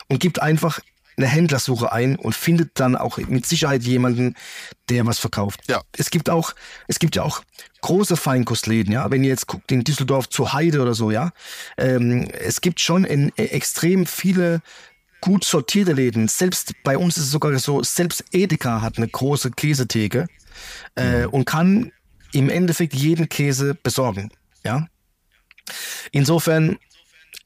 und 0.07 0.19
gibt 0.19 0.41
einfach 0.41 0.79
eine 1.17 1.27
Händlersuche 1.27 1.91
ein 1.91 2.17
und 2.17 2.35
findet 2.35 2.71
dann 2.79 2.95
auch 2.95 3.17
mit 3.17 3.45
Sicherheit 3.45 3.83
jemanden, 3.83 4.35
der 4.89 5.05
was 5.05 5.19
verkauft. 5.19 5.61
Ja. 5.67 5.81
Es 5.97 6.09
gibt 6.09 6.29
auch, 6.29 6.53
es 6.87 6.99
gibt 6.99 7.15
ja 7.15 7.23
auch 7.23 7.41
große 7.81 8.17
Feinkostläden, 8.17 8.91
ja. 8.91 9.09
Wenn 9.09 9.23
ihr 9.23 9.29
jetzt 9.29 9.47
guckt 9.47 9.71
in 9.71 9.83
Düsseldorf 9.83 10.27
zur 10.29 10.53
Heide 10.53 10.81
oder 10.81 10.93
so, 10.93 11.11
ja. 11.11 11.31
Ähm, 11.77 12.27
es 12.31 12.59
gibt 12.61 12.81
schon 12.81 13.05
in, 13.05 13.31
äh, 13.37 13.45
extrem 13.45 14.05
viele 14.05 14.61
gut 15.21 15.45
sortierte 15.45 15.93
Läden. 15.93 16.27
Selbst 16.27 16.73
bei 16.83 16.97
uns 16.97 17.17
ist 17.17 17.23
es 17.23 17.31
sogar 17.31 17.57
so, 17.59 17.81
selbst 17.81 18.23
Edeka 18.31 18.81
hat 18.81 18.97
eine 18.97 19.07
große 19.07 19.51
Käsetheke 19.51 20.27
äh, 20.95 21.25
und 21.25 21.45
kann 21.45 21.91
im 22.33 22.49
Endeffekt 22.49 22.93
jeden 22.93 23.29
Käse 23.29 23.75
besorgen, 23.75 24.29
ja. 24.65 24.87
Insofern, 26.11 26.77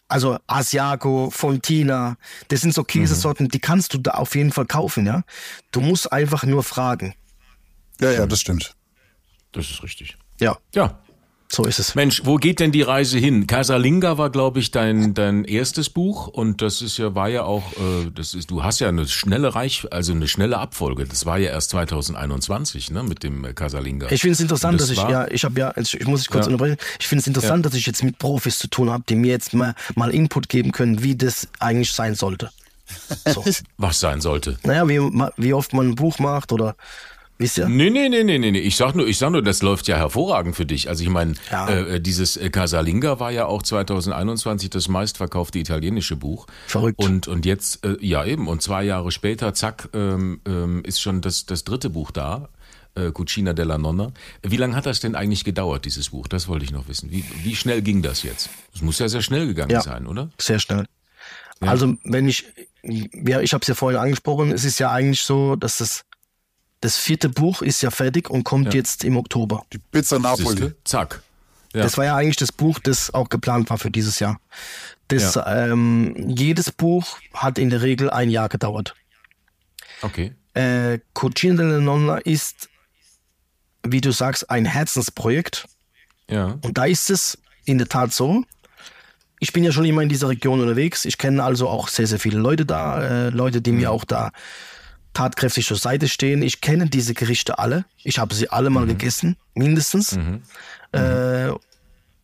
also 0.07 0.39
Asiago, 0.47 1.29
Fontina, 1.29 2.17
das 2.47 2.61
sind 2.61 2.73
so 2.73 2.83
Käsesorten, 2.83 3.47
die 3.47 3.59
kannst 3.59 3.93
du 3.93 3.99
da 3.99 4.11
auf 4.11 4.35
jeden 4.35 4.51
Fall 4.51 4.65
kaufen, 4.65 5.05
ja. 5.05 5.23
Du 5.71 5.81
musst 5.81 6.11
einfach 6.11 6.43
nur 6.43 6.63
fragen. 6.63 7.13
Ja, 8.01 8.11
ja, 8.11 8.25
das 8.25 8.41
stimmt. 8.41 8.75
Das 9.51 9.69
ist 9.69 9.83
richtig. 9.83 10.17
Ja, 10.39 10.57
Ja. 10.73 11.01
So 11.51 11.65
ist 11.65 11.79
es. 11.79 11.95
Mensch, 11.95 12.21
wo 12.25 12.35
geht 12.35 12.59
denn 12.59 12.71
die 12.71 12.83
Reise 12.83 13.17
hin? 13.17 13.47
Casalinga 13.47 14.19
war, 14.19 14.29
glaube 14.29 14.59
ich, 14.59 14.69
dein, 14.69 15.15
dein 15.15 15.45
erstes 15.45 15.89
Buch 15.89 16.27
und 16.27 16.61
das 16.61 16.81
ist 16.83 16.97
ja, 16.99 17.15
war 17.15 17.27
ja 17.27 17.43
auch, 17.43 17.63
äh, 17.73 18.11
das 18.13 18.35
ist, 18.35 18.51
du 18.51 18.63
hast 18.63 18.79
ja 18.79 18.87
eine 18.89 19.07
schnelle 19.07 19.55
Reich, 19.55 19.87
also 19.91 20.11
eine 20.13 20.27
schnelle 20.27 20.59
Abfolge. 20.59 21.05
Das 21.05 21.25
war 21.25 21.39
ja 21.39 21.49
erst 21.49 21.71
2021, 21.71 22.91
ne, 22.91 23.01
mit 23.03 23.23
dem 23.23 23.43
äh, 23.45 23.53
Casalinga. 23.53 24.11
Ich 24.11 24.21
finde 24.21 24.33
es 24.33 24.39
interessant, 24.41 24.73
Und 24.73 24.81
dass 24.81 24.89
ich, 24.91 24.97
war- 24.97 25.09
ja, 25.09 25.27
ich 25.31 25.43
habe 25.43 25.59
ja, 25.59 25.73
ich, 25.75 25.99
ich 25.99 26.05
muss 26.05 26.21
dich 26.21 26.29
kurz 26.29 26.45
Ja. 26.45 26.51
unterbrechen, 26.51 26.77
ich 26.99 27.07
finde 27.07 27.21
es 27.21 27.27
interessant, 27.27 27.65
dass 27.65 27.73
ich 27.73 27.85
jetzt 27.85 28.03
mit 28.03 28.19
Profis 28.19 28.59
zu 28.59 28.67
tun 28.67 28.89
habe, 28.91 29.03
die 29.09 29.15
mir 29.15 29.31
jetzt 29.31 29.53
mal, 29.53 29.73
mal 29.95 30.11
Input 30.11 30.49
geben 30.49 30.71
können, 30.71 31.01
wie 31.01 31.15
das 31.15 31.47
eigentlich 31.59 31.91
sein 31.91 32.13
sollte. 32.15 32.51
So. 33.25 33.43
Was 33.77 33.99
sein 33.99 34.19
sollte. 34.21 34.57
naja, 34.63 34.87
wie, 34.87 34.99
wie 35.37 35.53
oft 35.53 35.73
man 35.73 35.89
ein 35.89 35.95
Buch 35.95 36.17
macht 36.19 36.51
oder 36.51 36.75
wisst 37.39 37.57
ihr? 37.57 37.67
Nee, 37.67 37.89
nee, 37.89 38.07
nee, 38.09 38.23
nee, 38.23 38.37
nee, 38.37 38.51
nee. 38.51 38.59
Ich 38.59 38.75
sag 38.75 38.93
nur, 38.95 39.07
ich 39.07 39.17
sag 39.17 39.31
nur, 39.31 39.41
das 39.41 39.63
läuft 39.63 39.87
ja 39.87 39.97
hervorragend 39.97 40.55
für 40.55 40.65
dich. 40.67 40.87
Also 40.89 41.01
ich 41.03 41.09
meine, 41.09 41.33
Ja. 41.49 41.67
äh, 41.69 41.99
dieses 41.99 42.37
äh, 42.37 42.49
Casalinga 42.51 43.19
war 43.19 43.31
ja 43.31 43.45
auch 43.47 43.63
2021 43.63 44.69
das 44.69 44.87
meistverkaufte 44.87 45.57
italienische 45.57 46.15
Buch. 46.15 46.45
Verrückt. 46.67 46.99
Und, 46.99 47.27
und 47.27 47.45
jetzt, 47.45 47.83
äh, 47.85 47.97
ja 48.01 48.23
eben, 48.25 48.47
und 48.47 48.61
zwei 48.61 48.83
Jahre 48.83 49.11
später, 49.11 49.53
zack, 49.55 49.89
ähm, 49.93 50.41
ähm, 50.45 50.83
ist 50.85 51.01
schon 51.01 51.21
das, 51.21 51.45
das 51.47 51.63
dritte 51.63 51.89
Buch 51.89 52.11
da. 52.11 52.49
Äh, 52.95 53.11
Cucina 53.11 53.53
della 53.53 53.77
Nonna. 53.77 54.11
Wie 54.41 54.57
lange 54.57 54.75
hat 54.75 54.85
das 54.87 54.99
denn 54.99 55.15
eigentlich 55.15 55.43
gedauert, 55.43 55.85
dieses 55.85 56.09
Buch? 56.09 56.27
Das 56.27 56.47
wollte 56.47 56.65
ich 56.65 56.71
noch 56.71 56.87
wissen. 56.87 57.11
Wie, 57.11 57.23
wie 57.43 57.55
schnell 57.55 57.81
ging 57.83 58.01
das 58.01 58.23
jetzt? 58.23 58.49
Es 58.73 58.81
muss 58.81 58.97
ja 58.99 59.07
sehr 59.07 59.21
schnell 59.21 59.45
gegangen 59.47 59.69
Ja. 59.71 59.81
sein, 59.81 60.07
oder? 60.07 60.29
Sehr 60.39 60.59
schnell. 60.59 60.85
Also 61.61 61.93
wenn 62.03 62.27
ich, 62.27 62.45
ja, 62.81 63.41
ich 63.41 63.53
habe 63.53 63.61
es 63.61 63.67
ja 63.67 63.75
vorhin 63.75 63.99
angesprochen, 63.99 64.51
es 64.51 64.63
ist 64.65 64.79
ja 64.79 64.91
eigentlich 64.91 65.21
so, 65.21 65.55
dass 65.55 65.77
das, 65.77 66.03
das 66.81 66.97
vierte 66.97 67.29
Buch 67.29 67.61
ist 67.61 67.81
ja 67.81 67.91
fertig 67.91 68.29
und 68.29 68.43
kommt 68.43 68.73
jetzt 68.73 69.03
im 69.03 69.17
Oktober. 69.17 69.65
Die 69.73 69.79
Pizza 69.79 70.19
Napoli. 70.19 70.47
Siehste? 70.47 70.75
Zack. 70.83 71.21
Ja. 71.73 71.83
Das 71.83 71.97
war 71.97 72.05
ja 72.05 72.15
eigentlich 72.15 72.37
das 72.37 72.51
Buch, 72.51 72.79
das 72.79 73.13
auch 73.13 73.29
geplant 73.29 73.69
war 73.69 73.77
für 73.77 73.91
dieses 73.91 74.19
Jahr. 74.19 74.39
Das, 75.09 75.39
ähm, 75.45 76.15
jedes 76.29 76.71
Buch 76.71 77.17
hat 77.33 77.57
in 77.57 77.69
der 77.69 77.81
Regel 77.81 78.09
ein 78.09 78.29
Jahr 78.29 78.49
gedauert. 78.49 78.95
Okay. 80.01 80.33
Äh, 80.53 80.99
Cucina 81.13 81.55
della 81.55 81.79
Nonna 81.79 82.17
ist, 82.19 82.69
wie 83.83 84.01
du 84.01 84.11
sagst, 84.11 84.49
ein 84.49 84.65
Herzensprojekt. 84.65 85.67
Ja. 86.27 86.57
Und 86.61 86.77
da 86.77 86.85
ist 86.85 87.09
es 87.09 87.37
in 87.65 87.77
der 87.77 87.87
Tat 87.87 88.13
so. 88.13 88.43
Ich 89.39 89.53
bin 89.53 89.63
ja 89.63 89.71
schon 89.71 89.85
immer 89.85 90.01
in 90.01 90.09
dieser 90.09 90.29
Region 90.29 90.59
unterwegs. 90.59 91.05
Ich 91.05 91.17
kenne 91.17 91.43
also 91.43 91.67
auch 91.69 91.87
sehr, 91.87 92.07
sehr 92.07 92.19
viele 92.19 92.39
Leute 92.39 92.65
da, 92.65 93.01
äh, 93.01 93.29
Leute, 93.29 93.61
die 93.61 93.71
mir 93.71 93.91
auch 93.91 94.05
da 94.05 94.31
tatkräftig 95.13 95.65
zur 95.67 95.77
Seite 95.77 96.07
stehen. 96.07 96.41
Ich 96.41 96.61
kenne 96.61 96.87
diese 96.87 97.13
Gerichte 97.13 97.59
alle. 97.59 97.85
Ich 98.03 98.19
habe 98.19 98.33
sie 98.35 98.49
alle 98.49 98.69
mal 98.69 98.85
gegessen, 98.85 99.35
mindestens. 99.53 100.17
Äh, 100.91 101.51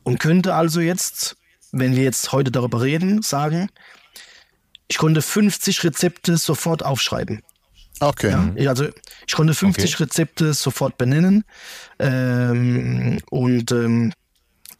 und 0.03 0.19
könnte 0.19 0.53
also 0.53 0.79
jetzt, 0.81 1.36
wenn 1.71 1.95
wir 1.95 2.03
jetzt 2.03 2.31
heute 2.31 2.51
darüber 2.51 2.81
reden, 2.81 3.21
sagen, 3.21 3.69
ich 4.88 4.97
konnte 4.97 5.21
50 5.21 5.83
Rezepte 5.83 6.38
sofort 6.38 6.83
aufschreiben. 6.86 7.41
Okay. 7.99 8.29
Ja, 8.31 8.51
ich, 8.55 8.69
also 8.69 8.88
ich 9.25 9.33
konnte 9.33 9.53
50 9.53 9.95
Okay. 9.95 10.03
Rezepte 10.03 10.53
sofort 10.53 10.97
benennen 10.97 11.43
ähm, 11.99 13.19
und 13.29 13.71
ähm, 13.71 14.11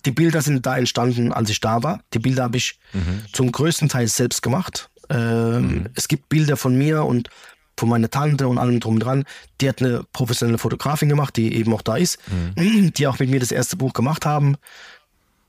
die 0.06 0.12
Bilder 0.12 0.42
sind 0.42 0.66
da 0.66 0.78
entstanden, 0.78 1.32
als 1.34 1.50
ich 1.50 1.60
da 1.60 1.82
war. 1.82 2.02
Die 2.14 2.20
Bilder 2.20 2.44
habe 2.44 2.58
ich 2.58 2.78
zum 3.34 3.52
größten 3.52 3.90
Teil 3.90 4.08
selbst 4.08 4.42
gemacht. 4.44 4.90
Ähm, 5.10 5.88
Es 5.96 6.08
gibt 6.08 6.30
Bilder 6.30 6.58
von 6.58 6.78
mir 6.78 7.04
und 7.06 7.30
von 7.78 7.90
meiner 7.90 8.10
Tante 8.10 8.48
und 8.48 8.58
allem 8.58 8.80
drum 8.80 8.96
und 8.96 9.00
dran. 9.02 9.26
Die 9.62 9.70
hat 9.70 9.82
eine 9.82 10.04
professionelle 10.14 10.58
Fotografin 10.58 11.10
gemacht, 11.10 11.36
die 11.38 11.54
eben 11.56 11.74
auch 11.74 11.82
da 11.82 11.98
ist, 11.98 12.20
die 12.58 13.08
auch 13.08 13.20
mit 13.20 13.30
mir 13.30 13.40
das 13.40 13.52
erste 13.52 13.76
Buch 13.76 13.94
gemacht 13.94 14.26
haben. 14.26 14.56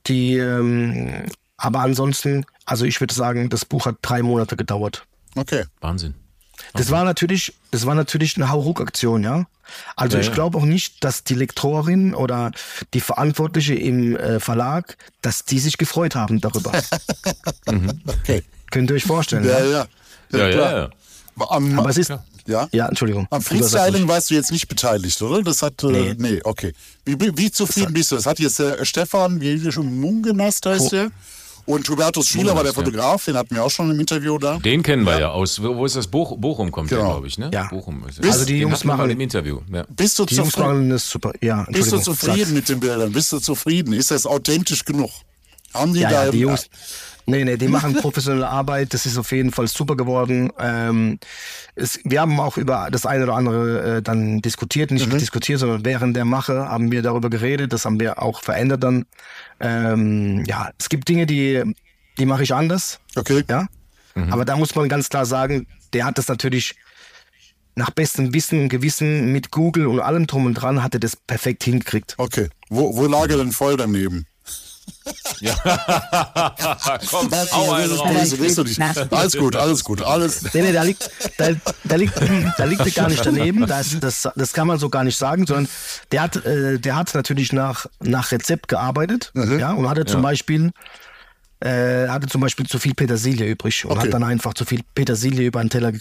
Die, 0.07 0.37
ähm, 0.37 1.27
aber 1.57 1.81
ansonsten, 1.81 2.45
also 2.65 2.85
ich 2.85 3.01
würde 3.01 3.15
sagen, 3.15 3.49
das 3.49 3.65
Buch 3.65 3.87
hat 3.87 3.97
drei 4.03 4.23
Monate 4.23 4.57
gedauert. 4.57 5.05
Okay. 5.35 5.65
Wahnsinn. 5.81 6.15
Das 6.73 6.91
war 6.91 7.05
natürlich, 7.05 7.55
das 7.71 7.87
war 7.87 7.95
natürlich 7.95 8.37
eine 8.37 8.49
Hauruck-Aktion, 8.49 9.23
ja. 9.23 9.47
Also 9.95 10.17
Ja, 10.17 10.21
ich 10.23 10.29
ja. 10.29 10.35
glaube 10.35 10.59
auch 10.59 10.65
nicht, 10.65 11.05
dass 11.05 11.25
die 11.25 11.35
Lektorin 11.35 12.15
oder 12.15 12.53
die 12.95 13.01
Verantwortliche 13.01 13.75
im 13.75 14.17
äh, 14.17 14.41
Verlag, 14.41 14.97
dass 15.23 15.45
die 15.45 15.59
sich 15.59 15.77
gefreut 15.77 16.15
haben 16.15 16.41
darüber. 16.41 16.73
Okay. 18.07 18.43
Könnt 18.71 18.91
ihr 18.91 18.97
euch 18.97 19.05
vorstellen? 19.05 19.45
Ja, 19.45 19.59
Ja, 19.59 19.65
ja. 19.65 19.87
Ja, 20.33 20.39
ja, 20.39 20.51
klar. 20.51 20.77
ja. 20.77 20.91
Am, 21.39 21.79
Aber 21.79 21.91
es 21.91 21.99
ist, 21.99 22.13
ja? 22.47 22.69
ja, 22.73 22.89
Entschuldigung. 22.89 23.27
Am. 23.31 23.43
Freestyling 23.43 24.09
warst 24.09 24.31
du 24.31 24.35
jetzt 24.35 24.51
nicht 24.53 24.69
beteiligt, 24.69 25.21
oder? 25.23 25.43
Das 25.43 25.63
hat, 25.63 25.83
äh, 25.85 25.87
Nee. 25.89 26.15
nee, 26.19 26.41
okay. 26.45 26.73
Wie, 27.05 27.17
wie, 27.37 27.51
zufrieden 27.51 27.93
bist 27.93 28.11
du? 28.13 28.17
Das 28.17 28.27
hat 28.27 28.39
jetzt 28.39 28.59
äh, 28.61 28.85
Stefan, 28.85 29.41
wie 29.41 29.59
du 29.59 29.71
schon 29.71 30.01
Mungenast 30.01 30.65
heißt 30.67 30.93
der. 30.93 31.11
Und 31.67 31.89
Hubertus 31.89 32.29
Schieler 32.29 32.55
war 32.55 32.63
der 32.63 32.71
ja. 32.73 32.75
Fotograf, 32.79 33.25
den 33.25 33.37
hatten 33.37 33.53
wir 33.57 33.65
auch 33.65 33.71
schon 33.71 33.91
im 33.91 33.99
Interview 33.99 34.39
da. 34.39 34.57
Den 34.59 34.85
kennen 34.85 35.05
wir 35.05 35.19
ja, 35.19 35.31
aus, 35.31 35.61
wo 35.61 35.85
ist 35.85 35.97
das? 35.97 36.07
Boch, 36.07 36.37
Bochum 36.39 36.71
kommt 36.71 36.93
der, 36.93 36.99
Genau. 36.99 37.11
glaube 37.15 37.27
ich, 37.27 37.39
ne? 37.39 37.51
Ja. 37.53 37.65
Bochum 37.67 38.05
ist 38.09 38.25
Also 38.25 38.45
die 38.45 38.59
Jungs 38.59 38.85
machen- 38.85 39.11
im 39.11 39.21
Interview. 39.21 39.59
Ja. 39.73 39.85
Bist 39.89 40.17
du, 40.21 40.25
Die 40.27 40.37
Jungs 40.37 40.53
zufrieden, 40.53 40.69
machen 40.75 40.91
das 40.91 41.11
super. 41.11 41.33
Ja, 41.41 41.67
bist 41.69 41.91
du 41.91 41.99
zufrieden 41.99 42.37
Sag's. 42.39 42.51
mit 42.53 42.69
den 42.69 42.79
Bildern? 42.79 43.11
Bist 43.11 43.33
du 43.33 43.41
zufrieden? 43.41 43.95
Ist 43.95 44.13
das 44.13 44.27
authentisch 44.27 44.85
genug? 44.85 45.11
Haben 45.75 45.93
die 45.93 46.01
Ja, 46.01 46.11
da 46.11 46.25
ja, 46.27 46.31
die 46.31 46.39
Jungs. 46.39 46.69
Nee, 47.27 47.45
nee, 47.45 47.57
die 47.57 47.69
machen 47.69 47.95
professionelle 47.95 48.49
Arbeit. 48.49 48.95
Das 48.95 49.05
ist 49.05 49.19
auf 49.19 49.33
jeden 49.33 49.51
Fall 49.51 49.67
super 49.67 49.97
geworden. 49.97 50.53
Ähm, 50.59 51.19
es, 51.75 51.99
wir 52.05 52.21
haben 52.21 52.39
auch 52.39 52.57
über 52.57 52.89
das 52.91 53.05
eine 53.05 53.25
oder 53.25 53.35
andere 53.35 53.97
äh, 53.97 54.03
dann 54.03 54.41
diskutiert. 54.43 54.93
Nicht 54.93 55.13
diskutiert, 55.13 55.59
sondern 55.59 55.85
während 55.85 56.17
der 56.17 56.25
Mache 56.25 56.69
haben 56.69 56.93
wir 56.93 57.03
darüber 57.03 57.29
geredet. 57.29 57.73
Das 57.73 57.85
haben 57.85 57.99
wir 57.99 58.23
auch 58.23 58.43
verändert 58.43 58.85
dann. 58.85 59.07
Ähm, 59.59 60.45
ja, 60.47 60.71
es 60.79 60.89
gibt 60.89 61.09
Dinge, 61.09 61.27
die, 61.27 61.65
die 62.17 62.27
mache 62.27 62.45
ich 62.45 62.55
anders. 62.55 63.01
Okay. 63.17 63.43
Ja. 63.49 63.67
Aber 64.31 64.45
da 64.45 64.57
muss 64.57 64.75
man 64.75 64.89
ganz 64.89 65.09
klar 65.09 65.27
sagen, 65.27 65.67
der 65.93 66.07
hat 66.07 66.17
das 66.19 66.29
natürlich 66.29 66.75
nach 67.75 67.91
bestem 67.91 68.33
Wissen 68.33 68.63
und 68.63 68.69
Gewissen 68.71 69.33
mit 69.33 69.51
Google 69.51 69.87
und 69.87 70.01
allem 70.01 70.27
drum 70.27 70.47
und 70.47 70.55
dran 70.55 70.83
hat 70.83 70.95
er 70.95 71.01
das 71.01 71.17
perfekt 71.17 71.65
hingekriegt. 71.65 72.15
Okay. 72.17 72.49
Wo, 72.71 72.97
wo 72.97 73.07
lag 73.07 73.29
er 73.29 73.37
denn 73.37 73.53
voll 73.53 73.77
daneben? 73.77 74.27
Komm, 77.11 77.31
hau 77.53 77.73
einen 77.73 77.93
raus. 77.93 78.13
Böse, 78.13 78.37
bist 78.37 78.59
du 78.59 78.65
nicht. 78.65 78.81
Alles 79.13 79.37
gut, 79.37 79.57
alles 79.57 79.85
gut, 79.85 80.03
alles. 80.03 80.43
Nee, 80.55 80.63
nee, 80.63 80.73
da 80.73 80.83
liegt, 80.83 81.11
da, 81.39 81.51
da 81.85 81.97
liegt, 81.97 82.15
da 82.59 82.65
liegt 82.65 82.81
er 82.81 82.91
gar 82.91 83.09
nicht 83.09 83.25
daneben. 83.25 83.67
Das, 83.67 83.99
das, 84.01 84.29
das 84.35 84.53
kann 84.53 84.67
man 84.67 84.79
so 84.79 84.89
gar 84.89 85.05
nicht 85.05 85.17
sagen, 85.17 85.47
sondern 85.47 85.69
der 86.13 86.23
hat, 86.23 86.37
äh, 86.45 86.79
der 86.79 86.97
hat 86.97 87.15
natürlich 87.15 87.53
nach, 87.53 87.87
nach 88.01 88.33
Rezept 88.33 88.69
gearbeitet, 88.69 89.33
ja, 89.35 89.73
und 89.73 89.89
hatte 89.89 90.05
zum 90.07 90.23
Beispiel, 90.23 90.73
äh, 91.61 92.09
hatte 92.09 92.29
zum 92.29 92.41
Beispiel 92.41 92.67
zu 92.67 92.79
viel 92.79 92.95
Petersilie 92.95 93.47
übrig 93.47 93.85
und 93.85 93.93
Okay. 93.93 94.07
hat 94.07 94.15
dann 94.15 94.25
einfach 94.25 94.55
zu 94.55 94.65
viel 94.65 94.83
Petersilie 94.95 95.47
über 95.47 95.61
einen 95.61 95.71
Teller 95.71 95.93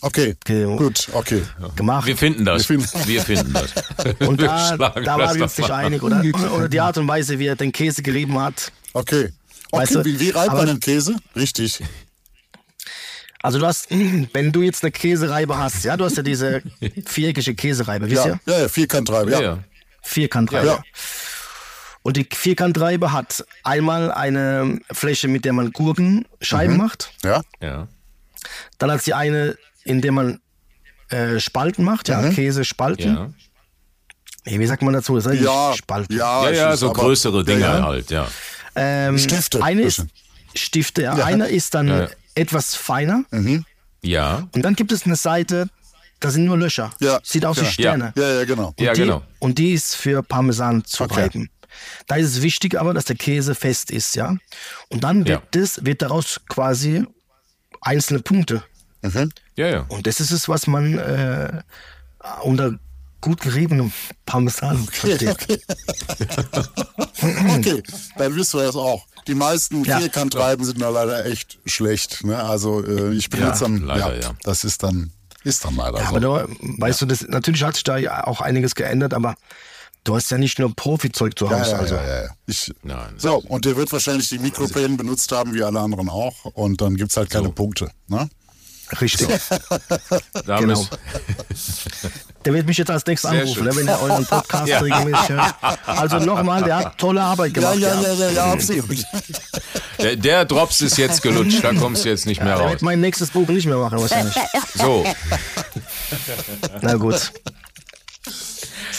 Okay, 0.00 0.36
ge 0.44 0.64
gut, 0.76 1.08
okay. 1.12 1.42
gemacht. 1.74 2.06
Wir 2.06 2.16
finden 2.16 2.44
das. 2.44 2.68
Wir 2.68 2.78
Wir 2.78 3.22
finden- 3.22 3.52
finden, 3.52 3.52
das. 3.52 4.28
und 4.28 4.40
Wir 4.40 4.46
da, 4.46 4.76
da 4.76 5.18
waren 5.18 5.36
wir 5.36 5.42
uns 5.44 5.58
nicht 5.58 5.70
einig, 5.70 6.02
oder? 6.02 6.22
Oder 6.54 6.68
die 6.68 6.80
Art 6.80 6.98
und 6.98 7.08
Weise, 7.08 7.38
wie 7.38 7.46
er 7.46 7.56
den 7.56 7.72
Käse 7.72 8.02
gerieben 8.02 8.38
hat. 8.40 8.70
Okay. 8.92 9.32
Okay, 9.74 9.82
Weißt 9.82 9.94
du, 9.96 10.04
wie, 10.04 10.20
wie 10.20 10.30
reibt 10.30 10.52
man 10.52 10.66
den 10.66 10.80
Käse? 10.80 11.16
Richtig. 11.34 11.82
Also 13.42 13.58
du 13.58 13.66
hast, 13.66 13.88
wenn 13.90 14.52
du 14.52 14.62
jetzt 14.62 14.84
eine 14.84 14.92
Käsereibe 14.92 15.58
hast, 15.58 15.84
ja, 15.84 15.96
du 15.96 16.04
hast 16.04 16.16
ja 16.16 16.22
diese 16.22 16.62
viereckige 17.06 17.54
Käsereibe, 17.54 18.06
wisst 18.10 18.24
Ja, 18.24 18.32
ihr? 18.32 18.40
ja, 18.46 18.60
ja 18.60 18.68
Vierkantreibe, 18.68 19.30
Ja, 19.32 19.40
ja. 19.42 19.58
Vierkantreibe. 20.02 20.66
Ja. 20.66 20.82
Und 22.02 22.16
die 22.16 22.26
Vierkantreibe 22.30 23.12
hat 23.12 23.44
einmal 23.62 24.10
eine 24.12 24.80
Fläche, 24.90 25.28
mit 25.28 25.44
der 25.44 25.52
man 25.52 25.70
Gurkenscheiben 25.72 26.76
macht. 26.76 27.12
Ja, 27.24 27.42
ja. 27.60 27.88
Dann 28.78 28.90
hat 28.90 29.02
sie 29.02 29.14
eine, 29.14 29.56
in 29.84 30.00
der 30.00 30.12
man 30.12 30.40
äh, 31.08 31.38
Spalten 31.40 31.84
macht, 31.84 32.08
ja, 32.08 32.28
Käsespalten. 32.30 33.14
Ja, 33.14 33.30
Nee, 34.44 34.58
wie 34.58 34.66
sagt 34.66 34.82
man 34.82 34.92
dazu? 34.92 35.14
Das 35.14 35.26
heißt 35.26 35.40
ja, 35.40 35.72
Spalten. 35.76 36.16
ja, 36.16 36.44
ja, 36.50 36.70
ja 36.70 36.76
so 36.76 36.90
aber- 36.90 37.00
größere 37.00 37.44
Dinge 37.44 37.60
ja, 37.60 37.78
ja. 37.78 37.84
halt, 37.84 38.10
ja. 38.10 38.26
Ähm, 38.74 39.16
Stifte. 39.16 39.62
Eine 39.62 39.82
ist. 39.82 40.04
Stifte, 40.54 41.02
ja. 41.02 41.12
Einer 41.14 41.46
ist 41.48 41.74
dann 41.74 41.86
Ja, 41.86 42.00
ja. 42.02 42.08
etwas 42.34 42.74
feiner. 42.74 43.24
Ja, 44.02 44.48
Und 44.52 44.62
dann 44.62 44.74
gibt 44.74 44.90
es 44.90 45.04
eine 45.06 45.14
Seite, 45.14 45.68
da 46.18 46.30
sind 46.30 46.44
nur 46.44 46.58
Löcher. 46.58 46.90
Ja, 46.98 47.20
Sieht 47.22 47.44
aus 47.46 47.58
ja. 47.58 47.62
wie 47.62 47.66
Sterne. 47.66 48.12
Ja, 48.16 48.32
ja, 48.40 48.44
genau. 48.44 48.74
ja, 48.80 48.92
die, 48.94 49.00
genau. 49.02 49.22
Und 49.38 49.58
die 49.58 49.72
ist 49.74 49.94
für 49.94 50.24
Parmesan 50.24 50.84
zu 50.84 51.04
Okay. 51.04 51.48
Da 52.08 52.16
ist 52.16 52.26
es 52.26 52.42
wichtig 52.42 52.78
aber, 52.80 52.94
dass 52.94 53.04
der 53.04 53.16
Käse 53.16 53.54
fest 53.54 53.92
ist, 53.92 54.16
ja. 54.16 54.36
Und 54.88 55.04
dann 55.04 55.20
Ja. 55.24 55.34
wird, 55.34 55.42
das, 55.52 55.84
wird 55.84 56.02
daraus 56.02 56.40
quasi 56.48 57.04
einzelne 57.80 58.20
Punkte. 58.20 58.64
Ja, 59.56 59.66
ja. 59.68 59.84
Und 59.88 60.06
das 60.06 60.20
ist 60.20 60.30
es, 60.30 60.48
was 60.48 60.66
man 60.66 60.96
äh, 60.98 61.62
unter 62.42 62.78
gut 63.20 63.40
geriebenem 63.40 63.92
Parmesan 64.26 64.78
versteht. 64.92 65.36
Okay, 67.56 67.82
dann 68.18 68.34
wissen 68.36 68.58
wir 68.58 68.66
das 68.66 68.74
auch. 68.76 69.06
Die 69.28 69.34
meisten 69.34 69.84
Ja. 69.84 69.98
Vierkantreiben 70.00 70.64
sind 70.64 70.80
da 70.80 70.88
leider 70.88 71.24
echt 71.26 71.58
schlecht. 71.66 72.24
Ne? 72.24 72.36
Also 72.42 72.84
äh, 72.84 73.12
ich 73.14 73.30
bin 73.30 73.40
Ja, 73.40 73.48
jetzt 73.48 73.62
am, 73.62 73.84
leider, 73.84 74.14
ja, 74.16 74.20
ja. 74.22 74.30
das 74.42 74.64
ist 74.64 74.82
dann, 74.82 75.12
ist 75.44 75.64
dann 75.64 75.76
leider 75.76 75.98
Ja, 75.98 76.04
so. 76.10 76.16
aber 76.16 76.20
da, 76.20 76.46
weißt 76.78 77.02
du, 77.02 77.06
das, 77.06 77.22
natürlich 77.28 77.62
hat 77.62 77.74
sich 77.74 77.84
da 77.84 77.96
ja 77.96 78.26
auch 78.26 78.40
einiges 78.40 78.74
geändert, 78.74 79.14
aber 79.14 79.36
du 80.02 80.16
hast 80.16 80.30
ja 80.32 80.38
nicht 80.38 80.58
nur 80.58 80.74
Profizeug 80.74 81.38
zu 81.38 81.46
ja, 81.46 81.60
Hause. 81.60 81.70
ja, 81.70 81.78
also. 81.78 81.94
ja, 81.94 82.22
ja. 82.24 82.30
Ich, 82.46 82.72
Nein. 82.82 83.14
so, 83.18 83.36
und 83.36 83.64
der 83.66 83.76
wird 83.76 83.92
wahrscheinlich 83.92 84.28
die 84.28 84.38
Mikropläne 84.40 84.96
benutzt 84.96 85.30
haben, 85.30 85.54
wie 85.54 85.62
alle 85.62 85.78
anderen 85.78 86.08
auch. 86.08 86.44
Und 86.46 86.80
dann 86.80 86.96
gibt's 86.96 87.16
halt 87.16 87.30
keine 87.30 87.50
Punkte. 87.50 87.90
Ne? 88.08 88.28
Richtig. 89.00 89.28
Genau. 90.46 90.86
Der 92.44 92.52
wird 92.54 92.66
mich 92.66 92.76
jetzt 92.76 92.90
als 92.90 93.06
nächstes 93.06 93.30
Sehr 93.30 93.42
anrufen, 93.42 93.64
ne, 93.64 93.76
wenn 93.76 93.86
er 93.88 94.02
euren 94.02 94.26
Podcast 94.26 94.66
regelmäßig 94.82 95.28
hört. 95.28 95.54
Also 95.86 96.18
nochmal, 96.18 96.62
der 96.64 96.76
hat 96.76 96.98
tolle 96.98 97.22
Arbeit 97.22 97.56
Ja, 97.56 97.72
gemacht. 97.72 97.78
ja, 97.78 98.00
ja, 98.00 98.12
ja, 98.14 98.30
ja, 98.30 98.52
absolut. 98.52 99.04
Der, 100.00 100.16
der 100.16 100.44
Drops 100.44 100.80
ist 100.80 100.98
jetzt 100.98 101.22
gelutscht, 101.22 101.62
da 101.62 101.72
kommst 101.72 102.04
du 102.04 102.08
jetzt 102.08 102.26
nicht 102.26 102.40
mehr 102.42 102.54
Der 102.56 102.62
raus. 102.64 102.70
wird 102.72 102.82
mein 102.82 103.00
nächstes 103.00 103.30
Buch 103.30 103.46
nicht 103.48 103.66
mehr 103.66 103.76
machen, 103.76 104.00
wahrscheinlich. 104.00 104.34
So, 104.74 105.04
Na 106.80 106.94
gut. 106.94 107.32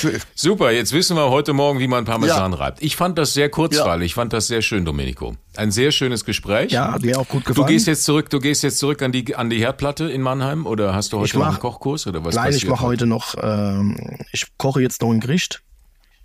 Super, 0.35 0.71
jetzt 0.71 0.91
wissen 0.93 1.15
wir 1.17 1.29
heute 1.29 1.53
Morgen, 1.53 1.79
wie 1.79 1.87
man 1.87 2.05
Parmesan 2.05 2.53
reibt. 2.53 2.81
Ich 2.81 2.95
fand 2.95 3.17
das 3.17 3.33
sehr 3.33 3.49
kurzweilig, 3.49 4.07
ich 4.07 4.13
fand 4.15 4.33
das 4.33 4.47
sehr 4.47 4.61
schön, 4.61 4.85
Domenico. 4.85 5.35
Ein 5.55 5.71
sehr 5.71 5.91
schönes 5.91 6.25
Gespräch. 6.25 6.71
Ja, 6.71 6.91
hat 6.93 7.01
mir 7.03 7.19
auch 7.19 7.27
gut 7.27 7.43
Du 7.43 7.53
gefallen. 7.53 7.67
gehst 7.67 7.87
jetzt 7.87 8.03
zurück, 8.05 8.29
du 8.29 8.39
gehst 8.39 8.63
jetzt 8.63 8.79
zurück 8.79 9.01
an 9.01 9.11
die 9.11 9.35
an 9.35 9.49
die 9.49 9.59
Herdplatte 9.59 10.09
in 10.09 10.21
Mannheim 10.21 10.65
oder 10.65 10.93
hast 10.93 11.13
du 11.13 11.17
heute 11.17 11.25
Ich 11.27 11.33
noch 11.33 11.41
mach- 11.41 11.49
einen 11.49 11.59
Kochkurs 11.59 12.07
oder 12.07 12.23
was 12.25 12.35
Nein, 12.35 12.53
ich 12.53 12.67
mache 12.67 12.83
heute 12.85 13.05
noch, 13.05 13.35
ähm, 13.41 13.97
ich 14.31 14.45
koche 14.57 14.81
jetzt 14.81 15.01
noch 15.01 15.11
ein 15.11 15.19
Gericht. 15.19 15.61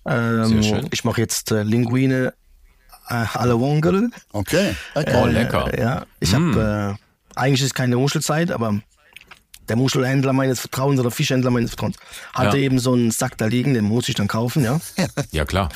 Ähm, 0.07 0.45
Sehr 0.47 0.63
schön. 0.63 0.89
Ich 0.93 1.05
mache 1.05 1.21
jetzt 1.21 1.51
äh, 1.53 1.63
Linguine 1.63 2.33
äh, 3.09 3.25
alle 3.35 3.59
Wongel. 3.61 4.11
Okay. 4.33 4.75
Oh, 4.95 5.27
lecker. 5.27 5.73
Äh, 5.75 5.81
ja, 5.81 6.07
ich 6.21 6.35
habe, 6.35 6.97
äh, 6.99 7.39
eigentlich 7.39 7.63
ist 7.63 7.75
keine 7.75 7.97
Muschelzeit, 7.97 8.51
aber 8.51 8.81
der 9.69 9.77
Muschelhändler 9.77 10.33
meines 10.33 10.61
Vertrauens 10.61 10.99
oder 11.01 11.11
Fischhändler 11.11 11.51
meines 11.51 11.71
Vertrauens 11.71 11.97
hatte 12.35 12.57
Ja. 12.59 12.63
eben 12.65 12.79
so 12.79 12.93
einen 12.93 13.11
Sack 13.11 13.37
da 13.39 13.47
liegen, 13.47 13.75
den 13.75 13.85
muss 13.85 14.09
ich 14.09 14.15
dann 14.15 14.29
kaufen, 14.29 14.65
ja. 14.65 14.81
Ja, 15.31 15.45
klar. 15.45 15.69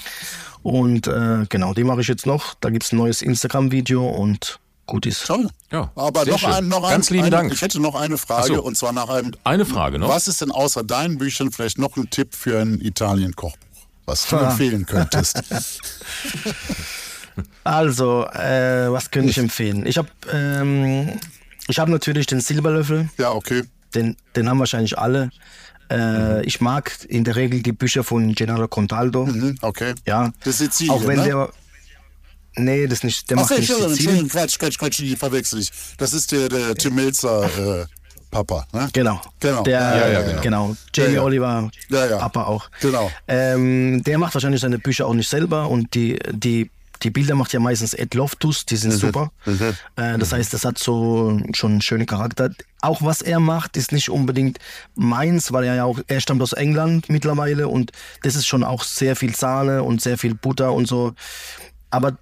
Und 0.63 1.07
äh, 1.09 1.45
genau, 1.49 1.75
den 1.75 1.87
mache 1.87 2.01
ich 2.03 2.09
jetzt 2.09 2.25
noch. 2.27 2.55
Da 2.61 2.71
gibt's 2.71 2.93
ein 2.93 2.97
neues 2.97 3.21
Instagram-Video 3.23 4.07
und 4.09 4.61
gut 4.87 5.07
ist. 5.07 5.27
Toll. 5.27 5.49
Ja, 5.71 5.91
Aber 5.97 6.25
noch 6.25 6.39
schön. 6.39 6.51
ein, 6.53 6.69
noch 6.69 6.89
Ganz 6.89 7.11
ein, 7.11 7.15
lieben 7.15 7.27
eine, 7.27 7.31
Dank. 7.37 7.53
Ich 7.53 7.63
hätte 7.63 7.81
noch 7.81 7.95
eine 7.95 8.17
Frage 8.19 8.55
so. 8.57 8.63
und 8.63 8.77
zwar 8.77 8.93
nach 8.93 9.09
einem. 9.09 9.33
Eine 9.45 9.65
Frage 9.65 9.99
noch. 9.99 10.09
Was 10.09 10.29
ist 10.29 10.41
denn 10.41 10.51
außer 10.53 10.85
deinen 10.85 11.19
Büchern 11.19 11.51
vielleicht 11.51 11.79
noch 11.79 11.97
ein 11.97 12.11
Tipp 12.11 12.35
für 12.35 12.61
ein 12.61 12.81
Italien-Kochbuch, 12.81 13.59
was 14.07 14.27
du 14.29 14.37
Ah. 14.37 14.51
empfehlen 14.51 14.87
könntest? 14.87 15.43
Also, 17.65 18.27
äh, 18.27 18.91
was 18.93 19.11
könnte 19.11 19.31
ich 19.31 19.39
empfehlen? 19.39 19.87
Ich 19.87 19.97
habe 19.97 20.09
ähm, 20.33 21.19
ich 21.69 21.79
hab 21.79 21.89
natürlich 21.89 22.27
den 22.27 22.41
Silberlöffel, 22.41 23.09
ja, 23.19 23.31
okay. 23.33 23.63
Den, 23.95 24.17
den 24.37 24.49
haben 24.49 24.59
wahrscheinlich 24.59 24.99
alle. 24.99 25.31
Äh, 25.91 26.45
ich 26.45 26.61
mag 26.61 26.93
in 27.09 27.25
der 27.25 27.37
Regel 27.37 27.63
die 27.63 27.73
Bücher 27.73 28.05
von 28.05 28.35
Gennaro 28.35 28.69
Contaldo. 28.69 29.27
Mhm, 29.27 29.57
okay. 29.63 29.95
Ja. 30.07 30.33
Das 30.45 30.55
ist 30.55 30.79
Sizilien, 30.79 30.95
Auch 30.95 31.07
wenn 31.07 31.19
ne? 31.19 31.25
der. 31.25 31.49
Nee, 32.55 32.87
das 32.87 33.03
nicht. 33.03 33.31
Der 33.31 33.39
Ach 33.39 33.43
macht 33.43 33.51
nicht 33.51 33.61
Entschuldigung, 33.61 33.95
Sizilien. 33.95 34.29
Quatsch, 34.29 34.59
Quatsch, 34.59 34.79
Quatsch, 34.79 34.99
die 35.01 35.17
verwechsel 35.17 35.61
ich. 35.61 35.71
Das 35.99 36.13
ist 36.13 36.33
der, 36.33 36.49
der 36.49 36.75
Tim 36.75 36.95
Melzer 36.95 37.81
äh, 37.83 37.87
Papa, 38.33 38.67
ne? 38.73 38.89
Genau. 38.95 39.21
Genau. 39.41 39.63
Der, 39.63 39.81
Ja, 39.81 40.09
ja, 40.09 40.41
genau. 40.41 40.75
Jamie 40.95 41.11
Ja, 41.11 41.17
ja. 41.17 41.23
Oliver. 41.23 41.71
Papa 41.91 42.45
auch. 42.45 42.71
Genau. 42.81 43.11
Ähm, 43.29 44.03
der 44.05 44.19
macht 44.19 44.35
wahrscheinlich 44.35 44.63
seine 44.63 44.79
Bücher 44.79 45.07
auch 45.07 45.15
nicht 45.15 45.29
selber 45.29 45.69
und 45.69 45.95
die, 45.95 46.19
die, 46.33 46.71
die 47.03 47.11
Bilder 47.11 47.35
macht 47.35 47.53
ja 47.53 47.61
meistens 47.61 47.95
Ed 47.95 48.15
Loftus, 48.15 48.65
die 48.67 48.75
Mhm. 48.75 48.79
sind 48.79 48.93
super. 48.93 49.33
Äh, 49.97 50.19
das 50.19 50.33
heißt, 50.33 50.53
das 50.55 50.65
hat 50.65 50.79
so 50.79 51.41
schon 51.55 51.73
einen 51.73 51.83
schönen 51.83 52.07
Charakter. 52.07 52.51
Auch 52.81 53.03
was 53.03 53.23
er 53.23 53.41
macht, 53.41 53.77
ist 53.77 53.93
nicht 53.93 54.09
unbedingt 54.11 54.59
meins, 54.95 55.53
weil 55.53 55.65
er 55.65 55.75
ja 55.75 55.85
auch, 55.85 55.99
er 56.07 56.21
stammt 56.21 56.43
aus 56.43 56.53
England 56.53 57.09
mittlerweile 57.09 57.69
und 57.69 57.93
das 58.23 58.35
ist 58.37 58.47
schon 58.47 58.65
auch 58.65 58.85
sehr 58.85 59.17
viel 59.17 59.35
Sahne 59.35 59.83
und 59.83 60.01
sehr 60.01 60.19
viel 60.19 60.35
Butter 60.35 60.73
und 60.73 60.87
so. 60.87 61.13
Aber 61.91 62.17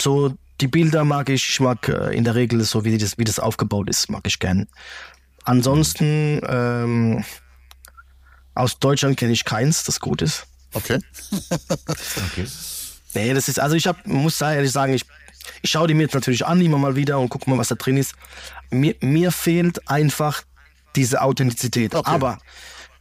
so 0.00 0.34
die 0.60 0.68
Bilder 0.68 1.04
mag 1.04 1.28
ich, 1.30 1.48
ich 1.48 1.60
mag 1.60 1.88
äh, 1.88 2.14
in 2.16 2.24
der 2.24 2.34
Regel 2.34 2.62
so, 2.64 2.84
wie 2.84 2.96
das, 2.96 3.18
wie 3.18 3.24
das 3.24 3.38
aufgebaut 3.38 3.88
ist, 3.90 4.08
mag 4.10 4.22
ich 4.26 4.38
gern. 4.38 4.66
Ansonsten, 5.44 6.40
ähm, 6.46 7.24
aus 8.54 8.78
Deutschland 8.78 9.16
kenne 9.16 9.32
ich 9.32 9.44
keins, 9.44 9.82
das 9.84 10.00
gut 10.00 10.22
ist. 10.22 10.46
Okay. 10.72 10.98
Okay. 12.32 12.46
Nee, 13.14 13.34
das 13.34 13.48
ist, 13.48 13.60
also 13.60 13.76
ich 13.76 13.86
hab, 13.86 14.06
muss 14.06 14.40
ehrlich 14.40 14.72
sagen, 14.72 14.94
ich, 14.94 15.04
ich 15.62 15.70
schaue 15.70 15.88
die 15.88 15.94
mir 15.94 16.02
jetzt 16.02 16.14
natürlich 16.14 16.44
an, 16.46 16.60
immer 16.60 16.78
mal 16.78 16.96
wieder 16.96 17.18
und 17.18 17.28
gucke 17.28 17.48
mal, 17.48 17.58
was 17.58 17.68
da 17.68 17.74
drin 17.74 17.96
ist. 17.96 18.14
Mir, 18.70 18.94
mir 19.00 19.30
fehlt 19.30 19.88
einfach 19.88 20.42
diese 20.96 21.22
Authentizität. 21.22 21.94
Okay. 21.94 22.10
Aber 22.10 22.38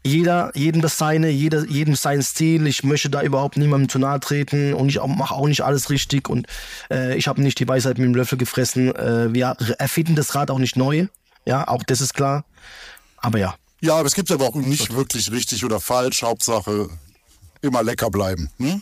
jeder, 0.06 0.52
jedem 0.54 0.82
das 0.82 0.98
seine, 0.98 1.30
jeder, 1.30 1.66
jedem 1.66 1.96
sein 1.96 2.22
Stil. 2.22 2.68
Ich 2.68 2.84
möchte 2.84 3.10
da 3.10 3.22
überhaupt 3.22 3.58
niemandem 3.58 3.90
zu 3.90 4.00
nahe 4.00 4.20
treten 4.20 4.74
und 4.74 4.90
ich 4.90 5.00
mache 5.02 5.34
auch 5.34 5.48
nicht 5.48 5.62
alles 5.62 5.90
richtig 5.90 6.30
und 6.30 6.48
äh, 6.92 7.16
ich 7.16 7.28
habe 7.28 7.42
nicht 7.42 7.60
die 7.60 7.68
Weisheit 7.68 7.98
mit 7.98 8.08
dem 8.08 8.16
Löffel 8.16 8.38
gefressen. 8.38 8.94
Äh, 8.94 9.34
wir 9.34 9.56
erfinden 9.80 10.16
das 10.16 10.36
Rad 10.36 10.52
auch 10.52 10.60
nicht 10.60 10.76
neu. 10.76 11.08
Ja, 11.46 11.68
auch 11.68 11.84
das 11.84 12.02
ist 12.02 12.14
klar. 12.14 12.44
Aber 13.18 13.40
ja, 13.40 13.56
Ja, 13.82 13.96
aber 13.96 14.08
es 14.08 14.16
gibt 14.16 14.30
aber 14.32 14.46
auch 14.46 14.56
nicht 14.56 14.94
wirklich 14.94 15.32
richtig 15.32 15.64
oder 15.64 15.80
falsch. 15.80 16.24
Hauptsache 16.24 16.90
immer 17.62 17.82
lecker 17.82 18.10
bleiben. 18.10 18.50
Ne? 18.58 18.82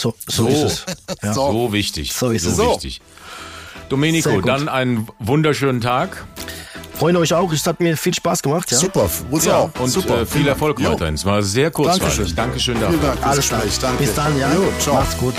So, 0.00 0.14
so, 0.26 0.44
So. 0.44 0.48
ist 0.48 0.62
es. 0.62 0.84
Ja. 1.22 1.32
So. 1.34 1.52
So 1.52 1.72
wichtig. 1.72 2.12
So 2.12 2.30
ist 2.30 2.44
es. 2.46 2.56
So. 2.56 2.70
wichtig. 2.72 3.00
Domenico, 3.88 4.40
dann 4.40 4.68
einen 4.68 5.08
wunderschönen 5.18 5.80
Tag. 5.80 6.26
Freunde 6.98 7.20
euch 7.20 7.32
auch. 7.32 7.52
Es 7.52 7.66
hat 7.66 7.80
mir 7.80 7.96
viel 7.96 8.12
Spaß 8.12 8.42
gemacht. 8.42 8.70
Ja? 8.72 8.76
Super, 8.78 9.08
uns 9.30 9.44
Ja, 9.44 9.56
auch. 9.58 9.70
und 9.80 9.88
Super. 9.88 10.22
äh, 10.22 10.26
viel 10.26 10.46
Erfolg 10.48 10.82
weiterhin. 10.84 11.14
Es 11.14 11.24
war 11.24 11.42
sehr 11.42 11.70
kurzweilig. 11.70 12.34
Dankeschön. 12.34 12.34
Dankeschön 12.36 12.80
dafür. 12.80 12.98
Dank. 12.98 13.26
Alles. 13.26 13.48
Danke. 13.48 13.98
Bis 13.98 14.14
dann, 14.14 14.36
ja. 14.38 14.52
Jo, 14.52 14.64
ciao. 14.80 14.94
Macht's 14.96 15.16
gut. 15.16 15.34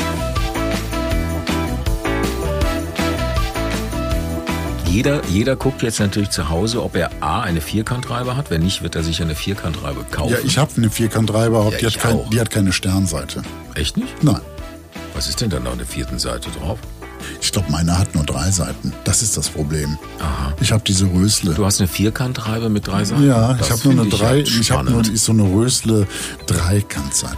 Jeder, 4.90 5.22
jeder 5.28 5.56
guckt 5.56 5.84
jetzt 5.84 6.00
natürlich 6.00 6.32
zu 6.32 6.50
Hause, 6.50 6.84
ob 6.84 6.96
er 6.96 7.12
A, 7.22 7.42
eine 7.42 7.62
Vierkantreibe 7.62 8.36
hat. 8.36 8.50
Wenn 8.50 8.62
nicht, 8.64 8.82
wird 8.82 8.96
er 8.96 9.04
sich 9.04 9.22
eine 9.22 9.36
Vierkantreibe 9.36 10.04
kaufen. 10.10 10.34
Ja, 10.34 10.40
ich 10.44 10.58
habe 10.58 10.72
eine 10.78 10.90
Vierkantreibe, 10.90 11.58
aber 11.58 11.72
Ja, 11.72 11.78
die, 11.78 11.86
hat 11.86 11.92
ich 11.96 12.00
kein, 12.00 12.30
die 12.32 12.40
hat 12.40 12.50
keine 12.50 12.74
Sternseite. 12.74 13.44
Echt 13.76 13.98
nicht? 13.98 14.24
Nein. 14.24 14.42
Was 15.14 15.28
ist 15.30 15.42
denn 15.42 15.50
da 15.52 15.60
noch 15.60 15.74
an 15.74 15.78
der 15.78 15.88
vierten 15.88 16.18
Seite 16.18 16.50
drauf? 16.60 16.80
Ich 17.42 17.52
glaube, 17.52 17.70
meine 17.72 17.98
hat 18.00 18.16
nur 18.16 18.24
drei 18.24 18.50
Seiten. 18.50 18.94
Das 19.04 19.22
ist 19.22 19.38
das 19.38 19.50
Problem. 19.50 19.98
Ich 20.62 20.72
habe 20.72 20.84
diese 20.88 21.06
Rösle. 21.06 21.54
Du 21.54 21.66
hast 21.66 21.80
eine 21.80 21.88
Vierkantreibe 21.88 22.70
mit 22.70 22.88
drei 22.88 23.04
Seiten? 23.04 23.28
ja, 23.28 23.54
Das 23.54 23.68
ich 23.68 23.72
habe 23.72 23.82
nur 23.84 23.92
eine 23.92 24.02
finde 24.04 24.18
drei. 24.18 24.28
halt 24.28 24.48
Ich 24.48 24.72
habe 24.72 24.90
nur 24.90 25.04
so 25.06 25.32
eine 25.34 25.44
Rösle 25.44 26.08
Dreikantseite. 26.48 27.36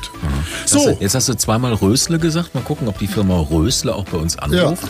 So. 0.66 0.80
So, 0.80 0.98
Jetzt 1.00 1.16
hast 1.16 1.28
du 1.30 1.34
zweimal 1.36 1.74
Rösle 1.74 2.20
gesagt. 2.20 2.56
Mal 2.56 2.62
gucken, 2.64 2.88
ob 2.88 2.98
die 3.00 3.08
Firma 3.08 3.40
Rösle 3.40 3.94
auch 3.94 4.06
bei 4.06 4.18
uns 4.18 4.38
anruft. 4.38 4.84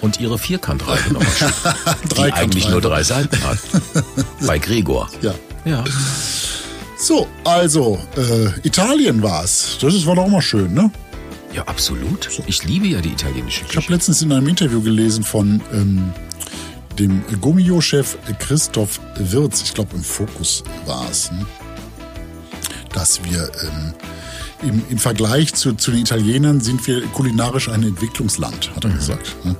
Und 0.00 0.18
ihre 0.20 0.38
Vierkantreibe 0.38 1.12
nochmal 1.12 1.32
schickt, 1.32 2.16
die 2.18 2.32
eigentlich 2.32 2.68
nur 2.68 2.80
drei 2.80 3.02
Seiten 3.02 3.36
hat. 3.44 3.58
bei 4.46 4.58
Gregor. 4.58 5.08
ja. 5.22 5.34
Ja. 5.66 5.84
So, 6.96 7.28
also 7.44 7.98
äh, 8.16 8.48
Italien 8.66 9.22
war's. 9.22 9.76
Das 9.80 9.94
ist, 9.94 10.06
war 10.06 10.14
doch 10.16 10.26
mal 10.26 10.40
schön, 10.42 10.72
ne? 10.74 10.90
Ja, 11.52 11.62
absolut. 11.64 12.30
Ich 12.46 12.64
liebe 12.64 12.86
ja 12.86 13.00
die 13.00 13.10
italienische 13.10 13.60
Ich 13.62 13.70
habe 13.70 13.80
Küche. 13.80 13.92
letztens 13.92 14.22
in 14.22 14.32
einem 14.32 14.48
Interview 14.48 14.80
gelesen 14.82 15.24
von 15.24 15.60
ähm, 15.72 16.12
dem 16.98 17.22
Gummio-Chef 17.40 18.16
Christoph 18.38 19.00
Wirz, 19.16 19.62
ich 19.62 19.74
glaube 19.74 19.96
im 19.96 20.04
Fokus 20.04 20.62
war 20.86 21.06
es, 21.10 21.30
ne? 21.32 21.46
dass 22.92 23.22
wir 23.24 23.50
ähm, 23.62 23.94
im, 24.62 24.82
im 24.90 24.98
Vergleich 24.98 25.54
zu, 25.54 25.74
zu 25.74 25.90
den 25.90 26.00
Italienern 26.00 26.60
sind 26.60 26.86
wir 26.86 27.02
kulinarisch 27.08 27.68
ein 27.68 27.82
Entwicklungsland, 27.82 28.74
hat 28.74 28.84
er 28.84 28.90
gesagt. 28.90 29.36
Ne? 29.44 29.56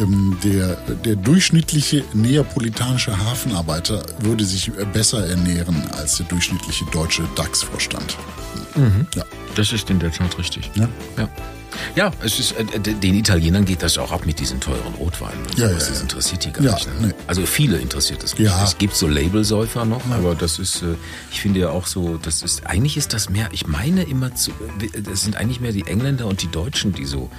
Ähm, 0.00 0.36
der, 0.42 0.76
der 1.04 1.16
durchschnittliche 1.16 2.04
neapolitanische 2.14 3.16
Hafenarbeiter 3.16 4.02
würde 4.20 4.44
sich 4.44 4.70
besser 4.92 5.26
ernähren 5.26 5.82
als 5.92 6.16
der 6.16 6.26
durchschnittliche 6.26 6.84
deutsche 6.92 7.22
DAX-Vorstand. 7.34 8.16
Ja. 9.14 9.24
Das 9.54 9.72
ist 9.72 9.90
in 9.90 9.98
der 9.98 10.10
Tat 10.10 10.38
richtig. 10.38 10.70
Ja. 10.74 10.88
Ja. 11.18 11.28
Ja, 11.96 12.10
es 12.24 12.38
ist, 12.38 12.52
äh, 12.52 12.64
den 12.80 13.14
Italienern 13.14 13.64
geht 13.64 13.82
das 13.82 13.98
auch 13.98 14.12
ab 14.12 14.26
mit 14.26 14.38
diesen 14.40 14.60
teuren 14.60 14.94
Rotweinen. 14.98 15.38
Ja, 15.56 15.68
ja, 15.68 15.74
Das 15.74 15.88
ja. 15.90 16.00
interessiert 16.00 16.44
die 16.44 16.52
gar 16.52 16.62
Ja, 16.64 16.74
nicht. 16.74 16.86
Ne? 17.00 17.06
nee. 17.08 17.14
Also 17.26 17.44
viele 17.46 17.78
interessiert 17.78 18.22
das 18.22 18.38
nicht. 18.38 18.42
Ja. 18.48 18.62
Es 18.64 18.78
gibt 18.78 18.94
so 18.96 19.06
Labelsäufer 19.08 19.84
noch, 19.84 20.02
aber 20.10 20.34
das 20.34 20.58
ist, 20.58 20.82
äh, 20.82 20.94
ich 21.30 21.40
finde 21.40 21.60
ja 21.60 21.70
auch 21.70 21.86
so, 21.86 22.18
das 22.18 22.42
ist, 22.42 22.66
eigentlich 22.66 22.96
ist 22.96 23.12
das 23.12 23.30
mehr, 23.30 23.48
ich 23.52 23.66
meine 23.66 24.02
immer 24.04 24.34
zu, 24.34 24.50
äh, 24.50 25.00
das 25.02 25.22
sind 25.22 25.36
eigentlich 25.36 25.60
mehr 25.60 25.72
die 25.72 25.86
Engländer 25.86 26.26
und 26.26 26.42
die 26.42 26.48
Deutschen, 26.50 26.92
die 26.92 27.04
so 27.06 27.30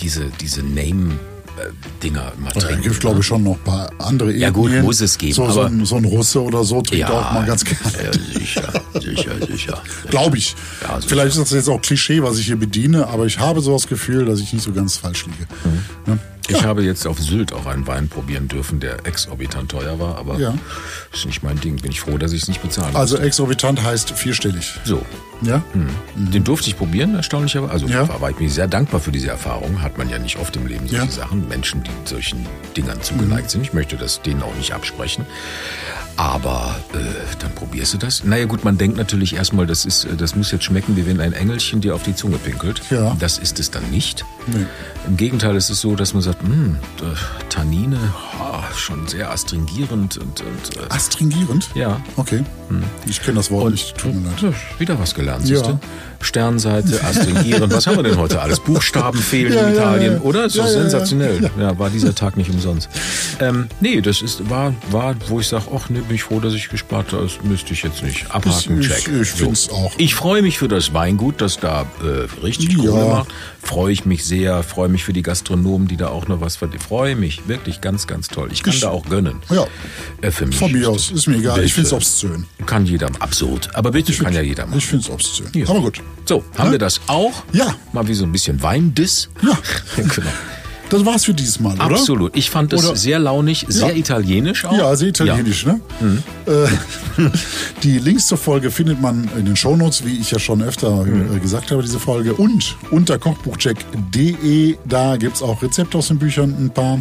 diese, 0.00 0.26
diese 0.40 0.62
Name, 0.62 1.14
äh, 1.14 1.31
Dinger 2.02 2.32
mal 2.38 2.50
trinken. 2.50 2.82
gibt 2.82 2.94
es, 2.94 3.00
glaube 3.00 3.20
ich, 3.20 3.26
schon 3.26 3.42
noch 3.42 3.54
ein 3.56 3.64
paar 3.64 3.90
andere 3.98 4.32
Ja, 4.32 4.50
gut, 4.50 4.70
muss 4.82 5.00
es 5.00 5.18
geben, 5.18 5.34
So, 5.34 5.50
so, 5.50 5.62
ein, 5.62 5.84
so 5.84 5.96
ein 5.96 6.04
Russe 6.04 6.42
oder 6.42 6.64
so 6.64 6.82
trinkt 6.82 7.10
auch 7.10 7.32
mal 7.32 7.46
ganz 7.46 7.64
gerne. 7.64 7.80
Ja, 8.04 8.12
sicher, 8.38 8.82
sicher, 9.00 9.46
sicher. 9.46 9.82
Glaube 10.10 10.38
ich. 10.38 10.54
Ja, 10.82 10.96
sicher. 10.96 11.08
Vielleicht 11.08 11.28
ist 11.28 11.38
das 11.38 11.50
jetzt 11.52 11.68
auch 11.68 11.80
Klischee, 11.80 12.22
was 12.22 12.38
ich 12.38 12.46
hier 12.46 12.56
bediene, 12.56 13.06
aber 13.06 13.26
ich 13.26 13.38
habe 13.38 13.60
so 13.60 13.72
das 13.72 13.86
Gefühl, 13.86 14.24
dass 14.24 14.40
ich 14.40 14.52
nicht 14.52 14.62
so 14.62 14.72
ganz 14.72 14.96
falsch 14.96 15.26
liege. 15.26 15.46
Mhm. 15.64 16.12
Ne? 16.12 16.18
Ich 16.52 16.64
habe 16.64 16.82
jetzt 16.84 17.06
auf 17.06 17.18
Sylt 17.18 17.52
auch 17.52 17.66
einen 17.66 17.86
Wein 17.86 18.08
probieren 18.08 18.48
dürfen, 18.48 18.78
der 18.80 19.06
exorbitant 19.06 19.70
teuer 19.70 19.98
war, 19.98 20.16
aber 20.18 20.38
Ja. 20.38 20.54
ist 21.12 21.26
nicht 21.26 21.42
mein 21.42 21.58
Ding. 21.60 21.76
Bin 21.76 21.90
ich 21.90 22.00
froh, 22.00 22.18
dass 22.18 22.32
ich 22.32 22.42
es 22.42 22.48
nicht 22.48 22.62
bezahlen 22.62 22.94
Also 22.94 23.14
musste. 23.14 23.26
exorbitant 23.26 23.82
heißt 23.82 24.10
vierstellig. 24.10 24.74
So, 24.84 25.04
Ja? 25.40 25.62
den 26.14 26.44
durfte 26.44 26.68
ich 26.68 26.76
probieren, 26.76 27.14
erstaunlicherweise. 27.14 27.72
Also 27.72 27.86
Ja. 27.86 28.08
war, 28.20 28.30
ich 28.30 28.38
mir 28.38 28.50
sehr 28.50 28.68
dankbar 28.68 29.00
für 29.00 29.12
diese 29.12 29.28
Erfahrung. 29.28 29.82
Hat 29.82 29.98
man 29.98 30.08
ja 30.08 30.18
nicht 30.18 30.38
oft 30.38 30.54
im 30.56 30.66
Leben 30.66 30.86
solche 30.88 31.04
Ja. 31.04 31.10
Sachen. 31.10 31.48
Menschen, 31.48 31.82
die 31.82 31.90
solchen 32.08 32.46
Dingern 32.76 33.00
zugeneigt 33.02 33.50
sind. 33.50 33.62
Ich 33.62 33.72
möchte 33.72 33.96
das 33.96 34.20
denen 34.22 34.42
auch 34.42 34.54
nicht 34.56 34.72
absprechen. 34.72 35.24
Aber 36.16 36.76
äh, 36.92 36.98
dann 37.38 37.54
probierst 37.54 37.94
du 37.94 37.98
das. 37.98 38.22
Naja 38.22 38.44
gut, 38.44 38.64
man 38.64 38.76
denkt 38.76 38.98
natürlich 38.98 39.34
erstmal, 39.34 39.66
das, 39.66 39.86
ist, 39.86 40.04
äh, 40.04 40.14
das 40.14 40.36
muss 40.36 40.52
jetzt 40.52 40.64
schmecken, 40.64 40.94
wie 40.96 41.06
wenn 41.06 41.20
ein 41.20 41.32
Engelchen 41.32 41.80
dir 41.80 41.94
auf 41.94 42.02
die 42.02 42.14
Zunge 42.14 42.36
pinkelt. 42.36 42.82
Ja. 42.90 43.16
Das 43.18 43.38
ist 43.38 43.58
es 43.58 43.70
dann 43.70 43.90
nicht. 43.90 44.24
Nee. 44.46 44.66
Im 45.06 45.16
Gegenteil, 45.16 45.56
es 45.56 45.70
ist 45.70 45.80
so, 45.80 45.96
dass 45.96 46.12
man 46.12 46.22
sagt, 46.22 46.41
mh, 46.42 46.76
äh, 47.00 47.14
Tannine, 47.48 47.98
oh, 48.40 48.62
schon 48.76 49.06
sehr 49.08 49.30
astringierend 49.30 50.16
und, 50.18 50.40
und 50.40 50.76
äh, 50.76 50.88
Astringierend? 50.90 51.70
ja. 51.74 52.00
Okay. 52.16 52.44
Ich 53.06 53.20
kenne 53.20 53.36
das 53.36 53.50
Wort 53.50 53.70
nicht, 53.70 53.98
tut 53.98 54.14
mir 54.14 54.30
leid. 54.30 54.54
Wieder 54.78 54.98
was 54.98 55.14
gelernt, 55.14 55.46
Ja. 55.46 55.56
siehst 55.58 55.66
du? 55.70 55.78
Sternseite, 56.22 57.04
astringierend. 57.04 57.70
Was 57.74 57.86
haben 57.86 57.96
wir 57.96 58.02
denn 58.04 58.16
heute 58.16 58.40
alles? 58.40 58.60
Buchstaben 58.60 59.18
fehlen 59.20 59.52
Ja, 59.52 59.66
in 59.68 59.74
Italien, 59.74 60.12
ja. 60.14 60.20
oder? 60.20 60.46
Ist 60.46 60.56
doch 60.56 60.66
sensationell. 60.66 61.50
Ja. 61.58 61.78
war 61.78 61.90
dieser 61.90 62.14
Tag 62.14 62.36
nicht 62.38 62.48
umsonst. 62.48 62.88
Ähm, 63.40 63.68
nee, 63.80 64.00
das 64.00 64.22
ist, 64.22 64.48
war, 64.48 64.72
war, 64.90 65.14
wo 65.28 65.40
ich 65.40 65.48
sage, 65.48 65.64
ach 65.76 65.90
nee, 65.90 66.00
bin 66.00 66.14
ich 66.14 66.22
froh, 66.22 66.40
dass 66.40 66.54
ich 66.54 66.70
gespart 66.70 67.12
habe. 67.12 67.24
Das 67.24 67.42
müsste 67.44 67.74
ich 67.74 67.82
jetzt 67.82 68.02
nicht. 68.02 68.30
Abhaken, 68.30 68.80
Ich- 68.80 68.88
check. 68.88 68.98
ich- 69.08 69.20
ich 69.20 69.28
find's 69.32 69.68
auch. 69.68 69.92
Ich 69.98 70.14
freue 70.14 70.40
mich 70.40 70.58
für 70.58 70.68
das 70.68 70.94
Weingut, 70.94 71.42
das 71.42 71.58
da 71.58 71.82
äh, 72.02 72.40
richtig 72.42 72.70
Ja. 72.72 72.78
Kohle 72.90 73.04
macht. 73.08 73.28
Freue 73.62 73.92
ich 73.92 74.04
mich 74.04 74.24
sehr. 74.24 74.62
Freue 74.64 74.88
mich 74.88 75.04
für 75.04 75.12
die 75.12 75.22
Gastronomen, 75.22 75.86
die 75.88 75.96
da 75.96 76.08
auch 76.08 76.26
noch 76.28 76.40
was 76.40 76.56
verdienen. 76.56 76.80
Freue 76.82 77.14
mich. 77.16 77.46
Wirklich 77.48 77.80
ganz, 77.80 78.06
ganz 78.06 78.28
toll. 78.28 78.48
Ich 78.52 78.62
kann 78.62 78.74
Ich- 78.74 78.80
da 78.80 78.90
auch 78.90 79.04
gönnen. 79.08 79.36
Ja. 79.50 79.66
Äh, 80.20 80.30
für 80.32 80.46
mich. 80.46 80.56
Von 80.58 80.72
mir 80.72 80.88
aus, 80.90 81.10
ist 81.10 81.26
mir 81.28 81.36
egal. 81.36 81.58
Ich 81.58 81.74
Bitte. 81.74 81.74
finde 81.74 81.86
es 81.86 81.92
obszön. 81.92 82.46
Kann 82.66 82.86
jeder. 82.86 83.08
Absurd. 83.20 83.74
Aber 83.74 83.92
bitte 83.92 84.12
kann 84.14 84.34
ja 84.34 84.42
jeder 84.42 84.66
machen. 84.66 84.78
Ich 84.78 84.86
finde 84.86 85.04
es 85.04 85.10
obszön. 85.10 85.46
Ja. 85.54 85.68
Aber 85.68 85.80
gut. 85.80 86.00
So, 86.24 86.44
haben 86.58 86.72
wir 86.72 86.78
das 86.78 87.00
auch? 87.06 87.44
Ja. 87.52 87.74
Mal 87.92 88.06
wie 88.08 88.14
so 88.14 88.24
ein 88.24 88.32
bisschen 88.32 88.62
Weindiss. 88.62 89.28
Ja. 89.42 89.56
genau. 89.96 90.30
Das 90.92 91.04
war's 91.06 91.24
für 91.24 91.34
dieses 91.34 91.58
Mal, 91.58 91.74
oder? 91.74 91.84
Absolut. 91.84 92.36
Ich 92.36 92.50
fand 92.50 92.72
es 92.74 92.82
sehr 93.00 93.18
launig, 93.18 93.64
sehr 93.68 93.88
Ja. 93.88 93.94
italienisch 93.96 94.64
auch. 94.66 94.76
Ja, 94.76 94.94
sehr 94.94 95.08
italienisch, 95.08 95.64
ne? 95.66 95.80
Mhm. 96.00 96.22
Äh, 96.46 97.28
die 97.82 97.98
Links 97.98 98.26
zur 98.26 98.36
Folge 98.38 98.70
findet 98.70 99.00
man 99.00 99.28
in 99.38 99.46
den 99.46 99.56
Shownotes, 99.56 100.04
wie 100.04 100.18
ich 100.18 100.30
ja 100.30 100.38
schon 100.38 100.62
öfter 100.62 101.04
Mhm. 101.04 101.36
äh, 101.36 101.40
gesagt 101.40 101.70
habe, 101.70 101.82
diese 101.82 101.98
Folge. 101.98 102.34
Und 102.34 102.76
unter 102.90 103.18
kochbuchcheck.de, 103.18 104.76
da 104.84 105.16
gibt's 105.16 105.42
auch 105.42 105.62
Rezepte 105.62 105.98
aus 105.98 106.08
den 106.08 106.18
Büchern, 106.18 106.54
ein 106.58 106.70
paar. 106.70 107.00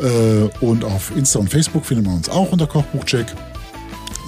Äh, 0.00 0.48
und 0.64 0.84
auf 0.84 1.12
Insta 1.16 1.38
und 1.38 1.48
Facebook 1.50 1.86
findet 1.86 2.04
man 2.06 2.16
uns 2.16 2.28
auch 2.28 2.50
unter 2.50 2.66
Kochbuchcheck 2.66 3.26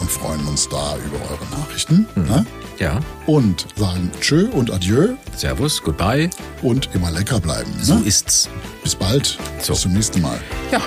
und 0.01 0.11
freuen 0.11 0.45
uns 0.47 0.69
da 0.69 0.97
über 0.97 1.19
eure 1.31 1.61
Nachrichten. 1.61 2.07
Mhm. 2.15 2.23
Ne? 2.25 2.47
Ja. 2.79 3.01
Und 3.27 3.67
sagen 3.77 4.11
Tschö 4.21 4.47
und 4.49 4.71
Adieu 4.73 5.15
Servus, 5.37 5.83
goodbye. 5.83 6.29
und 6.63 6.89
immer 6.95 7.11
lecker 7.11 7.41
bleiben. 7.41 7.71
So 7.81 7.95
Ne? 7.95 8.03
ist's. 8.07 8.49
Bis 8.83 8.95
bald. 8.95 9.39
So. 9.63 9.73
Bis 9.75 9.83
zum 9.83 9.93
nächsten 9.93 10.21
Mal. 10.21 10.39
Ja. 10.73 10.81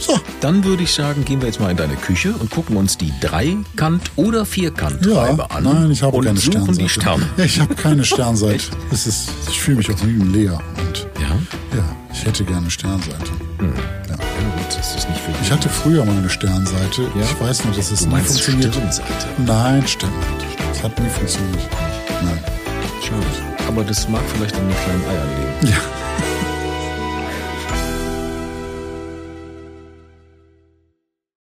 So. 0.00 0.18
Dann 0.40 0.62
würde 0.64 0.84
ich 0.84 0.92
sagen, 0.92 1.24
gehen 1.24 1.40
wir 1.40 1.48
jetzt 1.48 1.58
mal 1.58 1.70
in 1.72 1.76
deine 1.76 1.96
Küche 1.96 2.32
und 2.32 2.50
gucken 2.50 2.76
uns 2.76 2.96
die 2.98 3.12
Dreikant- 3.20 4.10
oder 4.14 4.46
Vierkantreibe 4.46 5.42
Ja, 5.50 5.56
an. 5.56 5.64
nein, 5.64 5.90
ich 5.90 6.02
habe 6.04 6.16
und 6.16 6.24
keine 6.24 6.38
suchen 6.38 6.52
Sternseite. 6.52 6.78
die 6.82 6.88
Sterne. 6.88 7.26
Ja, 7.36 7.44
ich 7.44 7.60
habe 7.60 7.74
keine 7.74 8.04
Sternseite. 8.04 8.64
Es 8.92 9.06
ist, 9.08 9.28
ich 9.48 9.60
fühle 9.60 9.78
mich 9.78 9.90
auch 9.90 9.98
wie 10.04 10.10
ein 10.22 10.32
leer. 10.32 10.60
Und 10.78 11.06
Ja? 11.20 11.28
ja, 11.76 11.84
ich 12.12 12.24
hätte 12.24 12.44
gerne 12.44 12.70
Sternseite. 12.70 13.30
Ja. 13.60 14.14
Das 14.76 14.94
ist 14.94 15.08
nicht 15.08 15.20
für 15.20 15.32
Ich 15.42 15.50
hatte 15.50 15.68
früher 15.68 16.04
mal 16.04 16.16
eine 16.16 16.28
Sternseite. 16.28 17.02
Ja? 17.14 17.22
Ich 17.22 17.40
weiß 17.40 17.64
nur, 17.64 17.74
dass 17.74 17.90
es 17.90 18.00
Du 18.00 18.08
nie 18.08 18.20
funktioniert. 18.20 18.74
Stirnseite. 18.74 19.28
Nein, 19.38 19.86
stimmt. 19.86 20.12
Es 20.72 20.82
hat 20.82 20.98
nie 21.00 21.08
funktioniert. 21.08 21.68
Nein. 22.22 22.38
Schade. 23.02 23.22
Aber 23.66 23.84
das 23.84 24.08
mag 24.08 24.22
vielleicht 24.34 24.56
an 24.56 24.68
den 24.68 24.76
kleinen 24.76 25.04
Eiern 25.08 25.28
liegen. 25.62 25.72
Ja. 25.72 26.07